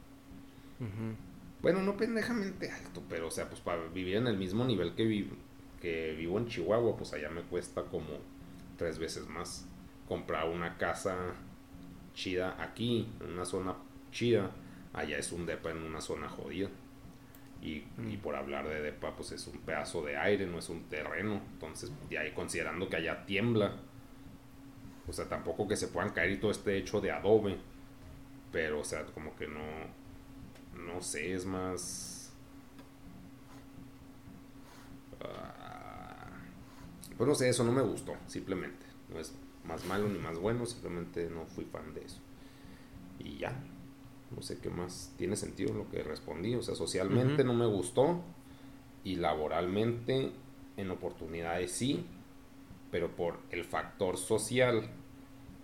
Bueno, 1.61 1.83
no 1.83 1.97
pendejamente 1.97 2.71
alto, 2.71 3.03
pero 3.09 3.29
o 3.29 3.31
sea, 3.31 3.49
pues 3.49 3.61
para 3.61 3.87
vivir 3.89 4.17
en 4.17 4.27
el 4.27 4.39
mismo 4.39 4.65
nivel 4.65 4.95
que, 4.95 5.05
vivo 5.05 5.37
que 5.81 6.15
vivo 6.15 6.39
en 6.39 6.47
Chihuahua, 6.47 6.97
pues 6.97 7.13
allá 7.13 7.29
me 7.29 7.43
cuesta 7.43 7.83
como 7.83 8.19
tres 8.77 8.99
veces 8.99 9.27
más 9.29 9.69
comprar 10.09 10.49
una 10.49 10.77
casa 10.77 11.17
chida 12.15 12.57
aquí, 12.63 13.09
en 13.21 13.33
una 13.33 13.45
zona 13.45 13.75
chida, 14.11 14.51
allá 14.93 15.19
es 15.19 15.33
un 15.33 15.47
depa 15.47 15.71
en 15.71 15.79
una 15.79 16.01
zona 16.01 16.29
jodida. 16.29 16.69
Y, 17.61 17.85
y, 18.07 18.19
por 18.23 18.37
hablar 18.37 18.69
de 18.69 18.83
depa, 18.83 19.17
pues 19.17 19.33
es 19.33 19.47
un 19.47 19.59
pedazo 19.61 20.05
de 20.05 20.19
aire, 20.19 20.47
no 20.47 20.59
es 20.59 20.69
un 20.69 20.85
terreno. 20.85 21.41
Entonces, 21.53 21.91
de 22.11 22.19
ahí 22.19 22.33
considerando 22.33 22.91
que 22.91 22.97
allá 22.97 23.25
tiembla, 23.25 23.77
o 25.09 25.13
sea, 25.13 25.29
tampoco 25.29 25.67
que 25.67 25.77
se 25.77 25.89
puedan 25.89 26.11
caer 26.11 26.33
y 26.33 26.37
todo 26.37 26.51
esté 26.51 26.77
hecho 26.77 27.01
de 27.01 27.11
adobe, 27.11 27.57
pero, 28.53 28.81
o 28.81 28.85
sea, 28.85 29.05
como 29.07 29.35
que 29.37 29.49
no, 29.49 29.61
no 30.77 31.01
sé, 31.01 31.35
es 31.35 31.47
más... 31.47 32.33
Uh, 35.21 35.54
pues 37.17 37.29
no 37.29 37.35
sé, 37.35 37.49
eso 37.49 37.65
no 37.65 37.73
me 37.73 37.83
gustó, 37.83 38.15
simplemente. 38.27 38.87
No 39.13 39.21
es 39.21 39.35
más 39.65 39.85
malo 39.87 40.09
ni 40.09 40.19
más 40.19 40.39
bueno, 40.39 40.67
simplemente 40.67 41.29
no 41.31 41.47
fui 41.47 41.65
fan 41.65 41.95
de 41.95 42.05
eso. 42.05 42.21
Y 43.19 43.39
ya, 43.39 43.57
no 44.35 44.43
sé 44.43 44.59
qué 44.59 44.71
más 44.71 45.13
tiene 45.17 45.37
sentido 45.37 45.75
lo 45.75 45.89
que 45.91 46.03
respondí. 46.03 46.55
O 46.55 46.63
sea, 46.63 46.75
socialmente 46.75 47.45
no 47.45 47.55
me 47.55 47.67
gustó 47.67 48.21
y 49.05 49.17
laboralmente 49.17 50.33
en 50.77 50.91
oportunidades 50.91 51.73
sí, 51.73 52.05
pero 52.91 53.15
por 53.15 53.39
el 53.51 53.65
factor 53.65 54.17
social 54.17 54.89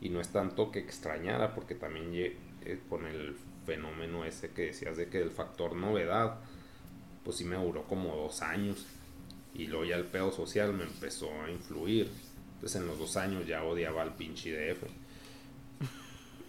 y 0.01 0.09
no 0.09 0.21
es 0.21 0.29
tanto 0.29 0.71
que 0.71 0.79
extrañara, 0.79 1.55
porque 1.55 1.75
también 1.75 2.11
eh, 2.15 2.81
con 2.89 3.07
el 3.07 3.37
fenómeno 3.67 4.25
ese 4.25 4.51
que 4.51 4.67
decías 4.67 4.97
de 4.97 5.09
que 5.09 5.21
el 5.21 5.31
factor 5.31 5.77
novedad, 5.77 6.39
pues 7.25 7.37
sí 7.37 7.45
me 7.45 7.57
duró 7.57 7.85
como 7.85 8.17
dos 8.17 8.41
años 8.43 8.87
y 9.55 9.67
luego 9.67 9.85
ya 9.85 9.97
el 9.97 10.05
pedo 10.05 10.33
social 10.33 10.73
me 10.73 10.85
empezó 10.85 11.31
a 11.43 11.51
influir. 11.51 12.11
Entonces 12.55 12.81
en 12.81 12.87
los 12.87 12.99
dos 12.99 13.17
años 13.17 13.47
ya 13.47 13.65
odiaba 13.65 14.03
al 14.03 14.15
pinche 14.15 14.53
DF 14.53 14.85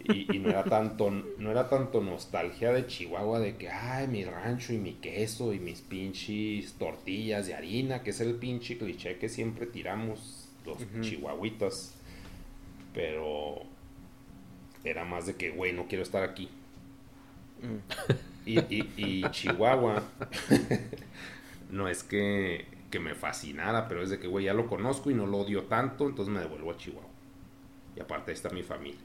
y, 0.04 0.38
no 0.38 0.50
era 0.50 0.64
tanto 0.64 1.10
no 1.10 1.50
era 1.50 1.68
tanto 1.68 2.00
nostalgia 2.00 2.72
de 2.72 2.86
Chihuahua 2.86 3.38
de 3.38 3.56
que 3.56 3.68
ay 3.68 4.08
mi 4.08 4.24
rancho 4.24 4.72
y 4.72 4.78
mi 4.78 4.94
queso 4.94 5.52
y 5.52 5.60
mis 5.60 5.80
pinches 5.80 6.72
tortillas 6.74 7.46
de 7.46 7.54
harina 7.54 8.02
que 8.02 8.10
es 8.10 8.20
el 8.20 8.34
pinche 8.34 8.78
cliché 8.78 9.18
que 9.18 9.28
siempre 9.28 9.66
tiramos 9.66 10.48
los 10.66 10.78
chihuahuitas 11.00 11.94
pero 12.94 13.62
era 14.84 15.04
más 15.04 15.26
de 15.26 15.36
que 15.36 15.50
güey 15.50 15.72
no 15.72 15.86
quiero 15.86 16.02
estar 16.02 16.22
aquí 16.22 16.48
mm. 17.62 18.58
y, 18.96 19.22
Chihuahua 19.30 20.02
no 21.70 21.88
es 21.88 22.02
que, 22.02 22.66
que 22.92 23.00
me 23.00 23.16
fascinara 23.16 23.88
pero 23.88 24.02
es 24.02 24.10
de 24.10 24.20
que 24.20 24.28
güey 24.28 24.44
ya 24.44 24.54
lo 24.54 24.68
conozco 24.68 25.10
y 25.10 25.14
no 25.14 25.26
lo 25.26 25.38
odio 25.38 25.64
tanto 25.64 26.06
entonces 26.06 26.32
me 26.32 26.38
devuelvo 26.38 26.70
a 26.70 26.76
Chihuahua 26.76 27.10
y 27.96 28.00
aparte 28.00 28.30
está 28.30 28.50
mi 28.50 28.62
familia 28.62 29.00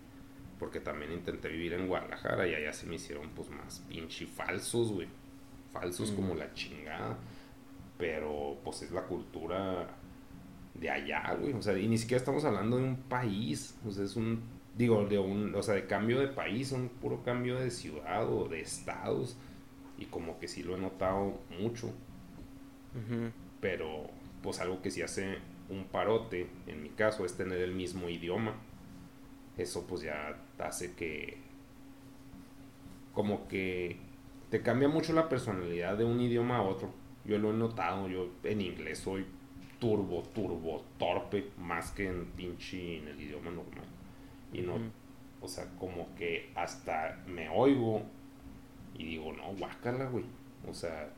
porque 0.59 0.79
también 0.79 1.11
intenté 1.11 1.49
vivir 1.49 1.73
en 1.73 1.87
Guadalajara 1.87 2.47
y 2.47 2.55
allá 2.55 2.73
se 2.73 2.87
me 2.87 2.95
hicieron 2.95 3.29
pues 3.29 3.49
más 3.49 3.83
pinche 3.87 4.25
falsos, 4.25 4.91
güey. 4.91 5.07
Falsos 5.71 6.11
como 6.11 6.33
la 6.33 6.51
chingada. 6.53 7.17
Pero 7.97 8.57
pues 8.63 8.81
es 8.81 8.91
la 8.91 9.03
cultura 9.03 9.87
de 10.73 10.89
allá, 10.89 11.35
güey. 11.39 11.53
O 11.53 11.61
sea, 11.61 11.77
y 11.77 11.87
ni 11.87 11.97
siquiera 11.97 12.17
estamos 12.17 12.43
hablando 12.45 12.77
de 12.77 12.83
un 12.83 12.95
país. 12.95 13.75
O 13.85 13.91
sea, 13.91 14.03
es 14.03 14.15
un, 14.15 14.41
digo, 14.75 15.05
de 15.05 15.19
un, 15.19 15.53
o 15.53 15.61
sea, 15.61 15.75
de 15.75 15.85
cambio 15.85 16.19
de 16.19 16.27
país, 16.27 16.71
un 16.71 16.89
puro 16.89 17.23
cambio 17.23 17.59
de 17.59 17.69
ciudad 17.69 18.27
o 18.27 18.47
de 18.47 18.61
estados. 18.61 19.37
Y 19.99 20.05
como 20.05 20.39
que 20.39 20.47
sí 20.47 20.63
lo 20.63 20.75
he 20.75 20.79
notado 20.79 21.39
mucho. 21.59 21.91
Pero 23.61 24.09
pues 24.41 24.59
algo 24.59 24.81
que 24.81 24.91
sí 24.91 25.01
hace 25.01 25.37
un 25.69 25.85
parote, 25.85 26.47
en 26.67 26.83
mi 26.83 26.89
caso, 26.89 27.25
es 27.25 27.35
tener 27.35 27.59
el 27.59 27.73
mismo 27.73 28.09
idioma 28.09 28.55
eso 29.57 29.85
pues 29.87 30.01
ya 30.01 30.37
hace 30.59 30.93
que 30.93 31.37
como 33.13 33.47
que 33.47 33.97
te 34.51 34.61
cambia 34.61 34.87
mucho 34.87 35.13
la 35.13 35.27
personalidad 35.27 35.97
de 35.97 36.05
un 36.05 36.21
idioma 36.21 36.57
a 36.57 36.61
otro. 36.61 36.91
Yo 37.25 37.39
lo 37.39 37.49
he 37.51 37.53
notado, 37.53 38.07
yo 38.07 38.29
en 38.43 38.61
inglés 38.61 38.99
soy 38.99 39.25
turbo, 39.79 40.23
turbo, 40.33 40.85
torpe, 40.97 41.49
más 41.57 41.91
que 41.91 42.07
en 42.07 42.25
pinche 42.27 42.99
en 42.99 43.07
el 43.07 43.19
idioma 43.19 43.49
normal. 43.49 43.85
Y 44.53 44.61
no, 44.61 44.75
o 45.41 45.47
sea, 45.47 45.65
como 45.79 46.15
que 46.15 46.51
hasta 46.55 47.23
me 47.27 47.49
oigo 47.49 48.03
y 48.93 49.05
digo, 49.05 49.33
no, 49.33 49.53
guácala, 49.55 50.05
güey. 50.05 50.23
O 50.69 50.73
sea, 50.73 51.09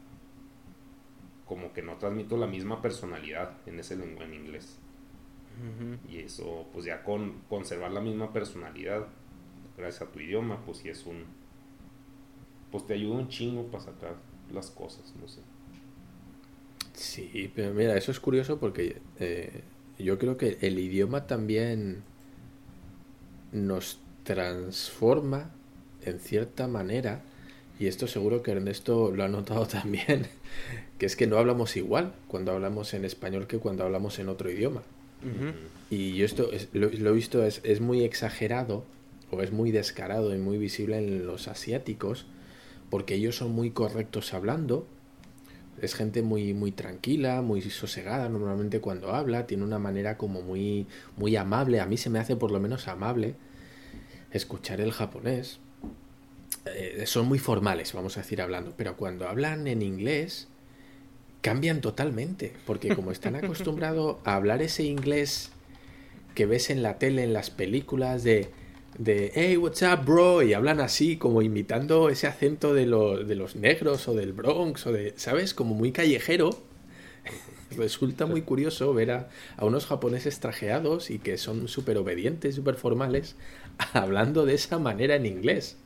como 1.49 1.73
que 1.73 1.81
no 1.81 1.97
transmito 1.97 2.38
la 2.38 2.45
misma 2.45 2.80
personalidad 2.80 3.57
en 3.65 3.80
ese 3.80 3.95
lenguaje 3.95 4.31
en 4.31 4.34
inglés. 4.45 4.77
Y 6.07 6.19
eso, 6.19 6.67
pues 6.71 6.85
ya 6.85 7.03
con 7.03 7.41
conservar 7.49 7.91
la 7.91 7.99
misma 7.99 8.31
personalidad, 8.31 9.07
gracias 9.76 10.03
a 10.07 10.11
tu 10.11 10.19
idioma, 10.19 10.63
pues 10.63 10.77
sí 10.77 10.89
es 10.89 11.05
un... 11.07 11.26
Pues 12.71 12.85
te 12.85 12.93
ayuda 12.93 13.15
un 13.15 13.30
chingo 13.30 13.65
para 13.65 13.84
sacar 13.84 14.15
las 14.53 14.69
cosas, 14.69 15.13
no 15.19 15.27
sé. 15.27 15.41
Sí, 16.93 17.51
pero 17.55 17.73
mira, 17.73 17.97
eso 17.97 18.11
es 18.11 18.19
curioso 18.19 18.59
porque 18.59 19.01
eh, 19.19 19.63
yo 19.97 20.19
creo 20.19 20.38
que 20.38 20.59
el 20.61 20.77
idioma 20.77 21.26
también 21.26 22.03
nos 23.51 23.99
transforma 24.23 25.51
en 26.03 26.19
cierta 26.19 26.67
manera, 26.67 27.23
y 27.80 27.88
esto 27.88 28.07
seguro 28.07 28.43
que 28.43 28.51
Ernesto 28.51 29.11
lo 29.11 29.23
ha 29.23 29.30
notado 29.30 29.65
también, 29.68 30.27
que 30.97 31.06
es 31.06 31.15
que 31.15 31.27
no 31.27 31.38
hablamos 31.38 31.77
igual 31.77 32.14
cuando 32.27 32.51
hablamos 32.51 32.93
en 32.93 33.06
español 33.06 33.47
que 33.47 33.57
cuando 33.57 33.85
hablamos 33.85 34.19
en 34.19 34.30
otro 34.30 34.51
idioma. 34.51 34.84
Y 35.89 36.15
yo 36.15 36.26
esto 36.26 36.49
lo, 36.72 36.88
he 36.88 37.14
visto, 37.14 37.43
es, 37.43 37.60
es 37.64 37.81
muy 37.81 38.03
exagerado 38.03 38.85
o 39.31 39.41
es 39.41 39.51
muy 39.51 39.72
descarado 39.72 40.34
y 40.34 40.38
muy 40.38 40.57
visible 40.57 40.97
en 40.97 41.26
los 41.26 41.47
asiáticos, 41.47 42.26
porque 42.89 43.15
ellos 43.15 43.35
son 43.35 43.51
muy 43.51 43.72
correctos 43.72 44.34
hablando, 44.34 44.88
es 45.81 45.95
gente 45.95 46.22
muy 46.22 46.53
muy 46.53 46.72
tranquila, 46.72 47.41
muy 47.41 47.61
sosegada 47.61 48.30
normalmente 48.30 48.80
cuando 48.80 49.14
habla, 49.14 49.45
tiene 49.45 49.64
una 49.64 49.80
manera 49.80 50.18
como 50.18 50.41
muy 50.41 50.88
muy 51.18 51.35
amable, 51.35 51.80
a 51.80 51.85
mí 51.85 51.97
se 51.97 52.10
me 52.10 52.19
hace 52.19 52.35
por 52.35 52.51
lo 52.51 52.60
menos 52.60 52.88
amable 52.88 53.35
escuchar 54.31 54.81
el 54.81 54.91
japonés. 54.91 55.60
Eh, 56.76 57.06
son 57.06 57.28
muy 57.28 57.40
formales, 57.40 57.94
vamos 57.94 58.18
a 58.18 58.22
decir 58.22 58.41
hablando, 58.41 58.74
pero 58.78 58.96
cuando 58.98 59.28
hablan 59.28 59.68
en 59.68 59.82
inglés 59.82 60.48
cambian 61.41 61.82
totalmente, 61.82 62.54
porque 62.66 62.94
como 62.96 63.12
están 63.12 63.36
acostumbrados 63.36 64.18
a 64.26 64.36
hablar 64.36 64.62
ese 64.62 64.84
inglés 64.84 65.52
que 66.36 66.46
ves 66.46 66.70
en 66.70 66.84
la 66.84 66.98
tele, 66.98 67.24
en 67.24 67.34
las 67.34 67.50
películas 67.50 68.24
de 68.24 68.52
de 68.98 69.32
hey, 69.34 69.56
what's 69.56 69.82
up, 69.82 70.06
bro? 70.06 70.41
Y 70.41 70.54
hablan 70.54 70.82
así, 70.82 71.18
como 71.18 71.41
imitando 71.41 72.10
ese 72.10 72.28
acento 72.28 72.74
de, 72.74 72.86
de 72.86 73.36
los 73.36 73.56
negros 73.56 74.08
o 74.08 74.14
del 74.14 74.34
Bronx 74.34 74.88
o 74.88 74.91
de, 74.91 75.14
¿sabes? 75.16 75.54
Como 75.54 75.74
muy 75.74 75.91
callejero. 75.91 76.50
Resulta 77.78 78.26
muy 78.26 78.41
curioso 78.41 78.94
ver 78.94 79.12
a, 79.12 79.30
unos 79.62 79.86
japoneses 79.86 80.40
trajeados 80.40 81.12
y 81.12 81.20
que 81.20 81.38
son 81.38 81.68
súper 81.68 81.98
obedientes, 81.98 82.56
súper 82.56 82.76
formales, 82.76 83.36
hablando 83.94 84.46
de 84.46 84.56
esa 84.56 84.80
manera 84.80 85.16
en 85.16 85.26
inglés. 85.26 85.78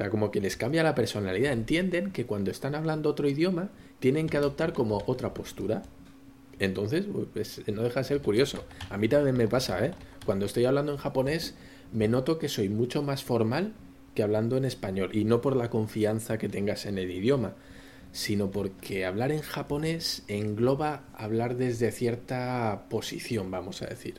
Sea, 0.00 0.08
como 0.08 0.30
que 0.30 0.40
les 0.40 0.56
cambia 0.56 0.82
la 0.82 0.94
personalidad. 0.94 1.52
Entienden 1.52 2.10
que 2.10 2.24
cuando 2.24 2.50
están 2.50 2.74
hablando 2.74 3.10
otro 3.10 3.28
idioma, 3.28 3.68
tienen 3.98 4.30
que 4.30 4.38
adoptar 4.38 4.72
como 4.72 5.02
otra 5.04 5.34
postura. 5.34 5.82
Entonces, 6.58 7.04
pues, 7.34 7.60
no 7.70 7.82
deja 7.82 8.00
de 8.00 8.04
ser 8.04 8.22
curioso. 8.22 8.64
A 8.88 8.96
mí 8.96 9.08
también 9.08 9.36
me 9.36 9.46
pasa, 9.46 9.84
¿eh? 9.84 9.92
Cuando 10.24 10.46
estoy 10.46 10.64
hablando 10.64 10.92
en 10.92 10.96
japonés, 10.96 11.54
me 11.92 12.08
noto 12.08 12.38
que 12.38 12.48
soy 12.48 12.70
mucho 12.70 13.02
más 13.02 13.22
formal 13.22 13.74
que 14.14 14.22
hablando 14.22 14.56
en 14.56 14.64
español. 14.64 15.10
Y 15.12 15.26
no 15.26 15.42
por 15.42 15.54
la 15.54 15.68
confianza 15.68 16.38
que 16.38 16.48
tengas 16.48 16.86
en 16.86 16.96
el 16.96 17.10
idioma, 17.10 17.56
sino 18.10 18.50
porque 18.50 19.04
hablar 19.04 19.32
en 19.32 19.42
japonés 19.42 20.22
engloba 20.28 21.04
hablar 21.12 21.58
desde 21.58 21.92
cierta 21.92 22.86
posición, 22.88 23.50
vamos 23.50 23.82
a 23.82 23.86
decir. 23.86 24.14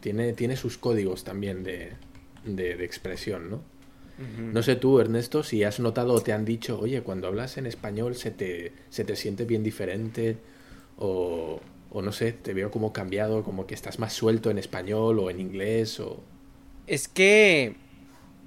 Tiene, 0.00 0.34
tiene 0.34 0.56
sus 0.56 0.76
códigos 0.76 1.24
también 1.24 1.64
de, 1.64 1.94
de, 2.44 2.84
expresión, 2.84 3.48
¿no? 3.48 3.62
No 4.52 4.62
sé 4.62 4.76
tú, 4.76 5.00
Ernesto, 5.00 5.42
si 5.42 5.62
has 5.64 5.78
notado 5.80 6.14
o 6.14 6.22
te 6.22 6.32
han 6.32 6.44
dicho, 6.44 6.78
oye, 6.80 7.02
cuando 7.02 7.26
hablas 7.28 7.58
en 7.58 7.66
español 7.66 8.16
se 8.16 8.30
te, 8.30 8.72
se 8.90 9.04
te 9.04 9.16
siente 9.16 9.44
bien 9.44 9.62
diferente 9.62 10.38
o, 10.98 11.60
o 11.90 12.02
no 12.02 12.12
sé, 12.12 12.32
te 12.32 12.54
veo 12.54 12.70
como 12.70 12.92
cambiado, 12.92 13.44
como 13.44 13.66
que 13.66 13.74
estás 13.74 13.98
más 13.98 14.12
suelto 14.14 14.50
en 14.50 14.58
español 14.58 15.18
o 15.18 15.30
en 15.30 15.40
inglés 15.40 16.00
o... 16.00 16.22
Es 16.86 17.08
que 17.08 17.74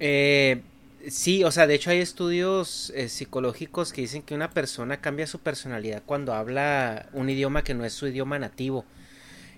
eh, 0.00 0.62
sí, 1.08 1.44
o 1.44 1.50
sea, 1.52 1.66
de 1.66 1.74
hecho 1.74 1.90
hay 1.90 2.00
estudios 2.00 2.92
eh, 2.96 3.08
psicológicos 3.08 3.92
que 3.92 4.02
dicen 4.02 4.22
que 4.22 4.34
una 4.34 4.50
persona 4.50 5.00
cambia 5.00 5.26
su 5.26 5.40
personalidad 5.40 6.02
cuando 6.06 6.34
habla 6.34 7.08
un 7.12 7.30
idioma 7.30 7.64
que 7.64 7.74
no 7.74 7.84
es 7.84 7.92
su 7.94 8.08
idioma 8.08 8.38
nativo. 8.38 8.84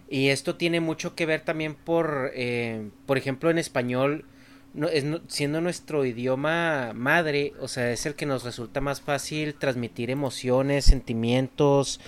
Y 0.09 0.29
esto 0.29 0.57
tiene 0.57 0.81
mucho 0.81 1.15
que 1.15 1.27
ver 1.27 1.43
también 1.43 1.75
por, 1.75 2.33
eh, 2.35 2.91
por 3.07 3.19
ejemplo, 3.19 3.51
en 3.51 3.59
español, 3.59 4.27
no, 4.75 4.89
es, 4.89 5.05
siendo 5.29 5.61
nuestro 5.61 6.05
idioma 6.05 6.93
madre, 6.95 7.53
o 7.61 7.69
sea, 7.69 7.93
es 7.93 8.07
el 8.07 8.15
que 8.15 8.27
nos 8.27 8.45
resulta 8.45 8.81
más 8.81 9.01
fácil 9.01 9.55
transmitir 9.55 10.11
emociones, 10.11 10.85
sentimientos, 10.85 12.01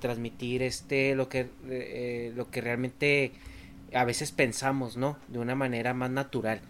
transmitir 0.00 0.62
este, 0.62 1.14
lo 1.14 1.28
que, 1.28 1.48
lo 2.34 2.50
que 2.50 2.60
realmente 2.60 3.32
a 3.94 4.04
veces 4.04 4.32
pensamos, 4.32 4.96
¿no? 4.96 5.18
De 5.28 5.38
una 5.38 5.54
manera 5.54 5.94
más 5.94 6.10
natural. 6.10 6.60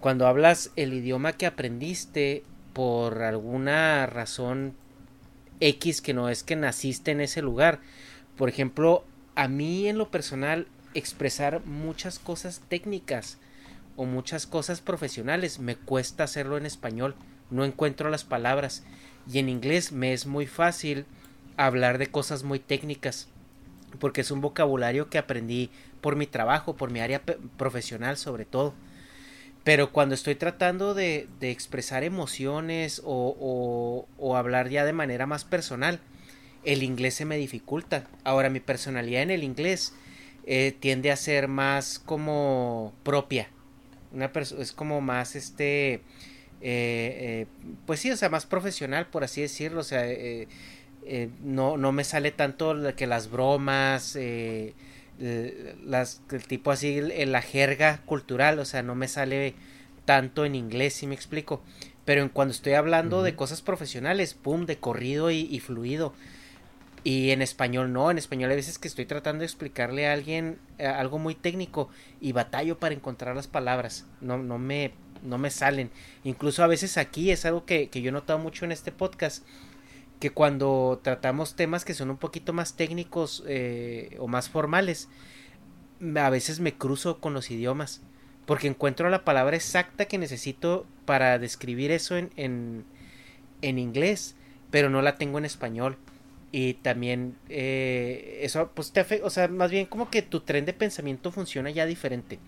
Cuando 0.00 0.26
hablas 0.26 0.72
el 0.76 0.92
idioma 0.92 1.32
que 1.32 1.46
aprendiste 1.46 2.42
por 2.72 3.22
alguna 3.22 4.06
razón 4.06 4.74
X 5.60 6.00
que 6.00 6.12
no 6.12 6.28
es 6.28 6.42
que 6.42 6.56
naciste 6.56 7.10
en 7.10 7.20
ese 7.20 7.42
lugar. 7.42 7.80
Por 8.36 8.48
ejemplo, 8.48 9.04
a 9.34 9.48
mí 9.48 9.88
en 9.88 9.98
lo 9.98 10.10
personal 10.10 10.66
expresar 10.94 11.64
muchas 11.64 12.18
cosas 12.18 12.60
técnicas 12.68 13.38
o 13.96 14.04
muchas 14.04 14.46
cosas 14.46 14.80
profesionales 14.80 15.58
me 15.58 15.76
cuesta 15.76 16.24
hacerlo 16.24 16.56
en 16.56 16.66
español. 16.66 17.14
No 17.50 17.64
encuentro 17.64 18.10
las 18.10 18.24
palabras. 18.24 18.84
Y 19.30 19.38
en 19.38 19.48
inglés 19.48 19.92
me 19.92 20.12
es 20.12 20.26
muy 20.26 20.46
fácil 20.46 21.06
hablar 21.56 21.98
de 21.98 22.08
cosas 22.08 22.42
muy 22.42 22.58
técnicas 22.58 23.28
porque 23.98 24.20
es 24.20 24.30
un 24.30 24.40
vocabulario 24.40 25.08
que 25.08 25.18
aprendí 25.18 25.70
por 26.00 26.16
mi 26.16 26.26
trabajo, 26.26 26.76
por 26.76 26.90
mi 26.90 27.00
área 27.00 27.22
profesional 27.56 28.16
sobre 28.16 28.44
todo. 28.44 28.74
Pero 29.64 29.90
cuando 29.90 30.14
estoy 30.14 30.36
tratando 30.36 30.94
de, 30.94 31.28
de 31.40 31.50
expresar 31.50 32.04
emociones 32.04 33.02
o, 33.04 34.06
o, 34.16 34.36
hablar 34.36 34.68
ya 34.68 34.84
de 34.84 34.92
manera 34.92 35.26
más 35.26 35.44
personal, 35.44 35.98
el 36.64 36.84
inglés 36.84 37.14
se 37.14 37.24
me 37.24 37.36
dificulta. 37.36 38.06
Ahora 38.22 38.48
mi 38.48 38.60
personalidad 38.60 39.22
en 39.22 39.32
el 39.32 39.42
inglés 39.42 39.92
eh, 40.44 40.76
tiende 40.78 41.10
a 41.10 41.16
ser 41.16 41.48
más 41.48 41.98
como 41.98 42.92
propia. 43.02 43.48
Una 44.16 44.32
es 44.34 44.72
como 44.72 45.00
más 45.00 45.36
este... 45.36 45.94
Eh, 45.94 46.00
eh, 46.62 47.46
pues 47.84 48.00
sí, 48.00 48.10
o 48.10 48.16
sea, 48.16 48.30
más 48.30 48.46
profesional, 48.46 49.06
por 49.06 49.22
así 49.24 49.42
decirlo. 49.42 49.80
O 49.80 49.84
sea, 49.84 50.10
eh, 50.10 50.48
eh, 51.04 51.28
no, 51.44 51.76
no 51.76 51.92
me 51.92 52.02
sale 52.02 52.32
tanto 52.32 52.74
que 52.96 53.06
las 53.06 53.30
bromas, 53.30 54.16
eh, 54.16 54.74
las, 55.84 56.20
el 56.32 56.44
tipo 56.46 56.72
así, 56.72 57.00
la 57.00 57.42
jerga 57.42 58.02
cultural, 58.06 58.58
o 58.58 58.64
sea, 58.64 58.82
no 58.82 58.96
me 58.96 59.06
sale 59.06 59.54
tanto 60.04 60.44
en 60.44 60.56
inglés, 60.56 60.94
si 60.94 61.06
me 61.06 61.14
explico. 61.14 61.62
Pero 62.04 62.22
en 62.22 62.28
cuando 62.28 62.52
estoy 62.52 62.72
hablando 62.72 63.22
de 63.22 63.36
cosas 63.36 63.62
profesionales, 63.62 64.34
pum, 64.34 64.66
de 64.66 64.78
corrido 64.78 65.30
y, 65.30 65.60
fluido. 65.60 66.12
Y 67.06 67.30
en 67.30 67.40
español 67.40 67.92
no, 67.92 68.10
en 68.10 68.18
español 68.18 68.50
hay 68.50 68.56
veces 68.56 68.80
que 68.80 68.88
estoy 68.88 69.06
tratando 69.06 69.42
de 69.42 69.46
explicarle 69.46 70.08
a 70.08 70.12
alguien 70.12 70.58
eh, 70.78 70.88
algo 70.88 71.20
muy 71.20 71.36
técnico 71.36 71.88
y 72.20 72.32
batallo 72.32 72.80
para 72.80 72.96
encontrar 72.96 73.36
las 73.36 73.46
palabras. 73.46 74.06
No, 74.20 74.38
no, 74.38 74.58
me, 74.58 74.90
no 75.22 75.38
me 75.38 75.50
salen. 75.50 75.92
Incluso 76.24 76.64
a 76.64 76.66
veces 76.66 76.98
aquí 76.98 77.30
es 77.30 77.44
algo 77.44 77.64
que, 77.64 77.90
que 77.90 78.02
yo 78.02 78.08
he 78.08 78.12
notado 78.12 78.40
mucho 78.40 78.64
en 78.64 78.72
este 78.72 78.90
podcast 78.90 79.46
que 80.18 80.30
cuando 80.30 80.98
tratamos 81.00 81.54
temas 81.54 81.84
que 81.84 81.94
son 81.94 82.10
un 82.10 82.16
poquito 82.16 82.52
más 82.52 82.74
técnicos 82.74 83.44
eh, 83.46 84.16
o 84.18 84.26
más 84.26 84.48
formales, 84.48 85.08
a 86.16 86.28
veces 86.28 86.58
me 86.58 86.74
cruzo 86.74 87.20
con 87.20 87.34
los 87.34 87.52
idiomas, 87.52 88.02
porque 88.46 88.66
encuentro 88.66 89.10
la 89.10 89.24
palabra 89.24 89.54
exacta 89.54 90.06
que 90.06 90.18
necesito 90.18 90.86
para 91.04 91.38
describir 91.38 91.92
eso 91.92 92.16
en, 92.16 92.32
en, 92.34 92.84
en 93.62 93.78
inglés, 93.78 94.34
pero 94.72 94.90
no 94.90 95.02
la 95.02 95.14
tengo 95.14 95.38
en 95.38 95.44
español. 95.44 95.98
Y 96.52 96.74
también 96.74 97.36
eh, 97.48 98.40
eso, 98.42 98.70
pues 98.74 98.92
te 98.92 99.00
afecta, 99.00 99.26
o 99.26 99.30
sea, 99.30 99.48
más 99.48 99.70
bien 99.70 99.86
como 99.86 100.10
que 100.10 100.22
tu 100.22 100.40
tren 100.40 100.64
de 100.64 100.72
pensamiento 100.72 101.32
funciona 101.32 101.70
ya 101.70 101.86
diferente. 101.86 102.38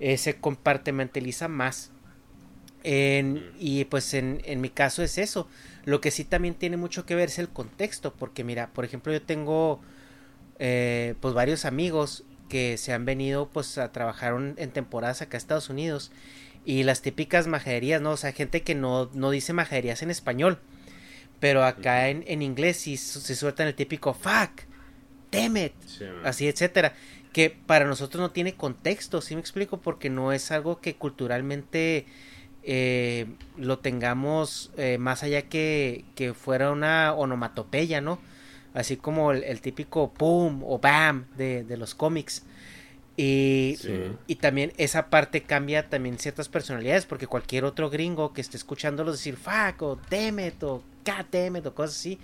Eh, 0.00 0.18
se 0.18 0.36
compartimentaliza 0.36 1.48
más. 1.48 1.90
y 2.84 3.84
pues 3.84 4.14
en, 4.14 4.42
en 4.44 4.60
mi 4.60 4.68
caso 4.68 5.02
es 5.02 5.18
eso. 5.18 5.48
Lo 5.84 6.00
que 6.00 6.10
sí 6.10 6.24
también 6.24 6.54
tiene 6.54 6.76
mucho 6.76 7.06
que 7.06 7.14
ver 7.14 7.28
es 7.28 7.38
el 7.38 7.48
contexto, 7.48 8.12
porque 8.14 8.44
mira, 8.44 8.68
por 8.72 8.84
ejemplo, 8.84 9.12
yo 9.12 9.22
tengo 9.22 9.80
eh, 10.58 11.14
pues 11.20 11.34
varios 11.34 11.64
amigos 11.64 12.24
que 12.48 12.76
se 12.76 12.92
han 12.92 13.04
venido 13.04 13.48
pues 13.48 13.78
a 13.78 13.90
trabajar 13.90 14.34
en 14.56 14.70
temporadas 14.70 15.22
acá 15.22 15.36
a 15.36 15.38
Estados 15.38 15.70
Unidos 15.70 16.12
y 16.64 16.84
las 16.84 17.02
típicas 17.02 17.48
majaderías, 17.48 18.00
¿no? 18.00 18.12
O 18.12 18.16
sea, 18.16 18.30
gente 18.32 18.62
que 18.62 18.76
no, 18.76 19.10
no 19.14 19.30
dice 19.30 19.52
majaderías 19.52 20.02
en 20.02 20.10
español, 20.10 20.60
pero 21.42 21.64
acá 21.64 22.08
en, 22.08 22.22
en 22.28 22.40
inglés 22.40 22.76
sí 22.76 22.96
se 22.96 23.34
sueltan 23.34 23.66
el 23.66 23.74
típico 23.74 24.14
fuck, 24.14 24.62
damn 25.32 25.56
it, 25.56 25.72
así, 26.22 26.46
etcétera, 26.46 26.94
que 27.32 27.50
para 27.50 27.84
nosotros 27.84 28.20
no 28.20 28.30
tiene 28.30 28.54
contexto, 28.54 29.20
¿sí 29.20 29.34
me 29.34 29.40
explico? 29.40 29.80
Porque 29.80 30.08
no 30.08 30.32
es 30.32 30.52
algo 30.52 30.80
que 30.80 30.94
culturalmente 30.94 32.06
eh, 32.62 33.26
lo 33.56 33.80
tengamos 33.80 34.70
eh, 34.76 34.98
más 34.98 35.24
allá 35.24 35.42
que, 35.48 36.04
que, 36.14 36.32
fuera 36.32 36.70
una 36.70 37.12
onomatopeya, 37.12 38.00
¿no? 38.00 38.20
Así 38.72 38.96
como 38.96 39.32
el, 39.32 39.60
típico 39.60 40.12
pum 40.12 40.62
o 40.64 40.78
bam 40.78 41.26
de, 41.36 41.64
de 41.64 41.76
los 41.76 41.96
cómics. 41.96 42.44
Y, 43.14 43.76
y, 44.26 44.36
también 44.36 44.72
esa 44.78 45.10
parte 45.10 45.42
cambia 45.42 45.90
también 45.90 46.18
ciertas 46.18 46.48
personalidades, 46.48 47.04
porque 47.04 47.26
cualquier 47.26 47.64
otro 47.64 47.90
gringo 47.90 48.32
que 48.32 48.40
esté 48.40 48.56
escuchándolo 48.56 49.12
decir 49.12 49.36
fuck 49.36 49.82
o 49.82 49.98
damn 50.08 50.38
o 50.62 50.82
god 51.04 51.66
o 51.66 51.74
cosas 51.74 51.96
así, 51.96 52.18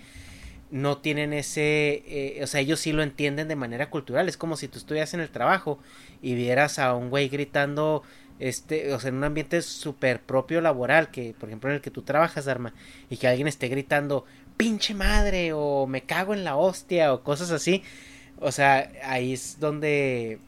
no 0.71 0.97
tienen 0.97 1.33
ese, 1.33 2.03
eh, 2.07 2.39
o 2.43 2.47
sea, 2.47 2.61
ellos 2.61 2.79
sí 2.79 2.91
lo 2.91 3.03
entienden 3.03 3.47
de 3.47 3.55
manera 3.55 3.89
cultural. 3.89 4.29
Es 4.29 4.37
como 4.37 4.57
si 4.57 4.67
tú 4.67 4.77
estuvieras 4.77 5.13
en 5.13 5.19
el 5.19 5.29
trabajo 5.29 5.79
y 6.21 6.35
vieras 6.35 6.79
a 6.79 6.93
un 6.95 7.09
güey 7.09 7.29
gritando, 7.29 8.03
este, 8.39 8.93
o 8.93 8.99
sea, 8.99 9.09
en 9.09 9.15
un 9.15 9.23
ambiente 9.23 9.61
súper 9.61 10.21
propio 10.21 10.61
laboral, 10.61 11.11
que 11.11 11.35
por 11.39 11.49
ejemplo 11.49 11.69
en 11.69 11.77
el 11.77 11.81
que 11.81 11.91
tú 11.91 12.01
trabajas, 12.03 12.47
Arma, 12.47 12.73
y 13.09 13.17
que 13.17 13.27
alguien 13.27 13.47
esté 13.47 13.67
gritando, 13.67 14.25
pinche 14.57 14.93
madre, 14.93 15.53
o 15.53 15.87
me 15.87 16.01
cago 16.01 16.33
en 16.33 16.43
la 16.43 16.55
hostia, 16.55 17.13
o 17.13 17.23
cosas 17.23 17.51
así. 17.51 17.83
O 18.39 18.51
sea, 18.51 18.91
ahí 19.03 19.33
es 19.33 19.59
donde, 19.59 20.39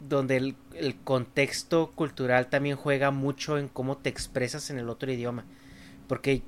donde 0.00 0.36
el, 0.36 0.56
el 0.74 0.96
contexto 0.96 1.92
cultural 1.92 2.48
también 2.48 2.76
juega 2.76 3.10
mucho 3.10 3.58
en 3.58 3.68
cómo 3.68 3.96
te 3.98 4.08
expresas 4.08 4.70
en 4.70 4.78
el 4.78 4.88
otro 4.88 5.10
idioma. 5.12 5.44
Porque 6.08 6.42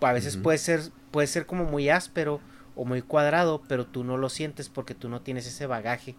a 0.00 0.12
veces 0.12 0.36
puede 0.36 0.58
ser 0.58 0.80
puede 1.10 1.26
ser 1.26 1.46
como 1.46 1.64
muy 1.64 1.88
áspero 1.88 2.40
o 2.74 2.84
muy 2.84 3.02
cuadrado, 3.02 3.62
pero 3.68 3.86
tú 3.86 4.04
no 4.04 4.16
lo 4.18 4.28
sientes 4.28 4.68
porque 4.68 4.94
tú 4.94 5.08
no 5.08 5.22
tienes 5.22 5.46
ese 5.46 5.66
bagaje. 5.66 6.14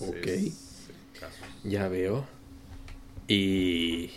ok. 0.00 0.26
Ya 1.64 1.88
veo. 1.88 2.26
Y, 3.28 4.10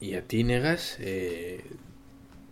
y 0.00 0.14
a 0.14 0.26
ti, 0.26 0.42
Negas, 0.44 0.96
eh, 1.00 1.64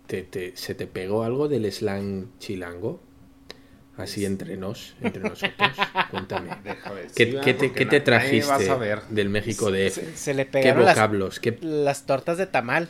te, 0.06 0.22
te, 0.22 0.56
¿se 0.56 0.74
te 0.74 0.86
pegó 0.86 1.24
algo 1.24 1.48
del 1.48 1.70
slang 1.72 2.28
chilango? 2.38 3.00
Así 3.98 4.24
entre 4.24 4.56
nos, 4.56 4.94
entre 5.00 5.20
nosotros. 5.22 5.52
Cuéntame. 6.12 6.50
¿Qué, 7.16 7.40
¿qué, 7.40 7.52
te, 7.52 7.72
¿qué 7.72 7.84
te 7.84 8.00
trajiste 8.00 8.70
del 9.10 9.28
México 9.28 9.72
de 9.72 9.90
se, 9.90 10.16
se 10.16 10.34
le 10.34 10.46
pegaron 10.46 10.84
¿Qué 10.84 10.90
vocablos? 10.90 11.28
Las, 11.30 11.38
¿Qué... 11.40 11.58
las 11.60 12.06
tortas 12.06 12.38
de 12.38 12.46
tamal. 12.46 12.88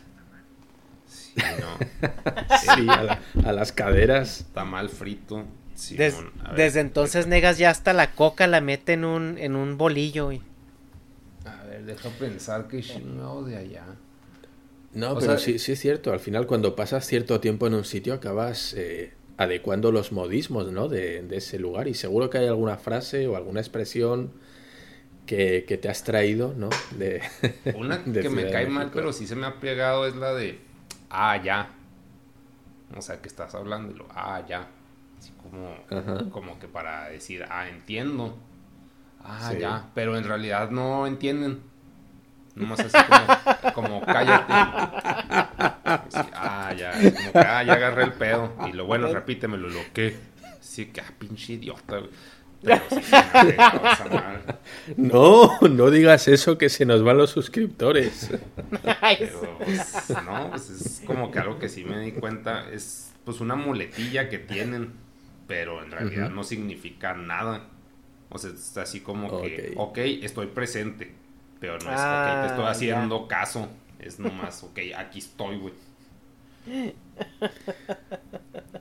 Sí, 1.07 1.41
no. 1.61 2.09
sí, 2.75 2.87
a, 2.91 3.03
la, 3.03 3.23
a, 3.47 3.53
las 3.53 3.73
caderas. 3.73 4.45
Tamal 4.53 4.91
frito. 4.91 5.47
Sí, 5.75 5.97
Des, 5.97 6.15
no, 6.21 6.55
desde 6.55 6.81
entonces 6.81 7.27
Negas 7.27 7.57
ya 7.57 7.71
hasta 7.71 7.95
la 7.95 8.13
coca 8.13 8.47
la 8.47 8.61
mete 8.61 8.93
en 8.93 9.07
un, 9.07 9.39
en 9.39 9.57
un 9.57 9.79
bolillo. 9.79 10.31
Y... 10.31 10.43
A 11.47 11.65
ver, 11.65 11.85
deja 11.87 12.11
pensar 12.11 12.69
que 12.69 12.83
chingado 12.83 13.45
de 13.45 13.57
allá. 13.57 13.85
No, 14.93 15.13
o 15.13 15.19
pero 15.19 15.39
sea, 15.39 15.39
sí, 15.39 15.59
sí 15.59 15.73
es 15.73 15.81
cierto. 15.81 16.13
Al 16.13 16.21
final, 16.21 16.47
cuando 16.47 16.77
pasas 16.77 17.07
cierto 17.07 17.41
tiempo 17.41 17.67
en 17.67 17.75
un 17.75 17.85
sitio, 17.87 18.13
acabas 18.13 18.75
eh, 18.77 19.15
adecuando 19.39 19.93
los 19.93 20.13
modismos 20.13 20.71
¿no? 20.71 20.89
de, 20.89 21.23
de, 21.23 21.37
ese 21.37 21.59
lugar. 21.59 21.89
Y 21.89 21.95
seguro 21.95 22.29
que 22.29 22.39
hay 22.39 22.47
alguna 22.49 22.77
frase 22.77 23.27
o 23.27 23.37
alguna 23.37 23.61
expresión 23.61 24.33
que, 25.25 25.65
que 25.67 25.79
te 25.79 25.89
has 25.89 26.05
traído, 26.05 26.55
¿no? 26.57 26.69
De, 26.97 27.23
Una 27.77 27.99
de 27.99 28.21
que 28.21 28.29
me 28.29 28.51
cae 28.51 28.67
mal, 28.67 28.91
pero 28.93 29.13
sí 29.13 29.27
se 29.27 29.37
me 29.37 29.47
ha 29.47 29.61
pegado, 29.61 30.07
es 30.07 30.17
la 30.17 30.35
de 30.35 30.59
ah, 31.11 31.41
ya. 31.43 31.71
O 32.97 33.03
sea, 33.03 33.21
que 33.21 33.29
estás 33.29 33.55
hablando 33.55 33.93
y 33.93 33.97
lo, 33.97 34.07
ah, 34.11 34.43
ya. 34.47 34.69
Así 35.19 35.33
como, 35.43 36.31
como 36.31 36.59
que 36.59 36.69
para 36.69 37.09
decir, 37.09 37.45
ah, 37.49 37.69
entiendo. 37.69 38.37
Ah, 39.23 39.51
sí. 39.53 39.61
ya. 39.61 39.91
Pero 39.95 40.17
en 40.17 40.25
realidad 40.25 40.71
no 40.71 41.07
entienden. 41.07 41.61
Nomás 42.59 42.81
así 42.81 42.97
como, 43.73 43.73
como 43.75 44.07
cállate. 44.07 44.53
Así, 45.85 46.29
ah, 46.35 46.75
ya. 46.77 46.93
Como 46.93 47.33
que, 47.33 47.39
ah, 47.39 47.63
ya 47.63 47.73
agarré 47.75 48.05
el 48.05 48.13
pedo. 48.13 48.55
Y 48.69 48.73
lo 48.73 48.87
bueno, 48.87 49.09
repítemelo, 49.13 49.69
lo 49.69 49.81
que. 49.93 50.17
Sí, 50.61 50.87
que, 50.87 51.01
ah, 51.01 51.13
pinche 51.19 51.55
idiota. 51.55 52.01
Pero 52.61 52.83
sí, 52.91 53.01
no, 54.97 55.59
no 55.61 55.91
digas 55.91 56.27
eso 56.27 56.59
que 56.59 56.69
se 56.69 56.85
nos 56.85 57.05
van 57.05 57.17
los 57.17 57.31
suscriptores. 57.31 58.31
Pero, 59.19 59.59
pues, 59.59 60.11
no, 60.25 60.51
pues 60.51 60.71
es 60.71 61.03
como 61.07 61.31
que 61.31 61.39
algo 61.39 61.59
que 61.61 61.69
sí 61.69 61.85
me 61.85 62.01
di 62.01 62.13
cuenta 62.13 62.69
es 62.71 63.13
pues 63.25 63.41
una 63.41 63.55
muletilla 63.55 64.29
que 64.29 64.39
tienen, 64.39 64.95
pero 65.47 65.85
en 65.85 65.93
realidad 65.93 66.29
uh 66.29 66.31
-huh. 66.31 66.35
no 66.35 66.45
significa 66.45 67.15
nada. 67.15 67.69
O 68.31 68.39
sea, 68.39 68.51
es 68.51 68.77
así 68.77 69.01
como 69.01 69.41
que, 69.43 69.75
ok, 69.77 69.99
estoy 70.23 70.49
presente, 70.49 71.13
pero 71.61 71.75
no 71.79 71.91
es, 71.91 71.99
ah, 71.99 72.35
ok, 72.35 72.43
te 72.43 72.55
estoy 72.55 72.67
haciendo 72.67 73.23
ya. 73.23 73.29
caso. 73.29 73.69
Es 73.99 74.19
nomás, 74.19 74.63
ok, 74.63 74.79
aquí 74.97 75.19
estoy, 75.19 75.59
güey. 75.59 75.75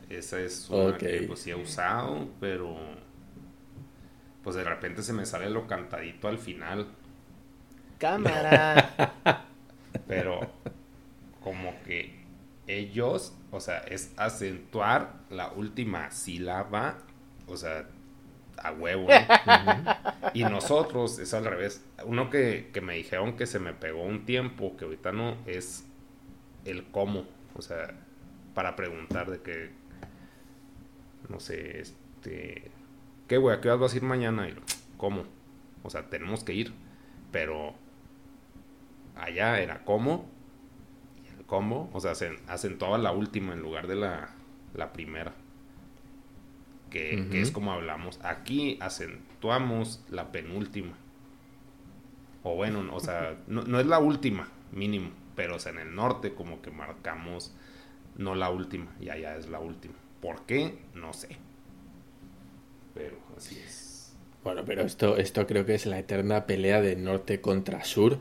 Esa 0.10 0.40
es 0.40 0.70
una 0.70 0.96
okay. 0.96 1.22
que 1.22 1.28
pues 1.28 1.40
sí 1.40 1.52
he 1.52 1.56
usado, 1.56 2.28
pero 2.40 2.78
pues 4.44 4.56
de 4.56 4.64
repente 4.64 5.04
se 5.04 5.14
me 5.14 5.26
sale 5.26 5.50
lo 5.50 5.68
cantadito 5.68 6.28
al 6.28 6.38
final. 6.38 6.88
Cámara. 7.98 9.14
Pero 10.08 10.40
como 11.44 11.74
que 11.84 12.24
ellos, 12.68 13.34
o 13.52 13.60
sea, 13.60 13.80
es 13.80 14.14
acentuar 14.18 15.16
la 15.30 15.52
última 15.52 16.12
sílaba, 16.12 17.00
o 17.48 17.58
sea, 17.58 17.88
a 18.62 18.72
huevo. 18.72 19.08
¿no? 19.08 20.32
y 20.34 20.44
nosotros 20.44 21.20
es 21.20 21.34
al 21.34 21.46
revés. 21.46 21.84
Uno 22.06 22.30
que, 22.30 22.70
que 22.74 22.82
me 22.82 22.96
dijeron 22.96 23.38
que 23.38 23.46
se 23.46 23.60
me 23.60 23.74
pegó 23.74 24.04
un 24.04 24.26
tiempo, 24.26 24.76
que 24.78 24.86
ahorita 24.86 25.12
no, 25.12 25.38
es 25.46 25.86
el 26.66 26.86
cómo. 26.92 27.26
O 27.56 27.62
sea, 27.62 27.94
para 28.54 28.76
preguntar 28.76 29.30
de 29.30 29.42
que, 29.42 29.72
no 31.30 31.40
sé, 31.40 31.82
este 31.82 32.72
¿qué, 33.28 33.38
güey? 33.38 33.56
¿A 33.56 33.62
qué 33.62 33.70
vas 33.70 33.94
a 33.94 33.98
ir 33.98 34.04
mañana? 34.04 34.48
Y 34.48 34.52
lo, 34.52 34.62
¿cómo? 34.98 35.24
O 35.84 35.90
sea, 35.90 36.10
tenemos 36.10 36.44
que 36.44 36.54
ir. 36.54 36.74
Pero 37.32 37.76
allá 39.16 39.60
era 39.60 39.84
cómo. 39.84 40.30
Y 41.24 41.38
el 41.38 41.46
cómo, 41.46 41.90
o 41.94 42.00
sea, 42.00 42.16
se 42.16 42.36
acentuaba 42.48 42.98
la 42.98 43.12
última 43.12 43.54
en 43.54 43.62
lugar 43.62 43.88
de 43.88 43.96
la, 43.96 44.30
la 44.74 44.94
primera. 44.94 45.34
Que, 46.90 47.16
uh 47.16 47.20
-huh. 47.20 47.30
que, 47.30 47.42
es 47.42 47.52
como 47.52 47.72
hablamos. 47.72 48.20
Aquí 48.24 48.78
acentuamos 48.82 50.04
la 50.10 50.32
penúltima. 50.32 50.94
O 52.44 52.56
bueno, 52.56 52.86
o 52.94 53.00
sea, 53.00 53.38
no, 53.48 53.64
no, 53.64 53.80
es 53.80 53.86
la 53.86 54.00
última, 54.00 54.50
mínimo. 54.72 55.12
Pero 55.36 55.56
o 55.56 55.60
sea, 55.60 55.72
en 55.72 55.80
el 55.80 55.96
norte 55.96 56.34
como 56.34 56.62
que 56.62 56.72
marcamos 56.72 57.54
no 58.18 58.36
la 58.36 58.50
última. 58.50 58.88
Y 59.00 59.10
allá 59.10 59.36
es 59.38 59.50
la 59.50 59.60
última. 59.60 59.96
¿Por 60.22 60.46
qué? 60.46 60.80
No 60.96 61.14
sé 61.14 61.38
pero 62.98 63.18
así 63.38 63.58
es. 63.64 64.14
Bueno, 64.44 64.64
pero 64.66 64.84
esto, 64.84 65.18
esto 65.18 65.46
creo 65.46 65.66
que 65.66 65.76
es 65.76 65.86
la 65.86 66.00
eterna 66.00 66.46
pelea 66.46 66.82
de 66.82 66.96
norte 66.96 67.42
contra 67.42 67.84
sur. 67.84 68.20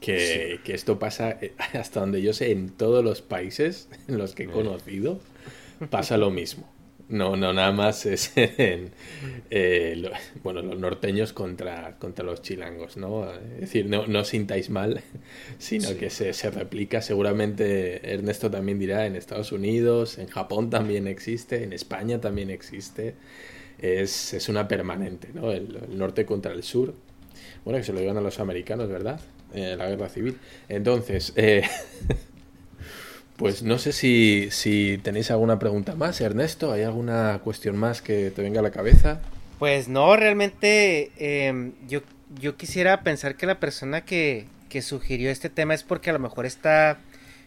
Que, 0.00 0.54
sí. 0.56 0.62
que, 0.64 0.74
esto 0.74 0.98
pasa, 0.98 1.30
eh, 1.30 1.54
hasta 1.74 2.00
donde 2.00 2.22
yo 2.22 2.32
sé, 2.32 2.52
en 2.52 2.70
todos 2.70 3.04
los 3.04 3.20
países 3.20 3.88
en 4.08 4.16
los 4.16 4.34
que 4.34 4.44
he 4.44 4.46
conocido, 4.46 5.20
pasa 5.90 6.16
lo 6.16 6.30
mismo. 6.30 6.70
No, 7.10 7.36
no, 7.36 7.52
nada 7.52 7.72
más 7.72 8.06
es 8.06 8.32
en, 8.36 8.90
eh, 9.50 9.94
lo, 9.96 10.10
bueno, 10.42 10.62
los 10.62 10.78
norteños 10.78 11.32
contra, 11.32 11.98
contra 11.98 12.24
los 12.24 12.40
chilangos, 12.40 12.96
¿no? 12.96 13.30
Es 13.32 13.60
decir, 13.60 13.86
no, 13.86 14.06
no 14.06 14.24
sintáis 14.24 14.70
mal, 14.70 15.02
sino 15.58 15.88
sí. 15.88 15.94
que 15.96 16.08
se, 16.08 16.32
se, 16.32 16.50
replica. 16.50 17.02
Seguramente 17.02 18.12
Ernesto 18.12 18.50
también 18.50 18.78
dirá 18.78 19.06
en 19.06 19.16
Estados 19.16 19.52
Unidos, 19.52 20.18
en 20.18 20.28
Japón 20.28 20.70
también 20.70 21.06
existe, 21.06 21.64
en 21.64 21.72
España 21.72 22.20
también 22.20 22.50
existe 22.50 23.14
es, 23.80 24.34
es 24.34 24.48
una 24.48 24.68
permanente, 24.68 25.28
¿no? 25.34 25.50
El, 25.50 25.76
el, 25.90 25.98
norte 25.98 26.26
contra 26.26 26.52
el 26.52 26.62
sur. 26.62 26.94
Bueno, 27.64 27.78
que 27.78 27.84
se 27.84 27.92
lo 27.92 28.00
digan 28.00 28.16
a 28.16 28.20
los 28.20 28.38
americanos, 28.40 28.88
¿verdad? 28.88 29.20
Eh, 29.52 29.74
la 29.76 29.88
guerra 29.88 30.08
civil. 30.08 30.38
Entonces, 30.68 31.32
eh, 31.36 31.62
pues 33.40 33.62
no 33.62 33.78
sé 33.78 33.92
si, 33.92 34.48
si 34.50 35.00
tenéis 35.02 35.30
alguna 35.30 35.58
pregunta 35.58 35.94
más, 35.94 36.20
Ernesto. 36.20 36.72
¿Hay 36.72 36.82
alguna 36.82 37.40
cuestión 37.42 37.74
más 37.74 38.02
que 38.02 38.30
te 38.30 38.42
venga 38.42 38.60
a 38.60 38.62
la 38.62 38.70
cabeza? 38.70 39.22
Pues 39.58 39.88
no, 39.88 40.14
realmente 40.14 41.10
eh, 41.16 41.72
yo, 41.88 42.02
yo 42.38 42.58
quisiera 42.58 43.02
pensar 43.02 43.36
que 43.36 43.46
la 43.46 43.58
persona 43.58 44.04
que, 44.04 44.44
que 44.68 44.82
sugirió 44.82 45.30
este 45.30 45.48
tema 45.48 45.72
es 45.72 45.84
porque 45.84 46.10
a 46.10 46.12
lo 46.12 46.18
mejor 46.18 46.44
está 46.44 46.98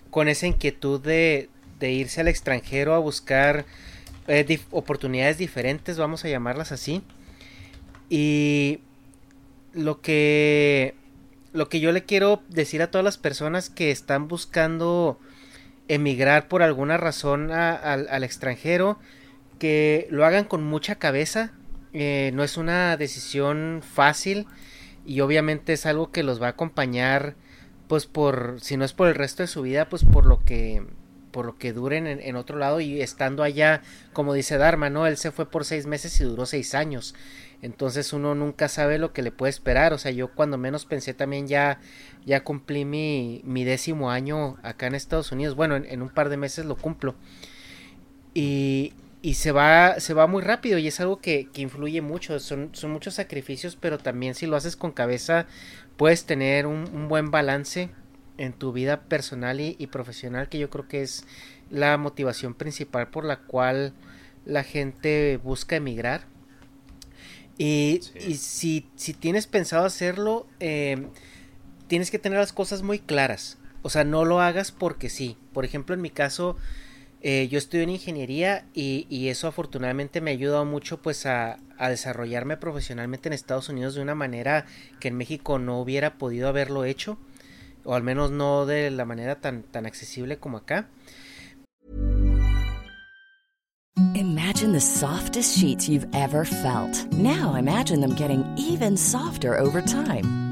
con 0.09 0.27
esa 0.27 0.47
inquietud 0.47 0.99
de, 0.99 1.47
de 1.79 1.91
irse 1.91 2.21
al 2.21 2.27
extranjero 2.27 2.95
a 2.95 2.97
buscar 2.97 3.63
eh, 4.27 4.59
oportunidades 4.71 5.37
diferentes, 5.37 5.99
vamos 5.99 6.25
a 6.25 6.27
llamarlas 6.27 6.71
así. 6.71 7.03
Y 8.09 8.79
lo 9.73 10.01
que 10.01 10.95
lo 11.51 11.69
que 11.69 11.79
yo 11.79 11.91
le 11.91 12.03
quiero 12.03 12.41
decir 12.49 12.81
a 12.81 12.89
todas 12.89 13.05
las 13.05 13.19
personas 13.19 13.69
que 13.69 13.91
están 13.91 14.27
buscando 14.27 15.19
emigrar 15.87 16.47
por 16.47 16.63
alguna 16.63 16.97
razón 16.97 17.51
a, 17.51 17.75
al 17.75 18.23
extranjero, 18.23 18.99
que 19.59 20.07
lo 20.09 20.25
hagan 20.25 20.45
con 20.45 20.63
mucha 20.63 20.95
cabeza. 20.95 21.51
Eh, 21.93 22.31
no 22.33 22.43
es 22.43 22.57
una 22.57 22.97
decisión 22.97 23.81
fácil 23.83 24.47
y 25.05 25.21
obviamente 25.21 25.73
es 25.73 25.85
algo 25.85 26.11
que 26.11 26.23
los 26.23 26.41
va 26.41 26.47
a 26.47 26.51
acompañar, 26.51 27.35
pues 27.87 28.05
por, 28.05 28.57
si 28.61 28.77
no 28.77 28.85
es 28.85 28.93
por 28.93 29.07
el 29.07 29.15
resto 29.15 29.43
de 29.43 29.47
su 29.47 29.61
vida, 29.61 29.89
pues 29.89 30.03
por 30.03 30.25
lo 30.25 30.43
que 30.43 30.83
por 31.31 31.47
lo 31.47 31.57
que 31.57 31.73
duren 31.73 32.05
en, 32.05 32.35
otro 32.35 32.59
lado 32.59 32.79
y 32.79 33.01
estando 33.01 33.41
allá, 33.41 33.81
como 34.13 34.35
dice 34.35 34.59
Dharma, 34.59 34.91
¿no? 34.91 35.07
Él 35.07 35.17
se 35.17 35.31
fue 35.31 35.49
por 35.49 35.65
seis 35.65 35.87
meses 35.87 36.21
y 36.21 36.25
duró 36.25 36.45
seis 36.45 36.75
años. 36.75 37.15
Entonces 37.63 38.13
uno 38.13 38.35
nunca 38.35 38.67
sabe 38.67 38.99
lo 38.99 39.13
que 39.13 39.23
le 39.23 39.31
puede 39.31 39.49
esperar. 39.49 39.93
O 39.93 39.97
sea, 39.97 40.11
yo 40.11 40.31
cuando 40.35 40.59
menos 40.59 40.85
pensé 40.85 41.15
también 41.15 41.47
ya, 41.47 41.79
ya 42.25 42.43
cumplí 42.43 42.85
mi, 42.85 43.41
mi 43.43 43.63
décimo 43.63 44.11
año 44.11 44.57
acá 44.63 44.87
en 44.87 44.95
Estados 44.95 45.31
Unidos. 45.31 45.55
Bueno, 45.55 45.75
en, 45.75 46.01
un 46.01 46.09
par 46.09 46.29
de 46.29 46.37
meses 46.37 46.65
lo 46.65 46.75
cumplo. 46.75 47.15
Y, 48.33 48.93
y 49.21 49.35
se 49.35 49.51
va, 49.51 49.99
se 49.99 50.13
va 50.13 50.27
muy 50.27 50.41
rápido 50.41 50.77
y 50.77 50.87
es 50.87 50.99
algo 50.99 51.19
que, 51.19 51.49
que 51.51 51.61
influye 51.61 52.01
mucho. 52.01 52.39
Son, 52.39 52.69
son, 52.73 52.91
muchos 52.91 53.15
sacrificios, 53.15 53.75
pero 53.75 53.97
también 53.97 54.35
si 54.35 54.47
lo 54.47 54.55
haces 54.55 54.75
con 54.75 54.91
cabeza 54.91 55.47
puedes 55.97 56.25
tener 56.25 56.65
un, 56.65 56.89
un 56.93 57.07
buen 57.07 57.31
balance 57.31 57.89
en 58.37 58.53
tu 58.53 58.71
vida 58.71 59.01
personal 59.01 59.59
y, 59.59 59.87
profesional, 59.87 60.49
que 60.49 60.59
yo 60.59 60.69
creo 60.69 60.87
que 60.87 61.01
es 61.01 61.25
la 61.69 61.97
motivación 61.97 62.53
principal 62.53 63.09
por 63.09 63.25
la 63.25 63.37
cual 63.37 63.93
la 64.45 64.63
gente 64.63 65.39
busca 65.43 65.75
emigrar. 65.75 66.25
Y, 67.57 67.99
si, 68.37 68.89
si, 68.95 69.13
tienes 69.13 69.45
pensado 69.45 69.85
hacerlo, 69.85 70.47
em, 70.59 71.09
tienes 71.87 72.11
que 72.11 72.19
tener 72.19 72.39
las 72.39 72.53
cosas 72.53 72.81
muy 72.81 72.99
claras. 72.99 73.57
O 73.81 73.89
sea, 73.89 74.03
no 74.03 74.25
lo 74.25 74.41
hagas 74.41 74.71
porque 74.71 75.09
sí. 75.09 75.37
Por 75.53 75.65
ejemplo, 75.65 75.93
en 75.93 76.01
mi 76.01 76.09
caso, 76.09 76.55
eh, 77.21 77.47
yo 77.49 77.57
estudio 77.57 77.83
en 77.83 77.89
ingeniería 77.89 78.65
y, 78.73 79.27
eso 79.27 79.47
afortunadamente 79.47 80.21
me 80.21 80.31
ha 80.31 80.33
ayudado 80.33 80.65
mucho 80.65 81.01
pues 81.01 81.25
a, 81.25 81.59
a, 81.77 81.89
desarrollarme 81.89 82.57
profesionalmente 82.57 83.29
en 83.29 83.33
Estados 83.33 83.69
Unidos 83.69 83.95
de 83.95 84.01
una 84.01 84.15
manera 84.15 84.65
que 84.99 85.09
en 85.09 85.15
México 85.15 85.59
no 85.59 85.79
hubiera 85.79 86.17
podido 86.17 86.47
haberlo 86.47 86.85
hecho 86.85 87.17
o 87.85 87.95
al 87.95 88.03
menos 88.03 88.31
no 88.31 88.65
de 88.65 88.91
la 88.91 89.05
manera 89.05 89.35
tan, 89.35 89.63
tan 89.63 89.85
accesible 89.85 90.37
como 90.37 90.57
acá. 90.57 90.87
Imagine 94.15 94.73
the 94.73 94.81
softest 94.81 95.57
sheets 95.57 95.87
you've 95.87 96.07
ever 96.13 96.45
felt. 96.45 97.11
Now 97.13 97.55
imagine 97.55 98.01
them 98.01 98.15
getting 98.15 98.43
even 98.57 98.97
softer 98.97 99.57
over 99.57 99.81
time. 99.81 100.42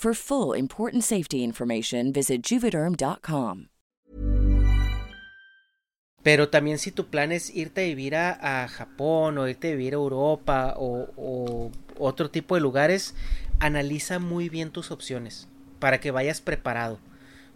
For 0.00 0.14
full 0.14 0.54
important 0.56 1.04
safety 1.04 1.44
information, 1.44 2.10
visit 2.10 2.42
juvederm.com. 2.42 3.68
Pero 6.22 6.48
también 6.48 6.78
si 6.78 6.90
tu 6.90 7.08
plan 7.08 7.32
es 7.32 7.54
irte 7.54 7.82
a 7.82 7.84
vivir 7.84 8.16
a, 8.16 8.66
Japón 8.68 9.36
o 9.36 9.46
irte 9.46 9.68
a 9.68 9.70
vivir 9.72 9.92
a 9.92 9.96
Europa 9.96 10.72
o, 10.78 11.70
otro 11.98 12.30
tipo 12.30 12.54
de 12.54 12.62
lugares, 12.62 13.14
analiza 13.58 14.18
muy 14.20 14.48
bien 14.48 14.70
tus 14.70 14.90
opciones 14.90 15.48
para 15.80 16.00
que 16.00 16.10
vayas 16.12 16.40
preparado. 16.40 16.98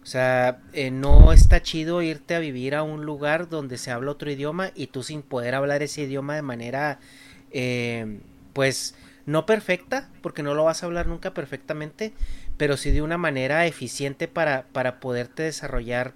O 0.03 0.05
sea, 0.05 0.61
eh, 0.73 0.91
no 0.91 1.33
está 1.33 1.63
chido 1.63 2.03
irte 2.03 2.35
a 2.35 2.39
vivir 2.39 2.75
a 2.75 2.83
un 2.83 3.07
lugar 3.07 3.49
donde 3.49 3.79
se 3.79 3.89
habla 3.89 4.11
otro 4.11 4.29
idioma 4.29 4.69
y 4.75 4.85
tú 4.85 5.01
sin 5.01 5.23
poder 5.23 5.55
hablar 5.55 5.81
ese 5.81 6.03
idioma 6.03 6.35
de 6.35 6.43
manera, 6.43 6.99
eh, 7.49 8.19
pues, 8.53 8.93
no 9.25 9.45
perfecta, 9.45 10.09
porque 10.21 10.43
no 10.43 10.53
lo 10.53 10.63
vas 10.63 10.83
a 10.83 10.85
hablar 10.85 11.07
nunca 11.07 11.33
perfectamente, 11.33 12.13
pero 12.57 12.77
sí 12.77 12.91
de 12.91 13.01
una 13.01 13.17
manera 13.17 13.65
eficiente 13.65 14.27
para, 14.27 14.65
para 14.71 14.99
poderte 14.99 15.43
desarrollar 15.43 16.13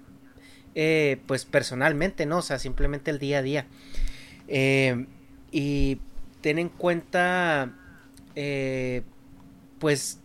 eh, 0.74 1.20
pues 1.26 1.44
personalmente, 1.44 2.26
¿no? 2.26 2.38
O 2.38 2.42
sea, 2.42 2.58
simplemente 2.58 3.10
el 3.10 3.18
día 3.18 3.38
a 3.38 3.42
día. 3.42 3.66
Eh, 4.46 5.06
y 5.50 5.98
ten 6.40 6.58
en 6.58 6.68
cuenta, 6.68 7.74
eh, 8.36 9.02
pues, 9.78 10.20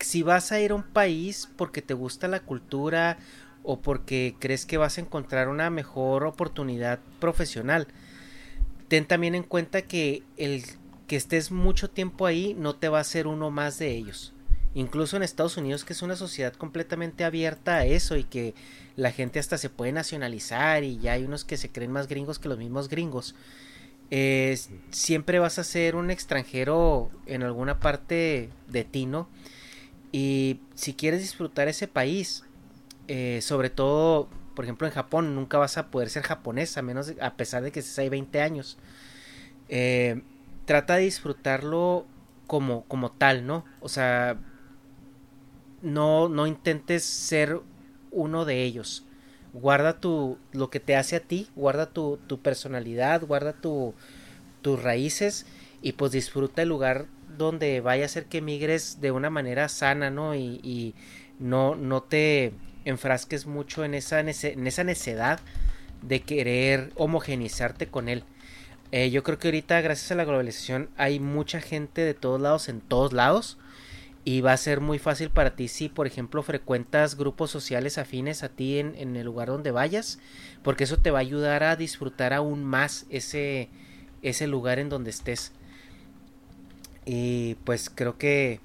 si 0.00 0.22
vas 0.22 0.52
a 0.52 0.60
ir 0.60 0.70
a 0.70 0.74
un 0.74 0.82
país 0.82 1.48
porque 1.56 1.82
te 1.82 1.94
gusta 1.94 2.28
la 2.28 2.40
cultura 2.40 3.18
o 3.62 3.80
porque 3.80 4.34
crees 4.38 4.66
que 4.66 4.76
vas 4.76 4.98
a 4.98 5.02
encontrar 5.02 5.48
una 5.48 5.70
mejor 5.70 6.24
oportunidad 6.24 6.98
profesional, 7.20 7.86
ten 8.88 9.06
también 9.06 9.34
en 9.34 9.42
cuenta 9.42 9.82
que 9.82 10.22
el 10.36 10.64
que 11.06 11.16
estés 11.16 11.50
mucho 11.50 11.90
tiempo 11.90 12.26
ahí 12.26 12.54
no 12.54 12.76
te 12.76 12.88
va 12.88 12.98
a 12.98 13.02
hacer 13.02 13.26
uno 13.26 13.50
más 13.50 13.78
de 13.78 13.90
ellos. 13.90 14.32
Incluso 14.74 15.16
en 15.16 15.22
Estados 15.22 15.56
Unidos, 15.56 15.84
que 15.84 15.92
es 15.92 16.02
una 16.02 16.16
sociedad 16.16 16.52
completamente 16.52 17.24
abierta 17.24 17.76
a 17.76 17.86
eso 17.86 18.16
y 18.16 18.24
que 18.24 18.54
la 18.96 19.12
gente 19.12 19.38
hasta 19.38 19.56
se 19.58 19.70
puede 19.70 19.92
nacionalizar 19.92 20.82
y 20.82 20.98
ya 20.98 21.12
hay 21.12 21.24
unos 21.24 21.44
que 21.44 21.56
se 21.56 21.70
creen 21.70 21.92
más 21.92 22.08
gringos 22.08 22.38
que 22.38 22.48
los 22.48 22.58
mismos 22.58 22.88
gringos. 22.88 23.34
siempre 24.90 25.38
vas 25.38 25.58
a 25.58 25.64
ser 25.64 25.96
un 25.96 26.10
extranjero 26.10 27.10
en 27.26 27.42
alguna 27.42 27.80
parte 27.80 28.50
de 28.68 28.84
ti, 28.84 29.06
¿no? 29.06 29.28
Y 30.12 30.60
si 30.74 30.94
quieres 30.94 31.20
disfrutar 31.20 31.66
ese 31.66 31.88
país, 31.88 32.44
eh, 33.08 33.40
sobre 33.42 33.70
todo, 33.70 34.28
por 34.54 34.64
ejemplo, 34.64 34.86
en 34.86 34.92
Japón, 34.92 35.34
nunca 35.34 35.58
vas 35.58 35.76
a 35.78 35.90
poder 35.90 36.10
ser 36.10 36.22
japonés, 36.22 36.78
a 36.78 36.82
menos 36.82 37.12
a 37.20 37.36
pesar 37.36 37.62
de 37.62 37.72
que 37.72 37.80
estés 37.80 37.98
ahí 37.98 38.08
20 38.08 38.40
años. 38.40 38.78
Eh, 39.68 40.22
trata 40.64 40.96
de 40.96 41.02
disfrutarlo 41.02 42.06
como, 42.46 42.84
como 42.84 43.10
tal, 43.10 43.46
¿no? 43.46 43.64
O 43.80 43.88
sea, 43.88 44.38
no, 45.82 46.28
no 46.28 46.46
intentes 46.46 47.04
ser 47.04 47.60
uno 48.10 48.44
de 48.44 48.62
ellos. 48.62 49.04
Guarda 49.52 50.00
tu, 50.00 50.38
lo 50.52 50.70
que 50.70 50.80
te 50.80 50.96
hace 50.96 51.16
a 51.16 51.20
ti, 51.20 51.48
guarda 51.54 51.86
tu, 51.86 52.18
tu 52.26 52.40
personalidad, 52.40 53.22
guarda 53.22 53.52
tu, 53.52 53.94
tus 54.62 54.82
raíces 54.82 55.46
y 55.82 55.92
pues 55.92 56.12
disfruta 56.12 56.62
el 56.62 56.70
lugar 56.70 57.06
donde 57.36 57.80
vaya 57.80 58.06
a 58.06 58.08
ser 58.08 58.26
que 58.26 58.40
migres 58.40 59.00
de 59.00 59.10
una 59.10 59.30
manera 59.30 59.68
sana, 59.68 60.10
¿no? 60.10 60.34
Y, 60.34 60.60
y 60.62 60.94
no, 61.38 61.76
no 61.76 62.02
te 62.02 62.52
enfrasques 62.84 63.46
mucho 63.46 63.84
en 63.84 63.94
esa, 63.94 64.20
en 64.20 64.66
esa 64.66 64.84
necedad 64.84 65.40
de 66.02 66.20
querer 66.20 66.92
homogenizarte 66.96 67.88
con 67.88 68.08
él. 68.08 68.24
Eh, 68.96 69.10
yo 69.10 69.24
creo 69.24 69.40
que 69.40 69.48
ahorita, 69.48 69.80
gracias 69.80 70.12
a 70.12 70.14
la 70.14 70.24
globalización, 70.24 70.88
hay 70.96 71.18
mucha 71.18 71.60
gente 71.60 72.02
de 72.02 72.14
todos 72.14 72.40
lados, 72.40 72.68
en 72.68 72.80
todos 72.80 73.12
lados. 73.12 73.58
Y 74.22 74.40
va 74.40 74.52
a 74.52 74.56
ser 74.56 74.80
muy 74.80 75.00
fácil 75.00 75.30
para 75.30 75.56
ti 75.56 75.66
si, 75.66 75.88
por 75.88 76.06
ejemplo, 76.06 76.44
frecuentas 76.44 77.16
grupos 77.16 77.50
sociales 77.50 77.98
afines 77.98 78.44
a 78.44 78.50
ti 78.50 78.78
en, 78.78 78.94
en 78.94 79.16
el 79.16 79.26
lugar 79.26 79.48
donde 79.48 79.72
vayas. 79.72 80.20
Porque 80.62 80.84
eso 80.84 80.98
te 80.98 81.10
va 81.10 81.18
a 81.18 81.22
ayudar 81.22 81.64
a 81.64 81.74
disfrutar 81.74 82.32
aún 82.32 82.62
más 82.62 83.06
ese, 83.10 83.68
ese 84.22 84.46
lugar 84.46 84.78
en 84.78 84.90
donde 84.90 85.10
estés. 85.10 85.50
Y 87.04 87.56
pues 87.64 87.90
creo 87.90 88.16
que 88.16 88.60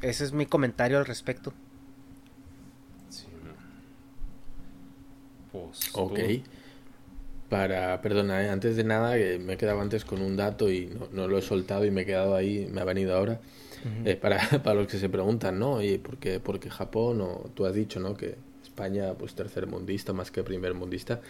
ese 0.00 0.24
es 0.24 0.32
mi 0.32 0.46
comentario 0.46 0.98
al 0.98 1.06
respecto. 1.06 1.52
Sí. 3.08 3.26
Pues, 5.52 5.90
ok. 5.92 6.18
Para, 7.52 8.00
perdona, 8.00 8.42
eh, 8.42 8.48
antes 8.48 8.76
de 8.76 8.82
nada, 8.82 9.14
que 9.14 9.38
me 9.38 9.52
he 9.52 9.56
quedado 9.58 9.78
antes 9.82 10.06
con 10.06 10.22
un 10.22 10.38
dato 10.38 10.70
y 10.70 10.88
no, 11.12 11.28
lo 11.28 11.36
he 11.36 11.42
soltado 11.42 11.84
y 11.84 11.90
me 11.90 12.00
he 12.00 12.06
quedado 12.06 12.34
ahí, 12.34 12.66
me 12.72 12.80
ha 12.80 12.84
venido 12.84 13.14
ahora. 13.14 13.42
Eh, 14.06 14.16
para, 14.16 14.38
para 14.64 14.80
los 14.80 14.88
que 14.88 14.96
se 14.96 15.10
preguntan, 15.10 15.58
¿no? 15.58 15.82
¿Y 15.82 15.98
por 15.98 16.16
qué, 16.16 16.40
por 16.40 16.58
qué 16.58 16.70
Japón? 16.70 17.20
O 17.20 17.50
tú 17.52 17.66
has 17.66 17.74
dicho, 17.74 18.00
¿no? 18.00 18.16
Que 18.16 18.36
España, 18.62 19.12
pues 19.18 19.34
tercer 19.34 19.66
mundista 19.66 20.14
más 20.14 20.30
que 20.30 20.42
primer 20.42 20.72
mundista. 20.72 21.20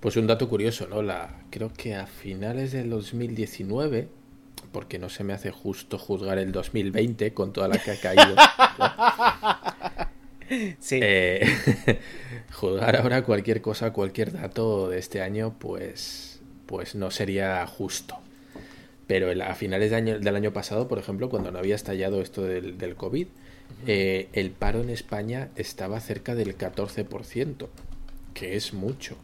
Pues 0.00 0.16
un 0.16 0.26
dato 0.26 0.48
curioso, 0.48 0.88
¿no? 0.88 1.00
La, 1.00 1.44
creo 1.50 1.72
que 1.72 1.94
a 1.94 2.08
finales 2.08 2.72
del 2.72 2.90
2019 2.90 4.08
porque 4.72 4.98
no 4.98 5.08
se 5.08 5.22
me 5.22 5.32
hace 5.32 5.52
justo 5.52 5.96
juzgar 5.96 6.38
el 6.38 6.50
2020 6.50 7.32
con 7.34 7.52
toda 7.52 7.68
la 7.68 7.78
que 7.78 7.92
ha 7.92 8.00
caído. 8.00 8.34
sí. 10.80 11.00
Juzgar 12.58 12.96
ahora 12.96 13.22
cualquier 13.22 13.60
cosa, 13.62 13.92
cualquier 13.92 14.32
dato 14.32 14.88
de 14.88 14.98
este 14.98 15.22
año, 15.22 15.54
pues, 15.60 16.40
pues 16.66 16.96
no 16.96 17.12
sería 17.12 17.64
justo. 17.66 18.16
Pero 19.06 19.30
a 19.44 19.54
finales 19.54 19.90
de 19.90 19.96
año, 19.96 20.18
del 20.18 20.34
año 20.34 20.52
pasado, 20.52 20.88
por 20.88 20.98
ejemplo, 20.98 21.30
cuando 21.30 21.52
no 21.52 21.60
había 21.60 21.76
estallado 21.76 22.20
esto 22.20 22.42
del, 22.42 22.76
del 22.76 22.96
COVID, 22.96 23.28
eh, 23.86 24.28
el 24.32 24.50
paro 24.50 24.80
en 24.80 24.90
España 24.90 25.50
estaba 25.54 26.00
cerca 26.00 26.34
del 26.34 26.58
14%, 26.58 27.68
que 28.34 28.56
es 28.56 28.74
mucho. 28.74 29.16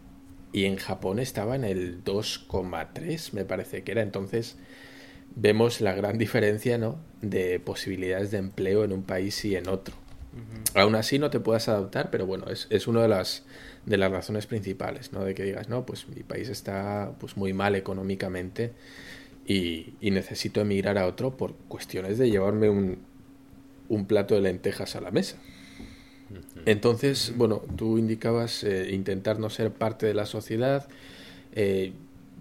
Y 0.53 0.67
en 0.67 0.77
Japón 0.77 1.19
estaba 1.19 1.57
en 1.57 1.65
el 1.65 2.05
2,3, 2.05 3.33
me 3.33 3.45
parece 3.45 3.83
que 3.83 3.91
era. 3.91 4.03
Entonces, 4.03 4.57
vemos 5.35 5.81
la 5.81 5.93
gran 5.95 6.19
diferencia 6.19 6.79
¿no? 6.79 7.01
de 7.21 7.59
posibilidades 7.59 8.31
de 8.31 8.39
empleo 8.39 8.85
en 8.85 8.93
un 8.93 9.03
país 9.03 9.45
y 9.45 9.57
en 9.57 9.69
otro. 9.69 10.04
Aún 10.75 10.97
así 10.97 11.19
no 11.19 11.31
te 11.31 11.39
puedas 11.41 11.69
adaptar, 11.69 12.11
pero 12.11 12.27
bueno, 12.27 12.47
es, 12.51 12.67
es 12.71 12.89
una 12.89 13.03
de 13.03 13.09
las, 13.09 13.45
de 13.87 13.97
las 13.97 14.11
razones 14.11 14.47
principales, 14.47 15.13
¿no? 15.13 15.25
De 15.25 15.35
que 15.35 15.45
digas, 15.45 15.69
no, 15.69 15.87
pues 15.87 16.09
mi 16.09 16.23
país 16.23 16.49
está 16.49 17.13
pues 17.21 17.37
muy 17.37 17.53
mal 17.53 17.77
económicamente 17.77 18.73
y, 19.47 19.95
y 20.01 20.11
necesito 20.11 20.61
emigrar 20.61 20.99
a 20.99 21.07
otro 21.07 21.37
por 21.37 21.55
cuestiones 21.69 22.19
de 22.19 22.31
llevarme 22.31 22.71
un, 22.71 22.99
un 23.89 24.07
plato 24.07 24.35
de 24.35 24.41
lentejas 24.41 24.97
a 24.97 25.01
la 25.01 25.11
mesa. 25.11 25.37
Entonces, 26.67 27.35
bueno, 27.37 27.63
tú 27.77 27.99
indicabas 27.99 28.65
eh, 28.65 28.93
intentar 28.93 29.39
no 29.39 29.51
ser 29.51 29.71
parte 29.71 30.07
de 30.07 30.15
la 30.15 30.27
sociedad, 30.27 30.89
eh, 31.55 31.93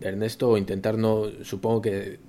Ernesto, 0.01 0.49
o 0.49 0.57
intentar 0.57 0.97
no, 0.97 1.25
supongo 1.43 1.81
que 1.81 2.19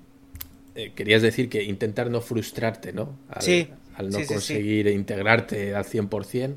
eh, 0.75 0.93
querías 0.95 1.23
decir 1.23 1.49
que 1.49 1.63
intentar 1.63 2.11
no 2.11 2.21
frustrarte, 2.21 2.93
¿no? 2.93 3.17
Al, 3.29 3.43
sí. 3.43 3.69
Al 3.95 4.11
no 4.11 4.19
conseguir 4.27 4.87
integrarte 4.89 5.75
al 5.75 5.85
100%. 5.85 6.57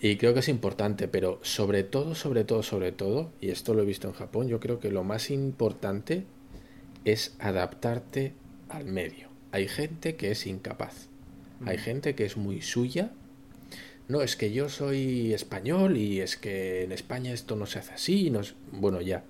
Y 0.00 0.16
creo 0.16 0.34
que 0.34 0.40
es 0.40 0.48
importante, 0.48 1.08
pero 1.08 1.40
sobre 1.42 1.84
todo, 1.84 2.14
sobre 2.14 2.44
todo, 2.44 2.62
sobre 2.62 2.92
todo, 2.92 3.32
y 3.40 3.48
esto 3.48 3.72
lo 3.72 3.82
he 3.82 3.86
visto 3.86 4.08
en 4.08 4.12
Japón, 4.12 4.46
yo 4.46 4.60
creo 4.60 4.78
que 4.78 4.90
lo 4.90 5.04
más 5.04 5.30
importante 5.30 6.24
es 7.06 7.34
adaptarte 7.38 8.34
al 8.68 8.84
medio. 8.84 9.28
Hay 9.52 9.68
gente 9.68 10.16
que 10.16 10.30
es 10.30 10.46
incapaz. 10.46 11.08
Hay 11.64 11.78
gente 11.78 12.14
que 12.14 12.26
es 12.26 12.36
muy 12.36 12.60
suya. 12.60 13.12
No, 14.06 14.20
es 14.20 14.36
que 14.36 14.52
yo 14.52 14.68
soy 14.68 15.32
español 15.32 15.96
y 15.96 16.20
es 16.20 16.36
que 16.36 16.82
en 16.82 16.92
España 16.92 17.32
esto 17.32 17.56
no 17.56 17.64
se 17.64 17.78
hace 17.78 17.94
así. 17.94 18.30
No 18.30 18.42
Bueno, 18.70 19.00
ya. 19.00 19.24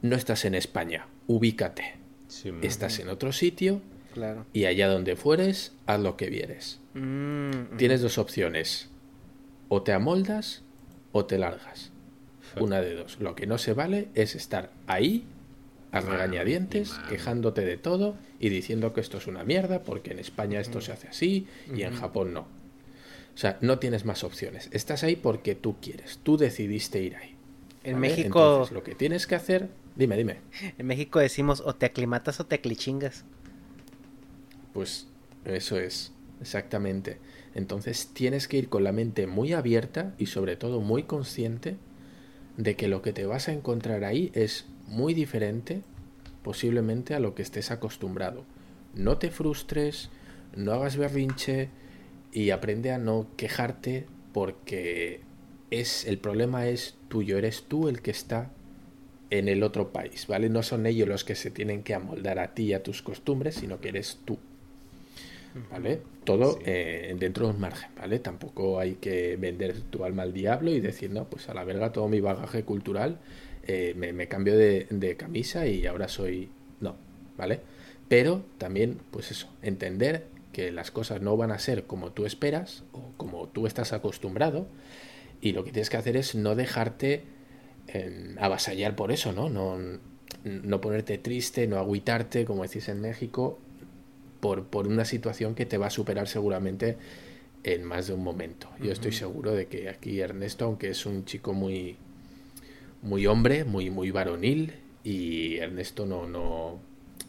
No 0.00 0.16
estás 0.16 0.46
en 0.46 0.54
España. 0.54 1.08
Ubícate 1.26 2.02
estás 2.62 2.98
en 2.98 3.08
otro 3.08 3.32
sitio 3.32 3.80
claro. 4.12 4.46
y 4.52 4.64
allá 4.66 4.88
donde 4.88 5.16
fueres, 5.16 5.72
haz 5.86 6.00
lo 6.00 6.16
que 6.16 6.30
vieres. 6.30 6.80
Mm, 6.94 7.76
Tienes 7.76 8.02
dos 8.02 8.18
opciones. 8.18 8.88
O 9.68 9.82
te 9.82 9.92
amoldas 9.92 10.62
o 11.12 11.24
te 11.24 11.38
largas. 11.38 11.90
Una 12.60 12.80
de 12.82 12.94
dos. 12.94 13.18
Lo 13.20 13.34
que 13.34 13.46
no 13.46 13.56
se 13.56 13.72
vale 13.72 14.08
es 14.14 14.34
estar 14.34 14.70
ahí 14.86 15.24
a 15.90 16.00
regañadientes, 16.00 16.92
quejándote 17.08 17.62
de 17.62 17.78
todo 17.78 18.14
y 18.38 18.50
diciendo 18.50 18.92
que 18.92 19.00
esto 19.00 19.18
es 19.18 19.26
una 19.26 19.44
mierda 19.44 19.82
porque 19.82 20.12
en 20.12 20.18
España 20.18 20.60
esto 20.60 20.80
se 20.80 20.92
hace 20.92 21.08
así 21.08 21.46
y 21.74 21.82
en 21.82 21.94
Japón 21.94 22.34
no. 22.34 22.40
O 22.40 23.38
sea, 23.38 23.56
no 23.62 23.78
tienes 23.78 24.04
más 24.04 24.24
opciones. 24.24 24.68
Estás 24.72 25.02
ahí 25.04 25.16
porque 25.16 25.54
tú 25.54 25.76
quieres. 25.80 26.18
Tú 26.22 26.36
decidiste 26.36 27.00
ir 27.00 27.16
ahí. 27.16 27.34
En 27.84 27.98
México. 27.98 28.26
Entonces, 28.26 28.74
lo 28.74 28.82
que 28.82 28.94
tienes 28.94 29.26
que 29.26 29.34
hacer 29.34 29.68
Dime, 29.94 30.16
dime. 30.16 30.38
En 30.78 30.86
México 30.86 31.18
decimos 31.18 31.62
o 31.64 31.74
te 31.74 31.86
aclimatas 31.86 32.40
o 32.40 32.46
te 32.46 32.54
aclichingas. 32.56 33.24
Pues 34.72 35.06
eso 35.44 35.78
es, 35.78 36.12
exactamente. 36.40 37.18
Entonces 37.54 38.10
tienes 38.12 38.48
que 38.48 38.58
ir 38.58 38.68
con 38.68 38.84
la 38.84 38.92
mente 38.92 39.26
muy 39.26 39.52
abierta 39.52 40.14
y 40.18 40.26
sobre 40.26 40.56
todo 40.56 40.80
muy 40.80 41.02
consciente 41.04 41.76
de 42.56 42.76
que 42.76 42.88
lo 42.88 43.02
que 43.02 43.12
te 43.12 43.26
vas 43.26 43.48
a 43.48 43.52
encontrar 43.52 44.04
ahí 44.04 44.30
es 44.34 44.66
muy 44.86 45.14
diferente 45.14 45.82
posiblemente 46.42 47.14
a 47.14 47.20
lo 47.20 47.34
que 47.34 47.42
estés 47.42 47.70
acostumbrado. 47.70 48.44
No 48.94 49.18
te 49.18 49.30
frustres, 49.30 50.10
no 50.56 50.72
hagas 50.72 50.96
berrinche 50.96 51.68
y 52.32 52.50
aprende 52.50 52.92
a 52.92 52.98
no 52.98 53.26
quejarte 53.36 54.06
porque 54.32 55.20
es 55.70 56.06
el 56.06 56.18
problema 56.18 56.66
es 56.66 56.96
tuyo, 57.08 57.38
eres 57.38 57.64
tú 57.68 57.88
el 57.88 58.02
que 58.02 58.10
está 58.10 58.50
en 59.30 59.48
el 59.48 59.62
otro 59.62 59.92
país, 59.92 60.26
¿vale? 60.26 60.50
No 60.50 60.62
son 60.62 60.84
ellos 60.84 61.08
los 61.08 61.24
que 61.24 61.34
se 61.34 61.50
tienen 61.50 61.82
que 61.82 61.94
amoldar 61.94 62.38
a 62.38 62.54
ti 62.54 62.64
y 62.64 62.72
a 62.74 62.82
tus 62.82 63.00
costumbres, 63.00 63.54
sino 63.54 63.80
que 63.80 63.88
eres 63.88 64.20
tú. 64.26 64.38
¿Vale? 65.70 66.00
Todo 66.24 66.58
eh, 66.64 67.14
dentro 67.18 67.46
de 67.46 67.54
un 67.54 67.60
margen, 67.60 67.90
¿vale? 67.96 68.18
Tampoco 68.18 68.78
hay 68.78 68.94
que 68.94 69.36
vender 69.36 69.80
tu 69.82 70.04
alma 70.04 70.22
al 70.22 70.32
diablo 70.32 70.70
y 70.70 70.80
decir, 70.80 71.10
no, 71.10 71.24
pues 71.28 71.48
a 71.48 71.54
la 71.54 71.64
verga 71.64 71.92
todo 71.92 72.08
mi 72.08 72.20
bagaje 72.20 72.64
cultural, 72.64 73.18
eh, 73.66 73.94
me, 73.96 74.28
cambio 74.28 74.56
de, 74.56 74.86
de, 74.90 75.16
camisa 75.16 75.66
y 75.66 75.86
ahora 75.86 76.08
soy... 76.08 76.50
No, 76.80 76.96
¿vale? 77.36 77.60
Pero 78.08 78.44
también, 78.58 78.98
pues 79.10 79.30
eso, 79.30 79.48
entender 79.62 80.26
que 80.52 80.72
las 80.72 80.90
cosas 80.90 81.22
no 81.22 81.36
van 81.36 81.50
a 81.50 81.58
ser 81.58 81.84
como 81.84 82.12
tú 82.12 82.26
esperas 82.26 82.84
o 82.92 83.12
como 83.16 83.48
tú 83.48 83.66
estás 83.66 83.92
acostumbrado 83.92 84.66
y 85.40 85.52
lo 85.52 85.64
que 85.64 85.72
tienes 85.72 85.90
que 85.90 85.96
hacer 85.96 86.16
es 86.16 86.34
no 86.34 86.54
dejarte 86.54 87.24
avasallar 88.38 88.96
por 88.96 89.12
eso, 89.12 89.32
¿no? 89.32 89.50
¿no? 89.50 89.78
No 90.44 90.80
ponerte 90.80 91.18
triste, 91.18 91.66
no 91.66 91.78
agüitarte, 91.78 92.44
como 92.44 92.62
decís 92.62 92.88
en 92.88 93.00
México, 93.00 93.58
por, 94.42 94.64
por 94.64 94.88
una 94.88 95.04
situación 95.04 95.54
que 95.54 95.66
te 95.66 95.78
va 95.78 95.86
a 95.86 95.90
superar 95.90 96.26
seguramente 96.26 96.96
en 97.62 97.84
más 97.84 98.08
de 98.08 98.14
un 98.14 98.24
momento. 98.24 98.68
Yo 98.80 98.90
estoy 98.90 99.12
seguro 99.12 99.52
de 99.52 99.68
que 99.68 99.88
aquí 99.88 100.18
Ernesto, 100.18 100.64
aunque 100.64 100.90
es 100.90 101.06
un 101.06 101.24
chico 101.24 101.52
muy, 101.52 101.94
muy 103.02 103.28
hombre, 103.28 103.62
muy, 103.62 103.88
muy 103.90 104.10
varonil, 104.10 104.72
y 105.04 105.58
Ernesto 105.58 106.06
no, 106.06 106.26
no, 106.26 106.80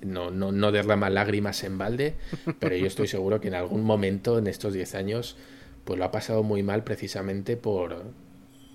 no, 0.01 0.31
no, 0.31 0.51
no 0.51 0.71
derrama 0.71 1.11
lágrimas 1.11 1.63
en 1.63 1.77
balde, 1.77 2.15
pero 2.59 2.75
yo 2.75 2.87
estoy 2.87 3.07
seguro 3.07 3.39
que 3.39 3.49
en 3.49 3.53
algún 3.53 3.83
momento 3.83 4.39
en 4.39 4.47
estos 4.47 4.73
10 4.73 4.95
años 4.95 5.37
pues 5.85 5.99
lo 5.99 6.05
ha 6.05 6.11
pasado 6.11 6.41
muy 6.41 6.63
mal 6.63 6.83
precisamente 6.83 7.57
por, 7.57 8.05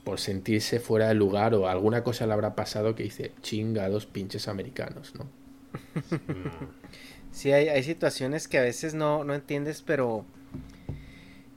por 0.05 0.21
sentirse 0.21 0.79
fuera 0.79 1.09
de 1.09 1.15
lugar 1.15 1.57
o 1.57 1.67
alguna 1.67 2.05
cosa 2.05 2.25
le 2.25 2.35
habrá 2.35 2.55
pasado 2.55 2.95
que 2.95 3.03
dice 3.03 3.33
chingados 3.43 4.07
pinches 4.07 4.47
americanos, 4.47 5.13
¿no? 5.17 5.27
Sí, 7.33 7.53
hay, 7.53 7.69
hay 7.69 7.83
situaciones 7.83 8.49
que 8.49 8.59
a 8.59 8.63
veces 8.63 8.95
no, 8.95 9.25
no 9.25 9.35
entiendes, 9.35 9.83
pero 9.83 10.25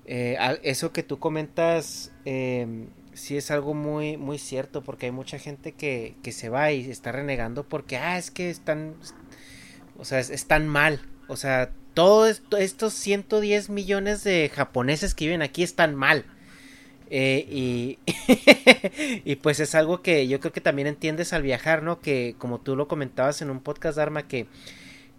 eh, 0.06 0.38
eso 0.64 0.92
que 0.92 1.04
tú 1.04 1.20
comentas 1.20 2.12
eh, 2.26 2.88
sí 3.14 3.38
es 3.38 3.52
algo 3.52 3.74
muy, 3.74 4.18
muy 4.18 4.38
cierto, 4.38 4.84
porque 4.84 5.08
hay 5.08 5.12
mucha 5.12 5.40
gente 5.40 5.72
que, 5.72 6.16
que 6.24 6.32
se 6.32 6.50
va 6.50 6.72
y 6.72 6.90
está 6.90 7.12
renegando 7.12 7.64
porque, 7.64 7.98
ah, 7.98 8.18
es 8.18 8.32
que 8.32 8.50
están, 8.50 8.96
o 9.98 10.06
sea, 10.06 10.20
están 10.20 10.68
mal, 10.68 11.02
o 11.28 11.38
sea, 11.38 11.72
todos 11.94 12.42
estos 12.58 12.94
110 12.94 13.70
millones 13.70 14.24
de 14.24 14.50
japoneses 14.54 15.14
que 15.14 15.26
viven 15.26 15.42
aquí 15.42 15.64
están 15.64 15.96
mal. 15.96 16.26
Eh, 17.14 17.46
y, 17.50 18.00
y 19.26 19.36
pues 19.36 19.60
es 19.60 19.76
algo 19.76 20.02
que 20.02 20.30
yo 20.30 20.40
creo 20.40 20.54
que 20.54 20.62
también 20.62 20.88
entiendes 20.88 21.34
al 21.34 21.42
viajar, 21.42 21.84
¿no? 21.84 22.00
Que 22.00 22.36
como 22.38 22.60
tú 22.62 22.78
lo 22.78 22.88
comentabas 22.88 23.42
en 23.42 23.50
un 23.50 23.60
podcast, 23.60 23.98
Arma, 23.98 24.28
que 24.30 24.48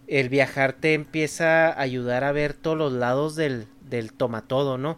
el 0.07 0.29
viajar 0.29 0.73
te 0.73 0.93
empieza 0.93 1.67
a 1.67 1.81
ayudar 1.81 2.23
a 2.23 2.31
ver 2.31 2.53
todos 2.53 2.77
los 2.77 2.93
lados 2.93 3.35
del, 3.35 3.67
del 3.89 4.11
todo 4.13 4.77
¿no? 4.77 4.97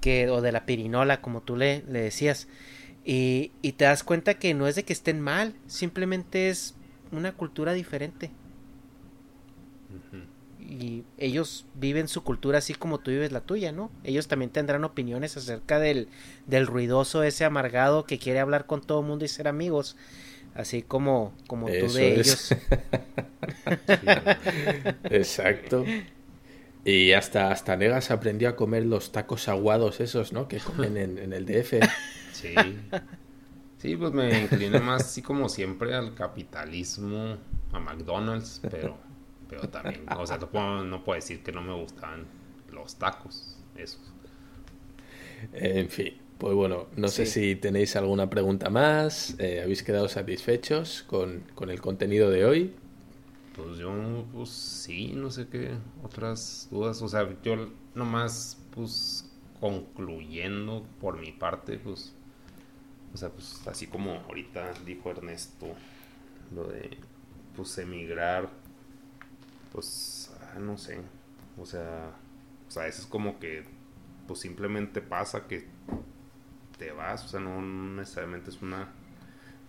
que, 0.00 0.28
o 0.28 0.40
de 0.42 0.52
la 0.52 0.66
pirinola, 0.66 1.20
como 1.20 1.40
tú 1.40 1.56
le, 1.56 1.82
le 1.88 2.00
decías. 2.00 2.48
Y, 3.04 3.52
y 3.62 3.72
te 3.72 3.84
das 3.84 4.02
cuenta 4.02 4.34
que 4.34 4.54
no 4.54 4.66
es 4.66 4.76
de 4.76 4.84
que 4.84 4.92
estén 4.92 5.20
mal, 5.20 5.54
simplemente 5.66 6.48
es 6.48 6.74
una 7.12 7.32
cultura 7.32 7.72
diferente. 7.72 8.30
Y 10.58 11.04
ellos 11.18 11.66
viven 11.74 12.08
su 12.08 12.24
cultura 12.24 12.58
así 12.58 12.74
como 12.74 12.98
tú 12.98 13.10
vives 13.10 13.32
la 13.32 13.42
tuya, 13.42 13.70
¿no? 13.70 13.90
Ellos 14.02 14.28
también 14.28 14.50
tendrán 14.50 14.84
opiniones 14.84 15.36
acerca 15.36 15.78
del, 15.78 16.08
del 16.46 16.66
ruidoso, 16.66 17.22
ese 17.22 17.44
amargado 17.44 18.04
que 18.06 18.18
quiere 18.18 18.40
hablar 18.40 18.66
con 18.66 18.80
todo 18.80 19.00
el 19.00 19.06
mundo 19.06 19.24
y 19.24 19.28
ser 19.28 19.46
amigos. 19.46 19.96
Así 20.54 20.82
como, 20.82 21.34
como 21.46 21.66
tú 21.66 21.92
de 21.92 22.14
ellos. 22.14 22.52
Exacto. 25.04 25.84
Y 26.84 27.12
hasta, 27.12 27.50
hasta 27.50 27.76
Negas 27.76 28.10
aprendió 28.10 28.50
a 28.50 28.56
comer 28.56 28.84
los 28.84 29.10
tacos 29.10 29.48
aguados 29.48 30.00
esos, 30.00 30.32
¿no? 30.32 30.48
Que 30.48 30.58
comen 30.58 30.96
en, 30.96 31.18
en 31.18 31.32
el 31.32 31.46
DF. 31.46 31.74
Sí. 32.32 32.54
Sí, 33.84 33.96
pues 33.96 34.12
me 34.12 34.40
incliné 34.40 34.80
más 34.80 35.02
así 35.02 35.20
como 35.20 35.48
siempre 35.48 35.94
al 35.94 36.14
capitalismo, 36.14 37.36
a 37.70 37.78
McDonald's, 37.78 38.58
pero, 38.62 38.96
pero 39.46 39.68
también, 39.68 40.06
o 40.16 40.26
sea, 40.26 40.38
no 40.38 40.48
puedo, 40.48 40.82
no 40.82 41.04
puedo 41.04 41.16
decir 41.16 41.42
que 41.42 41.52
no 41.52 41.60
me 41.60 41.74
gustaban 41.74 42.24
los 42.72 42.96
tacos, 42.96 43.58
esos. 43.76 44.00
En 45.52 45.90
fin, 45.90 46.14
pues 46.44 46.56
bueno, 46.56 46.88
no 46.94 47.08
sé 47.08 47.24
si 47.24 47.56
tenéis 47.56 47.96
alguna 47.96 48.28
pregunta 48.28 48.68
más, 48.68 49.34
eh, 49.38 49.62
¿habéis 49.62 49.82
quedado 49.82 50.08
satisfechos 50.10 51.02
con, 51.04 51.42
con 51.54 51.70
el 51.70 51.80
contenido 51.80 52.28
de 52.28 52.44
hoy? 52.44 52.74
Pues 53.56 53.78
yo, 53.78 53.90
pues 54.30 54.50
sí, 54.50 55.14
no 55.14 55.30
sé 55.30 55.48
qué 55.48 55.70
otras 56.02 56.68
dudas, 56.70 57.00
o 57.00 57.08
sea, 57.08 57.26
yo 57.42 57.70
nomás, 57.94 58.58
pues 58.74 59.32
concluyendo 59.58 60.84
por 61.00 61.18
mi 61.18 61.32
parte, 61.32 61.78
pues 61.78 62.12
o 63.14 63.16
sea, 63.16 63.30
pues 63.30 63.66
así 63.66 63.86
como 63.86 64.12
ahorita 64.28 64.74
dijo 64.84 65.08
Ernesto, 65.08 65.68
lo 66.54 66.64
de 66.64 66.98
pues 67.56 67.78
emigrar, 67.78 68.50
pues 69.72 70.30
ah, 70.42 70.58
no 70.58 70.76
sé, 70.76 70.98
o 71.58 71.64
sea, 71.64 72.12
o 72.68 72.70
sea, 72.70 72.86
eso 72.86 73.00
es 73.00 73.06
como 73.06 73.38
que 73.40 73.64
pues 74.26 74.40
simplemente 74.40 75.00
pasa 75.00 75.46
que 75.48 75.72
te 76.78 76.92
vas, 76.92 77.24
o 77.24 77.28
sea, 77.28 77.40
no 77.40 77.60
necesariamente 77.62 78.50
es 78.50 78.62
una 78.62 78.88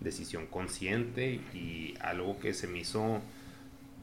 decisión 0.00 0.46
consciente 0.46 1.40
y 1.54 1.94
algo 2.00 2.38
que 2.38 2.52
se 2.52 2.66
me 2.66 2.80
hizo 2.80 3.22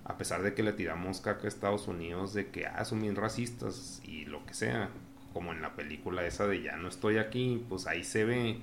a 0.06 0.18
pesar 0.18 0.42
de 0.44 0.54
que 0.54 0.64
le 0.64 0.74
tiramos 0.74 1.22
caca 1.22 1.46
a 1.46 1.48
Estados 1.48 1.88
Unidos 1.88 2.34
de 2.34 2.50
que 2.50 2.68
ah, 2.68 2.84
son 2.84 3.02
bien 3.02 3.16
racistas 3.16 4.02
y 4.04 4.26
lo 4.26 4.46
que 4.46 4.54
sea, 4.54 4.90
como 5.32 5.52
en 5.54 5.62
la 5.62 5.76
película 5.76 6.26
esa 6.26 6.48
de 6.48 6.62
ya 6.62 6.76
no 6.76 6.90
estoy 6.90 7.18
aquí, 7.18 7.66
pues 7.70 7.88
ahí 7.88 8.04
se 8.04 8.26
ve 8.26 8.60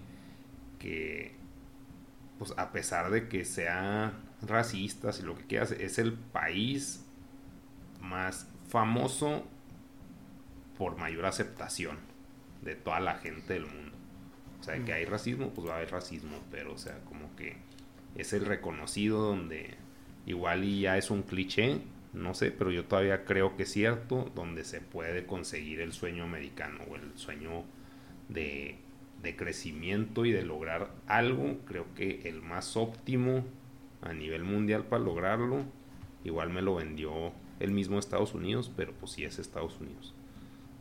que, 0.78 1.34
pues 2.38 2.52
a 2.56 2.72
pesar 2.72 3.10
de 3.10 3.28
que 3.28 3.44
sea 3.44 4.12
racistas 4.42 5.20
y 5.20 5.22
lo 5.22 5.36
que 5.36 5.44
quieras, 5.44 5.72
es 5.72 5.98
el 5.98 6.12
país 6.14 7.06
más 8.00 8.48
famoso 8.68 9.46
por 10.76 10.96
mayor 10.96 11.26
aceptación 11.26 11.98
de 12.62 12.74
toda 12.74 13.00
la 13.00 13.16
gente 13.16 13.54
del 13.54 13.66
mundo. 13.66 13.89
O 14.60 14.62
sea, 14.62 14.84
que 14.84 14.92
hay 14.92 15.04
racismo, 15.04 15.50
pues 15.50 15.66
va 15.66 15.74
a 15.74 15.76
haber 15.76 15.90
racismo, 15.90 16.38
pero 16.50 16.74
o 16.74 16.78
sea, 16.78 16.98
como 17.04 17.34
que 17.36 17.56
es 18.14 18.32
el 18.32 18.44
reconocido 18.44 19.22
donde 19.22 19.74
igual 20.26 20.64
y 20.64 20.82
ya 20.82 20.98
es 20.98 21.10
un 21.10 21.22
cliché, 21.22 21.78
no 22.12 22.34
sé, 22.34 22.50
pero 22.50 22.70
yo 22.70 22.84
todavía 22.84 23.24
creo 23.24 23.56
que 23.56 23.62
es 23.62 23.72
cierto, 23.72 24.30
donde 24.34 24.64
se 24.64 24.80
puede 24.80 25.26
conseguir 25.26 25.80
el 25.80 25.92
sueño 25.92 26.24
americano 26.24 26.80
o 26.90 26.96
el 26.96 27.16
sueño 27.16 27.64
de 28.28 28.78
de 29.22 29.36
crecimiento 29.36 30.24
y 30.24 30.32
de 30.32 30.42
lograr 30.42 30.90
algo, 31.06 31.58
creo 31.66 31.86
que 31.94 32.22
el 32.28 32.42
más 32.42 32.76
óptimo 32.76 33.44
a 34.02 34.12
nivel 34.12 34.44
mundial 34.44 34.84
para 34.84 35.04
lograrlo, 35.04 35.64
igual 36.24 36.50
me 36.50 36.62
lo 36.62 36.76
vendió 36.76 37.32
el 37.58 37.70
mismo 37.70 37.98
Estados 37.98 38.34
Unidos, 38.34 38.70
pero 38.74 38.92
pues 38.92 39.12
sí 39.12 39.24
es 39.24 39.38
Estados 39.38 39.78
Unidos. 39.80 40.14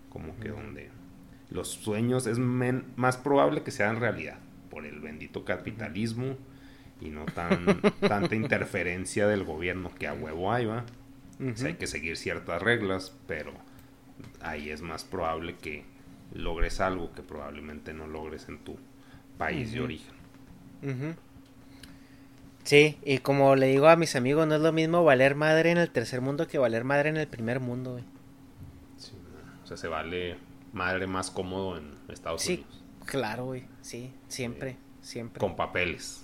Como 0.10 0.38
que 0.38 0.50
donde 0.50 0.90
los 1.50 1.70
sueños 1.70 2.28
es 2.28 2.38
más 2.38 3.18
probable 3.18 3.64
que 3.64 3.72
sean 3.72 4.00
realidad 4.00 4.38
por 4.70 4.86
el 4.86 5.00
bendito 5.00 5.46
capitalismo 5.46 6.38
y 7.02 7.10
no 7.10 7.26
tan 7.26 7.82
tanta 8.00 8.36
interferencia 8.36 9.28
del 9.28 9.44
gobierno 9.44 9.92
que 9.96 10.08
a 10.08 10.14
huevo 10.14 10.52
hay, 10.52 10.66
¿va? 10.66 10.86
hay 11.40 11.74
que 11.76 11.88
seguir 11.88 12.18
ciertas 12.18 12.62
reglas, 12.62 13.16
pero 13.26 13.54
ahí 14.42 14.70
es 14.70 14.82
más 14.82 15.06
probable 15.06 15.56
que 15.56 15.86
logres 16.34 16.82
algo 16.82 17.14
que 17.14 17.22
probablemente 17.22 17.94
no 17.94 18.08
logres 18.08 18.50
en 18.50 18.60
tu 18.60 18.78
país 19.38 19.72
de 19.72 19.82
origen. 19.82 20.14
Sí, 22.64 23.00
y 23.04 23.20
como 23.20 23.56
le 23.56 23.68
digo 23.68 23.88
a 23.88 23.96
mis 23.96 24.16
amigos, 24.16 24.46
no 24.48 24.56
es 24.56 24.62
lo 24.62 24.72
mismo 24.72 25.04
valer 25.04 25.36
madre 25.36 25.72
en 25.72 25.78
el 25.78 25.90
tercer 25.90 26.22
mundo 26.22 26.48
que 26.48 26.58
valer 26.58 26.84
madre 26.84 27.10
en 27.10 27.18
el 27.18 27.28
primer 27.28 27.60
mundo, 27.60 27.94
güey. 27.94 28.04
o 29.64 29.68
sea, 29.68 29.78
se 29.78 29.88
vale 29.88 30.38
madre 30.74 31.08
más 31.08 31.32
cómodo 31.32 31.78
en 31.78 31.96
Estados 32.10 32.42
sí, 32.42 32.54
Unidos. 32.54 32.84
Claro, 33.06 33.46
güey, 33.46 33.66
sí, 33.82 34.14
siempre, 34.28 34.78
siempre. 35.02 35.40
Con 35.40 35.56
papeles. 35.56 36.24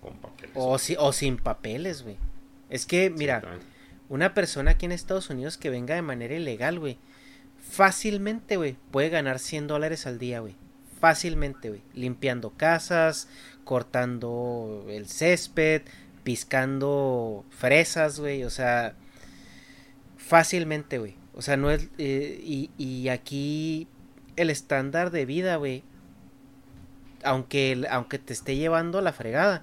Con 0.00 0.16
papeles. 0.16 0.52
O, 0.54 0.78
si, 0.78 0.96
o 0.98 1.12
sin 1.12 1.36
papeles, 1.36 2.02
güey. 2.02 2.16
Es 2.70 2.86
que, 2.86 3.10
mira, 3.10 3.42
una 4.08 4.34
persona 4.34 4.72
aquí 4.72 4.86
en 4.86 4.92
Estados 4.92 5.30
Unidos 5.30 5.56
que 5.56 5.70
venga 5.70 5.94
de 5.94 6.02
manera 6.02 6.34
ilegal, 6.34 6.78
güey, 6.78 6.98
fácilmente, 7.58 8.56
güey, 8.56 8.76
puede 8.90 9.08
ganar 9.08 9.38
100 9.38 9.66
dólares 9.66 10.06
al 10.06 10.18
día, 10.18 10.40
güey. 10.40 10.56
Fácilmente, 11.00 11.68
güey. 11.68 11.82
Limpiando 11.94 12.50
casas, 12.50 13.28
cortando 13.64 14.86
el 14.88 15.06
césped, 15.08 15.82
piscando 16.24 17.44
fresas, 17.50 18.18
güey. 18.18 18.44
O 18.44 18.50
sea, 18.50 18.94
fácilmente, 20.16 20.98
güey. 20.98 21.16
O 21.38 21.42
sea, 21.42 21.56
no 21.56 21.70
es... 21.70 21.88
Eh, 21.98 22.40
y, 22.42 22.70
y, 22.76 23.10
aquí 23.10 23.86
el 24.34 24.50
estándar 24.50 25.12
de 25.12 25.24
vida, 25.24 25.54
güey. 25.54 25.84
Aunque, 27.22 27.86
aunque 27.90 28.18
te 28.18 28.32
esté 28.32 28.56
llevando 28.56 29.00
la 29.00 29.12
fregada, 29.12 29.62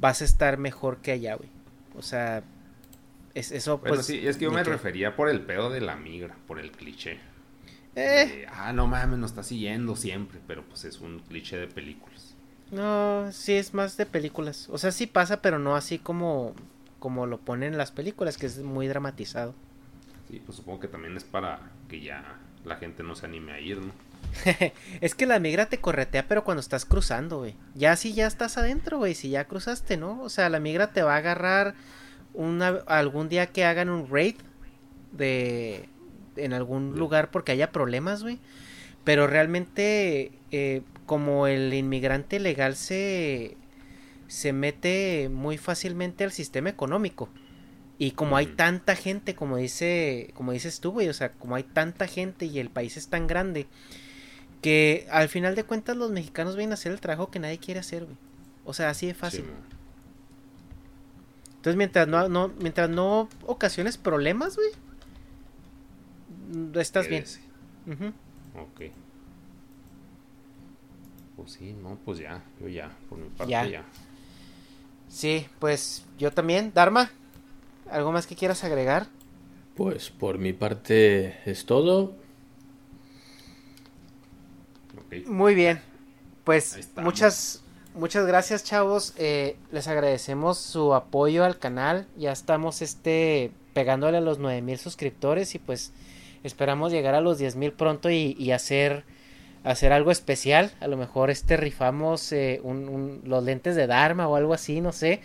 vas 0.00 0.22
a 0.22 0.24
estar 0.24 0.58
mejor 0.58 0.98
que 0.98 1.12
allá, 1.12 1.36
güey. 1.36 1.48
O 1.96 2.02
sea, 2.02 2.42
es, 3.32 3.52
eso 3.52 3.80
pues... 3.80 4.04
sí, 4.04 4.26
es 4.26 4.36
que 4.38 4.44
yo 4.44 4.50
me 4.50 4.64
refería 4.64 5.14
por 5.14 5.28
el 5.28 5.40
pedo 5.40 5.70
de 5.70 5.80
la 5.80 5.94
migra, 5.94 6.34
por 6.48 6.58
el 6.58 6.72
cliché. 6.72 7.20
Eh. 7.94 8.46
ah, 8.50 8.72
no 8.72 8.88
mames, 8.88 9.16
nos 9.20 9.30
está 9.30 9.44
siguiendo 9.44 9.94
siempre, 9.94 10.40
pero 10.48 10.64
pues 10.64 10.84
es 10.84 11.00
un 11.00 11.20
cliché 11.20 11.56
de 11.56 11.68
películas. 11.68 12.34
No, 12.72 13.30
sí 13.30 13.52
es 13.52 13.72
más 13.72 13.96
de 13.96 14.06
películas. 14.06 14.68
O 14.68 14.78
sea, 14.78 14.90
sí 14.90 15.06
pasa, 15.06 15.42
pero 15.42 15.60
no 15.60 15.76
así 15.76 16.00
como, 16.00 16.54
como 16.98 17.26
lo 17.26 17.38
ponen 17.38 17.74
en 17.74 17.78
las 17.78 17.92
películas, 17.92 18.36
que 18.36 18.46
es 18.46 18.58
muy 18.58 18.88
dramatizado. 18.88 19.54
Sí, 20.28 20.40
pues 20.44 20.56
supongo 20.56 20.80
que 20.80 20.88
también 20.88 21.16
es 21.16 21.24
para 21.24 21.60
que 21.88 22.00
ya 22.00 22.38
la 22.64 22.76
gente 22.76 23.02
no 23.02 23.14
se 23.14 23.26
anime 23.26 23.52
a 23.52 23.60
ir, 23.60 23.78
¿no? 23.78 23.92
es 25.00 25.14
que 25.14 25.26
la 25.26 25.38
migra 25.38 25.66
te 25.66 25.78
corretea, 25.78 26.26
pero 26.26 26.44
cuando 26.44 26.60
estás 26.60 26.84
cruzando, 26.84 27.38
güey. 27.38 27.54
Ya 27.74 27.94
si 27.96 28.14
ya 28.14 28.26
estás 28.26 28.56
adentro, 28.58 28.98
güey, 28.98 29.14
si 29.14 29.30
ya 29.30 29.44
cruzaste, 29.46 29.96
¿no? 29.96 30.20
O 30.22 30.28
sea, 30.28 30.48
la 30.48 30.60
migra 30.60 30.92
te 30.92 31.02
va 31.02 31.14
a 31.14 31.18
agarrar 31.18 31.74
una, 32.32 32.68
algún 32.86 33.28
día 33.28 33.46
que 33.46 33.64
hagan 33.64 33.88
un 33.88 34.08
raid 34.08 34.36
de, 35.12 35.88
en 36.36 36.52
algún 36.52 36.96
lugar 36.96 37.30
porque 37.30 37.52
haya 37.52 37.70
problemas, 37.70 38.22
güey. 38.22 38.38
Pero 39.04 39.26
realmente, 39.26 40.32
eh, 40.50 40.82
como 41.06 41.46
el 41.46 41.72
inmigrante 41.74 42.40
legal 42.40 42.74
se, 42.74 43.56
se 44.28 44.52
mete 44.52 45.28
muy 45.30 45.58
fácilmente 45.58 46.24
al 46.24 46.32
sistema 46.32 46.70
económico. 46.70 47.28
Y 48.04 48.10
como 48.10 48.36
hay 48.36 48.44
tanta 48.44 48.96
gente, 48.96 49.34
como 49.34 49.56
dice, 49.56 50.30
como 50.34 50.52
dices 50.52 50.80
tú, 50.80 50.92
güey, 50.92 51.08
o 51.08 51.14
sea, 51.14 51.32
como 51.32 51.54
hay 51.54 51.62
tanta 51.62 52.06
gente 52.06 52.44
y 52.44 52.58
el 52.58 52.68
país 52.68 52.98
es 52.98 53.08
tan 53.08 53.26
grande, 53.26 53.66
que 54.60 55.06
al 55.10 55.30
final 55.30 55.54
de 55.54 55.64
cuentas 55.64 55.96
los 55.96 56.10
mexicanos 56.10 56.54
vienen 56.54 56.72
a 56.72 56.74
hacer 56.74 56.92
el 56.92 57.00
trabajo 57.00 57.30
que 57.30 57.38
nadie 57.38 57.56
quiere 57.56 57.80
hacer, 57.80 58.04
güey. 58.04 58.18
O 58.66 58.74
sea, 58.74 58.90
así 58.90 59.06
de 59.06 59.14
fácil. 59.14 59.46
Entonces, 61.56 61.76
mientras 61.78 62.06
no, 62.06 62.28
no, 62.28 62.48
mientras 62.60 62.90
no 62.90 63.26
ocasiones 63.46 63.96
problemas, 63.96 64.56
güey, 64.56 64.68
estás 66.78 67.08
bien. 67.08 67.24
Ok. 68.54 68.92
Pues 71.36 71.52
sí, 71.52 71.74
no, 71.82 71.98
pues 72.04 72.18
ya, 72.18 72.44
yo 72.60 72.68
ya, 72.68 72.94
por 73.08 73.18
mi 73.18 73.30
parte 73.30 73.50
ya. 73.50 73.82
Sí, 75.08 75.46
pues 75.58 76.04
yo 76.18 76.30
también. 76.32 76.70
Dharma, 76.74 77.10
¿algo 77.90 78.12
más 78.12 78.26
que 78.26 78.36
quieras 78.36 78.64
agregar? 78.64 79.06
Pues 79.76 80.10
por 80.10 80.38
mi 80.38 80.52
parte 80.52 81.36
es 81.44 81.66
todo. 81.66 82.14
Muy 85.26 85.54
bien. 85.54 85.80
Pues 86.44 86.90
muchas, 86.96 87.62
muchas 87.94 88.26
gracias, 88.26 88.64
chavos. 88.64 89.14
Eh, 89.16 89.56
les 89.72 89.88
agradecemos 89.88 90.58
su 90.58 90.94
apoyo 90.94 91.44
al 91.44 91.58
canal. 91.58 92.06
Ya 92.16 92.32
estamos 92.32 92.82
este 92.82 93.50
pegándole 93.72 94.18
a 94.18 94.20
los 94.20 94.38
9000 94.38 94.78
suscriptores 94.78 95.54
y 95.54 95.58
pues 95.58 95.92
Esperamos 96.44 96.92
llegar 96.92 97.14
a 97.14 97.22
los 97.22 97.40
10.000 97.40 97.72
pronto 97.72 98.10
y, 98.10 98.52
hacer 98.52 99.04
hacer 99.64 99.92
algo 99.92 100.10
especial. 100.10 100.70
A 100.80 100.86
lo 100.86 100.96
mejor 100.96 101.30
este 101.30 101.56
rifamos 101.56 102.30
eh, 102.32 102.60
los 103.24 103.42
lentes 103.42 103.74
de 103.74 103.86
Dharma 103.86 104.28
o 104.28 104.36
algo 104.36 104.54
así, 104.54 104.80
no 104.80 104.92
sé. 104.92 105.20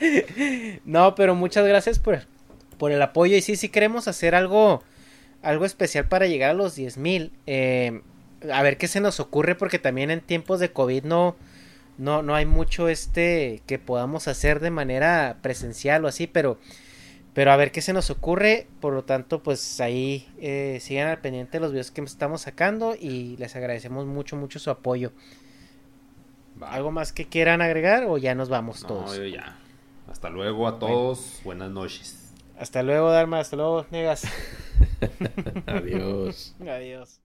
no, 0.84 1.14
pero 1.14 1.34
muchas 1.34 1.66
gracias 1.66 1.98
por, 1.98 2.20
por 2.76 2.92
el 2.92 3.00
apoyo. 3.00 3.36
Y 3.36 3.42
sí, 3.42 3.56
sí 3.56 3.68
queremos 3.68 4.08
hacer 4.08 4.34
algo, 4.34 4.82
algo 5.42 5.64
especial 5.64 6.08
para 6.08 6.26
llegar 6.26 6.50
a 6.50 6.54
los 6.54 6.74
10 6.74 6.98
mil. 6.98 7.32
Eh, 7.46 8.02
a 8.52 8.62
ver 8.62 8.76
qué 8.76 8.88
se 8.88 9.00
nos 9.00 9.20
ocurre, 9.20 9.54
porque 9.54 9.78
también 9.78 10.10
en 10.10 10.20
tiempos 10.20 10.60
de 10.60 10.72
COVID 10.72 11.04
no, 11.04 11.36
no, 11.96 12.22
no 12.22 12.34
hay 12.34 12.46
mucho 12.46 12.88
este 12.88 13.62
que 13.66 13.78
podamos 13.78 14.26
hacer 14.26 14.60
de 14.60 14.70
manera 14.70 15.36
presencial 15.42 16.04
o 16.04 16.08
así, 16.08 16.26
pero 16.26 16.58
pero 17.34 17.52
a 17.52 17.56
ver 17.56 17.72
qué 17.72 17.80
se 17.80 17.92
nos 17.92 18.10
ocurre. 18.10 18.66
Por 18.80 18.92
lo 18.92 19.04
tanto, 19.04 19.42
pues 19.42 19.80
ahí 19.80 20.28
eh, 20.38 20.78
sigan 20.80 21.08
al 21.08 21.20
pendiente 21.20 21.58
de 21.58 21.60
los 21.60 21.72
videos 21.72 21.90
que 21.90 22.00
estamos 22.02 22.42
sacando 22.42 22.94
y 22.98 23.36
les 23.36 23.56
agradecemos 23.56 24.06
mucho, 24.06 24.36
mucho 24.36 24.58
su 24.58 24.70
apoyo. 24.70 25.12
¿Algo 26.60 26.90
más 26.90 27.12
que 27.12 27.26
quieran 27.26 27.62
agregar 27.62 28.04
o 28.04 28.18
ya 28.18 28.34
nos 28.34 28.48
vamos 28.48 28.84
todos? 28.86 29.16
Ya. 29.32 29.56
Hasta 30.10 30.28
luego 30.28 30.66
a 30.66 30.78
todos. 30.78 31.40
Buenas 31.44 31.70
noches. 31.70 32.32
Hasta 32.58 32.82
luego, 32.82 33.10
Dharma. 33.10 33.38
Hasta 33.38 33.56
luego, 33.56 33.86
Negas. 33.90 34.24
Adiós. 35.66 36.54
Adiós. 36.60 37.19